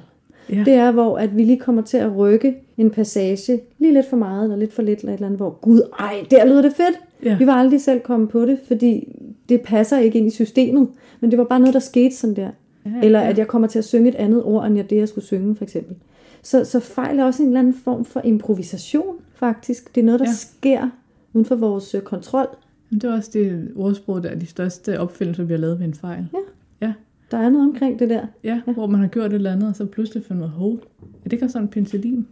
Ja. 0.50 0.64
Det 0.66 0.74
er, 0.74 0.92
hvor 0.92 1.18
at 1.18 1.38
vi 1.38 1.44
lige 1.44 1.60
kommer 1.60 1.82
til 1.82 1.98
at 1.98 2.18
rykke 2.18 2.56
en 2.78 2.90
passage 2.90 3.60
lige 3.80 3.94
lidt 3.94 4.06
for 4.10 4.18
meget, 4.18 4.44
eller 4.44 4.56
lidt 4.56 4.74
for 4.74 4.82
lidt, 4.82 5.00
eller 5.00 5.14
et 5.14 5.18
eller 5.18 5.26
andet, 5.28 5.40
hvor 5.40 5.50
gud, 5.62 5.82
ej, 6.00 6.14
der 6.32 6.46
lyder 6.46 6.62
det 6.62 6.74
fedt. 6.74 7.00
Ja. 7.24 7.38
Vi 7.38 7.48
var 7.48 7.54
aldrig 7.54 7.82
selv 7.82 8.00
kommet 8.00 8.30
på 8.30 8.46
det, 8.46 8.60
fordi 8.68 9.16
det 9.50 9.62
passer 9.62 9.98
ikke 9.98 10.18
ind 10.20 10.28
i 10.28 10.30
systemet. 10.30 10.88
Men 11.20 11.32
det 11.32 11.38
var 11.40 11.44
bare 11.46 11.60
noget, 11.60 11.74
der 11.74 11.80
skete 11.80 12.16
sådan 12.16 12.36
der. 12.36 12.50
Ja, 12.86 12.92
Eller 13.04 13.22
ja. 13.22 13.30
at 13.30 13.38
jeg 13.38 13.48
kommer 13.48 13.68
til 13.68 13.80
at 13.80 13.86
synge 13.86 14.10
et 14.10 14.16
andet 14.16 14.44
ord, 14.44 14.66
end 14.66 14.76
jeg 14.76 14.90
det, 14.90 14.96
jeg 14.98 15.08
skulle 15.10 15.26
synge, 15.26 15.56
for 15.56 15.64
eksempel. 15.64 15.96
Så, 16.44 16.66
så 16.66 16.80
fejl 16.80 17.20
er 17.20 17.24
også 17.26 17.44
en 17.44 17.48
eller 17.50 17.60
anden 17.60 17.74
form 17.74 18.06
for 18.06 18.22
improvisation, 18.24 19.16
faktisk. 19.36 19.96
Det 19.96 20.02
er 20.02 20.06
noget, 20.06 20.20
der 20.20 20.26
ja. 20.26 20.30
Ja. 20.30 20.36
sker 20.36 20.90
uden 21.34 21.46
for 21.46 21.56
vores 21.56 21.96
øh, 21.96 22.02
kontrol. 22.02 22.48
Men 22.94 23.02
det 23.02 23.10
er 23.10 23.14
også 23.14 23.30
det 23.34 23.72
ordsprog, 23.76 24.24
der 24.24 24.30
er 24.30 24.36
de 24.36 24.46
største 24.46 25.00
opfindelser, 25.00 25.44
vi 25.44 25.54
har 25.54 25.60
lavet 25.60 25.80
ved 25.80 25.86
en 25.86 25.94
fejl. 25.94 26.28
Ja. 26.34 26.88
Ja, 26.88 26.94
Der 27.32 27.38
er 27.38 27.50
noget 27.50 27.68
omkring 27.68 28.00
det 28.00 28.10
der. 28.10 28.26
ja, 28.44 28.62
ja. 28.68 28.74
hvor 28.74 28.88
man 28.88 29.00
har 29.00 29.08
gjort 29.08 29.26
et 29.26 29.34
eller 29.34 29.52
andet, 29.52 29.70
og 29.70 29.76
så 29.76 29.86
pludselig 29.86 30.24
finder 30.24 30.42
man, 30.42 30.50
hov, 30.50 30.72
er 30.74 31.24
det 31.24 31.34
ikke 31.34 31.50
sådan 31.50 31.68
penicillin? 31.68 32.28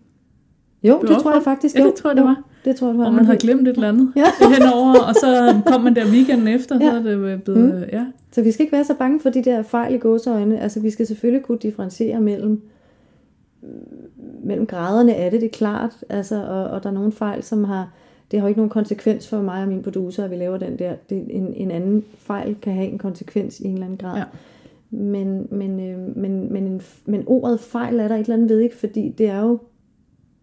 Jo, 0.84 1.02
det 1.02 1.10
tror 1.10 1.34
jeg 1.34 1.44
faktisk. 1.44 1.76
Ja, 1.78 1.84
det 1.86 1.94
tror 1.94 2.10
jeg, 2.10 2.16
det 2.18 2.22
jo, 2.22 2.28
var. 2.28 2.44
Det 2.66 2.76
tror 2.76 2.88
jeg, 2.88 2.94
du 2.96 3.00
har 3.02 3.10
Hvor 3.10 3.16
man 3.16 3.26
havde 3.26 3.38
i. 3.38 3.40
glemt 3.40 3.68
et 3.68 3.76
eller 3.76 3.90
andet 3.90 4.14
Ja. 4.16 4.26
henover, 4.60 5.00
og 5.00 5.16
så 5.16 5.62
kom 5.66 5.82
man 5.82 5.96
der 5.96 6.06
weekenden 6.12 6.48
efter, 6.48 6.80
så 6.80 6.86
Ja. 6.86 6.92
er 6.96 7.02
det 7.04 7.44
blevet, 7.44 7.74
mm. 7.76 7.84
ja. 7.92 8.06
Så 8.32 8.42
vi 8.42 8.52
skal 8.52 8.64
ikke 8.64 8.72
være 8.74 8.84
så 8.84 8.94
bange 9.00 9.20
for 9.20 9.30
de 9.30 9.44
der 9.44 9.64
fejl 9.64 9.94
i 9.96 9.98
gåseøjne. 9.98 10.60
Altså, 10.60 10.80
vi 10.80 10.90
skal 10.90 11.08
selvfølgelig 11.08 11.44
kunne 11.46 11.58
differentiere 11.62 12.22
mellem, 12.22 12.62
mellem 14.44 14.66
graderne 14.66 15.16
af 15.16 15.32
det, 15.32 15.42
det 15.42 15.48
er 15.48 15.52
klart. 15.52 16.04
Altså, 16.10 16.36
og, 16.46 16.64
og 16.64 16.84
der 16.84 16.90
er 16.90 16.94
nogle 16.94 17.12
fejl, 17.12 17.44
som 17.44 17.64
har... 17.64 17.90
Det 18.32 18.40
har 18.40 18.48
jo 18.48 18.48
ikke 18.48 18.60
nogen 18.60 18.70
konsekvens 18.70 19.28
for 19.28 19.42
mig 19.42 19.62
og 19.62 19.68
min 19.68 19.84
producer, 19.84 20.24
at 20.24 20.32
vi 20.32 20.36
laver 20.36 20.58
den 20.58 20.80
der. 20.80 20.94
Det, 21.10 21.26
en, 21.30 21.54
en 21.56 21.72
anden 21.72 22.04
fejl 22.18 22.56
kan 22.62 22.74
have 22.74 22.88
en 22.88 22.98
konsekvens 22.98 23.60
i 23.60 23.66
en 23.66 23.74
eller 23.74 23.86
anden 23.86 23.98
grad. 23.98 24.18
Ja. 24.18 24.24
Men, 24.92 25.48
men, 25.52 25.80
øh, 25.80 26.18
men, 26.18 26.54
men, 26.54 26.64
en, 26.64 26.82
men 27.06 27.24
ordet 27.26 27.60
fejl 27.60 28.00
er 28.00 28.08
der 28.08 28.16
et 28.16 28.20
eller 28.20 28.34
andet 28.34 28.50
ved, 28.50 28.60
ikke? 28.60 28.76
Fordi 28.76 29.14
det 29.18 29.28
er 29.28 29.42
jo... 29.42 29.60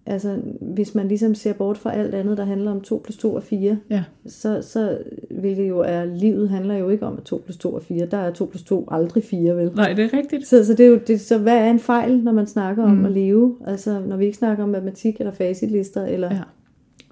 Altså, 0.06 0.38
hvis 0.60 0.94
man 0.94 1.08
ligesom 1.08 1.34
ser 1.34 1.52
bort 1.52 1.78
fra 1.78 1.92
alt 1.94 2.14
andet, 2.14 2.38
der 2.38 2.44
handler 2.44 2.70
om 2.70 2.80
2 2.80 3.00
plus 3.04 3.16
2 3.16 3.36
er 3.36 3.40
4, 3.40 3.78
ja. 3.90 4.04
så, 4.26 4.62
så 4.62 4.98
hvilket 5.30 5.68
jo 5.68 5.78
er, 5.78 6.04
livet 6.04 6.48
handler 6.48 6.76
jo 6.76 6.88
ikke 6.88 7.06
om, 7.06 7.16
at 7.16 7.22
2 7.22 7.42
plus 7.44 7.56
2 7.56 7.76
er 7.76 7.80
4. 7.80 8.06
Der 8.06 8.16
er 8.16 8.30
2 8.30 8.44
plus 8.44 8.62
2 8.62 8.88
aldrig 8.90 9.24
4, 9.24 9.56
vel? 9.56 9.72
Nej, 9.74 9.92
det 9.92 10.04
er 10.04 10.18
rigtigt. 10.18 10.46
Så, 10.46 10.64
så, 10.64 10.74
det 10.74 10.86
er 10.86 10.90
jo, 10.90 11.00
det, 11.06 11.20
så 11.20 11.38
hvad 11.38 11.56
er 11.56 11.70
en 11.70 11.78
fejl, 11.78 12.18
når 12.18 12.32
man 12.32 12.46
snakker 12.46 12.84
om 12.84 13.04
at 13.04 13.12
leve? 13.12 13.56
Altså, 13.66 14.00
når 14.00 14.16
vi 14.16 14.24
ikke 14.24 14.38
snakker 14.38 14.64
om 14.64 14.70
matematik 14.70 15.16
eller 15.18 15.32
facitlister, 15.32 16.04
eller 16.04 16.34
Ja. 16.34 16.40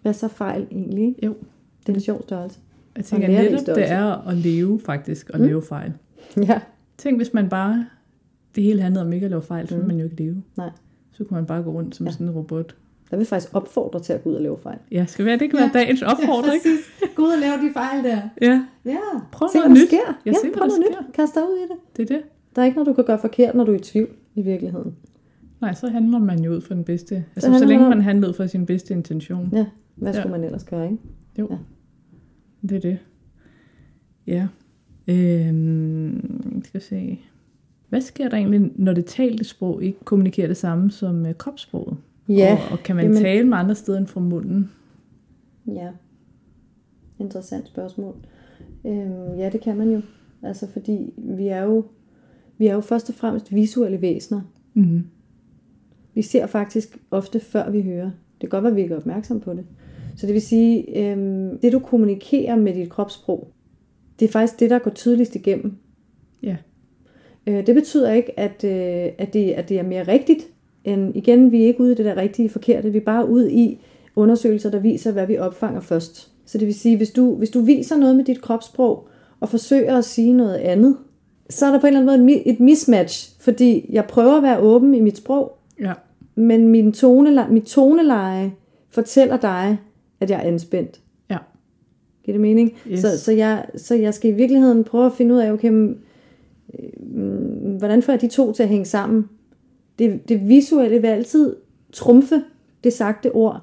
Ja. 0.06 0.12
hvad 0.12 0.14
så 0.14 0.28
fejl 0.28 0.66
egentlig? 0.70 1.16
Jo, 1.24 1.34
Det 1.86 1.88
er 1.92 1.94
en 1.94 2.00
sjov 2.00 2.22
størrelse. 2.22 2.58
jeg 2.96 3.04
tænker 3.04 3.26
det 3.28 3.36
netop, 3.36 3.50
det 3.50 3.60
størrelse. 3.60 3.84
er 3.84 4.28
at 4.28 4.36
leve 4.36 4.80
faktisk, 4.80 5.30
og 5.30 5.38
mm. 5.40 5.46
lave 5.46 5.62
fejl. 5.62 5.92
Ja, 6.36 6.60
Tænk, 6.98 7.16
hvis 7.18 7.34
man 7.34 7.48
bare, 7.48 7.86
det 8.54 8.62
hele 8.64 8.82
handlede 8.82 9.04
om 9.04 9.12
ikke 9.12 9.24
at 9.24 9.30
lave 9.30 9.42
fejl, 9.42 9.68
så 9.68 9.74
ville 9.74 9.86
man 9.88 9.96
jo 9.98 10.04
ikke 10.04 10.16
leve. 10.16 10.42
nej. 10.56 10.70
Så 11.12 11.24
kunne 11.24 11.34
man 11.36 11.46
bare 11.46 11.62
gå 11.62 11.70
rundt 11.70 11.96
som 11.96 12.06
ja. 12.06 12.12
sådan 12.12 12.26
en 12.28 12.32
robot. 12.32 12.74
Der 13.10 13.16
vil 13.16 13.26
faktisk 13.26 13.54
opfordre 13.54 14.00
til 14.00 14.12
at 14.12 14.24
gå 14.24 14.30
ud 14.30 14.34
og 14.34 14.42
lave 14.42 14.58
fejl. 14.62 14.78
Ja, 14.92 15.04
skal 15.06 15.24
være, 15.24 15.38
det 15.38 15.50
kan 15.50 15.58
være 15.58 15.70
dagens 15.74 16.02
opfordring. 16.02 16.62
Gå 17.14 17.22
ud 17.22 17.28
og 17.32 17.38
lave 17.40 17.52
de 17.68 17.72
fejl 17.72 18.04
der. 18.04 18.20
Ja, 18.42 18.64
Ja, 18.84 18.96
Prøv 19.32 19.48
se 19.52 19.58
noget 19.58 19.70
nyt. 19.72 19.86
sker. 19.88 19.96
Ja, 20.26 20.30
Ja, 20.30 20.32
se, 20.32 20.50
prøv 20.54 20.66
noget 20.66 20.72
sker. 20.86 21.00
nyt. 21.02 21.14
Kast 21.14 21.34
dig 21.34 21.42
ud 21.42 21.56
i 21.58 21.62
det. 21.62 21.76
det 21.96 22.10
er 22.10 22.14
det. 22.16 22.24
Der 22.56 22.62
er 22.62 22.66
ikke 22.66 22.74
noget, 22.76 22.86
du 22.86 22.92
kan 22.92 23.04
gøre 23.04 23.18
forkert, 23.18 23.54
når 23.54 23.64
du 23.64 23.72
er 23.72 23.76
i 23.76 23.80
tvivl 23.80 24.08
i 24.34 24.42
virkeligheden. 24.42 24.94
Nej, 25.60 25.74
så 25.74 25.88
handler 25.88 26.18
man 26.18 26.38
jo 26.44 26.52
ud 26.52 26.60
for 26.60 26.74
den 26.74 26.84
bedste. 26.84 27.24
Altså, 27.36 27.52
så, 27.52 27.58
så 27.58 27.64
længe 27.64 27.88
man 27.88 28.00
handler 28.02 28.28
ud 28.28 28.34
for 28.34 28.46
sin 28.46 28.66
bedste 28.66 28.94
intention. 28.94 29.48
Ja, 29.52 29.66
hvad 29.96 30.14
Ja. 30.14 30.20
skulle 30.20 30.32
man 30.36 30.44
ellers 30.44 30.64
gøre, 30.64 30.84
ikke? 30.84 30.98
Jo, 31.38 31.48
Ja. 31.50 31.58
det 32.68 32.72
er 32.76 32.80
det. 32.80 32.98
Ja. 34.26 34.48
Øhm, 35.08 36.62
skal 36.64 36.80
se. 36.80 37.20
Hvad 37.88 38.00
sker 38.00 38.28
der 38.28 38.36
egentlig, 38.36 38.70
når 38.74 38.92
det 38.92 39.04
talte 39.06 39.44
sprog 39.44 39.82
ikke 39.84 39.98
kommunikerer 40.04 40.46
det 40.48 40.56
samme 40.56 40.90
som 40.90 41.26
øh, 41.26 41.34
kropssproget? 41.34 41.96
Ja, 42.28 42.58
Og, 42.66 42.72
og 42.72 42.78
kan 42.84 42.96
man 42.96 43.04
jamen- 43.04 43.22
tale 43.22 43.48
med 43.48 43.58
andre 43.58 43.74
steder 43.74 43.98
end 43.98 44.06
fra 44.06 44.20
munden? 44.20 44.70
Ja. 45.66 45.88
Interessant 47.18 47.66
spørgsmål. 47.66 48.14
Øhm, 48.86 49.38
ja, 49.38 49.48
det 49.52 49.60
kan 49.60 49.76
man 49.76 49.90
jo. 49.90 50.00
Altså, 50.42 50.68
fordi 50.72 51.12
vi 51.16 51.46
er 51.48 51.62
jo, 51.62 51.84
vi 52.58 52.66
er 52.66 52.74
jo 52.74 52.80
først 52.80 53.08
og 53.08 53.14
fremmest 53.14 53.54
visuelle 53.54 54.00
væsener. 54.00 54.40
Mm. 54.74 55.06
Vi 56.14 56.22
ser 56.22 56.46
faktisk 56.46 56.98
ofte, 57.10 57.40
før 57.40 57.70
vi 57.70 57.82
hører. 57.82 58.04
Det 58.40 58.40
kan 58.40 58.48
godt 58.48 58.62
være, 58.62 58.70
at 58.70 58.76
vi 58.76 58.80
ikke 58.82 58.94
er 58.94 58.98
opmærksom 58.98 59.40
på 59.40 59.52
det. 59.54 59.64
Så 60.16 60.26
det 60.26 60.32
vil 60.34 60.42
sige, 60.42 60.98
øhm, 60.98 61.58
det 61.58 61.72
du 61.72 61.78
kommunikerer 61.78 62.56
med 62.56 62.74
dit 62.74 62.90
kropssprog, 62.90 63.48
det 64.20 64.28
er 64.28 64.32
faktisk 64.32 64.60
det, 64.60 64.70
der 64.70 64.78
går 64.78 64.90
tydeligst 64.90 65.34
igennem. 65.34 65.72
Ja. 66.42 66.56
Øh, 67.46 67.66
det 67.66 67.74
betyder 67.74 68.12
ikke, 68.12 68.40
at, 68.40 68.64
øh, 68.64 69.12
at, 69.18 69.32
det, 69.32 69.50
at 69.50 69.68
det 69.68 69.78
er 69.78 69.82
mere 69.82 70.02
rigtigt, 70.08 70.46
end 70.84 71.16
igen, 71.16 71.52
vi 71.52 71.62
er 71.62 71.66
ikke 71.66 71.80
ude 71.80 71.92
i 71.92 71.94
det 71.94 72.04
der 72.04 72.16
rigtige 72.16 72.48
forkerte. 72.48 72.90
Vi 72.90 72.98
er 72.98 73.04
bare 73.04 73.28
ude 73.28 73.52
i 73.52 73.80
undersøgelser, 74.16 74.70
der 74.70 74.78
viser, 74.78 75.12
hvad 75.12 75.26
vi 75.26 75.38
opfanger 75.38 75.80
først. 75.80 76.32
Så 76.46 76.58
det 76.58 76.66
vil 76.66 76.74
sige, 76.74 76.96
hvis 76.96 77.10
du, 77.10 77.34
hvis 77.34 77.50
du 77.50 77.60
viser 77.60 77.96
noget 77.96 78.16
med 78.16 78.24
dit 78.24 78.40
kropssprog, 78.40 79.08
og 79.40 79.48
forsøger 79.48 79.96
at 79.98 80.04
sige 80.04 80.32
noget 80.32 80.54
andet, 80.56 80.96
så 81.50 81.66
er 81.66 81.70
der 81.70 81.80
på 81.80 81.86
en 81.86 81.96
eller 81.96 82.12
anden 82.12 82.26
måde 82.26 82.34
et 82.36 82.40
mi- 82.40 82.50
et 82.50 82.60
mismatch, 82.60 83.36
fordi 83.40 83.86
jeg 83.92 84.04
prøver 84.04 84.36
at 84.36 84.42
være 84.42 84.58
åben 84.58 84.94
i 84.94 85.00
mit 85.00 85.16
sprog, 85.16 85.58
Ja. 85.80 85.92
men 86.34 86.68
min 86.68 86.92
toneleje, 86.92 87.50
mit 87.52 87.62
toneleje 87.64 88.52
fortæller 88.90 89.36
dig, 89.36 89.78
at 90.20 90.30
jeg 90.30 90.36
er 90.36 90.42
anspændt. 90.42 91.00
Ja. 91.30 91.38
Giver 92.24 92.34
det 92.34 92.40
mening? 92.40 92.72
Yes. 92.90 93.00
Så, 93.00 93.18
så, 93.20 93.32
jeg, 93.32 93.66
så 93.76 93.94
jeg 93.94 94.14
skal 94.14 94.30
i 94.30 94.34
virkeligheden 94.34 94.84
prøve 94.84 95.06
at 95.06 95.12
finde 95.12 95.34
ud 95.34 95.40
af, 95.40 95.52
okay, 95.52 95.68
men, 95.68 95.98
øh, 96.78 97.78
hvordan 97.78 98.02
får 98.02 98.12
jeg 98.12 98.20
de 98.20 98.28
to 98.28 98.52
til 98.52 98.62
at 98.62 98.68
hænge 98.68 98.84
sammen? 98.84 99.28
Det, 99.98 100.28
det 100.28 100.48
visuelle 100.48 101.00
vil 101.00 101.08
altid 101.08 101.56
trumfe 101.92 102.42
det 102.84 102.92
sagte 102.92 103.32
ord. 103.32 103.62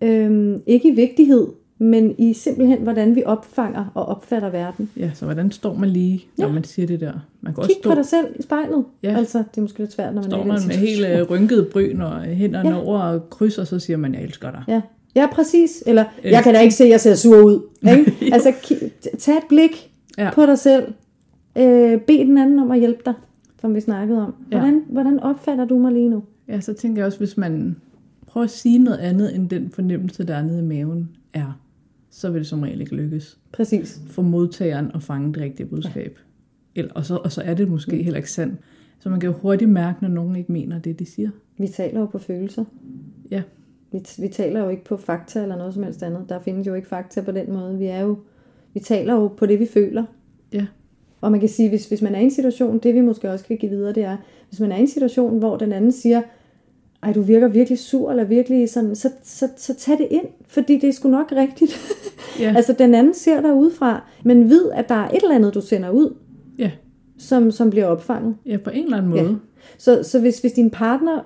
Øhm, 0.00 0.62
ikke 0.66 0.88
i 0.88 0.94
vigtighed, 0.94 1.46
men 1.78 2.14
i 2.18 2.32
simpelthen, 2.32 2.78
hvordan 2.82 3.16
vi 3.16 3.22
opfanger 3.26 3.84
og 3.94 4.06
opfatter 4.06 4.50
verden. 4.50 4.90
Ja, 4.96 5.10
så 5.14 5.24
hvordan 5.24 5.50
står 5.50 5.74
man 5.74 5.88
lige, 5.88 6.24
når 6.38 6.46
Ja. 6.46 6.52
man 6.52 6.64
siger 6.64 6.86
det 6.86 7.00
der? 7.00 7.12
Man 7.40 7.54
kan 7.54 7.64
Kig 7.64 7.70
også 7.70 7.80
på 7.82 7.90
stå, 7.90 7.94
dig 7.94 8.06
selv 8.06 8.26
i 8.38 8.42
spejlet. 8.42 8.84
Ja. 9.02 9.16
Altså, 9.16 9.38
det 9.38 9.56
er 9.58 9.60
måske 9.62 9.78
lidt 9.78 9.92
svært, 9.92 10.14
når 10.14 10.22
man 10.22 10.30
står 10.30 10.38
er 10.40 10.44
man 10.44 10.60
med 10.66 10.76
helt 10.76 10.90
situation. 10.96 11.20
øh, 11.20 11.30
rynket 11.30 11.68
bryn 11.72 12.00
og 12.00 12.20
hænderne 12.22 12.68
Ja. 12.68 12.82
over 12.84 12.98
og 12.98 13.30
kryds, 13.30 13.58
og 13.58 13.66
så 13.66 13.78
siger 13.78 13.96
man, 13.96 14.14
jeg 14.14 14.22
elsker 14.22 14.50
dig. 14.50 14.64
Ja. 14.68 14.80
Ja, 15.14 15.26
præcis. 15.32 15.82
Eller, 15.86 16.04
Øh. 16.24 16.30
jeg 16.30 16.42
kan 16.42 16.54
da 16.54 16.60
ikke 16.60 16.74
se, 16.74 16.84
at 16.84 16.90
jeg 16.90 17.00
ser 17.00 17.14
sur 17.14 17.42
ud. 17.44 17.60
Ikke? 17.98 18.34
altså, 18.34 18.52
tag 19.18 19.34
et 19.36 19.42
blik 19.48 19.88
Ja. 20.18 20.30
på 20.34 20.46
dig 20.46 20.58
selv. 20.58 20.84
Øh, 21.58 22.00
bed 22.00 22.18
den 22.26 22.38
anden 22.38 22.58
om 22.58 22.70
at 22.70 22.78
hjælpe 22.78 23.00
dig, 23.06 23.14
som 23.60 23.74
vi 23.74 23.80
snakkede 23.80 24.22
om. 24.26 24.34
Ja. 24.52 24.58
Hvordan, 24.58 24.82
hvordan 24.90 25.20
opfatter 25.20 25.64
du 25.64 25.78
mig 25.78 25.92
lige 25.92 26.08
nu? 26.08 26.22
Ja, 26.48 26.60
så 26.60 26.72
tænker 26.72 26.98
jeg 27.02 27.06
også, 27.06 27.18
hvis 27.18 27.36
man 27.36 27.76
prøver 28.26 28.44
at 28.44 28.50
sige 28.50 28.78
noget 28.78 28.98
andet, 28.98 29.34
end 29.34 29.48
den 29.48 29.70
fornemmelse, 29.70 30.24
der 30.26 30.34
er 30.34 30.42
nede 30.42 30.58
i 30.58 30.62
maven, 30.62 31.08
er, 31.34 31.60
så 32.10 32.30
vil 32.30 32.38
det 32.38 32.46
som 32.48 32.60
regel 32.62 32.80
ikke 32.80 32.94
lykkes 32.94 33.38
Præcis. 33.52 34.00
for 34.10 34.22
modtageren 34.22 34.90
at 34.94 35.02
fange 35.02 35.32
det 35.34 35.42
rigtige 35.42 35.66
budskab. 35.66 36.18
Eller, 36.74 36.92
og, 36.94 37.04
så, 37.06 37.16
og 37.16 37.32
så 37.32 37.42
er 37.42 37.54
det 37.54 37.68
måske 37.70 37.96
Mm. 37.96 38.02
heller 38.02 38.16
ikke 38.16 38.30
sandt. 38.30 38.54
Så 38.98 39.08
man 39.10 39.20
kan 39.20 39.30
jo 39.30 39.34
hurtigt 39.36 39.70
mærke, 39.70 39.98
når 40.02 40.08
nogen 40.08 40.36
ikke 40.36 40.52
mener 40.52 40.78
det, 40.78 40.98
de 40.98 41.06
siger. 41.06 41.30
Vi 41.58 41.68
taler 41.68 42.00
jo 42.00 42.06
på 42.06 42.18
følelser. 42.18 42.64
Ja, 43.30 43.42
Vi, 43.92 44.02
vi 44.18 44.28
taler 44.28 44.60
jo 44.60 44.68
ikke 44.68 44.84
på 44.84 44.96
fakta 44.96 45.42
eller 45.42 45.56
noget 45.56 45.74
som 45.74 45.82
helst 45.82 46.02
andet. 46.02 46.24
Der 46.28 46.38
findes 46.40 46.66
jo 46.66 46.74
ikke 46.74 46.88
fakta 46.88 47.20
på 47.20 47.32
den 47.32 47.52
måde. 47.52 47.78
Vi 47.78 47.86
er 47.86 48.00
jo, 48.00 48.16
vi 48.74 48.80
taler 48.80 49.14
jo 49.14 49.28
på 49.28 49.46
det, 49.46 49.60
vi 49.60 49.66
føler. 49.66 50.04
ja, 50.52 50.66
Og 51.20 51.30
man 51.30 51.40
kan 51.40 51.48
sige, 51.48 51.68
hvis, 51.68 51.88
hvis 51.88 52.02
man 52.02 52.14
er 52.14 52.20
i 52.20 52.24
en 52.24 52.30
situation, 52.30 52.78
det 52.78 52.94
vi 52.94 53.00
måske 53.00 53.30
også 53.30 53.44
kan 53.44 53.56
give 53.56 53.70
videre, 53.70 53.92
det 53.92 54.04
er, 54.04 54.16
hvis 54.48 54.60
man 54.60 54.72
er 54.72 54.76
i 54.76 54.80
en 54.80 54.88
situation, 54.88 55.38
hvor 55.38 55.56
den 55.56 55.72
anden 55.72 55.92
siger, 55.92 56.22
ej, 57.02 57.12
du 57.12 57.22
virker 57.22 57.48
virkelig 57.48 57.78
sur, 57.78 58.10
eller 58.10 58.24
virkelig 58.24 58.70
sådan, 58.70 58.96
så, 58.96 59.10
så, 59.22 59.48
så 59.56 59.74
tag 59.74 59.98
det 59.98 60.08
ind, 60.10 60.26
fordi 60.46 60.78
det 60.78 60.88
er 60.88 60.92
sgu 60.92 61.08
nok 61.08 61.32
rigtigt. 61.32 61.78
Ja. 62.40 62.54
altså, 62.56 62.72
den 62.78 62.94
anden 62.94 63.14
ser 63.14 63.40
dig 63.40 63.54
udefra, 63.54 64.04
men 64.24 64.48
ved, 64.50 64.70
at 64.70 64.88
der 64.88 64.94
er 64.94 65.08
et 65.08 65.22
eller 65.22 65.34
andet, 65.34 65.54
du 65.54 65.60
sender 65.60 65.90
ud, 65.90 66.14
ja, 66.58 66.70
som, 67.18 67.50
som 67.50 67.70
bliver 67.70 67.86
opfanget. 67.86 68.36
ja, 68.46 68.56
på 68.56 68.70
en 68.70 68.84
eller 68.84 68.96
anden 68.96 69.10
måde. 69.10 69.22
Ja. 69.22 69.34
Så, 69.78 70.02
så 70.02 70.20
hvis, 70.20 70.38
hvis 70.38 70.52
din 70.52 70.70
partner 70.70 71.20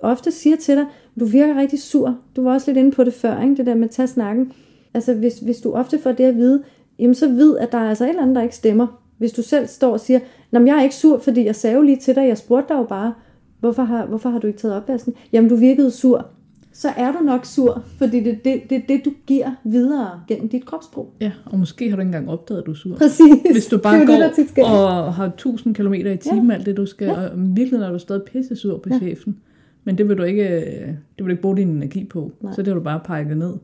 ofte 0.00 0.30
siger 0.32 0.56
til 0.56 0.76
dig, 0.76 0.86
du 1.20 1.24
virker 1.24 1.56
rigtig 1.56 1.82
sur, 1.82 2.18
du 2.36 2.42
var 2.42 2.52
også 2.52 2.70
lidt 2.70 2.78
inde 2.78 2.90
på 2.90 3.04
det 3.04 3.14
før, 3.14 3.42
ikke? 3.42 3.56
det 3.56 3.66
der 3.66 3.74
med 3.74 3.84
at 3.84 3.90
tage 3.90 4.08
snakken. 4.08 4.52
Altså 4.94 5.14
hvis, 5.14 5.38
hvis 5.38 5.60
du 5.60 5.72
ofte 5.72 5.98
får 5.98 6.12
det 6.12 6.24
at 6.24 6.36
vide, 6.36 6.62
jamen 6.98 7.14
så 7.14 7.28
ved, 7.28 7.58
at 7.58 7.72
der 7.72 7.78
er 7.78 7.88
altså 7.88 8.04
et 8.04 8.08
eller 8.08 8.22
andet, 8.22 8.36
der 8.36 8.42
ikke 8.42 8.56
stemmer. 8.56 9.02
Hvis 9.18 9.32
du 9.32 9.42
selv 9.42 9.66
står 9.66 9.92
og 9.92 10.00
siger, 10.00 10.20
Nå, 10.50 10.60
jeg 10.60 10.78
er 10.78 10.82
ikke 10.82 10.94
sur, 10.94 11.18
fordi 11.18 11.44
jeg 11.44 11.56
sagde 11.56 11.76
jo 11.76 11.82
lige 11.82 11.96
til 11.96 12.14
dig, 12.14 12.28
jeg 12.28 12.38
spurgte 12.38 12.74
dig 12.74 12.78
jo 12.80 12.84
bare, 12.84 13.14
hvorfor 13.60 13.82
har, 13.82 14.06
hvorfor 14.06 14.30
har 14.30 14.38
du 14.38 14.46
ikke 14.46 14.58
taget 14.58 14.76
opvasken? 14.76 15.14
Jamen 15.32 15.50
du 15.50 15.56
virkede 15.56 15.90
sur. 15.90 16.26
Så 16.72 16.88
er 16.96 17.12
du 17.12 17.18
nok 17.24 17.44
sur, 17.44 17.82
fordi 17.98 18.20
det 18.20 18.32
er 18.32 18.36
det, 18.44 18.70
det, 18.70 18.82
det, 18.88 19.04
du 19.04 19.12
giver 19.26 19.50
videre 19.64 20.20
gennem 20.28 20.48
dit 20.48 20.64
kropssprog. 20.64 21.12
Ja, 21.20 21.32
og 21.46 21.58
måske 21.58 21.90
har 21.90 21.96
du 21.96 22.00
ikke 22.00 22.08
engang 22.08 22.30
opdaget, 22.30 22.60
at 22.60 22.66
du 22.66 22.70
er 22.70 22.74
sur. 22.74 22.96
Præcis. 22.96 23.20
Hvis 23.52 23.66
du 23.66 23.78
bare 23.78 24.06
går 24.06 24.14
det, 24.56 24.64
og 24.64 25.14
har 25.14 25.26
1000 25.26 25.74
km 25.74 25.92
i 25.94 26.16
timen, 26.16 26.50
ja. 26.50 26.54
alt 26.54 26.66
det 26.66 26.76
du 26.76 26.86
skal, 26.86 27.06
ja. 27.06 27.12
og 27.12 27.30
virkelig 27.36 27.80
er 27.80 27.90
du 27.92 27.98
stadig 27.98 28.22
pisse 28.22 28.56
sur 28.56 28.78
på 28.78 28.88
ja. 28.92 28.98
chefen. 28.98 29.36
Men 29.84 29.98
det 29.98 30.08
vil 30.08 30.18
du 30.18 30.22
ikke, 30.22 30.48
øh, 30.48 30.86
det 30.88 30.96
vil 31.18 31.24
du 31.24 31.30
ikke 31.30 31.42
bruge 31.42 31.56
din 31.56 31.68
energi 31.68 32.04
på. 32.04 32.32
Nej. 32.40 32.52
Så 32.52 32.62
det 32.62 32.68
har 32.68 32.74
du 32.74 32.80
bare 32.80 33.00
pakket 33.04 33.36
ned. 33.36 33.54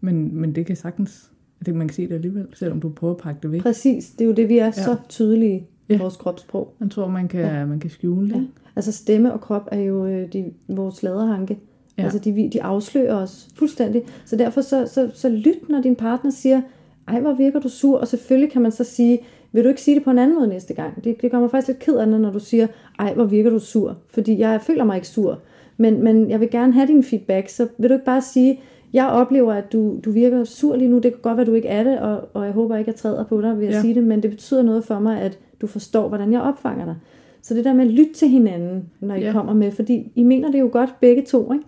Men, 0.00 0.36
men 0.36 0.54
det 0.54 0.66
kan 0.66 0.76
sagtens, 0.76 1.30
det 1.66 1.74
man 1.74 1.88
kan 1.88 1.94
se 1.94 2.08
det 2.08 2.14
alligevel, 2.14 2.46
selvom 2.54 2.80
du 2.80 2.88
prøver 2.88 3.14
at 3.14 3.20
pakke 3.20 3.38
det 3.42 3.52
væk. 3.52 3.62
Præcis, 3.62 4.10
det 4.10 4.20
er 4.20 4.28
jo 4.28 4.32
det, 4.34 4.48
vi 4.48 4.58
er 4.58 4.64
ja. 4.64 4.70
så 4.72 4.96
tydelige 5.08 5.56
i 5.88 5.92
Ja. 5.92 5.98
vores 5.98 6.16
kropssprog. 6.16 6.74
Man 6.78 6.90
tror, 6.90 7.08
man 7.08 7.28
kan, 7.28 7.40
ja. 7.40 7.66
man 7.66 7.80
kan 7.80 7.90
skjule 7.90 8.28
det. 8.28 8.34
Ja. 8.34 8.42
Altså 8.76 8.92
stemme 8.92 9.32
og 9.32 9.40
krop 9.40 9.68
er 9.72 9.80
jo 9.80 10.06
øh, 10.06 10.32
de, 10.32 10.44
vores 10.68 11.02
laderhanke. 11.02 11.58
Ja. 11.98 12.02
Altså 12.02 12.18
de, 12.18 12.50
de 12.52 12.62
afslører 12.62 13.14
os 13.14 13.48
fuldstændig. 13.54 14.02
Så 14.24 14.36
derfor 14.36 14.60
så, 14.60 14.86
så, 14.86 15.10
så 15.14 15.28
lyt, 15.28 15.68
når 15.68 15.82
din 15.82 15.96
partner 15.96 16.30
siger, 16.30 16.62
ej 17.08 17.20
hvor 17.20 17.34
virker 17.34 17.60
du 17.60 17.68
sur, 17.68 17.98
og 17.98 18.08
selvfølgelig 18.08 18.52
kan 18.52 18.62
man 18.62 18.72
så 18.72 18.84
sige, 18.84 19.18
vil 19.54 19.64
du 19.64 19.68
ikke 19.68 19.80
sige 19.82 19.94
det 19.94 20.04
på 20.04 20.10
en 20.10 20.18
anden 20.18 20.36
måde 20.36 20.48
næste 20.48 20.74
gang? 20.74 21.04
Det, 21.04 21.22
det 21.22 21.30
gør 21.30 21.40
mig 21.40 21.50
faktisk 21.50 21.68
lidt 21.68 21.78
ked 21.78 21.94
af 21.96 22.06
det, 22.06 22.20
når 22.20 22.30
du 22.30 22.38
siger, 22.40 22.66
ej 22.98 23.14
hvor 23.14 23.24
virker 23.24 23.50
du 23.50 23.58
sur, 23.58 23.96
fordi 24.08 24.38
jeg 24.38 24.60
føler 24.62 24.84
mig 24.84 24.96
ikke 24.96 25.08
sur. 25.08 25.38
Men, 25.76 26.02
men 26.04 26.30
jeg 26.30 26.40
vil 26.40 26.50
gerne 26.50 26.72
have 26.72 26.86
din 26.86 27.02
feedback, 27.04 27.48
så 27.48 27.68
vil 27.78 27.88
du 27.90 27.94
ikke 27.94 28.04
bare 28.06 28.22
sige, 28.22 28.60
Jeg 28.92 29.06
oplever, 29.08 29.52
at 29.52 29.72
du, 29.72 30.00
du 30.04 30.10
virker 30.10 30.44
sur 30.44 30.76
lige 30.76 30.88
nu. 30.88 30.96
Det 30.98 31.12
kan 31.12 31.20
godt 31.22 31.36
være, 31.36 31.40
at 31.40 31.46
du 31.46 31.54
ikke 31.54 31.68
er 31.68 31.84
det, 31.84 31.98
og, 31.98 32.28
og 32.34 32.44
jeg 32.44 32.52
håber 32.52 32.76
ikke, 32.76 32.88
at 32.88 32.94
jeg 32.94 33.00
træder 33.00 33.24
på 33.24 33.40
dig 33.42 33.58
ved 33.58 33.66
at 33.66 33.72
Ja. 33.74 33.80
sige 33.80 33.94
det, 33.94 34.04
men 34.04 34.22
det 34.22 34.30
betyder 34.30 34.62
noget 34.62 34.84
for 34.84 34.98
mig, 34.98 35.20
at 35.20 35.38
du 35.60 35.66
forstår, 35.66 36.08
hvordan 36.08 36.32
jeg 36.32 36.40
opfanger 36.40 36.84
dig. 36.84 36.96
Så 37.42 37.54
det 37.54 37.64
der 37.64 37.72
med 37.72 37.84
at 37.84 37.90
lytte 37.90 38.12
til 38.12 38.28
hinanden, 38.28 38.90
når 39.00 39.14
I 39.14 39.20
Ja. 39.20 39.32
kommer 39.32 39.54
med, 39.54 39.70
fordi 39.72 40.12
I 40.14 40.22
mener 40.22 40.50
det 40.50 40.60
jo 40.60 40.68
godt 40.72 40.94
begge 41.00 41.22
to, 41.22 41.52
ikke? 41.52 41.64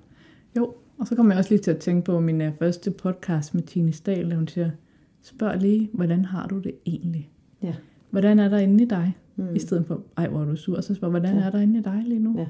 Jo, 0.57 0.71
og 0.99 1.07
så 1.07 1.15
kommer 1.15 1.33
jeg 1.33 1.39
også 1.39 1.51
lige 1.51 1.61
til 1.63 1.71
at 1.71 1.79
tænke 1.79 2.05
på 2.05 2.21
min 2.21 2.41
uh, 2.41 2.47
første 2.59 2.91
podcast 2.91 3.55
med 3.55 3.63
Tine 3.63 3.93
Stahl, 3.93 4.31
der 4.31 4.37
hun 4.37 4.49
siger, 4.49 4.71
spørg 5.23 5.61
lige, 5.61 5.91
hvordan 5.93 6.25
har 6.25 6.47
du 6.47 6.59
det 6.59 6.73
egentlig? 6.87 7.31
Ja. 7.67 7.75
Hvordan 8.11 8.39
er 8.39 8.49
der 8.49 8.59
inde 8.59 8.85
i 8.85 8.87
dig? 8.87 9.17
Mm. 9.37 9.55
I 9.55 9.59
stedet 9.59 9.87
for, 9.87 10.01
ej, 10.17 10.29
hvor 10.29 10.41
er 10.41 10.45
du 10.45 10.57
sur, 10.57 10.81
så 10.81 10.95
spørg, 10.95 11.11
hvordan 11.11 11.37
Ja. 11.37 11.43
er 11.43 11.51
der 11.51 11.61
inde 11.61 11.79
i 11.79 11.83
dig 11.83 12.03
lige 12.07 12.21
nu? 12.21 12.35
Ja. 12.39 12.47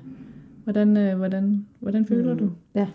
Hvordan, 0.64 0.96
øh, 0.96 1.16
hvordan, 1.16 1.66
hvordan 1.80 2.06
føler 2.06 2.32
Mm. 2.32 2.38
du? 2.38 2.50
Ja. 2.74 2.86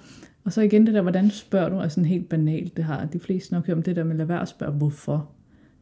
Og 0.44 0.54
så 0.54 0.62
igen 0.62 0.86
det 0.86 0.94
der, 0.94 1.02
hvordan 1.02 1.30
spørger 1.30 1.70
du, 1.70 1.76
er 1.76 1.88
sådan 1.88 2.06
helt 2.06 2.30
banalt, 2.30 2.78
det 2.78 2.86
har 2.86 3.06
de 3.06 3.20
fleste 3.20 3.54
nok 3.54 3.68
hørt 3.68 3.78
om 3.78 3.84
det 3.84 3.96
der 3.96 4.04
med, 4.04 4.16
lad 4.16 4.26
være 4.26 4.42
at 4.42 4.48
spørge, 4.48 4.72
hvorfor. 4.74 5.30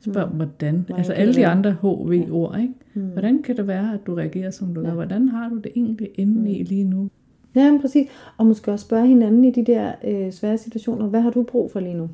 Spørg, 0.01 0.29
Mm. 0.29 0.35
hvordan. 0.35 0.75
Hvordan 0.75 0.95
altså 0.97 1.13
alle 1.13 1.33
de 1.33 1.47
andre 1.47 1.71
HV-ord, 1.81 2.59
ikke? 2.61 2.73
Mm. 2.93 3.01
Hvordan 3.01 3.41
kan 3.43 3.57
det 3.57 3.67
være, 3.67 3.93
at 3.93 3.99
du 4.07 4.13
reagerer, 4.15 4.51
som 4.51 4.73
du 4.73 4.81
Ja. 4.81 4.87
gør? 4.87 4.93
Hvordan 4.93 5.27
har 5.29 5.49
du 5.49 5.55
det 5.57 5.71
egentlig 5.75 6.09
inde 6.15 6.51
i 6.51 6.63
lige 6.63 6.83
nu? 6.83 7.09
Ja, 7.55 7.71
men 7.71 7.81
præcis. 7.81 8.07
Og 8.37 8.45
måske 8.45 8.71
også 8.71 8.85
spørge 8.85 9.07
hinanden 9.07 9.45
i 9.45 9.51
de 9.51 9.65
der 9.65 9.91
øh, 10.03 10.31
svære 10.31 10.57
situationer, 10.57 11.07
hvad 11.07 11.21
har 11.21 11.29
du 11.31 11.43
brug 11.43 11.71
for 11.71 11.79
lige 11.79 11.93
nu? 11.93 12.09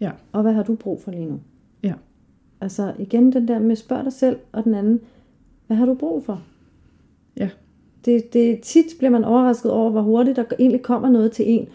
Ja. 0.00 0.10
Og 0.32 0.42
hvad 0.42 0.52
har 0.52 0.62
du 0.62 0.74
brug 0.74 1.02
for 1.02 1.10
lige 1.10 1.26
nu? 1.26 1.40
Altså 2.60 2.92
igen 2.98 3.32
den 3.32 3.48
der 3.48 3.58
med 3.58 3.76
spørg 3.76 4.04
dig 4.04 4.12
selv, 4.12 4.36
og 4.52 4.64
den 4.64 4.74
anden, 4.74 5.00
hvad 5.66 5.76
har 5.76 5.86
du 5.86 5.94
brug 5.94 6.24
for? 6.24 6.42
Ja. 7.36 7.50
Det, 8.04 8.32
det, 8.32 8.60
tit 8.60 8.84
bliver 8.98 9.10
man 9.10 9.24
overrasket 9.24 9.70
over, 9.72 9.90
hvor 9.90 10.02
hurtigt 10.02 10.36
der 10.36 10.44
egentlig 10.58 10.82
kommer 10.82 11.10
noget 11.10 11.32
til 11.32 11.44
en. 11.48 11.68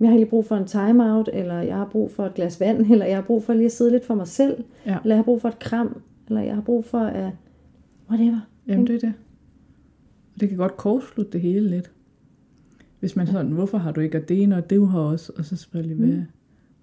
Jeg 0.00 0.08
har 0.08 0.16
lige 0.16 0.26
brug 0.26 0.44
for 0.44 0.56
en 0.56 0.66
timeout, 0.66 1.30
eller 1.32 1.54
jeg 1.60 1.76
har 1.76 1.84
brug 1.84 2.10
for 2.10 2.26
et 2.26 2.34
glas 2.34 2.60
vand, 2.60 2.86
eller 2.92 3.06
jeg 3.06 3.16
har 3.16 3.22
brug 3.22 3.42
for 3.44 3.52
lige 3.54 3.66
at 3.66 3.72
sidde 3.72 3.90
lidt 3.90 4.04
for 4.04 4.14
mig 4.14 4.28
selv, 4.28 4.64
Ja. 4.86 4.96
eller 5.02 5.14
jeg 5.14 5.18
har 5.18 5.22
brug 5.24 5.40
for 5.40 5.48
et 5.48 5.58
kram, 5.58 6.00
eller 6.28 6.42
jeg 6.42 6.54
har 6.54 6.62
brug 6.62 6.84
for 6.84 6.98
at... 7.00 7.32
Whatever. 8.10 8.40
Jamen, 8.68 8.86
det 8.86 8.94
er 8.94 8.98
det. 8.98 9.12
Og 10.34 10.40
det 10.40 10.48
kan 10.48 10.58
godt 10.58 10.76
kortslutte 10.76 11.32
det 11.32 11.40
hele 11.40 11.68
lidt. 11.70 11.90
Hvis 13.00 13.16
man 13.16 13.26
sådan, 13.26 13.52
hvorfor 13.52 13.78
har 13.78 13.92
du 13.92 14.00
ikke 14.00 14.18
og 14.18 14.28
det 14.28 14.42
ene, 14.42 14.56
og 14.56 14.70
det 14.70 14.78
har 14.86 14.98
også, 15.00 15.32
og 15.36 15.44
så 15.44 15.56
lige, 15.82 15.94
hvad, 15.94 16.08
Mm. 16.08 16.22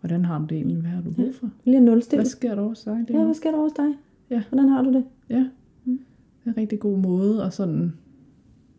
Hvordan 0.04 0.26
har 0.26 0.40
du 0.40 0.46
det 0.46 0.56
egentlig, 0.58 0.78
hvad 0.78 0.90
har 0.90 1.02
du 1.02 1.12
brug 1.12 1.36
for? 1.36 1.50
Lige 1.66 1.78
at 1.78 1.84
nulstille. 1.84 2.20
Hvad 2.22 2.30
sker 2.30 2.56
der 2.56 2.62
hos 2.64 2.80
dig? 2.84 3.06
Det 3.08 3.14
Ja, 3.14 3.18
ja. 3.20 3.24
hvad 3.26 3.34
sker 3.34 3.52
der 3.52 3.58
hos 3.58 3.72
dig? 3.72 3.94
Ja. 4.30 4.44
Hvordan 4.50 4.70
har 4.70 4.82
du 4.82 4.94
det? 4.94 5.04
ja. 5.30 5.50
Mm. 5.86 6.00
Det 6.44 6.50
er 6.50 6.54
en 6.54 6.58
rigtig 6.58 6.80
god 6.80 6.98
måde, 6.98 7.44
og 7.44 7.54
sådan, 7.54 7.94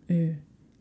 øh, 0.09 0.29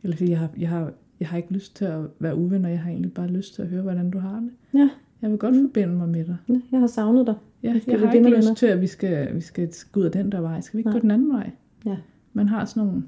eller 0.03 0.18
sige, 0.18 0.30
jeg 0.30 0.40
har, 0.40 0.49
jeg, 0.57 0.70
har, 0.70 0.91
jeg 1.20 1.28
har 1.28 1.38
ikke 1.38 1.53
lyst 1.53 1.76
til 1.76 1.86
at 1.86 1.99
være 2.20 2.36
uven, 2.38 2.65
og 2.65 2.72
jeg 2.72 2.80
har 2.82 2.90
egentlig 2.90 3.14
bare 3.14 3.28
lyst 3.28 3.56
til 3.56 3.61
at 3.61 3.68
høre, 3.68 3.82
hvordan 3.82 4.11
du 4.11 4.20
har 4.20 4.40
det. 4.40 4.52
Ja. 4.74 4.90
Jeg 5.22 5.30
vil 5.32 5.40
godt 5.40 5.56
Mm. 5.56 5.61
forbinde 5.68 5.94
mig 5.95 6.10
med 6.10 6.26
dig. 6.26 6.38
Ja, 6.49 6.60
Jeg 6.72 6.80
har 6.80 6.88
savnet 6.88 7.28
dig. 7.28 7.36
Ja, 7.64 7.76
jeg 7.88 7.99
har 7.99 8.11
ikke 8.14 8.30
lyst 8.38 8.56
til, 8.56 8.65
at 8.65 8.82
vi 8.82 8.88
skal, 8.88 9.36
vi 9.36 9.41
skal 9.41 9.70
gå 9.91 9.99
ud 9.99 10.06
af 10.06 10.11
den 10.11 10.32
der 10.32 10.41
vej. 10.41 10.61
Skal 10.61 10.78
vi 10.78 10.80
ikke 10.80 10.90
Nej. 10.90 10.99
gå 10.99 11.02
den 11.02 11.11
anden 11.11 11.30
vej? 11.30 11.52
Ja. 11.86 11.98
Man 12.34 12.48
har 12.48 12.65
sådan 12.65 12.88
nogle 12.88 13.03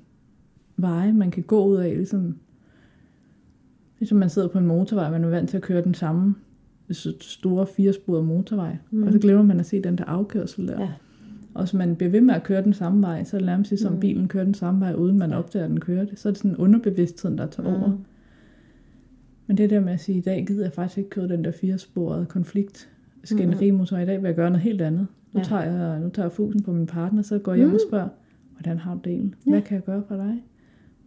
veje, 0.78 1.14
man 1.14 1.32
kan 1.32 1.44
gå 1.44 1.66
ud 1.66 1.76
af, 1.76 1.96
ligesom, 1.96 2.36
ligesom 4.00 4.18
man 4.18 4.30
sidder 4.30 4.48
på 4.48 4.58
en 4.58 4.66
motorvej, 4.68 5.12
man 5.12 5.24
er 5.24 5.30
vant 5.30 5.50
til 5.50 5.58
at 5.58 5.64
køre 5.64 5.84
den 5.84 5.94
samme 5.94 6.36
store 7.22 7.68
firesporede 7.68 8.24
motorvej, 8.24 8.78
mm. 8.92 9.04
og 9.04 9.14
så 9.14 9.20
glemmer 9.20 9.44
man 9.44 9.60
at 9.60 9.66
se 9.66 9.82
den 9.82 9.98
der 9.98 10.04
afkørsel 10.04 10.68
der. 10.68 10.82
Ja. 10.82 10.90
Og 11.54 11.64
hvis 11.64 11.74
man 11.74 11.96
bliver 11.96 12.10
ved 12.12 12.22
med 12.22 12.34
at 12.34 12.44
køre 12.44 12.64
den 12.64 12.74
samme 12.74 13.02
vej, 13.02 13.24
så 13.24 13.38
er 13.38 13.40
det 13.40 13.46
nærmest 13.46 13.72
ligesom 13.72 13.92
Mm. 13.92 13.96
mm. 13.96 14.00
bilen 14.02 14.28
kører 14.28 14.44
den 14.44 14.54
samme 14.54 14.80
vej, 14.80 14.94
uden 14.94 15.18
man 15.18 15.34
opdager, 15.34 15.66
at 15.66 15.70
den 15.72 15.80
kører 15.80 16.06
det. 16.06 16.20
Så 16.20 16.30
er 16.30 16.32
det 16.34 16.38
sådan 16.42 16.58
underbevidstheden, 16.58 17.38
der 17.38 17.46
tager 17.48 17.70
over. 17.70 17.88
Mm. 17.92 17.98
Men 19.48 19.58
det 19.58 19.70
der 19.70 19.80
med 19.80 19.94
at 19.94 20.00
sige, 20.00 20.18
i 20.18 20.22
dag 20.22 20.46
gider 20.48 20.64
jeg 20.64 20.74
faktisk 20.74 20.98
ikke 20.98 21.10
køre 21.10 21.28
den 21.28 21.44
der 21.44 21.52
firesporede 21.52 22.26
konflikt 22.26 22.90
skænderimusor. 23.24 23.98
I 23.98 24.06
dag 24.06 24.22
vil 24.22 24.28
jeg 24.28 24.36
gøre 24.36 24.50
noget 24.50 24.62
helt 24.64 24.82
andet. 24.82 25.08
Nu, 25.34 25.40
Ja. 25.40 25.44
tager 25.44 25.64
jeg, 25.64 26.00
nu 26.00 26.10
tager 26.10 26.26
jeg 26.26 26.32
fusen 26.32 26.64
på 26.64 26.72
min 26.72 26.86
partner, 26.86 27.22
så 27.22 27.40
går 27.40 27.52
jeg 27.52 27.58
hjem 27.60 27.74
og 27.74 27.80
spørger, 27.90 28.08
hvordan 28.52 28.78
har 28.78 28.94
du 28.94 29.00
det 29.04 29.12
egentlig? 29.12 29.34
Hvad 29.48 29.62
kan 29.62 29.76
jeg 29.76 29.84
gøre 29.84 30.04
for 30.08 30.16
dig? 30.16 30.44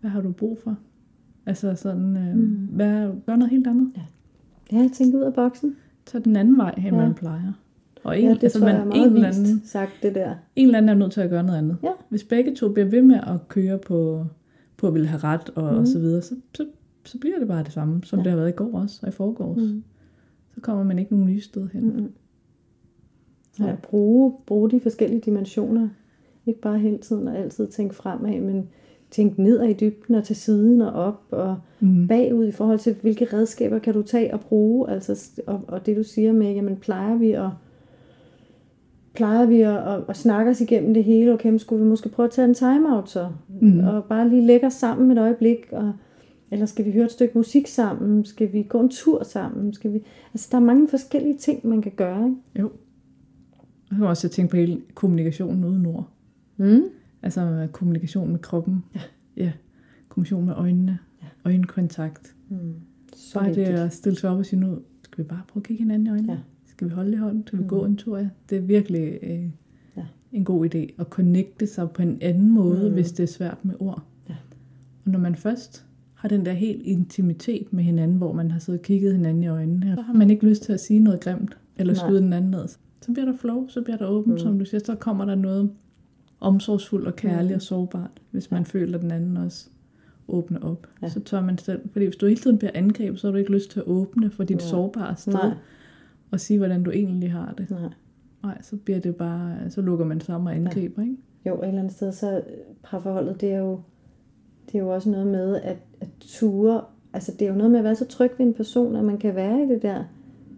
Hvad 0.00 0.10
har 0.10 0.20
du 0.20 0.32
brug 0.32 0.58
for? 0.64 0.78
Altså 1.46 1.74
sådan, 1.74 2.16
øh, 2.16 2.34
Mm. 2.36 2.40
mm. 2.40 2.56
hvad, 2.72 3.10
gør 3.26 3.36
noget 3.36 3.50
helt 3.50 3.66
andet. 3.66 3.90
Ja, 3.96 4.02
jeg 4.72 4.90
tænker 4.94 5.18
ud 5.18 5.22
af 5.24 5.34
boksen. 5.34 5.76
Tag 6.06 6.24
den 6.24 6.36
anden 6.36 6.56
vej, 6.58 6.70
end 6.70 6.84
Ja. 6.86 6.94
ja. 6.94 6.96
man 6.96 7.14
plejer. 7.14 7.52
Og 8.04 8.18
en, 8.18 8.24
Ja, 8.24 8.34
det 8.34 8.42
altså, 8.42 8.58
man, 8.60 8.68
jeg 8.68 8.76
er 8.78 8.82
en, 8.82 8.88
meget 8.88 9.06
eller 9.06 9.26
vist 9.28 9.38
anden, 9.38 9.62
sagt, 9.64 9.90
det 10.02 10.14
der. 10.14 10.34
en 10.56 10.66
eller 10.66 10.78
anden 10.78 10.88
er 10.88 10.94
nødt 10.94 11.12
til 11.12 11.20
at 11.20 11.30
gøre 11.30 11.42
noget 11.42 11.58
andet. 11.58 11.76
Ja. 11.82 11.90
Hvis 12.08 12.24
begge 12.24 12.54
to 12.54 12.72
bliver 12.72 12.88
ved 12.88 13.02
med 13.02 13.16
at 13.16 13.48
køre 13.48 13.78
på, 13.78 14.26
på 14.76 14.86
at 14.86 14.94
ville 14.94 15.08
have 15.08 15.18
ret 15.24 15.50
og, 15.54 15.62
Mhm. 15.64 15.72
mm. 15.72 15.78
og 15.80 15.86
så 15.86 15.98
videre, 15.98 16.22
så, 16.22 16.34
så, 16.54 16.66
så 17.04 17.18
bliver 17.18 17.38
det 17.38 17.48
bare 17.48 17.64
det 17.64 17.72
samme, 17.72 18.04
som 18.04 18.18
Ja. 18.18 18.20
ja. 18.20 18.24
det 18.24 18.30
har 18.30 18.36
været 18.36 18.48
i 18.48 18.56
går 18.56 18.78
også, 18.80 18.98
og 19.02 19.08
i 19.08 19.12
forgårs. 19.12 19.56
Mm. 19.62 19.82
Så 20.54 20.60
kommer 20.60 20.84
man 20.84 20.98
ikke 20.98 21.12
nogen 21.12 21.26
nye 21.26 21.40
sted 21.40 21.68
hen. 21.72 21.96
Mm. 21.96 22.12
Ja, 23.60 23.70
at 23.72 23.78
bruge, 23.78 24.32
bruge 24.46 24.70
de 24.70 24.80
forskellige 24.80 25.20
dimensioner. 25.20 25.88
Ikke 26.46 26.60
bare 26.60 26.78
hele 26.78 26.98
tiden 26.98 27.28
og 27.28 27.38
altid 27.38 27.66
tænke 27.66 27.94
fremad, 27.94 28.40
men 28.40 28.68
tænke 29.10 29.42
nedad 29.42 29.68
i 29.68 29.72
dybden 29.72 30.14
og 30.14 30.24
til 30.24 30.36
siden 30.36 30.80
og 30.80 30.92
op 30.92 31.20
og 31.30 31.56
Mm. 31.80 32.08
bagud 32.08 32.46
i 32.46 32.52
forhold 32.52 32.78
til, 32.78 32.96
hvilke 33.02 33.24
redskaber 33.32 33.78
kan 33.78 33.94
du 33.94 34.02
tage 34.02 34.34
og 34.34 34.40
bruge. 34.40 34.90
Altså, 34.90 35.30
og, 35.46 35.60
og 35.68 35.86
det 35.86 35.96
du 35.96 36.02
siger 36.02 36.32
med, 36.32 36.52
jamen 36.52 36.76
plejer 36.76 37.16
vi 37.16 37.32
at 37.32 37.48
plejer 39.14 39.46
vi 39.46 39.60
at, 39.60 39.76
at, 39.76 40.02
at 40.08 40.16
snakke 40.16 40.50
os 40.50 40.60
igennem 40.60 40.94
det 40.94 41.04
hele, 41.04 41.32
okay, 41.32 41.48
men 41.50 41.58
skulle 41.58 41.82
vi 41.82 41.88
måske 41.88 42.08
prøve 42.08 42.24
at 42.24 42.30
tage 42.32 42.48
en 42.48 42.54
timeout 42.54 43.10
så, 43.10 43.28
Mm. 43.60 43.78
og 43.80 44.04
bare 44.04 44.28
lige 44.28 44.46
lægge 44.46 44.66
os 44.66 44.72
sammen 44.72 45.10
et 45.10 45.18
øjeblik, 45.18 45.58
og, 45.72 45.92
eller 46.50 46.66
skal 46.66 46.84
vi 46.84 46.92
høre 46.92 47.04
et 47.04 47.10
stykke 47.12 47.38
musik 47.38 47.66
sammen, 47.66 48.24
skal 48.24 48.52
vi 48.52 48.62
gå 48.62 48.80
en 48.80 48.88
tur 48.88 49.22
sammen, 49.24 49.72
skal 49.72 49.92
vi, 49.92 50.02
altså 50.34 50.48
der 50.52 50.56
er 50.56 50.62
mange 50.62 50.88
forskellige 50.88 51.36
ting, 51.38 51.66
man 51.66 51.82
kan 51.82 51.92
gøre, 51.96 52.24
ikke? 52.24 52.36
Jo. 52.60 52.70
Kan 53.90 53.98
man 53.98 54.08
også 54.08 54.28
tænke 54.28 54.50
på 54.50 54.56
hele 54.56 54.80
kommunikationen 54.94 55.64
uden 55.64 55.86
ord. 55.86 56.08
Mm. 56.56 56.82
Altså 57.22 57.40
øh, 57.40 57.68
kommunikation 57.68 58.30
med 58.30 58.38
kroppen. 58.38 58.84
Ja. 58.94 59.00
ja. 59.36 59.52
Kommunikation 60.08 60.44
med 60.46 60.54
øjnene. 60.54 60.98
Ja. 61.22 61.26
Øjenkontakt. 61.44 62.34
Mm. 62.48 62.74
Så 63.16 63.34
Bare 63.38 63.48
det 63.48 63.56
vigtigt. 63.56 63.78
at 63.78 63.92
stille 63.92 64.18
sig 64.18 64.30
op 64.30 64.38
og 64.38 64.46
sige, 64.46 64.60
nu 64.60 64.78
skal 65.02 65.24
vi 65.24 65.28
bare 65.28 65.42
prøve 65.48 65.60
at 65.60 65.66
kigge 65.66 65.82
hinanden 65.82 66.06
i 66.06 66.10
øjnene. 66.10 66.32
Ja. 66.32 66.38
Skal 66.66 66.88
vi 66.88 66.92
holde 66.94 67.12
i 67.12 67.16
hånden? 67.16 67.46
Skal 67.46 67.58
vi 67.58 67.62
Mm. 67.62 67.68
gå 67.68 67.84
en 67.84 67.96
tur? 67.96 68.18
Ja. 68.18 68.28
Det 68.50 68.58
er 68.58 68.62
virkelig 68.62 69.18
øh, 69.22 69.44
Ja. 69.96 70.04
en 70.32 70.44
god 70.44 70.74
idé 70.74 70.78
at 71.00 71.06
connecte 71.10 71.66
sig 71.66 71.90
på 71.90 72.02
en 72.02 72.18
anden 72.20 72.50
måde, 72.50 72.88
Mm. 72.88 72.94
hvis 72.94 73.12
det 73.12 73.22
er 73.22 73.26
svært 73.26 73.64
med 73.64 73.74
ord. 73.78 74.02
Ja. 74.28 74.34
Og 75.04 75.10
når 75.12 75.18
man 75.18 75.34
først 75.36 75.84
har 76.14 76.28
den 76.28 76.46
der 76.46 76.52
helt 76.52 76.82
intimitet 76.82 77.72
med 77.72 77.84
hinanden, 77.84 78.16
hvor 78.16 78.32
man 78.32 78.50
har 78.50 78.58
siddet 78.58 78.78
og 78.80 78.84
kigget 78.84 79.12
hinanden 79.12 79.42
i 79.42 79.46
øjnene, 79.46 79.92
så 79.96 80.02
har 80.02 80.12
man 80.12 80.30
ikke 80.30 80.46
lyst 80.48 80.62
til 80.62 80.72
at 80.72 80.80
sige 80.80 81.00
noget 81.00 81.20
grimt, 81.20 81.58
eller 81.76 81.94
Nej. 81.94 82.06
skyde 82.08 82.20
den 82.22 82.32
anden 82.32 82.50
ned. 82.50 82.68
Så 83.02 83.12
bliver 83.12 83.24
der 83.24 83.36
flow, 83.36 83.68
så 83.68 83.82
bliver 83.82 83.96
der 83.96 84.06
åbent, 84.06 84.32
mm. 84.34 84.38
som 84.38 84.58
du 84.58 84.64
siger. 84.64 84.80
Så 84.84 84.94
kommer 84.94 85.24
der 85.24 85.34
noget 85.34 85.70
omsorgsfuldt 86.40 87.06
og 87.06 87.16
kærligt 87.16 87.50
Mm. 87.50 87.54
og 87.54 87.62
sårbart, 87.62 88.10
hvis 88.30 88.50
man 88.50 88.64
føler, 88.64 88.98
at 88.98 89.02
den 89.02 89.10
anden 89.10 89.36
også 89.36 89.68
åbner 90.28 90.60
op. 90.60 90.86
Ja. 91.02 91.06
Ja. 91.06 91.12
Så 91.12 91.20
tør 91.20 91.40
man 91.40 91.58
selv. 91.58 91.80
Fordi 91.92 92.04
hvis 92.04 92.16
du 92.16 92.26
hele 92.26 92.40
tiden 92.40 92.58
bliver 92.58 92.70
angrebet, 92.74 93.20
så 93.20 93.26
har 93.26 93.32
du 93.32 93.38
ikke 93.38 93.52
lyst 93.52 93.70
til 93.70 93.80
at 93.80 93.86
åbne 93.86 94.30
for 94.30 94.44
dit 94.44 94.56
Nej. 94.56 94.66
sårbare 94.66 95.16
sted, 95.16 95.32
Nej, 95.32 95.50
og 96.30 96.40
sige, 96.40 96.58
hvordan 96.58 96.82
du 96.82 96.90
egentlig 96.90 97.32
har 97.32 97.54
det. 97.58 97.70
nej. 97.70 97.88
Nej, 98.42 98.62
så 98.62 98.76
bliver 98.76 99.00
det 99.00 99.16
bare, 99.16 99.70
så 99.70 99.80
lukker 99.80 100.04
man 100.04 100.20
sammen 100.20 100.46
og 100.48 100.54
angriber, 100.56 101.02
ikke? 101.02 101.16
Jo, 101.46 101.54
et 101.62 101.66
eller 101.68 101.78
andet 101.80 101.92
sted, 101.94 102.12
så 102.12 102.36
øh, 102.36 102.42
parforholdet, 102.82 103.40
det 103.40 103.52
er 103.52 103.58
jo, 103.58 103.80
det 104.66 104.74
er 104.74 104.78
jo 104.78 104.88
også 104.94 105.10
noget 105.10 105.26
med 105.26 105.56
at, 105.56 105.76
at 106.00 106.08
ture, 106.20 106.80
altså 107.12 107.32
det 107.38 107.42
er 107.42 107.48
jo 107.50 107.56
noget 107.56 107.70
med 107.70 107.78
at 107.78 107.84
være 107.84 107.94
så 107.96 108.04
tryg 108.06 108.30
ved 108.38 108.46
en 108.46 108.54
person, 108.54 108.96
at 108.96 109.04
man 109.04 109.18
kan 109.18 109.34
være 109.34 109.62
i 109.64 109.66
det 109.68 109.82
der 109.82 110.04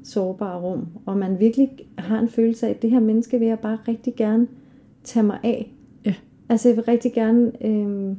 sårbare 0.04 0.60
rum, 0.60 0.86
og 1.06 1.16
man 1.18 1.38
virkelig 1.40 1.70
har 1.98 2.18
en 2.18 2.28
følelse 2.28 2.66
af, 2.66 2.70
at 2.70 2.82
det 2.82 2.90
her 2.90 3.00
menneske 3.00 3.38
vil 3.38 3.48
jeg 3.48 3.58
bare 3.58 3.78
rigtig 3.88 4.14
gerne 4.16 4.46
tage 5.04 5.22
mig 5.22 5.38
af. 5.42 5.72
Ja. 6.04 6.14
Altså 6.48 6.68
jeg 6.68 6.76
vil 6.76 6.84
rigtig 6.84 7.12
gerne, 7.12 7.52
øh, 7.66 8.16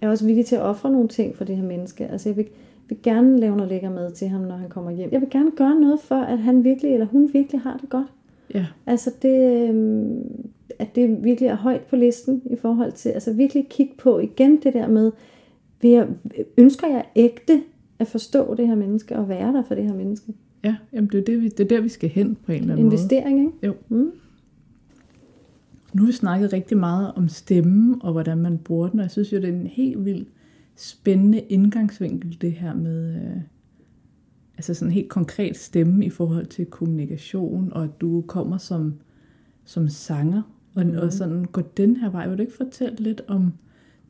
jeg 0.00 0.06
er 0.06 0.10
også 0.10 0.26
villig 0.26 0.46
til 0.46 0.56
at 0.56 0.62
ofre 0.62 0.90
nogle 0.90 1.08
ting 1.08 1.36
for 1.36 1.44
det 1.44 1.56
her 1.56 1.64
menneske. 1.64 2.06
Altså 2.06 2.28
jeg 2.28 2.36
vil, 2.36 2.46
vil 2.88 2.98
gerne 3.02 3.40
lave 3.40 3.56
noget 3.56 3.68
lækker 3.68 3.90
mad 3.90 4.10
til 4.12 4.28
ham, 4.28 4.40
når 4.40 4.56
han 4.56 4.68
kommer 4.68 4.90
hjem. 4.90 5.12
Jeg 5.12 5.20
vil 5.20 5.30
gerne 5.30 5.50
gøre 5.50 5.80
noget 5.80 6.00
for, 6.00 6.14
at 6.14 6.38
han 6.38 6.64
virkelig, 6.64 6.92
eller 6.92 7.06
hun 7.06 7.30
virkelig 7.32 7.60
har 7.60 7.76
det 7.76 7.88
godt. 7.88 8.06
Ja, 8.54 8.66
Altså 8.86 9.10
det, 9.22 9.68
øhm, 9.68 10.42
at 10.78 10.94
det 10.94 11.24
virkelig 11.24 11.48
er 11.48 11.56
højt 11.56 11.80
på 11.80 11.96
listen 11.96 12.42
i 12.50 12.56
forhold 12.56 12.92
til, 12.92 13.08
altså 13.08 13.32
virkelig 13.32 13.66
kigge 13.70 13.94
på 13.98 14.18
igen 14.18 14.56
det 14.62 14.72
der 14.72 14.88
med, 14.88 15.12
vil 15.80 15.90
jeg, 15.90 16.06
ønsker 16.58 16.86
jeg 16.86 17.04
ægte 17.16 17.62
at 17.98 18.06
forstå 18.06 18.54
det 18.54 18.66
her 18.66 18.74
menneske 18.74 19.16
og 19.16 19.28
være 19.28 19.52
der 19.52 19.62
for 19.62 19.74
det 19.74 19.84
her 19.84 19.94
menneske? 19.94 20.32
ja 20.64 20.76
jamen 20.92 21.10
det, 21.12 21.18
er 21.18 21.24
det, 21.24 21.42
vi, 21.42 21.48
det 21.48 21.60
er 21.60 21.68
der, 21.76 21.80
vi 21.80 21.88
skal 21.88 22.08
hen 22.08 22.36
på 22.46 22.52
en 22.52 22.60
eller 22.60 22.72
anden 22.72 22.86
Investering, 22.86 23.38
ikke? 23.38 23.52
måde. 23.62 23.66
Jo. 23.66 23.74
Mm. 23.88 24.10
Nu 25.94 26.02
har 26.02 26.06
vi 26.06 26.12
snakket 26.12 26.52
rigtig 26.52 26.78
meget 26.78 27.12
om 27.12 27.28
stemmen, 27.28 28.02
og 28.02 28.12
hvordan 28.12 28.38
man 28.38 28.58
bruger 28.58 28.88
den, 28.88 28.98
og 28.98 29.02
jeg 29.02 29.10
synes 29.10 29.32
jo, 29.32 29.36
det 29.36 29.48
er 29.48 29.52
en 29.52 29.66
helt 29.66 30.04
vildt 30.04 30.28
spændende 30.76 31.40
indgangsvinkel, 31.40 32.38
det 32.40 32.52
her 32.52 32.74
med, 32.74 33.14
øh, 33.14 33.40
altså 34.56 34.74
sådan 34.74 34.88
en 34.88 34.94
helt 34.94 35.08
konkret 35.08 35.56
stemme 35.56 36.06
i 36.06 36.10
forhold 36.10 36.46
til 36.46 36.66
kommunikation, 36.66 37.72
og 37.72 37.84
at 37.84 38.00
du 38.00 38.24
kommer 38.26 38.58
som, 38.58 38.94
som 39.64 39.88
sanger, 39.88 40.42
og, 40.74 40.86
mm. 40.86 40.96
og 40.96 41.12
sådan 41.12 41.44
går 41.44 41.62
den 41.62 41.96
her 41.96 42.10
vej. 42.10 42.28
Vil 42.28 42.38
du 42.38 42.42
ikke 42.42 42.56
fortælle 42.56 42.96
lidt 42.96 43.20
om 43.28 43.52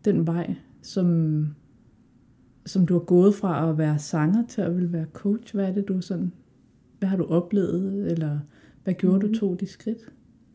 den 0.05 0.27
vej, 0.27 0.55
som, 0.83 1.47
som 2.67 2.87
du 2.87 2.95
har 2.95 3.01
gået 3.01 3.35
fra 3.35 3.71
at 3.71 3.79
være 3.79 3.99
sanger 3.99 4.47
til 4.47 4.61
at 4.61 4.77
vil 4.77 4.93
være 4.93 5.07
coach? 5.13 5.55
Hvad 5.55 5.69
er 5.69 5.73
det, 5.73 5.89
du 5.89 6.01
sådan 6.01 6.33
hvad 7.03 7.09
har 7.09 7.17
du 7.17 7.25
oplevet, 7.25 8.13
eller 8.13 8.39
hvad 8.85 8.95
gjorde 8.95 9.27
mm. 9.27 9.33
du 9.33 9.39
tog 9.39 9.61
de 9.61 9.67
skridt? 9.67 10.13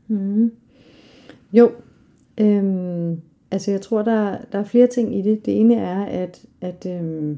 Mm. 0.08 0.52
Jo, 1.54 1.72
øhm, 2.38 3.22
altså 3.52 3.72
jeg 3.72 3.82
tror, 3.82 4.02
der, 4.02 4.38
der 4.52 4.60
er 4.60 4.64
flere 4.64 4.88
ting 4.88 5.18
i 5.18 5.22
det. 5.22 5.46
Det 5.46 5.60
ene 5.60 5.76
er, 5.76 6.06
at, 6.06 6.46
at, 6.62 6.86
øhm, 6.90 7.38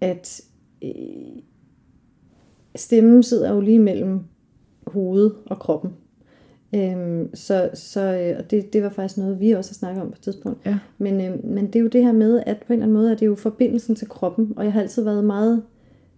at 0.00 0.40
øh, 0.84 1.42
stemmen 2.74 3.22
sidder 3.22 3.52
jo 3.54 3.60
lige 3.60 3.78
mellem 3.78 4.20
hovedet 4.86 5.34
og 5.46 5.58
kroppen. 5.58 5.90
Øhm, 6.74 7.34
så 7.34 7.70
så 7.74 8.00
øh, 8.00 8.38
og 8.38 8.50
det, 8.50 8.72
det 8.72 8.82
var 8.82 8.88
faktisk 8.88 9.18
noget, 9.18 9.40
vi 9.40 9.50
også 9.50 9.70
har 9.70 9.74
snakket 9.74 10.02
om 10.02 10.08
på 10.08 10.14
et 10.14 10.20
tidspunkt. 10.20 10.66
Ja. 10.66 10.78
Men, 10.98 11.20
øh, 11.20 11.44
men 11.44 11.66
det 11.66 11.76
er 11.76 11.80
jo 11.80 11.88
det 11.88 12.04
her 12.04 12.12
med, 12.12 12.42
at 12.46 12.56
på 12.66 12.72
en 12.72 12.72
eller 12.72 12.86
anden 12.86 12.96
måde 12.96 13.10
er 13.10 13.16
det 13.16 13.26
jo 13.26 13.34
forbindelsen 13.34 13.94
til 13.94 14.08
kroppen, 14.08 14.52
og 14.56 14.64
jeg 14.64 14.72
har 14.72 14.80
altid 14.80 15.04
været 15.04 15.24
meget 15.24 15.62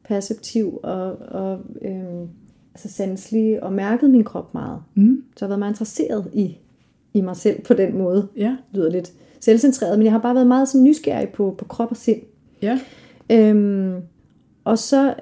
perceptiv 0.04 0.80
og, 0.82 1.16
og 1.16 1.60
øh, 1.82 2.28
altså 2.74 2.88
sanselig 2.88 3.62
og 3.62 3.72
mærket 3.72 4.10
min 4.10 4.24
krop 4.24 4.54
meget. 4.54 4.78
Mm. 4.94 5.24
Så 5.36 5.44
jeg 5.44 5.46
har 5.46 5.48
været 5.48 5.58
meget 5.58 5.72
interesseret 5.72 6.30
i, 6.32 6.58
i 7.14 7.20
mig 7.20 7.36
selv 7.36 7.62
på 7.62 7.74
den 7.74 7.98
måde. 7.98 8.28
Ja. 8.36 8.48
Det 8.48 8.78
lyder 8.78 8.90
lidt 8.90 9.12
selvcentreret, 9.40 9.98
men 9.98 10.04
jeg 10.04 10.12
har 10.12 10.20
bare 10.20 10.34
været 10.34 10.46
meget 10.46 10.68
sådan 10.68 10.84
nysgerrig 10.84 11.28
på, 11.28 11.54
på 11.58 11.64
krop 11.64 11.90
og 11.90 11.96
sind. 11.96 12.20
Ja. 12.62 12.80
Øhm, 13.32 13.94
og 14.64 14.78
så 14.78 15.14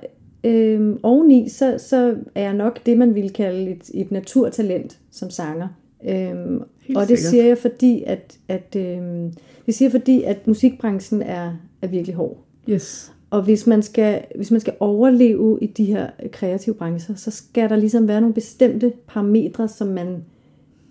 øhm, 0.44 0.98
oveni, 1.02 1.48
så, 1.48 1.78
så 1.78 2.16
er 2.34 2.42
jeg 2.42 2.54
nok 2.54 2.86
det, 2.86 2.98
man 2.98 3.14
ville 3.14 3.30
kalde 3.30 3.70
et, 3.70 3.90
et 3.94 4.10
naturtalent 4.10 4.98
som 5.10 5.30
sanger. 5.30 5.68
Øhm, 6.08 6.62
Helt 6.80 6.98
og 6.98 7.08
det 7.08 7.18
sikkert. 7.18 7.30
siger 7.30 7.44
jeg 7.44 7.58
fordi, 7.58 8.02
at, 8.06 8.38
at 8.48 8.76
øhm, 8.76 9.32
det 9.66 9.74
siger 9.74 9.90
fordi, 9.90 10.22
at 10.22 10.46
musikbranchen 10.46 11.22
er, 11.22 11.52
er 11.82 11.86
virkelig 11.86 12.14
hård. 12.14 12.38
Yes. 12.68 13.12
Og 13.32 13.42
hvis 13.42 13.66
man, 13.66 13.82
skal, 13.82 14.24
hvis 14.36 14.50
man 14.50 14.60
skal 14.60 14.74
overleve 14.80 15.58
i 15.62 15.66
de 15.66 15.84
her 15.84 16.10
kreative 16.32 16.74
brancher, 16.74 17.14
så 17.14 17.30
skal 17.30 17.70
der 17.70 17.76
ligesom 17.76 18.08
være 18.08 18.20
nogle 18.20 18.34
bestemte 18.34 18.92
parametre, 19.06 19.68
som 19.68 19.88
man, 19.88 20.16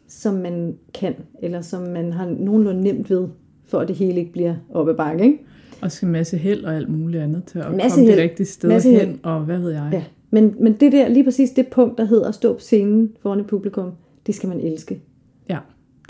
som 0.08 0.34
man 0.34 0.76
kan, 0.94 1.16
eller 1.42 1.62
som 1.62 1.82
man 1.82 2.14
har 2.14 2.36
nogenlunde 2.40 2.82
nemt 2.82 3.10
ved, 3.10 3.28
for 3.66 3.80
at 3.80 3.88
det 3.88 3.96
hele 3.96 4.20
ikke 4.20 4.32
bliver 4.32 4.56
op 4.74 4.90
ad 4.90 4.94
bakke. 4.94 5.24
Ikke? 5.24 5.40
Og 5.82 5.92
skal 5.92 6.08
masse 6.08 6.38
held 6.38 6.64
og 6.64 6.76
alt 6.76 6.90
muligt 6.90 7.24
andet 7.24 7.44
til 7.44 7.60
at 7.60 7.76
Masse 7.76 7.90
komme 7.90 8.06
held. 8.06 8.18
det 8.18 8.24
rigtige 8.24 8.48
sted 8.48 8.70
Masse 8.70 8.90
hen, 8.92 9.00
held. 9.00 9.18
og 9.24 9.40
hvad 9.40 9.60
ved 9.60 9.72
jeg. 9.72 9.90
Ja. 9.94 10.04
Men, 10.32 10.56
men 10.60 10.74
det 10.74 10.92
der, 10.92 11.08
lige 11.10 11.24
præcis 11.24 11.50
det 11.50 11.68
punkt, 11.68 11.98
der 11.98 12.06
hedder 12.06 12.28
at 12.28 12.36
stå 12.36 12.54
på 12.54 12.60
scenen 12.60 13.12
foran 13.22 13.40
et 13.40 13.48
publikum, 13.48 13.92
det 14.28 14.36
skal 14.36 14.50
man 14.50 14.60
elske. 14.60 15.02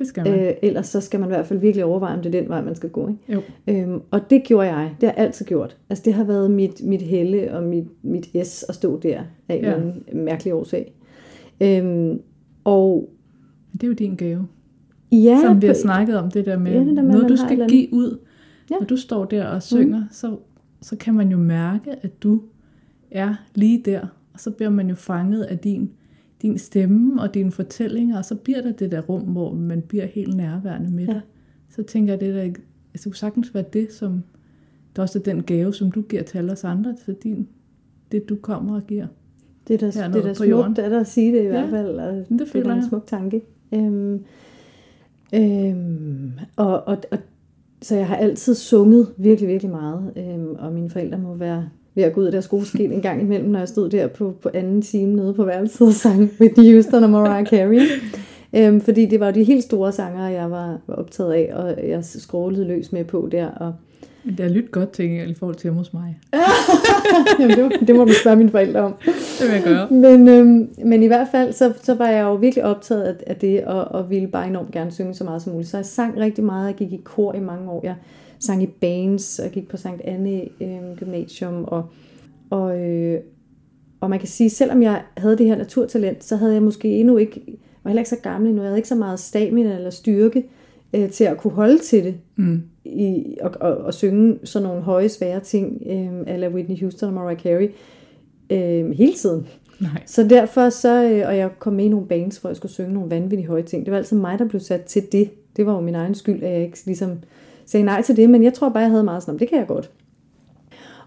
Det 0.02 0.08
skal 0.10 0.24
man. 0.32 0.40
Øh, 0.40 0.54
ellers 0.62 0.88
så 0.88 1.02
skal 1.02 1.20
man 1.20 1.30
i 1.30 1.34
hvert 1.34 1.46
fald 1.48 1.60
virkelig 1.60 1.86
overveje, 1.86 2.16
om 2.18 2.22
det 2.24 2.36
er 2.36 2.42
den 2.42 2.50
vej, 2.50 2.62
man 2.62 2.76
skal 2.76 2.90
gå. 2.90 3.08
Ikke? 3.08 3.20
Jo. 3.34 3.42
Øhm, 3.68 4.02
og 4.12 4.30
det 4.30 4.44
gjorde 4.44 4.68
jeg. 4.68 4.96
Det 5.02 5.10
har 5.10 5.16
jeg 5.18 5.26
altid 5.26 5.46
gjort. 5.46 5.78
Altså 5.90 6.02
det 6.06 6.14
har 6.14 6.24
været 6.24 6.52
mit, 6.52 6.82
mit 6.84 7.02
helle 7.02 7.54
og 7.54 7.64
mit, 7.64 7.86
mit 8.04 8.48
S 8.48 8.64
at 8.70 8.76
stå 8.76 9.00
der 9.00 9.22
af 9.50 9.60
Ja. 9.64 9.76
en 10.18 10.24
mærkelig 10.26 10.54
årsag. 10.54 10.94
Øhm, 11.62 12.20
og 12.64 13.10
Det 13.74 13.84
er 13.84 13.88
jo 13.88 13.94
din 13.94 14.16
gave. 14.16 14.48
ja, 15.12 15.40
Som 15.46 15.62
vi 15.62 15.68
har 15.68 15.74
snakket 15.74 16.18
om, 16.18 16.32
det 16.32 16.46
der 16.46 16.58
med, 16.60 16.72
Ja, 16.72 16.80
det 16.80 16.88
der 16.98 17.04
med, 17.04 17.12
noget 17.12 17.30
du 17.30 17.36
skal 17.36 17.52
eller 17.52 17.68
give 17.68 17.94
ud. 17.94 18.18
Ja. 18.72 18.76
Når 18.80 18.86
du 18.86 18.98
står 18.98 19.26
der 19.26 19.46
og 19.48 19.64
synger, 19.64 20.00
mm. 20.00 20.06
så, 20.12 20.36
så 20.82 20.96
kan 20.96 21.14
man 21.14 21.30
jo 21.32 21.38
mærke, 21.38 21.92
at 22.02 22.24
du 22.24 22.42
er 23.12 23.36
lige 23.56 23.82
der. 23.86 24.00
Og 24.34 24.40
så 24.40 24.52
bliver 24.52 24.70
man 24.70 24.90
jo 24.90 24.96
fanget 24.96 25.44
af 25.44 25.58
din, 25.60 25.92
din 26.42 26.58
stemme 26.58 27.22
og 27.22 27.34
dine 27.34 27.52
fortællinger, 27.52 28.18
og 28.18 28.26
så 28.26 28.36
bliver 28.36 28.62
der 28.62 28.72
det 28.72 28.92
der 28.92 29.02
rum, 29.02 29.22
hvor 29.22 29.54
man 29.54 29.82
bliver 29.82 30.06
helt 30.06 30.36
nærværende 30.38 30.92
med 30.92 31.06
Ja. 31.06 31.14
dig. 31.14 31.22
Så 31.70 31.84
tænker 31.84 32.14
jeg, 32.14 32.22
det 32.22 32.34
der, 32.36 32.42
altså, 32.94 33.10
kunne 33.10 33.16
sagtens 33.16 33.54
være 33.54 33.66
det, 33.74 33.92
som 33.94 34.24
der 34.96 35.02
også 35.02 35.20
er 35.20 35.24
den 35.24 35.44
gave, 35.44 35.74
som 35.74 35.92
du 35.92 36.02
giver 36.02 36.24
til 36.24 36.38
alle 36.38 36.52
os 36.52 36.64
andre, 36.64 36.96
til 37.06 37.14
din, 37.24 37.48
det 38.12 38.30
du 38.30 38.36
kommer 38.36 38.76
og 38.76 38.88
giver. 38.88 39.08
Det 39.68 39.74
er 39.74 39.78
da, 39.78 39.86
det 39.86 39.98
er 39.98 40.22
da 40.28 40.34
på 40.38 40.44
jorden. 40.44 40.76
smukt 40.76 40.94
at 40.94 41.08
sige 41.08 41.32
det 41.32 41.42
i 41.42 41.44
Ja, 41.44 41.50
hvert 41.50 41.70
fald. 41.70 41.88
Og 42.00 42.14
det 42.30 42.40
det 42.40 42.56
er 42.56 42.64
da 42.64 42.74
en 42.76 42.90
smuk 42.90 43.08
tanke. 43.08 43.42
Øhm, 43.74 44.20
øhm, 45.34 46.32
og, 46.56 46.88
og, 46.88 46.98
og, 47.12 47.18
så 47.82 47.96
jeg 47.96 48.08
har 48.08 48.16
altid 48.16 48.56
sunget 48.56 49.08
virkelig, 49.18 49.50
virkelig 49.50 49.72
meget. 49.72 50.14
Øhm, 50.18 50.56
og 50.60 50.74
mine 50.74 50.90
forældre 50.90 51.18
må 51.18 51.36
være 51.36 51.70
ved 51.96 52.04
at 52.04 52.14
gå 52.14 52.22
ud 52.22 52.26
af 52.26 52.32
deres 52.32 52.50
skin 52.64 52.92
en 52.92 53.02
gang 53.02 53.22
imellem, 53.22 53.50
når 53.50 53.60
jeg 53.60 53.68
stod 53.68 53.90
der 53.90 54.08
på, 54.08 54.34
på 54.42 54.50
anden 54.54 54.82
time 54.82 55.14
nede 55.16 55.34
på 55.34 55.46
værelset 55.46 55.88
og 55.88 55.94
sang 55.94 56.30
Whitney 56.42 56.74
Houston 56.74 57.04
og 57.04 57.10
Mariah 57.10 57.46
Carey. 57.46 57.82
Øhm, 58.56 58.82
fordi 58.82 59.06
det 59.06 59.20
var 59.20 59.26
jo 59.26 59.32
de 59.34 59.44
helt 59.44 59.64
store 59.64 59.92
sanger, 59.92 60.28
jeg 60.30 60.52
var, 60.52 60.78
var 60.88 60.96
optaget 60.96 61.34
af, 61.34 61.52
og 61.54 61.90
jeg 61.90 62.00
skrålede 62.04 62.66
løs 62.68 62.92
med 62.92 63.04
på 63.06 63.30
der. 63.32 63.48
Og, 63.48 63.74
Men 64.24 64.38
det 64.38 64.46
er 64.46 64.50
lyttet 64.50 64.72
godt 64.72 64.92
til 64.92 65.30
i 65.30 65.34
forhold 65.34 65.56
til 65.56 65.64
hjemme 65.64 65.78
hos 65.78 65.94
mig. 65.94 66.18
jamen, 67.40 67.56
det, 67.58 67.64
var- 67.64 67.86
det 67.88 67.96
må 67.96 68.06
du 68.06 68.14
spørge 68.22 68.36
mine 68.38 68.50
forældre 68.50 68.80
om. 68.82 68.94
Det 69.06 69.48
vil 69.48 69.54
jeg 69.54 69.64
gøre. 69.64 69.88
Men, 69.90 70.28
øhm, 70.28 70.70
men 70.86 71.04
i 71.04 71.08
hvert 71.08 71.28
fald, 71.32 71.54
så, 71.54 71.74
så 71.84 71.94
var 71.96 72.08
jeg 72.08 72.22
jo 72.24 72.34
virkelig 72.36 72.66
optaget 72.66 73.04
af, 73.04 73.14
af 73.28 73.36
det, 73.36 73.64
og, 73.64 73.84
og 73.86 74.10
ville 74.10 74.28
bare 74.28 74.48
enormt 74.48 74.72
gerne 74.72 74.92
synge 74.92 75.14
så 75.14 75.24
meget 75.24 75.42
som 75.42 75.52
muligt. 75.54 75.70
Så 75.70 75.78
jeg 75.78 75.86
sang 75.86 76.20
rigtig 76.20 76.44
meget, 76.44 76.68
jeg 76.68 76.76
gik 76.76 76.94
i 76.94 77.02
kor 77.04 77.34
i 77.34 77.40
mange 77.40 77.70
år. 77.70 77.82
Jeg 77.84 77.96
sang 78.42 78.64
i 78.64 78.68
bands, 78.68 79.40
og 79.40 79.52
gik 79.52 79.68
på 79.70 79.78
Sankt 79.78 80.02
Anne 80.02 80.42
øhm, 80.62 80.96
Gymnasium, 80.96 81.64
og, 81.64 81.86
og, 82.50 82.80
øh, 82.80 83.20
og 84.02 84.10
man 84.10 84.20
kan 84.20 84.28
sige, 84.28 84.50
selvom 84.50 84.84
jeg 84.84 85.02
havde 85.18 85.38
det 85.38 85.46
her 85.46 85.58
naturtalent, 85.58 86.24
så 86.24 86.36
havde 86.36 86.54
jeg 86.54 86.64
måske 86.64 86.88
endnu 86.88 87.18
ikke, 87.18 87.42
var 87.84 87.90
heller 87.90 88.02
ikke 88.02 88.10
så 88.10 88.20
gammel 88.24 88.50
endnu, 88.50 88.62
jeg 88.64 88.70
havde 88.70 88.80
ikke 88.80 88.90
så 88.90 88.96
meget 88.96 89.20
stamina 89.20 89.76
eller 89.76 89.90
styrke 89.90 90.44
øh, 90.94 91.10
til 91.10 91.24
at 91.24 91.38
kunne 91.38 91.54
holde 91.54 91.78
til 91.78 92.04
det 92.04 92.16
Mm. 92.36 92.62
i, 92.86 93.38
og, 93.42 93.52
og, 93.60 93.78
og 93.78 93.94
synge 93.94 94.40
sådan 94.44 94.68
nogle 94.68 94.82
høje, 94.82 95.10
svære 95.10 95.40
ting, 95.40 95.82
øh, 95.86 96.36
eller 96.36 96.50
Whitney 96.50 96.80
Houston 96.80 97.08
og 97.08 97.14
Mariah 97.14 97.40
Carey, 97.40 97.70
øh, 98.50 98.92
hele 98.92 99.14
tiden. 99.14 99.48
Nej. 99.80 100.04
Så 100.06 100.28
derfor 100.28 100.70
så, 100.70 101.04
øh, 101.04 101.28
og 101.28 101.38
jeg 101.38 101.50
kom 101.60 101.74
med 101.74 101.86
i 101.86 101.90
nogle 101.90 102.08
bands, 102.08 102.38
hvor 102.38 102.50
jeg 102.50 102.58
skulle 102.58 102.72
synge 102.72 102.94
nogle 102.94 103.10
vanvittige 103.10 103.48
høje 103.48 103.62
ting. 103.62 103.86
Det 103.86 103.92
var 103.92 103.98
altid 103.98 104.18
mig, 104.18 104.40
der 104.40 104.48
blev 104.48 104.60
sat 104.60 104.82
til 104.82 105.04
det. 105.12 105.30
Det 105.58 105.66
var 105.66 105.74
jo 105.74 105.82
min 105.82 105.96
egen 105.96 106.16
skyld, 106.16 106.44
at 106.44 106.52
jeg 106.52 106.62
ikke 106.62 106.78
ligesom 106.86 107.12
sagde 107.72 107.84
nej 107.86 108.02
til 108.02 108.16
det, 108.18 108.30
men 108.30 108.44
jeg 108.44 108.54
tror 108.54 108.70
bare, 108.70 108.80
jeg 108.84 108.90
havde 108.90 109.04
meget 109.04 109.24
sådan, 109.24 109.34
"Nå, 109.36 109.40
det 109.40 109.50
kan 109.50 109.58
jeg 109.58 109.68
godt. 109.68 109.92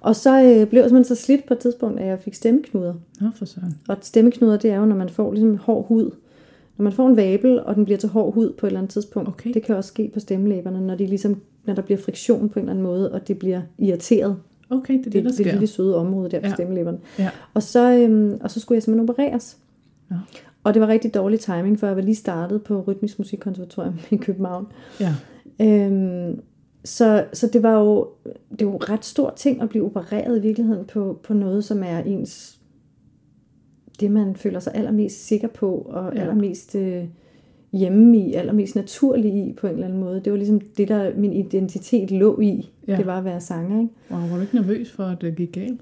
Og 0.01 0.17
så 0.17 0.31
øh, 0.43 0.67
blev 0.67 0.81
jeg 0.81 0.91
simpelthen 0.91 1.05
så 1.17 1.23
slidt 1.23 1.47
på 1.47 1.55
et 1.55 1.59
tidspunkt, 1.61 2.01
at 2.01 2.07
jeg 2.07 2.19
fik 2.21 2.35
stemmeknuder. 2.35 2.95
Nå 3.21 3.29
for 3.37 3.45
søren. 3.45 3.79
Og 3.89 3.97
stemmeknuder, 4.03 4.57
det 4.57 4.71
er 4.71 4.77
jo, 4.77 4.85
når 4.85 4.97
man 4.97 5.09
får 5.09 5.33
ligesom 5.33 5.57
hård 5.57 5.87
hud. 5.89 6.11
Når 6.77 6.83
man 6.83 6.93
får 6.93 7.09
en 7.09 7.17
vabel, 7.17 7.61
og 7.65 7.75
den 7.75 7.85
bliver 7.85 7.99
til 7.99 8.09
hård 8.09 8.35
hud 8.35 8.53
på 8.53 8.67
et 8.67 8.71
eller 8.71 8.81
andet 8.81 8.93
tidspunkt. 8.93 9.29
Okay. 9.29 9.53
Det 9.55 9.63
kan 9.63 9.77
også 9.77 9.89
ske 9.89 10.11
på 10.15 10.21
stemmelæberne, 10.21 10.81
når, 10.87 10.95
de 10.95 11.07
ligesom, 11.07 11.41
når 11.67 11.75
der 11.75 11.83
bliver 11.83 11.99
friktion 11.99 12.49
på 12.49 12.59
en 12.59 12.63
eller 12.63 12.71
anden 12.73 12.83
måde, 12.83 13.13
og 13.13 13.29
det 13.29 13.39
bliver 13.39 13.61
irriteret. 13.79 14.37
Okay, 14.71 14.95
det 14.99 15.01
er 15.01 15.03
det, 15.05 15.13
Det, 15.13 15.25
der 15.25 15.31
det, 15.31 15.39
det 15.39 15.47
sker. 15.47 15.53
lille 15.53 15.67
søde 15.67 15.97
område 15.97 16.31
der 16.31 16.41
på 16.41 16.47
Ja. 16.47 16.55
stemmelæberne. 16.55 16.99
Ja. 17.19 17.31
Og 17.55 17.63
så, 17.63 17.93
øhm, 17.93 18.39
og 18.43 18.51
så 18.51 18.61
skulle 18.61 18.77
jeg 18.77 18.83
simpelthen 18.83 19.11
opereres. 19.11 19.57
Nå. 20.11 20.17
Og 20.65 20.75
det 20.75 20.83
var 20.83 20.89
rigtig 20.89 21.15
dårlig 21.15 21.41
timing, 21.41 21.79
for 21.81 21.87
jeg 21.87 21.97
var 21.97 22.03
lige 22.03 22.15
startet 22.15 22.63
på 22.63 22.81
Rytmisk 22.89 23.19
Musikkonservatorium 23.19 23.95
i 24.11 24.17
København. 24.17 24.67
Ja. 25.01 25.15
Øhm, 25.61 26.41
så, 26.85 27.25
så 27.33 27.47
det 27.53 27.63
var 27.63 27.81
jo 27.81 28.09
det 28.59 28.67
var 28.67 28.73
jo 28.73 28.79
ret 28.79 29.05
stor 29.05 29.33
ting 29.37 29.63
at 29.63 29.69
blive 29.69 29.85
opereret 29.85 30.39
i 30.39 30.41
virkeligheden 30.41 30.85
på, 30.85 31.19
på 31.23 31.35
noget, 31.35 31.65
som 31.65 31.83
er 31.83 31.99
ens 31.99 32.59
det, 34.01 34.11
man 34.11 34.37
føler 34.37 34.61
sig 34.61 34.73
allermest 34.75 35.27
sikker 35.27 35.49
på, 35.49 35.71
og 35.77 36.13
Ja. 36.15 36.21
allermest 36.21 36.75
øh, 36.75 37.05
hjemme 37.73 38.19
i, 38.19 38.35
allermest 38.35 38.77
naturlig 38.77 39.35
i 39.35 39.53
på 39.53 39.67
en 39.67 39.73
eller 39.73 39.87
anden 39.87 40.01
måde. 40.01 40.21
Det 40.25 40.31
var 40.33 40.37
ligesom 40.37 40.61
det, 40.61 40.89
der 40.89 41.11
min 41.17 41.33
identitet 41.33 42.11
lå 42.11 42.41
i. 42.41 42.71
Ja. 42.89 42.97
Det 42.97 43.07
var 43.07 43.19
at 43.19 43.25
være 43.25 43.41
sanger, 43.41 43.81
ikke? 43.81 43.93
Wow, 44.11 44.21
var 44.29 44.37
du 44.37 44.43
ikke 44.43 44.55
nervøs 44.55 44.93
for, 44.93 45.03
at 45.03 45.21
det 45.21 45.37
gik 45.37 45.53
galt? 45.53 45.81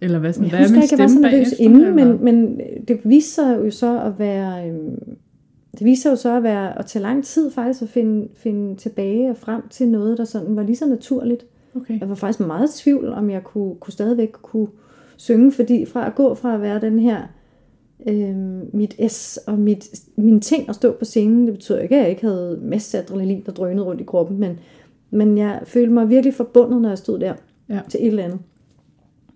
Eller 0.00 0.18
hvad 0.18 0.32
sådan, 0.32 0.50
Jeg 0.50 0.50
hvad 0.50 0.58
er 0.58 0.62
husker 0.62 0.74
min 0.76 0.82
ikke, 0.82 0.94
jeg 0.94 1.02
var 1.02 1.08
så 1.08 1.20
nervøs 1.20 1.32
bagefter, 1.32 1.64
inden, 1.64 1.80
eller? 1.98 2.14
men, 2.18 2.24
men 2.24 2.60
det 2.88 3.00
viste 3.04 3.30
sig 3.34 3.58
jo 3.64 3.70
så 3.70 4.00
at 4.02 4.18
være... 4.18 4.68
øhm, 4.70 5.16
Det 5.78 5.84
viste 5.84 6.02
sig 6.02 6.10
jo 6.10 6.16
så 6.16 6.36
at 6.36 6.42
være 6.42 6.78
at 6.78 6.86
tage 6.86 7.02
lang 7.02 7.24
tid 7.24 7.50
faktisk 7.50 7.82
at 7.82 7.88
finde, 7.88 8.28
finde 8.34 8.76
tilbage 8.76 9.30
og 9.30 9.36
frem 9.36 9.68
til 9.68 9.88
noget, 9.88 10.18
der 10.18 10.24
sådan 10.24 10.56
var 10.56 10.62
lige 10.62 10.76
så 10.76 10.86
naturligt. 10.86 11.46
Okay. 11.76 12.00
Jeg 12.00 12.08
var 12.08 12.14
faktisk 12.14 12.40
meget 12.40 12.68
i 12.80 12.82
tvivl, 12.82 13.08
om 13.12 13.30
jeg 13.30 13.44
kunne, 13.44 13.74
kunne 13.74 13.92
stadigvæk 13.92 14.32
kunne 14.32 14.68
synge, 15.16 15.52
fordi 15.52 15.84
fra 15.84 16.06
at 16.06 16.14
gå 16.14 16.34
fra 16.34 16.54
at 16.54 16.62
være 16.62 16.80
den 16.80 16.98
her 16.98 17.22
øhm, 18.08 18.70
mit 18.72 18.94
S 19.12 19.36
og 19.46 19.58
mit, 19.58 19.88
mine 20.16 20.40
ting 20.40 20.68
at 20.68 20.74
stå 20.74 20.92
på 20.92 21.04
scenen, 21.04 21.46
det 21.46 21.54
betyder 21.54 21.78
ikke, 21.78 21.96
at 21.96 22.00
jeg 22.02 22.10
ikke 22.10 22.22
havde 22.26 22.58
masser 22.62 22.98
af 22.98 23.02
adrenalin, 23.02 23.42
der 23.46 23.52
drønede 23.52 23.84
rundt 23.86 24.00
i 24.00 24.04
kroppen, 24.04 24.38
men, 24.40 24.58
men 25.10 25.38
jeg 25.38 25.60
følte 25.64 25.92
mig 25.92 26.08
virkelig 26.08 26.34
forbundet, 26.34 26.82
når 26.82 26.88
jeg 26.88 26.98
stod 26.98 27.18
der 27.18 27.34
Ja. 27.68 27.80
til 27.88 28.00
et 28.00 28.06
eller 28.06 28.24
andet. 28.24 28.38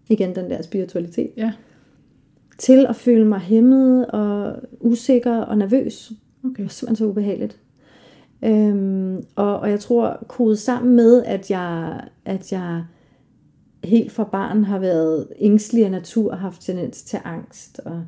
Igen 0.08 0.34
den 0.34 0.50
der 0.50 0.62
spiritualitet. 0.62 1.30
Ja, 1.36 1.52
Til 2.58 2.86
at 2.88 2.96
føle 2.96 3.24
mig 3.26 3.38
hæmmet 3.40 4.06
og 4.06 4.52
usikker 4.80 5.36
og 5.36 5.58
nervøs 5.58 6.12
okay. 6.44 6.56
Det 6.56 6.62
var 6.62 6.68
simpelthen 6.68 6.96
så 6.96 7.10
ubehageligt. 7.10 7.58
Øhm, 8.44 9.24
og, 9.36 9.60
og 9.60 9.70
jeg 9.70 9.80
tror, 9.80 10.24
kodet 10.28 10.58
sammen 10.58 10.96
med, 10.96 11.24
at 11.24 11.50
jeg, 11.50 12.00
at 12.24 12.52
jeg 12.52 12.84
helt 13.84 14.12
fra 14.12 14.24
barn 14.24 14.64
har 14.64 14.78
været 14.78 15.26
ængstelig 15.38 15.84
af 15.84 15.90
natur, 15.90 16.34
haft 16.34 16.62
tendens 16.62 17.02
til 17.02 17.18
angst 17.24 17.80
og 17.84 18.04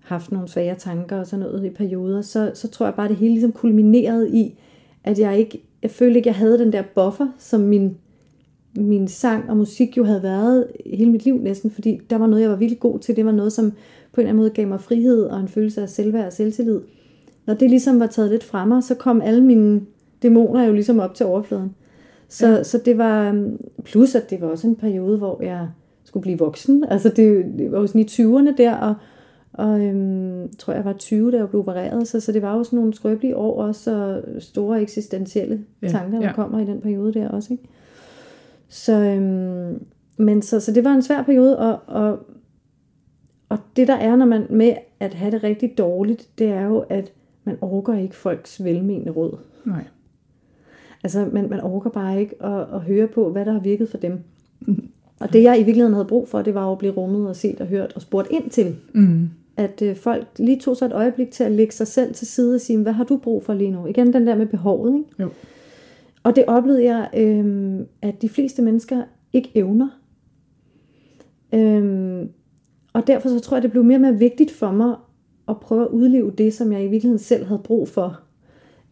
haft 0.00 0.32
nogle 0.32 0.48
svære 0.48 0.74
tanker 0.74 1.16
og 1.16 1.26
sådan 1.26 1.46
noget 1.46 1.64
i 1.64 1.70
perioder, 1.70 2.22
så, 2.22 2.50
så 2.54 2.68
tror 2.68 2.86
jeg 2.86 2.94
bare, 2.94 3.06
at 3.06 3.10
det 3.10 3.18
hele 3.18 3.34
ligesom 3.34 3.52
kulminerede 3.52 4.30
i, 4.30 4.58
at 5.04 5.18
jeg 5.18 5.38
ikke, 5.38 5.62
jeg 5.82 5.90
følte 5.90 6.16
ikke, 6.16 6.28
jeg 6.28 6.36
havde 6.36 6.58
den 6.58 6.72
der 6.72 6.82
buffer, 6.94 7.28
som 7.38 7.60
min 7.60 7.96
min 8.76 9.08
sang 9.08 9.50
og 9.50 9.56
musik 9.56 9.96
jo 9.96 10.04
havde 10.04 10.22
været 10.22 10.66
hele 10.86 11.10
mit 11.10 11.24
liv 11.24 11.38
næsten, 11.38 11.70
fordi 11.70 12.00
der 12.10 12.18
var 12.18 12.26
noget, 12.26 12.42
jeg 12.42 12.50
var 12.50 12.56
virkelig 12.56 12.80
god 12.80 12.98
til. 12.98 13.16
Det 13.16 13.26
var 13.26 13.32
noget, 13.32 13.52
som 13.52 13.70
på 14.12 14.20
en 14.20 14.22
eller 14.22 14.28
anden 14.28 14.36
måde 14.36 14.50
gav 14.50 14.68
mig 14.68 14.80
frihed 14.80 15.22
og 15.24 15.40
en 15.40 15.48
følelse 15.48 15.82
af 15.82 15.88
selvværd 15.88 16.26
og 16.26 16.32
selvtillid. 16.32 16.80
Når 17.46 17.54
det 17.54 17.70
ligesom 17.70 18.00
var 18.00 18.06
taget 18.06 18.30
lidt 18.30 18.44
fra 18.44 18.64
mig, 18.64 18.82
så 18.82 18.94
kom 18.94 19.20
alle 19.20 19.44
mine 19.44 19.80
dæmoner 20.22 20.64
jo 20.64 20.72
ligesom 20.72 20.98
op 20.98 21.14
til 21.14 21.26
overfladen. 21.26 21.74
Så, 22.28 22.48
ja. 22.48 22.62
så 22.62 22.78
det 22.84 22.98
var, 22.98 23.46
plus 23.84 24.14
at 24.14 24.30
det 24.30 24.40
var 24.40 24.46
også 24.46 24.66
en 24.66 24.76
periode, 24.76 25.18
hvor 25.18 25.42
jeg 25.42 25.68
skulle 26.04 26.22
blive 26.22 26.38
voksen. 26.38 26.84
Altså 26.88 27.08
det, 27.08 27.44
det 27.58 27.72
var 27.72 27.80
jo 27.80 27.86
sådan 27.86 28.00
i 28.00 28.04
20'erne 28.04 28.56
der, 28.56 28.74
og, 28.74 28.94
og 29.52 29.80
øhm, 29.80 30.48
tror 30.58 30.72
jeg 30.72 30.84
var 30.84 30.92
20, 30.92 31.32
da 31.32 31.36
jeg 31.36 31.48
blev 31.48 31.60
opereret, 31.60 32.08
så, 32.08 32.20
så 32.20 32.32
det 32.32 32.42
var 32.42 32.56
jo 32.56 32.64
sådan 32.64 32.76
nogle 32.76 32.94
skrøbelige 32.94 33.36
år 33.36 33.62
også, 33.62 33.94
og 33.94 34.42
store 34.42 34.82
eksistentielle 34.82 35.64
ja, 35.82 35.88
tanker, 35.88 36.18
der 36.18 36.26
ja. 36.26 36.32
kommer 36.32 36.58
i 36.60 36.64
den 36.64 36.80
periode 36.80 37.14
der 37.14 37.28
også. 37.28 37.52
Ikke? 37.52 37.64
Så, 38.68 38.92
øhm, 38.92 39.84
men 40.16 40.42
så, 40.42 40.60
så 40.60 40.72
det 40.72 40.84
var 40.84 40.92
en 40.92 41.02
svær 41.02 41.22
periode, 41.22 41.58
og, 41.58 41.78
og, 41.86 42.18
og 43.48 43.58
det 43.76 43.88
der 43.88 43.96
er, 43.96 44.16
når 44.16 44.26
man 44.26 44.46
med 44.50 44.74
at 45.00 45.14
have 45.14 45.30
det 45.30 45.44
rigtig 45.44 45.78
dårligt, 45.78 46.28
det 46.38 46.48
er 46.48 46.62
jo, 46.62 46.78
at 46.78 47.12
man 47.44 47.56
orker 47.60 47.94
ikke 47.94 48.16
folks 48.16 48.64
velmenende 48.64 49.10
råd. 49.10 49.38
Nej. 49.64 49.84
Altså, 51.02 51.28
man, 51.32 51.50
man 51.50 51.60
orker 51.60 51.90
bare 51.90 52.20
ikke 52.20 52.44
at, 52.44 52.60
at 52.74 52.80
høre 52.80 53.06
på, 53.06 53.30
hvad 53.30 53.44
der 53.44 53.52
har 53.52 53.60
virket 53.60 53.88
for 53.88 53.98
dem. 53.98 54.18
Mm. 54.60 54.88
Og 55.20 55.32
det 55.32 55.42
jeg 55.42 55.54
i 55.54 55.62
virkeligheden 55.62 55.94
havde 55.94 56.06
brug 56.06 56.28
for, 56.28 56.42
det 56.42 56.54
var 56.54 56.72
at 56.72 56.78
blive 56.78 56.92
rummet 56.92 57.28
og 57.28 57.36
set 57.36 57.60
og 57.60 57.66
hørt 57.66 57.92
og 57.92 58.02
spurgt 58.02 58.28
ind 58.30 58.50
til. 58.50 58.76
Mm. 58.94 59.28
At 59.56 59.82
øh, 59.82 59.96
folk 59.96 60.26
lige 60.38 60.60
tog 60.60 60.76
sig 60.76 60.86
et 60.86 60.92
øjeblik 60.92 61.30
til 61.30 61.44
at 61.44 61.52
lægge 61.52 61.72
sig 61.72 61.86
selv 61.86 62.14
til 62.14 62.26
side 62.26 62.54
og 62.54 62.60
sige, 62.60 62.78
hvad 62.78 62.92
har 62.92 63.04
du 63.04 63.16
brug 63.16 63.44
for 63.44 63.54
lige 63.54 63.70
nu? 63.70 63.86
Igen 63.86 64.12
den 64.12 64.26
der 64.26 64.34
med 64.34 64.46
behovet, 64.46 64.94
ikke? 64.94 65.08
Jo. 65.18 65.28
Og 66.22 66.36
det 66.36 66.44
oplevede 66.46 66.84
jeg, 66.84 67.08
øh, 67.16 67.80
at 68.02 68.22
de 68.22 68.28
fleste 68.28 68.62
mennesker 68.62 69.02
ikke 69.32 69.50
evner. 69.54 69.88
Øh, 71.54 72.26
og 72.92 73.06
derfor 73.06 73.28
så 73.28 73.40
tror 73.40 73.56
jeg, 73.56 73.62
det 73.62 73.70
blev 73.70 73.84
mere 73.84 73.96
og 73.96 74.00
mere 74.00 74.18
vigtigt 74.18 74.50
for 74.50 74.72
mig 74.72 74.94
at 75.48 75.60
prøve 75.60 75.82
at 75.82 75.88
udleve 75.88 76.32
det, 76.38 76.54
som 76.54 76.72
jeg 76.72 76.80
i 76.80 76.88
virkeligheden 76.88 77.18
selv 77.18 77.46
havde 77.46 77.60
brug 77.64 77.88
for. 77.88 78.20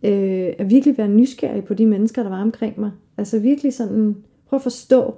Øh, 0.03 0.53
at 0.59 0.71
virkelig 0.71 0.99
være 0.99 1.09
nysgerrig 1.09 1.65
på 1.65 1.75
de 1.75 1.87
mennesker, 1.87 2.23
der 2.23 2.31
var 2.31 2.43
omkring 2.43 2.81
mig. 2.81 2.91
Altså 3.19 3.39
virkelig 3.39 3.75
sådan, 3.75 4.17
prøve 4.49 4.59
at 4.59 4.63
forstå 4.63 5.15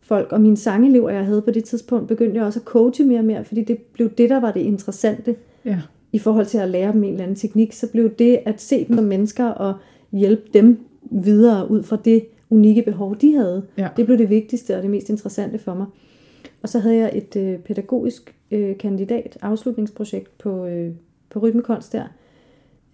folk. 0.00 0.32
Og 0.32 0.40
mine 0.40 0.56
sangelever, 0.56 1.10
jeg 1.10 1.24
havde 1.24 1.42
på 1.42 1.50
det 1.50 1.64
tidspunkt, 1.64 2.08
begyndte 2.08 2.36
jeg 2.36 2.44
også 2.44 2.60
at 2.60 2.64
coache 2.64 3.04
mere 3.04 3.18
og 3.18 3.24
mere, 3.24 3.44
fordi 3.44 3.64
det 3.64 3.78
blev 3.78 4.10
det, 4.10 4.30
der 4.30 4.40
var 4.40 4.52
det 4.52 4.60
interessante. 4.60 5.36
Ja. 5.64 5.80
I 6.12 6.18
forhold 6.18 6.46
til 6.46 6.58
at 6.58 6.68
lære 6.68 6.92
dem 6.92 7.04
en 7.04 7.10
eller 7.10 7.22
anden 7.22 7.36
teknik, 7.36 7.72
så 7.72 7.90
blev 7.92 8.10
det 8.10 8.38
at 8.44 8.60
se 8.60 8.84
dem 8.88 8.96
som 8.96 9.04
mennesker 9.04 9.44
og 9.44 9.74
hjælpe 10.12 10.42
dem 10.54 10.78
videre 11.02 11.70
ud 11.70 11.82
fra 11.82 11.98
det 12.04 12.24
unikke 12.50 12.82
behov, 12.82 13.16
de 13.16 13.34
havde. 13.34 13.62
Ja. 13.78 13.88
Det 13.96 14.06
blev 14.06 14.18
det 14.18 14.30
vigtigste 14.30 14.76
og 14.76 14.82
det 14.82 14.90
mest 14.90 15.08
interessante 15.08 15.58
for 15.58 15.74
mig. 15.74 15.86
Og 16.62 16.68
så 16.68 16.78
havde 16.78 16.96
jeg 16.96 17.10
et 17.14 17.36
øh, 17.36 17.58
pædagogisk 17.58 18.34
øh, 18.50 18.78
kandidat 18.78 19.38
afslutningsprojekt 19.42 20.38
på, 20.38 20.66
øh, 20.66 20.92
på 21.30 21.38
rytmekunst 21.38 21.92
der, 21.92 22.04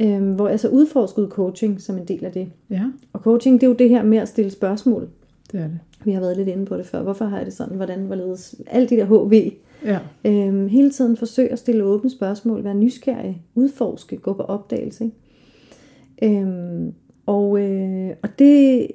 øh, 0.01 0.29
hvor 0.35 0.49
jeg 0.49 0.61
så 0.61 0.69
udforskede 0.69 1.29
coaching 1.29 1.81
som 1.81 1.99
en 1.99 2.05
del 2.05 2.25
af 2.25 2.33
det. 2.33 2.49
Ja. 2.71 2.85
Og 3.13 3.21
coaching, 3.21 3.61
det 3.61 3.67
er 3.67 3.71
jo 3.71 3.77
det 3.77 3.89
her 3.89 4.03
med 4.03 4.19
at 4.19 4.29
stille 4.29 4.51
spørgsmål. 4.51 5.09
Det 5.53 5.61
er 5.61 5.65
det. 5.65 5.81
Vi 6.05 6.13
har 6.13 6.21
været 6.21 6.37
lidt 6.37 6.49
inde 6.49 6.67
på 6.67 6.77
det 6.77 6.87
før. 6.87 7.03
Hvorfor 7.03 7.25
har 7.25 7.37
jeg 7.37 7.47
det 7.47 7.55
sådan? 7.55 7.77
Hvordan, 7.77 8.01
hvorledes? 8.01 8.55
Alt 8.67 8.91
de 8.91 8.97
der 8.97 9.05
HV. 9.05 9.53
Ja. 9.85 9.99
Øhm, 10.25 10.69
hele 10.69 10.91
tiden 10.91 11.17
forsøge 11.17 11.53
at 11.53 11.59
stille 11.59 11.85
åbne 11.85 12.11
spørgsmål, 12.11 12.65
være 12.65 12.75
nysgerrig, 12.75 13.43
udforske, 13.55 14.17
gå 14.17 14.33
på 14.33 14.43
opdagelse. 14.43 15.05
Ikke? 15.05 16.41
Øhm, 16.41 16.95
og 17.27 17.61
øh, 17.61 18.11
og 18.23 18.39
det, 18.39 18.87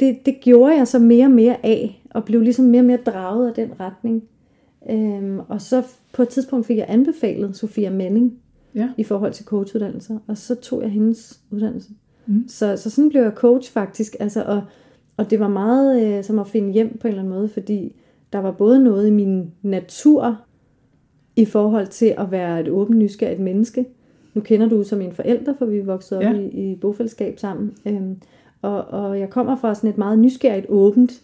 det, 0.00 0.26
det 0.26 0.40
gjorde 0.40 0.76
jeg 0.76 0.88
så 0.88 0.98
mere 0.98 1.24
og 1.24 1.30
mere 1.30 1.66
af, 1.66 2.02
og 2.10 2.24
blev 2.24 2.40
ligesom 2.40 2.64
mere 2.64 2.80
og 2.80 2.86
mere 2.86 2.98
draget 3.06 3.48
af 3.48 3.54
den 3.54 3.80
retning. 3.80 4.22
Øhm, 4.90 5.38
og 5.48 5.60
så 5.60 5.82
på 6.12 6.22
et 6.22 6.28
tidspunkt 6.28 6.66
fik 6.66 6.76
jeg 6.76 6.86
anbefalet 6.88 7.56
Sofia 7.56 7.90
Menning 7.90 8.38
ja. 8.74 8.88
i 8.96 9.04
forhold 9.04 9.32
til 9.32 9.44
coachuddannelser, 9.44 10.18
og 10.26 10.38
så 10.38 10.54
tog 10.54 10.82
jeg 10.82 10.90
hendes 10.90 11.40
uddannelse. 11.50 11.90
Mm. 12.26 12.44
Så, 12.48 12.76
så 12.76 12.90
sådan 12.90 13.10
blev 13.10 13.22
jeg 13.22 13.32
coach 13.32 13.72
faktisk, 13.72 14.16
altså, 14.20 14.42
og, 14.42 14.62
og 15.16 15.30
det 15.30 15.40
var 15.40 15.48
meget 15.48 16.02
øh, 16.02 16.24
som 16.24 16.38
at 16.38 16.46
finde 16.46 16.72
hjem 16.72 16.98
på 16.98 17.06
en 17.06 17.10
eller 17.10 17.22
anden 17.22 17.34
måde, 17.34 17.48
fordi 17.48 17.96
der 18.32 18.38
var 18.38 18.52
både 18.52 18.84
noget 18.84 19.08
i 19.08 19.10
min 19.10 19.52
natur 19.62 20.40
i 21.36 21.44
forhold 21.44 21.86
til 21.86 22.14
at 22.18 22.30
være 22.30 22.60
et 22.60 22.68
åbent, 22.68 22.98
nysgerrigt 22.98 23.40
menneske. 23.40 23.86
Nu 24.34 24.40
kender 24.40 24.68
du 24.68 24.82
som 24.84 24.98
min 24.98 25.12
forældre, 25.12 25.54
for 25.58 25.66
vi 25.66 25.80
vokset 25.80 26.18
op 26.18 26.24
Ja. 26.24 26.32
i, 26.34 26.46
i 26.72 26.76
bofællesskab 26.76 27.38
sammen. 27.38 27.72
Øhm, 27.86 28.16
og, 28.62 28.84
og 28.84 29.20
jeg 29.20 29.30
kommer 29.30 29.56
fra 29.56 29.74
sådan 29.74 29.90
et 29.90 29.98
meget 29.98 30.18
nysgerrigt, 30.18 30.66
åbent, 30.68 31.22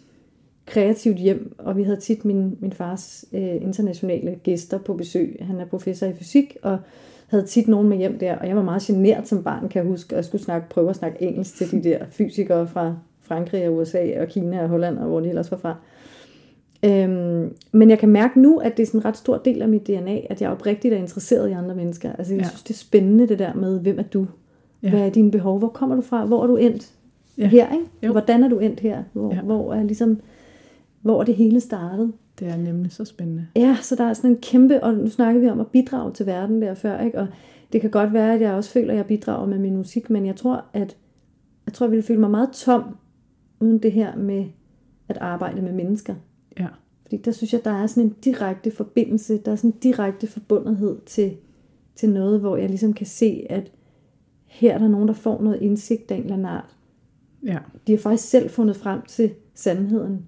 kreativt 0.65 1.17
hjem, 1.17 1.55
og 1.57 1.77
vi 1.77 1.83
havde 1.83 1.99
tit 1.99 2.25
min, 2.25 2.57
min 2.59 2.73
fars 2.73 3.25
øh, 3.33 3.55
internationale 3.55 4.35
gæster 4.43 4.77
på 4.77 4.93
besøg. 4.93 5.37
Han 5.41 5.59
er 5.59 5.65
professor 5.65 6.07
i 6.07 6.13
fysik, 6.13 6.57
og 6.61 6.77
havde 7.27 7.45
tit 7.45 7.67
nogen 7.67 7.89
med 7.89 7.97
hjem 7.97 8.19
der, 8.19 8.35
og 8.37 8.47
jeg 8.47 8.55
var 8.55 8.63
meget 8.63 8.81
genert 8.81 9.27
som 9.27 9.43
barn, 9.43 9.69
kan 9.69 9.83
jeg 9.83 9.89
huske, 9.91 10.13
og 10.13 10.17
jeg 10.17 10.25
skulle 10.25 10.43
snakke, 10.43 10.69
prøve 10.69 10.89
at 10.89 10.95
snakke 10.95 11.21
engelsk 11.23 11.55
til 11.55 11.71
de 11.71 11.83
der 11.89 12.05
fysikere 12.09 12.67
fra 12.67 12.95
Frankrig 13.21 13.67
og 13.67 13.75
USA 13.75 14.21
og 14.21 14.27
Kina 14.27 14.63
og 14.63 14.69
Holland, 14.69 14.97
og 14.97 15.07
hvor 15.07 15.19
de 15.19 15.29
ellers 15.29 15.51
var 15.51 15.57
fra. 15.57 15.75
Øhm, 16.85 17.53
men 17.71 17.89
jeg 17.89 17.99
kan 17.99 18.09
mærke 18.09 18.39
nu, 18.41 18.57
at 18.59 18.77
det 18.77 18.83
er 18.83 18.87
sådan 18.87 18.99
en 19.01 19.05
ret 19.05 19.17
stor 19.17 19.37
del 19.37 19.61
af 19.61 19.69
mit 19.69 19.87
DNA, 19.87 20.19
at 20.29 20.41
jeg 20.41 20.49
oprigtigt 20.49 20.93
er 20.93 20.97
interesseret 20.97 21.49
i 21.49 21.51
andre 21.51 21.75
mennesker. 21.75 22.11
Altså 22.13 22.33
jeg 22.33 22.41
Ja. 22.41 22.47
synes, 22.47 22.63
det 22.63 22.69
er 22.73 22.77
spændende 22.77 23.27
det 23.27 23.39
der 23.39 23.53
med, 23.53 23.79
hvem 23.79 23.99
er 23.99 24.03
du? 24.03 24.27
Ja. 24.83 24.89
Hvad 24.89 24.99
er 25.01 25.09
dine 25.09 25.31
behov? 25.31 25.59
Hvor 25.59 25.67
kommer 25.67 25.95
du 25.95 26.01
fra? 26.01 26.25
Hvor 26.25 26.43
er 26.43 26.47
du 26.47 26.55
endt? 26.55 26.91
Ja. 27.37 27.47
Her, 27.47 27.73
ikke? 27.73 27.85
Jo. 28.03 28.11
Hvordan 28.11 28.43
er 28.43 28.47
du 28.47 28.59
endt 28.59 28.79
her? 28.79 29.03
Hvor, 29.13 29.33
Ja. 29.35 29.41
hvor 29.41 29.73
er 29.73 29.83
ligesom, 29.83 30.19
hvor 31.01 31.19
er 31.19 31.23
det 31.23 31.35
hele 31.35 31.59
startet? 31.59 32.11
Det 32.39 32.47
er 32.47 32.57
nemlig 32.57 32.91
så 32.91 33.05
spændende. 33.05 33.45
Ja, 33.55 33.77
så 33.81 33.95
der 33.95 34.03
er 34.03 34.13
sådan 34.13 34.31
en 34.31 34.37
kæmpe, 34.41 34.83
og 34.83 34.93
nu 34.93 35.09
snakker 35.09 35.41
vi 35.41 35.49
om 35.49 35.59
at 35.59 35.67
bidrage 35.67 36.11
til 36.13 36.25
verden 36.25 36.61
der 36.61 36.73
før, 36.73 36.99
ikke? 37.01 37.19
Og 37.19 37.27
det 37.73 37.81
kan 37.81 37.89
godt 37.89 38.13
være, 38.13 38.33
at 38.33 38.41
jeg 38.41 38.53
også 38.53 38.69
føler, 38.69 38.91
at 38.91 38.97
jeg 38.97 39.05
bidrager 39.05 39.45
med 39.47 39.59
min 39.59 39.77
musik, 39.77 40.09
men 40.09 40.25
jeg 40.25 40.35
tror, 40.35 40.65
at 40.73 40.97
jeg 41.65 41.73
tror, 41.73 41.85
jeg 41.85 41.91
ville 41.91 42.03
føle 42.03 42.19
mig 42.19 42.31
meget 42.31 42.49
tom, 42.53 42.83
uden 43.59 43.77
det 43.77 43.91
her 43.91 44.15
med 44.15 44.45
at 45.09 45.17
arbejde 45.17 45.61
med 45.61 45.71
mennesker. 45.71 46.13
Fordi 47.11 47.21
der 47.23 47.31
synes 47.31 47.53
jeg, 47.53 47.65
der 47.65 47.71
er 47.71 47.87
sådan 47.87 48.03
en 48.03 48.15
direkte 48.23 48.71
forbindelse, 48.71 49.37
der 49.37 49.51
er 49.51 49.55
sådan 49.55 49.69
en 49.71 49.77
direkte 49.83 50.27
forbundethed 50.27 50.97
til, 51.05 51.37
til 51.95 52.09
noget, 52.09 52.39
hvor 52.39 52.57
jeg 52.57 52.69
ligesom 52.69 52.93
kan 52.93 53.05
se, 53.05 53.45
at 53.49 53.71
her 54.45 54.73
er 54.73 54.77
der 54.77 54.87
nogen, 54.87 55.07
der 55.07 55.13
får 55.13 55.41
noget 55.41 55.61
indsigt 55.61 56.11
af 56.11 56.15
en 56.15 56.21
eller 56.21 56.33
anden 56.33 56.47
art. 56.47 56.75
Ja. 57.43 57.57
De 57.87 57.91
har 57.91 57.99
faktisk 57.99 58.29
selv 58.29 58.49
fundet 58.49 58.75
frem 58.75 59.01
til 59.01 59.31
sandheden, 59.53 60.25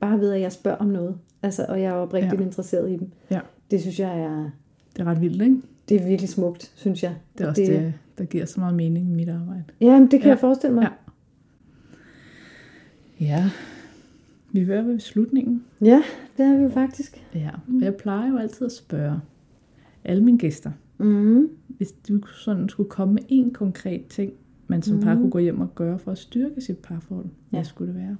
bare 0.00 0.20
ved 0.20 0.32
at 0.32 0.40
jeg 0.40 0.52
spørger 0.52 0.78
om 0.78 0.86
noget. 0.86 1.18
Altså, 1.42 1.66
og 1.68 1.80
jeg 1.80 1.88
er 1.88 1.92
oprigtigt 1.94 2.40
Ja. 2.40 2.46
interesseret 2.46 2.90
i 2.90 2.96
dem. 2.96 3.10
Ja. 3.30 3.40
Det 3.70 3.80
synes 3.80 4.00
jeg 4.00 4.20
er, 4.20 4.50
Det 4.96 5.02
er 5.02 5.04
ret 5.04 5.20
vildt, 5.20 5.42
ikke? 5.42 5.56
det 5.88 6.00
er 6.00 6.06
virkelig 6.06 6.28
smukt, 6.28 6.72
synes 6.74 7.02
jeg. 7.02 7.14
Det 7.38 7.40
er 7.40 7.44
Og 7.44 7.50
også 7.50 7.62
det, 7.62 7.70
det 7.70 7.92
der 8.18 8.24
giver 8.24 8.44
så 8.44 8.60
meget 8.60 8.74
mening 8.74 9.10
i 9.10 9.14
mit 9.14 9.28
arbejde. 9.28 9.64
Ja, 9.80 9.92
men 9.98 10.02
det 10.02 10.10
kan 10.10 10.22
ja. 10.22 10.28
jeg 10.28 10.38
forestille 10.38 10.74
mig. 10.74 10.88
Ja. 13.20 13.26
Ja. 13.26 13.50
Vi 14.64 14.72
er 14.72 14.82
ved 14.82 14.98
slutningen. 15.00 15.64
Ja, 15.80 16.02
det 16.36 16.46
er 16.46 16.56
vi 16.56 16.62
jo 16.62 16.68
faktisk. 16.68 17.26
Ja. 17.34 17.50
Og 17.68 17.80
jeg 17.84 17.94
plejer 17.96 18.30
jo 18.30 18.36
altid 18.36 18.66
at 18.66 18.72
spørge 18.72 19.20
alle 20.04 20.24
mine 20.24 20.38
gæster, 20.38 20.70
Mm. 20.98 21.48
hvis 21.68 21.92
du 21.92 22.26
sådan 22.26 22.68
skulle 22.68 22.90
komme 22.90 23.14
med 23.14 23.22
en 23.28 23.50
konkret 23.52 24.06
ting, 24.06 24.32
man 24.68 24.82
som 24.82 25.00
par 25.00 25.12
Mhm. 25.14 25.22
kunne 25.22 25.30
gå 25.30 25.38
hjem 25.38 25.60
og 25.60 25.74
gøre 25.74 25.98
for 25.98 26.12
at 26.12 26.18
styrke 26.18 26.60
sit 26.60 26.78
parforhold, 26.78 27.26
hvad 27.50 27.60
Ja. 27.60 27.64
skulle 27.64 27.92
det 27.94 28.00
være? 28.00 28.16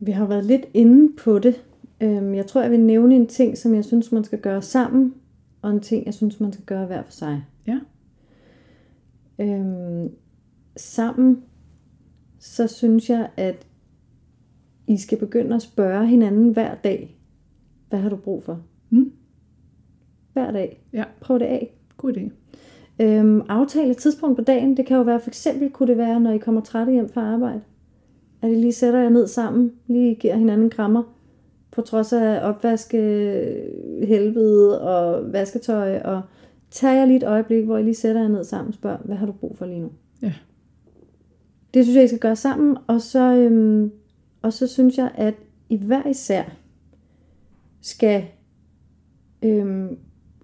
Vi 0.00 0.10
har 0.10 0.26
været 0.26 0.44
lidt 0.44 0.66
inde 0.74 1.12
på 1.18 1.38
det. 1.38 1.64
Øhm, 2.00 2.34
Jeg 2.34 2.46
tror, 2.46 2.62
jeg 2.62 2.70
vil 2.70 2.80
nævne 2.80 3.16
en 3.16 3.26
ting, 3.26 3.58
som 3.58 3.74
jeg 3.74 3.84
synes, 3.84 4.12
man 4.12 4.24
skal 4.24 4.40
gøre 4.40 4.62
sammen, 4.62 5.14
og 5.62 5.70
en 5.70 5.80
ting, 5.80 6.06
jeg 6.06 6.14
synes, 6.14 6.40
man 6.40 6.52
skal 6.52 6.64
gøre 6.64 6.86
hver 6.86 7.02
for 7.02 7.12
sig. 7.12 7.42
Ja. 7.66 7.80
Øhm, 9.40 10.08
sammen, 10.76 11.42
så 12.38 12.66
synes 12.66 13.10
jeg, 13.10 13.28
at 13.36 13.66
I 14.86 14.96
skal 14.96 15.18
begynde 15.18 15.54
at 15.54 15.62
spørge 15.62 16.06
hinanden 16.06 16.50
hver 16.50 16.74
dag, 16.74 17.16
hvad 17.88 17.98
har 17.98 18.08
du 18.08 18.16
brug 18.16 18.44
for? 18.44 18.60
Mm. 18.90 19.12
Hver 20.32 20.50
dag. 20.50 20.84
Ja. 20.92 21.04
Prøv 21.20 21.38
det 21.38 21.44
af. 21.44 21.74
God 21.96 22.16
idé. 22.16 22.30
Øhm, 23.00 23.42
aftale 23.48 23.90
et 23.90 23.96
tidspunkt 23.96 24.36
på 24.36 24.44
dagen. 24.44 24.76
Det 24.76 24.86
kan 24.86 24.96
jo 24.96 25.02
være, 25.02 25.20
for 25.20 25.30
eksempel 25.30 25.70
kunne 25.70 25.88
det 25.88 25.98
være, 25.98 26.20
når 26.20 26.32
I 26.32 26.38
kommer 26.38 26.60
trætte 26.60 26.92
hjem 26.92 27.08
fra 27.08 27.20
arbejde. 27.20 27.60
At 28.42 28.50
I 28.50 28.54
lige 28.54 28.72
sætter 28.72 29.00
jer 29.00 29.08
ned 29.08 29.26
sammen, 29.26 29.72
lige 29.86 30.14
giver 30.14 30.36
hinanden 30.36 30.66
en 30.66 30.70
krammer. 30.70 31.02
På 31.70 31.80
trods 31.80 32.12
af 32.12 32.48
opvaske 32.48 32.98
helvede 34.02 34.80
og 34.80 35.32
vasketøj. 35.32 35.98
Og 35.98 36.22
tager 36.70 36.94
jer 36.94 37.06
lige 37.06 37.16
et 37.16 37.22
øjeblik, 37.22 37.64
hvor 37.64 37.78
I 37.78 37.82
lige 37.82 37.94
sætter 37.94 38.20
jer 38.20 38.28
ned 38.28 38.44
sammen 38.44 38.68
og 38.68 38.74
spørger, 38.74 38.98
hvad 39.04 39.16
har 39.16 39.26
du 39.26 39.32
brug 39.32 39.56
for 39.56 39.66
lige 39.66 39.80
nu? 39.80 39.90
Ja. 40.22 40.32
Det 41.74 41.84
synes 41.84 41.96
jeg, 41.96 42.04
I 42.04 42.08
skal 42.08 42.18
gøre 42.18 42.36
sammen. 42.36 42.76
Og 42.86 43.00
så, 43.00 43.34
øhm, 43.34 43.92
og 44.44 44.52
så 44.52 44.66
synes 44.66 44.98
jeg, 44.98 45.10
at 45.14 45.34
I 45.68 45.76
hver 45.76 46.08
især 46.08 46.44
skal 47.80 48.24
øhm, 49.42 49.96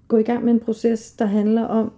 gå 0.08 0.16
i 0.16 0.22
gang 0.22 0.44
med 0.44 0.52
en 0.52 0.60
proces, 0.60 1.12
der 1.12 1.24
handler 1.24 1.62
om 1.62 1.92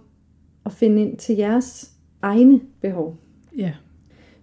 at 0.65 0.71
finde 0.71 1.01
ind 1.01 1.17
til 1.17 1.35
jeres 1.35 1.91
egne 2.21 2.59
behov. 2.81 3.17
Ja. 3.57 3.71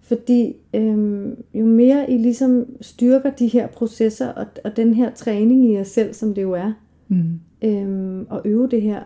Fordi 0.01 0.55
øhm, 0.75 1.43
jo 1.53 1.65
mere 1.65 2.11
I 2.11 2.17
ligesom 2.17 2.65
styrker 2.81 3.29
de 3.31 3.47
her 3.47 3.67
processer 3.67 4.27
og, 4.27 4.45
og 4.63 4.75
den 4.77 4.93
her 4.93 5.11
træning 5.13 5.65
i 5.65 5.73
jer 5.73 5.83
selv, 5.83 6.13
som 6.13 6.33
det 6.35 6.41
jo 6.41 6.51
er, 6.53 6.73
Mm. 7.07 7.39
øhm, 7.61 8.25
og 8.29 8.41
øve 8.45 8.67
det 8.69 8.81
her, 8.81 9.03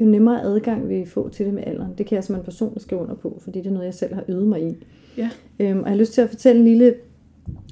jo 0.00 0.06
nemmere 0.06 0.42
adgang 0.42 0.88
vil 0.88 0.96
I 1.00 1.06
få 1.06 1.28
til 1.28 1.46
det 1.46 1.54
med 1.54 1.62
alderen. 1.66 1.92
Det 1.98 2.06
kan 2.06 2.16
jeg 2.16 2.24
som 2.24 2.36
en 2.36 2.42
person 2.42 2.80
skrive 2.80 3.00
under 3.00 3.14
på, 3.14 3.38
fordi 3.44 3.58
det 3.58 3.66
er 3.66 3.70
noget, 3.70 3.86
jeg 3.86 3.94
selv 3.94 4.14
har 4.14 4.24
øvet 4.28 4.48
mig 4.48 4.62
i. 4.70 4.76
Ja. 5.16 5.30
Øhm, 5.58 5.78
og 5.78 5.84
jeg 5.84 5.92
har 5.92 5.96
lyst 5.98 6.12
til 6.12 6.20
at 6.20 6.28
fortælle 6.28 6.58
en 6.60 6.66
lille 6.68 6.94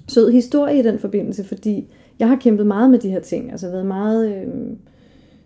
sød 0.09 0.31
historie 0.31 0.79
i 0.79 0.83
den 0.83 0.99
forbindelse, 0.99 1.45
fordi 1.45 1.89
jeg 2.19 2.29
har 2.29 2.37
kæmpet 2.37 2.67
meget 2.67 2.91
med 2.91 2.99
de 2.99 3.11
her 3.11 3.21
ting. 3.21 3.51
Altså 3.51 3.71
været 3.71 3.87
meget, 3.87 4.37
øhm, 4.37 4.79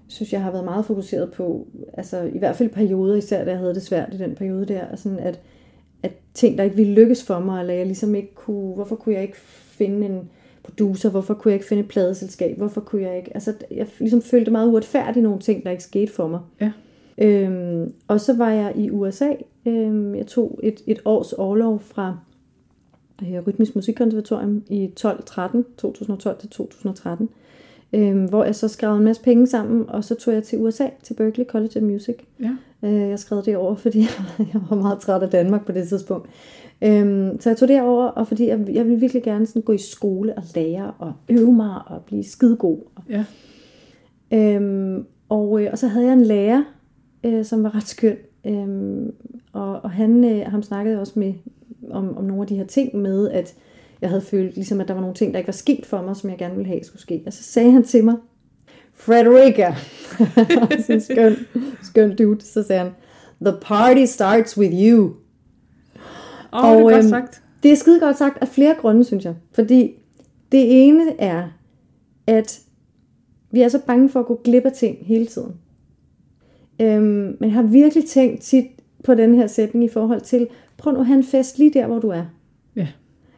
synes 0.07 0.33
jeg 0.33 0.43
har 0.43 0.51
været 0.51 0.65
meget 0.65 0.85
fokuseret 0.85 1.33
på, 1.33 1.67
altså 1.93 2.23
i 2.35 2.39
hvert 2.39 2.57
fald 2.57 2.69
perioder, 2.69 3.17
især 3.17 3.45
da 3.45 3.51
jeg 3.51 3.59
havde 3.59 3.75
det 3.75 3.83
svært 3.83 4.15
i 4.15 4.19
den 4.19 4.35
periode 4.35 4.67
der, 4.67 4.81
altså 4.81 5.17
at, 5.19 5.41
at 6.03 6.13
ting, 6.35 6.59
der 6.59 6.65
ikke 6.65 6.77
ville 6.77 6.95
lykkes 6.95 7.25
for 7.25 7.39
mig, 7.39 7.61
eller 7.61 7.75
jeg 7.75 7.87
ligesom 7.87 8.15
ikke 8.15 8.35
kunne, 8.35 8.75
hvorfor 8.75 8.97
kunne 8.97 9.15
jeg 9.15 9.23
ikke 9.23 9.39
finde 9.41 10.07
en 10.07 10.31
producer, 10.63 11.11
hvorfor 11.11 11.35
kunne 11.35 11.51
jeg 11.51 11.57
ikke 11.57 11.69
finde 11.69 11.83
et 11.83 11.89
pladeselskab, 11.89 12.57
hvorfor 12.57 12.81
kunne 12.81 13.03
jeg 13.03 13.17
ikke, 13.17 13.31
altså 13.35 13.53
jeg 13.71 13.87
ligesom 13.99 14.23
følte 14.23 14.51
meget 14.51 14.69
uretfærdigt 14.69 15.23
nogle 15.23 15.39
ting, 15.39 15.65
der 15.65 15.71
ikke 15.71 15.83
skete 15.83 16.13
for 16.13 16.29
mig. 16.29 16.41
Ja. 16.61 16.73
Øhm, 17.19 17.93
og 18.09 18.21
så 18.21 18.37
var 18.37 18.51
jeg 18.51 18.73
i 18.77 18.91
USA. 18.91 19.29
Øhm, 19.67 20.15
jeg 20.15 20.27
tog 20.27 20.61
et, 20.63 20.81
et 20.87 21.03
års 21.05 21.33
overlov 21.33 21.81
fra 21.81 22.09
øh, 22.09 22.28
Rytmisk 23.23 23.75
Musikkonservatorium 23.75 24.63
i 24.69 24.91
12-13, 25.01 25.63
2012 25.77 26.39
til 26.39 26.49
2013. 26.49 27.29
Øhm, 27.93 28.25
hvor 28.25 28.45
jeg 28.45 28.55
så 28.55 28.69
skrev 28.69 28.97
en 28.97 29.05
masse 29.05 29.23
penge 29.23 29.47
sammen, 29.47 29.91
og 29.91 30.05
så 30.05 30.15
tog 30.15 30.35
jeg 30.35 30.43
til 30.43 30.59
USA, 30.59 30.87
til 31.03 31.15
Berklee 31.15 31.47
College 31.47 31.77
of 31.77 31.83
Music. 31.83 32.17
Ja. 32.41 32.57
Øh, 32.83 33.09
jeg 33.09 33.19
skrev 33.19 33.43
det 33.45 33.57
over, 33.57 33.75
fordi 33.85 34.01
jeg 34.39 34.61
var 34.71 34.77
meget 34.77 34.99
træt 34.99 35.23
af 35.23 35.31
Danmark 35.31 35.67
på 35.67 35.73
det 35.73 35.89
tidspunkt. 35.89 36.29
Øhm, 36.83 37.41
så 37.41 37.51
jeg 37.51 37.57
tog 37.57 37.69
det 37.69 37.83
over, 37.83 38.05
og 38.05 38.29
fordi 38.29 38.47
jeg, 38.47 38.59
jeg 38.73 38.85
ville 38.85 39.01
virkelig 39.01 39.23
gerne 39.23 39.47
sådan 39.47 39.63
gå 39.63 39.73
i 39.73 39.79
skole 39.79 40.35
og 40.35 40.43
lære 40.55 40.93
og 40.99 41.13
øve 41.29 41.53
mig 41.53 41.75
og 41.87 42.03
blive 42.03 42.25
skidegod. 42.25 42.79
Ja. 43.11 43.25
Øhm, 44.33 45.07
og, 45.29 45.63
øh, 45.63 45.69
og 45.73 45.79
så 45.79 45.87
havde 45.87 46.07
jeg 46.07 46.13
en 46.13 46.25
lærer, 46.25 46.63
øh, 47.25 47.45
som 47.45 47.63
var 47.63 47.75
ret 47.75 47.89
skøn. 47.89 48.17
Øhm, 48.47 49.13
og, 49.53 49.81
og 49.81 49.91
han, 49.91 50.25
øh, 50.25 50.47
ham 50.47 50.63
snakkede 50.63 50.93
jeg 50.93 51.01
også 51.01 51.19
med 51.19 51.35
om, 51.93 52.17
om 52.17 52.25
nogle 52.25 52.43
af 52.43 52.47
de 52.47 52.57
her 52.57 52.67
ting 52.67 52.97
med, 52.97 53.31
at 53.31 53.55
jeg 54.01 54.09
havde 54.09 54.23
følt, 54.23 54.55
ligesom, 54.55 54.81
at 54.81 54.89
der 54.89 54.95
var 54.95 55.01
nogle 55.01 55.17
ting, 55.17 55.33
der 55.33 55.39
ikke 55.39 55.49
var 55.49 55.53
sket 55.53 55.87
for 55.87 56.03
mig, 56.03 56.17
som 56.17 56.31
jeg 56.31 56.39
gerne 56.39 56.55
ville 56.55 56.69
have 56.69 56.85
skulle 56.85 57.03
ske. 57.03 57.23
Og 57.27 57.33
så 57.33 57.43
sagde 57.43 57.71
han 57.71 57.85
til 57.85 58.05
mig, 58.05 58.15
Frederica, 58.95 59.75
sådan 60.87 60.97
en 60.97 61.01
skøn, 61.01 61.37
skøn 61.83 62.17
dude, 62.17 62.41
så 62.41 62.63
sagde 62.63 62.83
han, 62.83 62.93
The 63.41 63.55
party 63.63 64.05
starts 64.05 64.59
with 64.59 64.75
you. 64.75 65.15
Åh, 66.53 66.65
oh, 66.65 66.77
det 66.77 66.79
er 66.79 66.83
godt 66.83 66.95
øhm, 66.95 67.09
sagt. 67.09 67.43
Det 67.63 67.73
er 67.73 67.77
skide 67.77 68.01
godt 68.01 68.19
sagt 68.19 68.39
af 68.41 68.49
flere 68.49 68.75
grunde, 68.81 69.05
synes 69.05 69.25
jeg. 69.25 69.35
Fordi 69.53 69.93
det 70.53 70.87
ene 70.87 71.21
er, 71.21 71.49
at 72.27 72.61
vi 73.51 73.61
er 73.61 73.69
så 73.69 73.81
bange 73.87 74.09
for 74.09 74.21
at 74.21 74.27
gå 74.27 74.41
glip 74.45 74.65
af 74.65 74.73
ting 74.73 74.99
hele 75.01 75.27
tiden. 75.27 75.53
Øhm, 76.81 77.37
men 77.41 77.45
jeg 77.49 77.53
har 77.53 77.63
virkelig 77.63 78.05
tænkt 78.05 78.43
tit 78.43 78.67
på 79.05 79.15
den 79.15 79.35
her 79.35 79.47
sætning 79.47 79.85
i 79.85 79.89
forhold 79.89 80.21
til, 80.21 80.49
prøv 80.79 80.93
nu 80.93 81.01
at 81.01 81.07
have 81.07 81.17
en 81.17 81.25
fest 81.25 81.59
lige 81.59 81.71
der, 81.75 81.87
hvor 81.87 81.99
du 81.99 82.09
er. 82.09 82.23
Ja. 82.77 82.87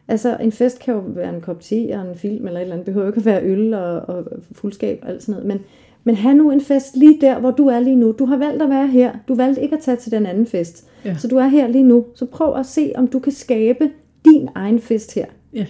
Altså, 0.07 0.37
en 0.41 0.51
fest 0.51 0.79
kan 0.79 0.93
jo 0.93 0.99
være 0.99 1.35
en 1.35 1.41
kop 1.41 1.59
te 1.61 1.89
og 1.93 2.09
en 2.09 2.15
film 2.15 2.47
eller 2.47 2.59
et 2.59 2.61
eller 2.61 2.73
andet. 2.73 2.85
Det 2.85 2.93
behøver 2.93 3.07
ikke 3.09 3.19
at 3.19 3.25
være 3.25 3.43
øl 3.43 3.73
og, 3.73 4.01
og 4.01 4.25
fuldskab 4.51 4.99
og 5.01 5.09
alt 5.09 5.23
sådan 5.23 5.31
noget. 5.31 5.47
Men, 5.47 5.59
men 6.03 6.15
have 6.15 6.35
nu 6.35 6.51
en 6.51 6.61
fest 6.61 6.97
lige 6.97 7.17
der, 7.21 7.39
hvor 7.39 7.51
du 7.51 7.67
er 7.67 7.79
lige 7.79 7.95
nu. 7.95 8.11
Du 8.11 8.25
har 8.25 8.37
valgt 8.37 8.61
at 8.63 8.69
være 8.69 8.87
her. 8.87 9.11
Du 9.27 9.35
valgte 9.35 9.61
ikke 9.61 9.75
at 9.75 9.81
tage 9.81 9.97
til 9.97 10.11
den 10.11 10.25
anden 10.25 10.45
fest. 10.45 10.87
Ja. 11.05 11.15
Så 11.17 11.27
du 11.27 11.37
er 11.37 11.47
her 11.47 11.67
lige 11.67 11.83
nu. 11.83 12.05
Så 12.15 12.25
prøv 12.25 12.55
at 12.55 12.65
se, 12.65 12.91
om 12.95 13.07
du 13.07 13.19
kan 13.19 13.31
skabe 13.31 13.89
din 14.25 14.49
egen 14.55 14.79
fest 14.79 15.15
her. 15.15 15.25
Ja. 15.53 15.65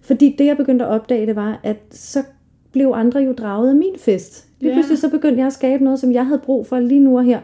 Fordi 0.00 0.34
det, 0.38 0.46
jeg 0.46 0.56
begyndte 0.56 0.84
at 0.84 0.90
opdage, 0.90 1.26
det 1.26 1.36
var, 1.36 1.60
at 1.62 1.76
så 1.90 2.22
blev 2.72 2.92
andre 2.94 3.20
jo 3.20 3.32
draget 3.32 3.68
af 3.68 3.74
min 3.76 3.94
fest. 3.98 4.48
Lige 4.60 4.70
Ja. 4.70 4.76
pludselig 4.76 4.98
så 4.98 5.10
begyndte 5.10 5.38
jeg 5.38 5.46
at 5.46 5.52
skabe 5.52 5.84
noget, 5.84 5.98
som 5.98 6.12
jeg 6.12 6.26
havde 6.26 6.40
brug 6.44 6.66
for 6.66 6.78
lige 6.78 7.00
nu 7.00 7.18
og 7.18 7.24
her. 7.24 7.40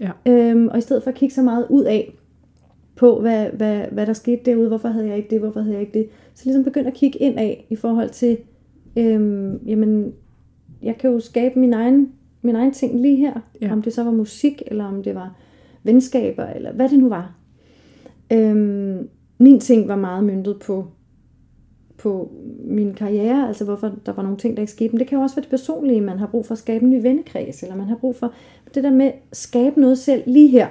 Ja. 0.00 0.10
Øhm, 0.26 0.68
og 0.68 0.78
i 0.78 0.80
stedet 0.80 1.02
for 1.02 1.10
at 1.10 1.14
kigge 1.16 1.34
så 1.34 1.42
meget 1.42 1.66
ud 1.70 1.84
af 1.84 2.14
på, 2.96 3.20
hvad, 3.20 3.50
hvad, 3.50 3.84
hvad 3.92 4.06
der 4.06 4.12
skete 4.12 4.42
derude, 4.44 4.68
hvorfor 4.68 4.88
havde 4.88 5.06
jeg 5.06 5.16
ikke 5.16 5.30
det, 5.30 5.40
hvorfor 5.40 5.60
havde 5.60 5.74
jeg 5.74 5.80
ikke 5.80 5.98
det, 5.98 6.08
så 6.34 6.44
ligesom 6.44 6.64
begyndte 6.64 6.90
at 6.90 6.96
kigge 6.96 7.18
ind 7.18 7.38
af 7.38 7.66
i 7.70 7.76
forhold 7.76 8.10
til, 8.10 8.38
øhm, 8.96 9.56
jamen, 9.66 10.12
jeg 10.82 10.98
kan 10.98 11.10
jo 11.10 11.20
skabe 11.20 11.58
min 11.58 11.72
egen, 11.72 12.12
min 12.42 12.56
egen 12.56 12.72
ting 12.72 13.00
lige 13.00 13.16
her. 13.16 13.40
Ja. 13.60 13.72
Om 13.72 13.82
det 13.82 13.92
så 13.92 14.04
var 14.04 14.10
musik, 14.10 14.62
eller 14.66 14.84
om 14.84 15.02
det 15.02 15.14
var 15.14 15.36
venskaber, 15.82 16.46
eller 16.46 16.72
hvad 16.72 16.88
det 16.88 16.98
nu 16.98 17.08
var. 17.08 17.34
Øhm, 18.32 19.08
min 19.38 19.60
ting 19.60 19.88
var 19.88 19.96
meget 19.96 20.24
myndet 20.24 20.58
på, 20.66 20.86
på 21.98 22.32
min 22.64 22.94
karriere, 22.94 23.48
altså 23.48 23.64
hvorfor 23.64 23.92
der 24.06 24.12
var 24.12 24.22
nogle 24.22 24.38
ting, 24.38 24.56
der 24.56 24.60
ikke 24.60 24.72
skete. 24.72 24.92
Men 24.92 24.98
det 25.00 25.06
kan 25.06 25.18
jo 25.18 25.22
også 25.22 25.36
være 25.36 25.42
det 25.42 25.50
personlige, 25.50 26.00
man 26.00 26.18
har 26.18 26.26
brug 26.26 26.46
for 26.46 26.52
at 26.52 26.58
skabe 26.58 26.84
en 26.84 26.90
ny 26.90 27.02
vennekreds, 27.02 27.62
eller 27.62 27.76
man 27.76 27.86
har 27.86 27.96
brug 27.96 28.16
for 28.16 28.32
det 28.74 28.84
der 28.84 28.90
med 28.90 29.06
at 29.06 29.14
skabe 29.32 29.80
noget 29.80 29.98
selv 29.98 30.22
lige 30.26 30.48
her. 30.48 30.68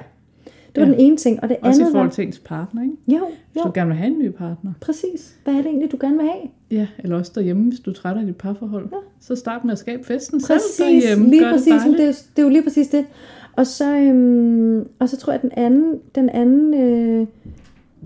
Det 0.75 0.81
var 0.81 0.87
Ja. 0.87 0.91
den 0.93 0.99
ene 1.01 1.17
ting, 1.17 1.43
og 1.43 1.49
det 1.49 1.57
Også 1.61 1.81
i 1.81 1.81
andet 1.81 1.91
forhold 1.91 2.07
var... 2.07 2.13
til 2.13 2.27
ens 2.27 2.39
partner, 2.39 2.81
ikke? 2.83 2.95
Jo, 3.07 3.19
Hvis 3.51 3.63
jo, 3.63 3.67
du 3.67 3.71
gerne 3.75 3.87
vil 3.87 3.97
have 3.97 4.11
en 4.13 4.19
ny 4.19 4.29
partner. 4.31 4.71
præcis. 4.81 5.35
Hvad 5.43 5.53
er 5.53 5.57
det 5.57 5.65
egentlig, 5.65 5.91
du 5.91 5.97
gerne 6.01 6.17
vil 6.17 6.25
have? 6.25 6.41
Ja, 6.71 6.87
eller 6.99 7.17
også 7.17 7.31
derhjemme, 7.35 7.63
hvis 7.69 7.79
du 7.79 7.89
er 7.89 7.93
træt 7.95 8.17
af 8.17 8.25
dit 8.25 8.35
parforhold. 8.35 8.87
Ja. 8.91 8.97
Så 9.19 9.35
start 9.35 9.65
med 9.65 9.71
at 9.71 9.79
skabe 9.79 10.03
festen 10.03 10.41
Præcis, 10.41 10.61
selv 10.75 10.87
derhjemme. 10.87 11.29
lige 11.29 11.43
Gør 11.43 11.51
præcis. 11.51 11.65
Det 11.65 11.73
Det, 11.73 11.79
dejligt. 11.81 11.97
det, 11.97 12.03
er, 12.03 12.07
jo- 12.07 12.29
det 12.35 12.41
er 12.41 12.43
jo 12.43 12.49
lige 12.49 12.63
præcis 12.63 12.87
det. 12.87 13.05
Og 13.53 13.67
så, 13.67 13.95
øhm, 13.97 14.87
og 14.99 15.09
så 15.09 15.17
tror 15.17 15.33
jeg, 15.33 15.37
at 15.43 15.51
den 15.51 15.51
anden, 15.65 15.99
den 16.15 16.29
anden 16.29 16.73
øh, 16.73 17.27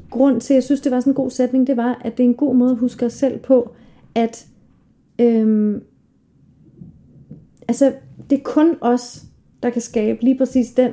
grund 0.09 0.41
til, 0.41 0.53
at 0.53 0.55
jeg 0.55 0.63
synes, 0.63 0.81
det 0.81 0.91
var 0.91 0.99
sådan 0.99 1.11
en 1.11 1.15
god 1.15 1.29
sætning, 1.29 1.67
det 1.67 1.77
var, 1.77 2.01
at 2.05 2.17
det 2.17 2.23
er 2.23 2.27
en 2.27 2.33
god 2.35 2.55
måde 2.55 2.71
at 2.71 2.77
huske 2.77 3.05
os 3.05 3.13
selv 3.13 3.37
på, 3.39 3.71
at 4.15 4.45
øhm, 5.19 5.81
altså, 7.67 7.93
det 8.29 8.37
er 8.37 8.43
kun 8.43 8.75
os, 8.81 9.23
der 9.63 9.69
kan 9.69 9.81
skabe 9.81 10.23
lige 10.23 10.37
præcis 10.37 10.67
den 10.71 10.91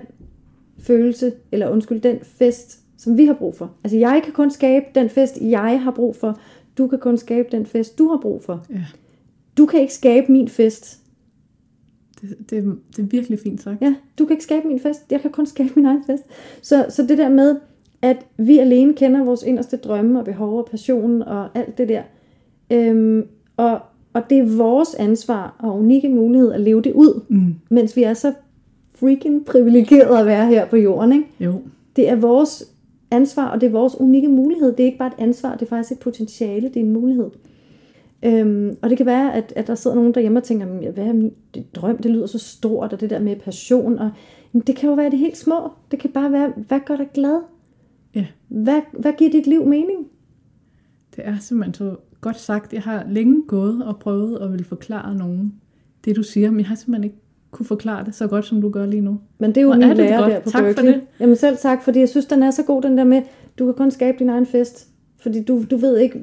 følelse, 0.87 1.33
eller 1.53 1.69
undskyld, 1.69 2.01
den 2.01 2.19
fest, 2.23 2.81
som 2.99 3.17
vi 3.19 3.25
har 3.27 3.35
brug 3.35 3.55
for. 3.57 3.71
Altså, 3.85 3.99
jeg 3.99 4.21
kan 4.25 4.33
kun 4.33 4.51
skabe 4.51 4.85
den 4.95 5.09
fest, 5.09 5.39
jeg 5.41 5.81
har 5.83 5.91
brug 5.91 6.17
for. 6.17 6.41
Du 6.79 6.87
kan 6.87 6.99
kun 6.99 7.19
skabe 7.19 7.49
den 7.53 7.67
fest, 7.67 7.99
du 7.99 8.09
har 8.09 8.19
brug 8.23 8.43
for. 8.43 8.65
Ja, 8.71 8.85
Du 9.59 9.67
kan 9.67 9.81
ikke 9.81 9.95
skabe 9.95 10.33
min 10.33 10.49
fest. 10.49 10.99
det, 12.21 12.37
det, 12.51 12.79
det 12.97 13.03
er 13.03 13.07
virkelig 13.07 13.39
fint 13.39 13.63
sagt. 13.63 13.83
Ja, 13.83 13.95
du 14.19 14.25
kan 14.25 14.35
ikke 14.35 14.45
skabe 14.45 14.69
min 14.69 14.81
fest. 14.81 15.03
Jeg 15.11 15.21
kan 15.21 15.31
kun 15.31 15.47
skabe 15.47 15.71
min 15.77 15.87
egen 15.87 16.05
fest. 16.07 16.23
Så, 16.63 16.87
så 16.89 17.03
det 17.07 17.19
der 17.19 17.29
med, 17.29 17.57
at 18.03 18.17
vi 18.39 18.59
alene 18.59 18.95
kender 18.95 19.25
vores 19.25 19.43
inderste 19.43 19.77
drømme 19.77 20.19
og 20.19 20.25
behov 20.25 20.59
og 20.59 20.67
passion 20.71 21.23
og 21.23 21.49
alt 21.55 21.79
det 21.79 21.89
der. 21.89 22.03
Øhm, 22.73 23.25
og, 23.57 23.81
og 24.13 24.23
det 24.31 24.39
er 24.39 24.57
vores 24.57 24.95
ansvar 24.95 25.57
og 25.59 25.79
unikke 25.79 26.09
mulighed 26.09 26.53
at 26.53 26.61
leve 26.61 26.83
det 26.83 26.93
ud, 26.93 27.21
Mm. 27.29 27.55
mens 27.71 27.97
vi 27.97 28.03
er 28.03 28.15
så 28.15 28.33
freaking 29.01 29.45
privilegerede 29.45 30.19
at 30.19 30.27
være 30.27 30.47
her 30.47 30.67
på 30.67 30.77
jorden. 30.77 31.13
Ikke? 31.13 31.27
Jo, 31.41 31.63
Det 31.97 32.09
er 32.09 32.17
vores 32.17 32.65
ansvar, 33.11 33.49
og 33.49 33.61
det 33.61 33.67
er 33.67 33.71
vores 33.71 33.95
unikke 34.01 34.29
mulighed. 34.29 34.73
Det 34.73 34.81
er 34.81 34.85
ikke 34.85 34.99
bare 34.99 35.09
et 35.19 35.23
ansvar, 35.23 35.53
det 35.53 35.63
er 35.63 35.69
faktisk 35.69 35.93
et 35.93 35.99
potentiale, 35.99 36.69
det 36.69 36.77
er 36.77 36.81
en 36.81 36.93
mulighed. 36.93 37.31
Øhm, 38.23 38.77
og 38.83 38.91
det 38.91 38.97
kan 38.97 39.07
være, 39.07 39.35
at, 39.35 39.53
at 39.57 39.67
der 39.67 39.75
sidder 39.75 39.97
nogen 39.97 40.15
derhjemme 40.15 40.39
og 40.39 40.45
tænker, 40.45 40.67
"Men 40.67 40.93
hvad 40.95 41.05
er 41.05 41.13
min 41.13 41.33
det, 41.55 41.77
drøm, 41.77 41.97
det 41.97 42.11
lyder 42.11 42.27
så 42.27 42.39
stort, 42.39 42.93
og 42.93 43.01
det 43.01 43.11
der 43.11 43.19
med 43.19 43.37
passion, 43.37 43.99
og 43.99 44.11
jamen, 44.55 44.65
det 44.67 44.77
kan 44.77 44.89
jo 44.89 44.95
være 44.95 45.11
det 45.11 45.19
helt 45.19 45.37
små. 45.37 45.71
Det 45.91 45.99
kan 45.99 46.11
bare 46.11 46.33
være, 46.33 46.53
hvad 46.69 46.81
gør 46.87 46.97
dig 46.97 47.09
glad? 47.15 47.41
ja. 48.15 48.27
Hvad, 48.49 48.81
hvad 48.93 49.13
giver 49.19 49.31
dit 49.31 49.47
liv 49.47 49.65
mening? 49.67 50.07
Det 51.17 51.27
er 51.27 51.39
simpelthen 51.39 51.75
så 51.75 51.97
godt 52.21 52.41
sagt. 52.41 52.73
Jeg 52.73 52.83
har 52.83 53.07
længe 53.09 53.43
gået 53.49 53.85
og 53.85 53.99
prøvet 53.99 54.39
at 54.39 54.53
vil 54.53 54.65
forklare 54.65 55.15
nogen 55.15 55.55
det, 56.05 56.17
du 56.17 56.23
siger, 56.23 56.51
men 56.51 56.61
jeg 56.61 56.67
har 56.69 56.75
simpelthen 56.75 57.05
ikke 57.05 57.17
kunne 57.57 57.67
forklare 57.67 58.05
det 58.05 58.15
så 58.15 58.27
godt, 58.27 58.45
som 58.47 58.61
du 58.61 58.71
gør 58.71 58.87
lige 58.87 59.01
nu. 59.03 59.19
Men 59.39 59.51
det 59.51 59.57
er 59.57 59.63
jo 59.63 59.69
Hvor 59.69 59.75
min 59.77 59.83
er 59.83 59.89
det 59.89 59.97
lærer 59.97 60.19
godt. 60.21 60.33
der 60.33 60.41
på 60.41 60.51
Tak 60.51 60.61
for 60.61 60.67
Berkeley. 60.67 60.93
det. 60.93 61.01
Jamen 61.21 61.37
selv 61.37 61.57
tak, 61.57 61.83
fordi 61.83 62.01
jeg 62.01 62.09
synes, 62.09 62.27
den 62.27 62.43
er 62.43 62.51
så 62.51 62.63
god, 62.63 62.83
den 62.83 62.99
der 62.99 63.05
med, 63.05 63.23
du 63.59 63.65
kan 63.65 63.75
kun 63.75 63.91
skabe 63.91 64.19
din 64.19 64.29
egen 64.29 64.47
fest. 64.47 64.87
Fordi 65.23 65.43
du, 65.45 65.65
du 65.71 65.77
ved 65.77 65.99
ikke, 65.99 66.19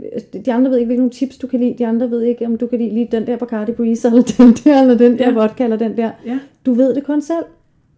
de 0.46 0.54
andre 0.54 0.72
ved 0.72 0.78
ikke, 0.78 0.96
hvilke 0.96 1.16
chips 1.16 1.38
du 1.38 1.48
kan 1.48 1.60
lide. 1.60 1.76
De 1.78 1.88
andre 1.88 2.12
ved 2.12 2.22
ikke, 2.22 2.46
om 2.46 2.58
du 2.58 2.68
kan 2.68 2.80
lide 2.80 2.94
lige 2.94 3.08
den 3.12 3.28
der 3.28 3.38
Bacardi 3.38 3.72
Breeze, 3.72 4.08
eller 4.08 4.22
den 4.22 4.54
der, 4.54 4.82
eller 4.82 4.98
den 4.98 5.20
der 5.20 5.30
Ja. 5.30 5.34
vodka, 5.34 5.64
eller 5.64 5.78
den 5.78 5.98
der. 5.98 6.12
Ja. 6.26 6.40
Du 6.66 6.74
ved 6.74 6.96
det 6.96 7.04
kun 7.04 7.22
selv. 7.22 7.46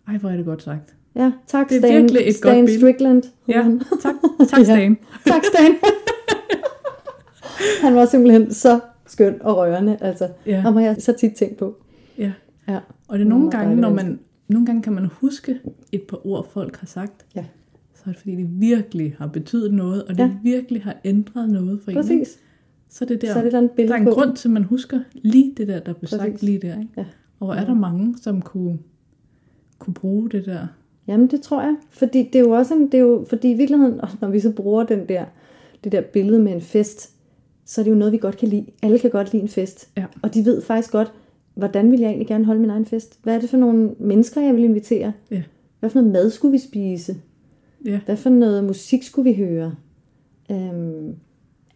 Ej, 0.08 0.18
hvor 0.18 0.30
er 0.30 0.36
det 0.36 0.46
godt 0.46 0.64
sagt. 0.64 0.94
Ja, 1.16 1.32
tak 1.48 1.70
Det 1.70 1.76
er 1.76 1.80
Stan, 1.80 2.02
virkelig 2.02 2.28
et 2.28 2.36
Stan 2.36 2.60
godt. 2.62 2.72
Strickland. 2.72 3.24
Ja, 3.48 3.66
tak, 4.04 4.14
tak 4.50 4.66
Stan. 4.66 4.98
tak 5.28 5.44
Stan. 5.46 5.72
han 7.84 7.96
var 7.96 8.06
simpelthen 8.06 8.54
så 8.54 8.80
skøn 9.08 9.36
og 9.42 9.58
rørende. 9.58 9.98
Altså, 10.02 10.28
Ja. 10.46 10.60
ham 10.60 10.74
har 10.76 10.82
jeg 10.82 10.96
så 11.00 11.14
tit 11.14 11.34
tænkt 11.34 11.58
på. 11.58 11.76
Ja. 12.68 12.80
Og 13.08 13.20
det 13.20 13.26
er 13.26 13.30
nogle 13.30 13.52
gange, 13.52 13.76
når 13.76 13.94
man, 13.94 14.20
nogle 14.48 14.66
gange 14.66 14.82
kan 14.82 14.94
man 14.94 15.06
huske 15.06 15.60
et 15.92 16.02
par 16.02 16.28
ord, 16.28 16.50
folk 16.50 16.76
har 16.78 16.88
sagt, 16.88 17.26
Ja. 17.36 17.46
så 17.94 18.02
er 18.06 18.10
det 18.10 18.18
fordi, 18.18 18.36
det 18.36 18.48
virkelig 18.62 19.16
har 19.18 19.28
betydet 19.28 19.74
noget, 19.74 20.04
og 20.04 20.10
det 20.10 20.20
Ja. 20.20 20.32
virkelig 20.44 20.84
har 20.84 20.96
ændret 21.06 21.50
noget 21.50 21.82
for 21.82 21.92
en. 21.92 21.98
ikke? 21.98 22.02
Præcis. 22.02 22.40
Så 22.90 23.06
er 23.06 23.08
det 23.08 23.22
der, 23.22 23.34
Så 23.34 23.40
er 23.40 23.44
det 23.44 23.52
der 23.52 23.68
billede 23.76 23.88
der 23.94 23.96
er 23.96 24.00
en 24.02 24.06
på. 24.06 24.12
grund 24.12 24.36
til, 24.36 24.48
at 24.48 24.54
man 24.54 24.64
husker 24.64 25.00
lige 25.14 25.54
det 25.58 25.68
der, 25.68 25.80
der 25.80 25.94
blev 25.94 26.00
Præcis. 26.00 26.18
sagt 26.18 26.44
lige 26.44 26.60
der. 26.60 26.80
Ikke? 26.80 26.92
Ja. 26.98 27.06
Og 27.40 27.48
hvor 27.48 27.54
er 27.54 27.66
der 27.66 27.74
mange, 27.74 28.18
som 28.22 28.42
kunne, 28.42 28.78
kunne 29.80 29.94
bruge 29.94 30.30
det 30.30 30.46
der 30.46 30.68
Jamen, 31.08 31.28
det 31.28 31.42
tror 31.42 31.62
jeg. 31.62 31.76
Fordi 31.90 32.24
det 32.34 32.36
er 32.36 32.40
jo 32.40 32.50
også 32.52 32.74
en, 32.74 32.82
det 32.86 32.94
er 32.94 33.00
jo, 33.00 33.26
fordi 33.30 33.52
i 33.52 33.54
virkeligheden, 33.54 34.00
når 34.22 34.30
vi 34.30 34.40
så 34.40 34.52
bruger 34.52 34.84
den 34.84 35.10
der, 35.10 35.26
det 35.84 35.92
der 35.92 36.02
billede 36.02 36.40
med 36.40 36.54
en 36.54 36.62
fest, 36.62 37.12
så 37.66 37.82
er 37.82 37.84
det 37.84 37.92
jo 37.92 37.96
noget, 37.96 38.12
vi 38.14 38.18
godt 38.18 38.38
kan 38.38 38.48
lide. 38.48 38.66
Alle 38.84 39.00
kan 39.00 39.10
godt 39.12 39.32
lide 39.34 39.44
en 39.44 39.50
fest. 39.50 39.90
Ja. 39.98 40.06
Og 40.22 40.34
de 40.34 40.46
ved 40.46 40.62
faktisk 40.62 40.92
godt, 40.92 41.14
hvordan 41.56 41.92
vil 41.92 42.00
jeg 42.00 42.08
egentlig 42.08 42.28
gerne 42.28 42.46
holde 42.46 42.62
min 42.62 42.70
egen 42.70 42.86
fest? 42.86 43.20
Hvad 43.24 43.36
er 43.36 43.40
det 43.40 43.50
for 43.50 43.58
nogle 43.58 43.96
mennesker, 44.00 44.42
jeg 44.42 44.56
vil 44.56 44.64
invitere? 44.64 45.14
Ja. 45.32 45.44
Hvad 45.80 45.90
for 45.90 46.00
noget 46.02 46.14
mad 46.14 46.30
skulle 46.30 46.52
vi 46.52 46.58
spise? 46.58 47.16
Ja. 47.86 48.00
Hvad 48.06 48.18
for 48.18 48.30
noget 48.30 48.64
musik 48.64 49.04
skulle 49.04 49.30
vi 49.30 49.36
høre? 49.36 49.76
Øhm, 50.52 51.16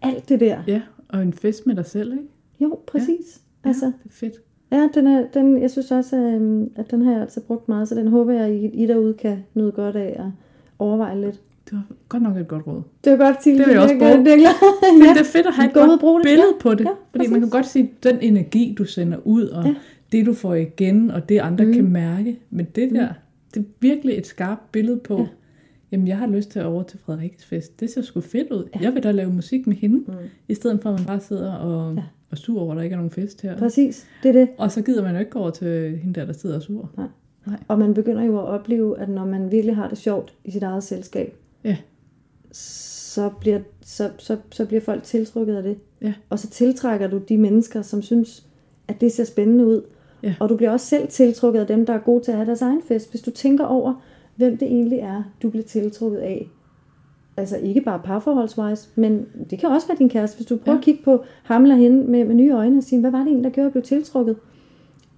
alt 0.02 0.30
det 0.30 0.40
der. 0.40 0.64
Ja, 0.68 0.82
og 1.10 1.22
en 1.22 1.34
fest 1.34 1.68
med 1.68 1.76
dig 1.76 1.86
selv, 1.86 2.12
ikke? 2.14 2.24
Jo, 2.60 2.80
præcis. 2.88 3.42
Ja. 3.66 3.70
Altså, 3.70 3.86
Ja, 3.86 3.92
det 4.04 4.06
er 4.06 4.14
fedt. 4.14 4.34
ja, 4.72 4.90
den 4.94 5.08
er, 5.08 5.28
den, 5.34 5.62
jeg 5.62 5.72
synes 5.72 5.92
også, 5.92 6.18
øhm, 6.18 6.72
at 6.76 6.92
den 6.92 7.02
har 7.02 7.12
jeg 7.12 7.22
altså 7.22 7.42
brugt 7.42 7.68
meget, 7.70 7.88
så 7.88 7.96
den 7.96 8.08
håber 8.08 8.34
jeg, 8.34 8.54
I, 8.56 8.66
I 8.84 8.86
derude 8.88 9.14
kan 9.14 9.38
nyde 9.54 9.72
godt 9.72 9.96
af 9.96 10.16
at 10.20 10.32
overveje 10.80 11.22
lidt. 11.22 11.42
Det 11.70 11.78
var 11.78 11.96
godt 12.10 12.24
nok 12.24 12.38
et 12.38 12.48
godt 12.48 12.68
råd. 12.68 12.82
Det 13.04 13.12
var 13.12 13.18
godt, 13.26 13.38
Tilde. 13.44 13.58
Det 13.60 13.66
vil 13.68 13.74
jeg 13.74 13.82
også 13.82 13.96
er 13.96 14.00
bruge. 14.00 14.12
godt, 14.16 14.26
Det 14.26 14.34
er. 14.34 14.38
Men 14.98 15.04
ja. 15.08 15.14
det 15.14 15.20
er 15.20 15.24
fedt 15.24 15.48
at 15.48 15.54
have 15.54 15.68
et 15.68 15.74
godt 15.74 15.90
det. 16.02 16.22
billede 16.24 16.48
Ja. 16.48 16.62
på 16.62 16.74
det. 16.76 16.86
Ja, 16.86 16.90
fordi 17.12 17.28
man 17.28 17.40
kan 17.40 17.50
godt 17.50 17.66
sige, 17.66 17.92
den 18.04 18.18
energi, 18.22 18.76
du 18.78 18.86
sender 18.86 19.18
ud, 19.26 19.44
og 19.44 19.66
Ja. 19.66 19.76
det, 20.12 20.26
du 20.26 20.34
får 20.34 20.56
igen, 20.56 21.12
og 21.12 21.30
det 21.30 21.40
andre 21.40 21.66
mm. 21.66 21.74
kan 21.74 21.92
mærke. 21.92 22.40
Men 22.50 22.68
det 22.76 22.90
der, 22.92 23.08
det 23.54 23.60
er 23.60 23.64
virkelig 23.80 24.18
et 24.18 24.28
skarpt 24.28 24.72
billede 24.72 24.98
på, 24.98 25.16
Ja. 25.18 25.22
ja. 25.22 25.28
jamen 25.92 26.08
jeg 26.08 26.18
har 26.18 26.28
lyst 26.28 26.50
til 26.52 26.60
at 26.60 26.66
over 26.66 26.84
til 26.84 27.00
Frederikkes 27.06 27.46
fest. 27.46 27.80
Det 27.80 27.90
ser 27.90 28.02
sgu 28.02 28.22
fedt 28.22 28.52
ud. 28.52 28.64
Ja. 28.76 28.80
Jeg 28.82 28.94
vil 28.94 29.04
da 29.04 29.12
lave 29.12 29.34
musik 29.34 29.68
med 29.68 29.76
hende, 29.76 29.98
mm. 29.98 30.14
i 30.48 30.54
stedet 30.54 30.80
for 30.82 30.90
at 30.90 31.00
man 31.00 31.06
bare 31.06 31.20
sidder 31.20 31.54
og, 31.54 31.96
ja. 31.96 32.02
og 32.32 32.38
sur 32.38 32.62
over, 32.62 32.72
at 32.72 32.78
der 32.78 32.84
ikke 32.84 32.94
er 32.94 32.98
nogen 32.98 33.12
fest 33.12 33.42
her. 33.42 33.58
Præcis, 33.58 34.08
det 34.24 34.30
er 34.30 34.34
det. 34.40 34.48
Og 34.58 34.72
så 34.72 34.82
gider 34.82 35.04
man 35.04 35.14
jo 35.14 35.20
ikke 35.20 35.32
gå 35.32 35.40
over 35.40 35.50
til 35.50 35.98
hende 35.98 36.20
der, 36.20 36.26
der 36.26 36.34
sidder 36.34 36.56
og 36.56 36.62
sur. 36.62 36.90
Nej. 36.98 37.08
Nej. 37.48 37.58
Og 37.68 37.80
man 37.80 37.94
begynder 37.94 38.24
jo 38.24 38.40
at 38.40 38.46
opleve, 38.46 39.00
at 39.00 39.10
når 39.10 39.26
man 39.26 39.52
virkelig 39.52 39.76
har 39.76 39.88
det 39.90 39.98
sjovt 39.98 40.34
i 40.46 40.52
sit 40.52 40.64
eget 40.64 40.84
selskab, 40.84 41.36
Ja. 41.64 41.78
så 42.52 43.30
bliver, 43.40 43.60
så, 43.82 44.10
så, 44.18 44.38
så 44.52 44.66
bliver 44.66 44.82
folk 44.82 45.04
tiltrukket 45.04 45.56
af 45.56 45.64
det. 45.64 45.78
Ja. 46.02 46.14
Og 46.30 46.40
så 46.40 46.50
tiltrækker 46.50 47.08
du 47.08 47.18
de 47.18 47.38
mennesker, 47.38 47.82
som 47.82 48.02
synes, 48.02 48.46
at 48.88 49.02
det 49.02 49.12
ser 49.12 49.24
spændende 49.24 49.66
ud. 49.66 49.82
Ja. 50.24 50.36
Og 50.40 50.50
du 50.50 50.58
bliver 50.58 50.72
også 50.72 50.86
selv 50.86 51.08
tiltrukket 51.08 51.60
af 51.60 51.68
dem, 51.68 51.86
der 51.86 51.94
er 51.94 52.00
gode 52.00 52.24
til 52.24 52.32
at 52.32 52.38
have 52.38 52.48
deres 52.48 52.62
egen 52.62 52.82
fest. 52.88 53.10
Hvis 53.10 53.22
du 53.22 53.32
tænker 53.32 53.66
over, 53.66 53.94
hvem 54.36 54.58
det 54.58 54.68
egentlig 54.68 55.00
er, 55.00 55.24
du 55.44 55.50
bliver 55.50 55.64
tiltrukket 55.64 56.20
af. 56.20 56.48
Altså 57.38 57.58
ikke 57.58 57.82
bare 57.82 58.02
parforholdsvejs, 58.04 58.90
men 58.96 59.26
det 59.50 59.60
kan 59.60 59.70
også 59.70 59.88
være 59.88 59.98
din 59.98 60.10
kæreste. 60.10 60.38
Hvis 60.38 60.48
du 60.48 60.58
prøver. 60.58 60.76
Ja. 60.76 60.80
at 60.80 60.84
kigge 60.86 61.04
på 61.04 61.24
ham 61.44 61.64
eller 61.64 61.76
hende 61.76 62.12
med, 62.12 62.26
med 62.26 62.36
nye 62.36 62.52
øjne 62.52 62.78
og 62.78 62.84
sige, 62.84 63.00
hvad 63.00 63.12
var 63.12 63.18
det 63.18 63.28
egentlig, 63.28 63.44
der 63.44 63.50
gjorde, 63.50 63.66
at 63.66 63.76
jeg 63.76 63.82
blev 63.82 63.84
tiltrukket? 63.84 64.36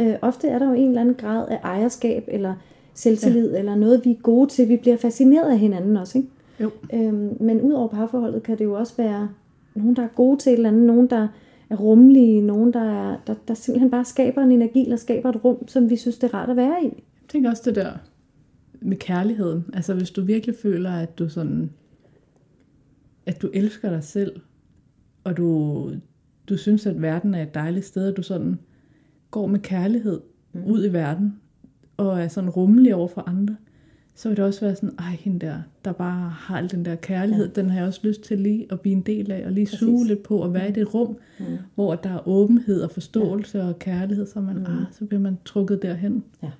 Øh, 0.01 0.15
ofte 0.21 0.47
er 0.47 0.59
der 0.59 0.67
jo 0.67 0.73
en 0.73 0.87
eller 0.87 1.01
anden 1.01 1.15
grad 1.15 1.47
af 1.47 1.59
ejerskab 1.63 2.23
eller 2.27 2.55
selvtillid, 2.93 3.51
ja. 3.51 3.59
eller 3.59 3.75
noget, 3.75 4.05
vi 4.05 4.11
er 4.11 4.21
gode 4.21 4.49
til. 4.49 4.69
Vi 4.69 4.77
bliver 4.77 4.97
fascineret 4.97 5.51
af 5.51 5.59
hinanden 5.59 5.97
også, 5.97 6.17
ikke? 6.17 6.29
Jo. 6.59 6.71
Øhm, 6.93 7.37
men 7.39 7.61
ud 7.61 7.71
over 7.71 7.87
parforholdet 7.87 8.43
kan 8.43 8.57
det 8.57 8.63
jo 8.63 8.73
også 8.73 8.93
være 8.97 9.29
nogen, 9.75 9.95
der 9.95 10.03
er 10.03 10.07
gode 10.15 10.39
til 10.39 10.49
et 10.51 10.57
eller 10.57 10.69
andet, 10.69 10.83
nogen, 10.83 11.09
der 11.09 11.27
er 11.69 11.75
rummelige, 11.75 12.41
nogen, 12.41 12.73
der, 12.73 12.83
er, 12.83 13.17
der, 13.27 13.35
der 13.47 13.53
simpelthen 13.53 13.91
bare 13.91 14.05
skaber 14.05 14.41
en 14.41 14.51
energi, 14.51 14.83
eller 14.83 14.97
skaber 14.97 15.29
et 15.29 15.45
rum, 15.45 15.67
som 15.67 15.89
vi 15.89 15.95
synes, 15.95 16.17
det 16.17 16.33
er 16.33 16.33
rart 16.33 16.49
at 16.49 16.55
være 16.55 16.85
i. 16.85 17.03
Tænker 17.29 17.49
også 17.49 17.63
det 17.65 17.75
der 17.75 17.91
med 18.81 18.97
kærligheden. 18.97 19.65
Altså 19.73 19.93
hvis 19.93 20.11
du 20.11 20.21
virkelig 20.21 20.55
føler, 20.61 20.91
at 20.91 21.19
du 21.19 21.29
sådan, 21.29 21.69
at 23.25 23.41
du 23.41 23.49
elsker 23.53 23.89
dig 23.89 24.03
selv, 24.03 24.41
og 25.23 25.37
du, 25.37 25.91
du 26.49 26.57
synes, 26.57 26.85
at 26.85 27.01
verden 27.01 27.35
er 27.35 27.43
et 27.43 27.53
dejligt 27.53 27.85
sted, 27.85 28.11
og 28.11 28.17
du 28.17 28.21
sådan 28.21 28.59
går 29.31 29.47
med 29.47 29.59
kærlighed 29.59 30.21
mm. 30.53 30.63
ud 30.65 30.85
i 30.85 30.93
verden, 30.93 31.40
og 32.09 32.21
er 32.21 32.27
sådan 32.27 32.49
rummelig 32.49 32.95
over 32.95 33.07
for 33.07 33.23
andre, 33.29 33.55
så 34.15 34.29
vil 34.29 34.37
det 34.37 34.45
også 34.45 34.61
være 34.65 34.75
sådan, 34.75 34.95
ej, 34.99 35.11
hende 35.19 35.39
der, 35.39 35.55
der 35.85 35.91
bare 35.91 36.29
har 36.29 36.57
al 36.57 36.71
den 36.71 36.85
der 36.85 36.95
kærlighed, 36.95 37.47
ja. 37.55 37.61
den 37.61 37.69
har 37.69 37.77
jeg 37.79 37.87
også 37.87 37.99
lyst 38.03 38.21
til 38.21 38.39
lige 38.39 38.67
at 38.71 38.79
blive 38.81 38.95
en 38.95 39.01
del 39.01 39.31
af, 39.31 39.45
og 39.45 39.51
lige 39.51 39.65
Præcis. 39.65 39.79
suge 39.79 40.07
lidt 40.07 40.23
på, 40.23 40.37
og 40.37 40.53
være 40.53 40.69
i 40.69 40.71
det 40.71 40.93
rum, 40.93 41.17
Mm. 41.39 41.45
hvor 41.75 41.95
der 41.95 42.09
er 42.09 42.27
åbenhed 42.27 42.81
og 42.81 42.91
forståelse 42.91 43.57
ja. 43.59 43.67
og 43.67 43.79
kærlighed, 43.79 44.25
så, 44.25 44.41
man, 44.41 44.55
mm. 44.57 44.65
ah, 44.65 44.83
så 44.91 45.05
bliver 45.05 45.21
man 45.21 45.37
trukket 45.45 45.81
derhen. 45.81 46.23
Ja. 46.43 46.51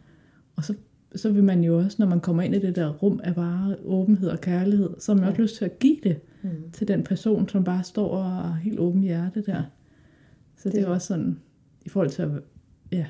Og 0.55 0.63
så, 0.63 0.73
så 1.15 1.31
vil 1.31 1.43
man 1.43 1.63
jo 1.63 1.77
også, 1.77 1.95
når 1.99 2.07
man 2.07 2.19
kommer 2.19 2.43
ind 2.43 2.55
i 2.55 2.59
det 2.59 2.75
der 2.75 2.89
rum 2.89 3.19
af 3.23 3.35
bare 3.35 3.75
åbenhed 3.85 4.29
og 4.29 4.41
kærlighed, 4.41 4.89
så 4.99 5.11
har 5.11 5.15
man 5.15 5.23
ja. 5.25 5.29
også 5.29 5.41
lyst 5.41 5.55
til 5.55 5.65
at 5.65 5.79
give 5.79 5.97
det 6.03 6.17
Mm. 6.43 6.49
til 6.71 6.87
den 6.87 7.03
person, 7.03 7.49
som 7.49 7.63
bare 7.63 7.83
står 7.83 8.07
og 8.09 8.23
har 8.25 8.53
helt 8.63 8.79
åben 8.79 9.01
hjerte 9.01 9.41
der. 9.45 9.61
Så 10.57 10.69
det, 10.69 10.73
Det- 10.75 10.81
er 10.83 10.87
også 10.87 11.07
sådan, 11.07 11.39
i 11.85 11.89
forhold 11.89 12.09
til 12.09 12.21
at, 12.21 12.29
ja, 12.91 13.05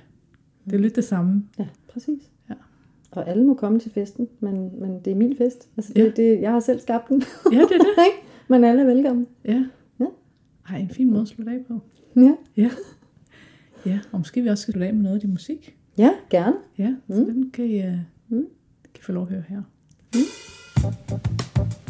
det 0.65 0.73
er 0.73 0.79
lidt 0.79 0.95
det 0.95 1.03
samme. 1.03 1.43
Ja, 1.59 1.67
præcis. 1.93 2.21
Ja. 2.49 2.53
Og 3.11 3.29
alle 3.29 3.43
må 3.45 3.53
komme 3.53 3.79
til 3.79 3.91
festen, 3.91 4.27
men, 4.39 4.79
men 4.79 4.99
det 5.05 5.11
er 5.11 5.15
min 5.15 5.37
fest. 5.37 5.69
Altså 5.77 5.93
det, 5.93 6.03
Ja. 6.03 6.09
det, 6.09 6.41
jeg 6.41 6.51
har 6.51 6.59
selv 6.59 6.79
skabt 6.79 7.09
den. 7.09 7.23
Ja, 7.51 7.57
det 7.57 7.63
er 7.71 7.77
det. 7.77 7.87
Men 8.47 8.63
alle 8.63 8.81
er 8.81 8.85
velkommen. 8.85 9.27
Ja. 9.45 9.65
Ja. 9.99 10.05
Ej, 10.69 10.77
en 10.77 10.89
fin 10.89 11.09
måde 11.09 11.21
at 11.21 11.27
slutte 11.27 11.51
af 11.51 11.59
på. 11.67 11.79
Ja, 12.15 12.35
Ja. 12.57 12.69
Ja, 13.85 13.99
og 14.11 14.19
måske 14.19 14.41
vi 14.41 14.47
også 14.47 14.61
skal 14.61 14.71
slutte 14.71 14.87
af 14.87 14.93
med 14.93 15.01
noget 15.03 15.15
af 15.15 15.21
din 15.21 15.29
musik. 15.31 15.77
ja 15.97 16.11
gerne. 16.29 16.55
Ja, 16.77 16.95
så 17.09 17.19
Mm. 17.19 17.25
den 17.25 17.51
kan 17.51 17.65
I, 17.65 17.79
uh, 17.87 17.93
Mm. 18.29 18.47
kan 18.93 18.99
I 18.99 19.03
få 19.03 19.11
lov 19.11 19.23
at 19.23 19.29
høre 19.29 19.43
her. 19.49 19.61
Gonna 20.81 21.80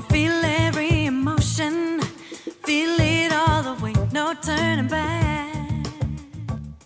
Gonna 0.00 0.14
feel 0.14 0.44
every 0.68 1.06
emotion, 1.06 2.00
feel 2.66 3.00
it 3.00 3.32
all 3.32 3.62
the 3.62 3.84
way, 3.84 3.92
no 4.12 4.32
turning 4.42 4.90
back. 4.90 5.48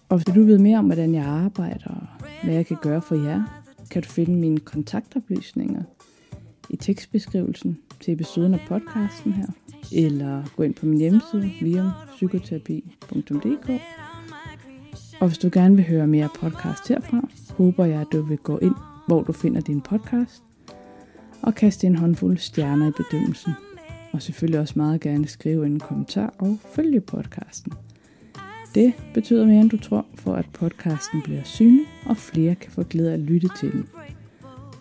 Og 0.09 0.17
hvis 0.17 0.25
du 0.25 0.33
vil 0.33 0.47
vide 0.47 0.63
mere 0.63 0.79
om, 0.79 0.85
hvordan 0.85 1.15
jeg 1.15 1.25
arbejder 1.25 1.91
og 1.91 2.07
hvad 2.45 2.55
jeg 2.55 2.67
kan 2.67 2.77
gøre 2.83 3.03
for 3.03 3.15
jer, 3.15 3.43
kan 3.91 4.03
du 4.03 4.09
finde 4.09 4.37
mine 4.37 4.59
kontaktoplysninger 4.59 5.83
i 6.71 6.77
tekstbeskrivelsen 6.77 7.79
til 8.01 8.15
episoden 8.15 8.55
af 8.55 8.61
podcasten 8.69 9.33
her, 9.33 9.47
eller 9.93 10.43
gå 10.57 10.63
ind 10.63 10.75
på 10.75 10.87
min 10.87 10.99
hjemmeside 10.99 11.51
viumpsykoterapi.dk. 11.61 13.71
Og 15.21 15.29
hvis 15.29 15.39
du 15.39 15.51
gerne 15.53 15.77
vil 15.77 15.89
høre 15.89 16.07
mere 16.07 16.29
podcast 16.41 16.89
herfra, 16.89 17.29
håber 17.51 17.85
jeg, 17.85 18.01
at 18.01 18.07
du 18.13 18.23
vil 18.23 18.39
gå 18.39 18.59
ind, 18.59 18.75
hvor 19.07 19.23
du 19.23 19.33
finder 19.33 19.61
din 19.61 19.81
podcast, 19.81 20.43
og 21.45 21.55
kaste 21.55 21.87
en 21.87 21.97
håndfuld 21.97 22.39
stjerner 22.39 22.89
i 22.89 22.93
bedømmelsen. 22.97 23.53
Og 24.13 24.23
selvfølgelig 24.23 24.61
også 24.61 24.75
meget 24.77 25.01
gerne 25.01 25.29
skrive 25.29 25.67
en 25.67 25.81
kommentar 25.81 26.35
og 26.39 26.59
følge 26.75 27.01
podcasten. 27.01 27.73
Det 28.75 28.93
betyder 29.15 29.47
mere, 29.47 29.61
end 29.61 29.71
du 29.71 29.79
tror, 29.79 30.07
for 30.15 30.35
at 30.35 30.47
podcasten 30.53 31.23
bliver 31.23 31.43
synlig, 31.45 31.87
og 32.07 32.17
flere 32.17 32.55
kan 32.55 32.73
få 32.73 32.83
glæde 32.83 33.11
af 33.11 33.15
at 33.15 33.21
lytte 33.21 33.49
til 33.61 33.73
den. 33.73 33.89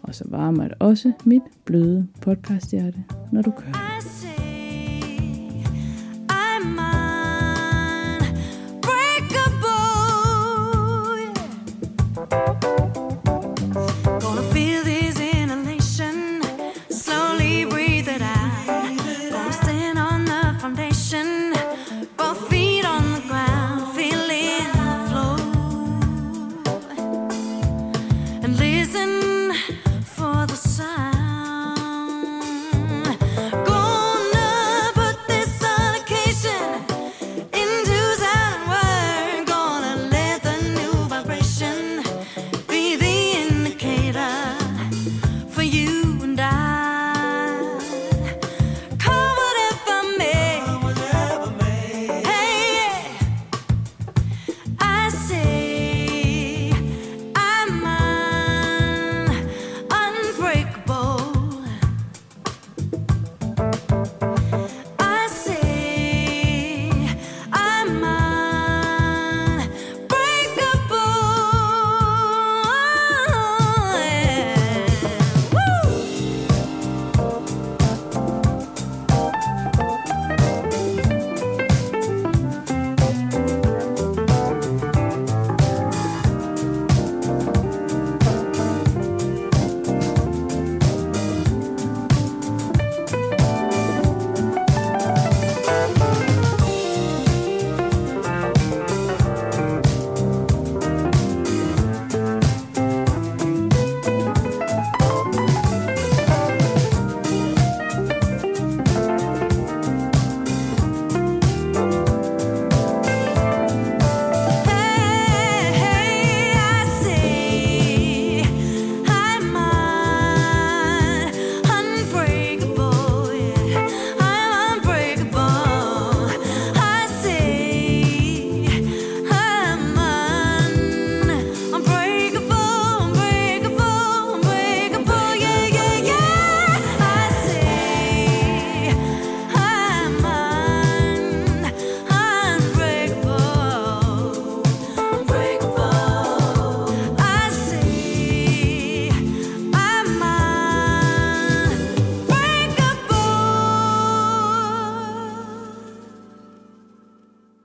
Og 0.02 0.16
så 0.16 0.24
varmer 0.28 0.64
det 0.64 0.74
også 0.80 1.12
mit 1.26 1.42
bløde 1.66 2.08
podcasthjerte, 2.22 3.04
når 3.32 3.42
du 3.42 3.52
kører. 3.52 4.23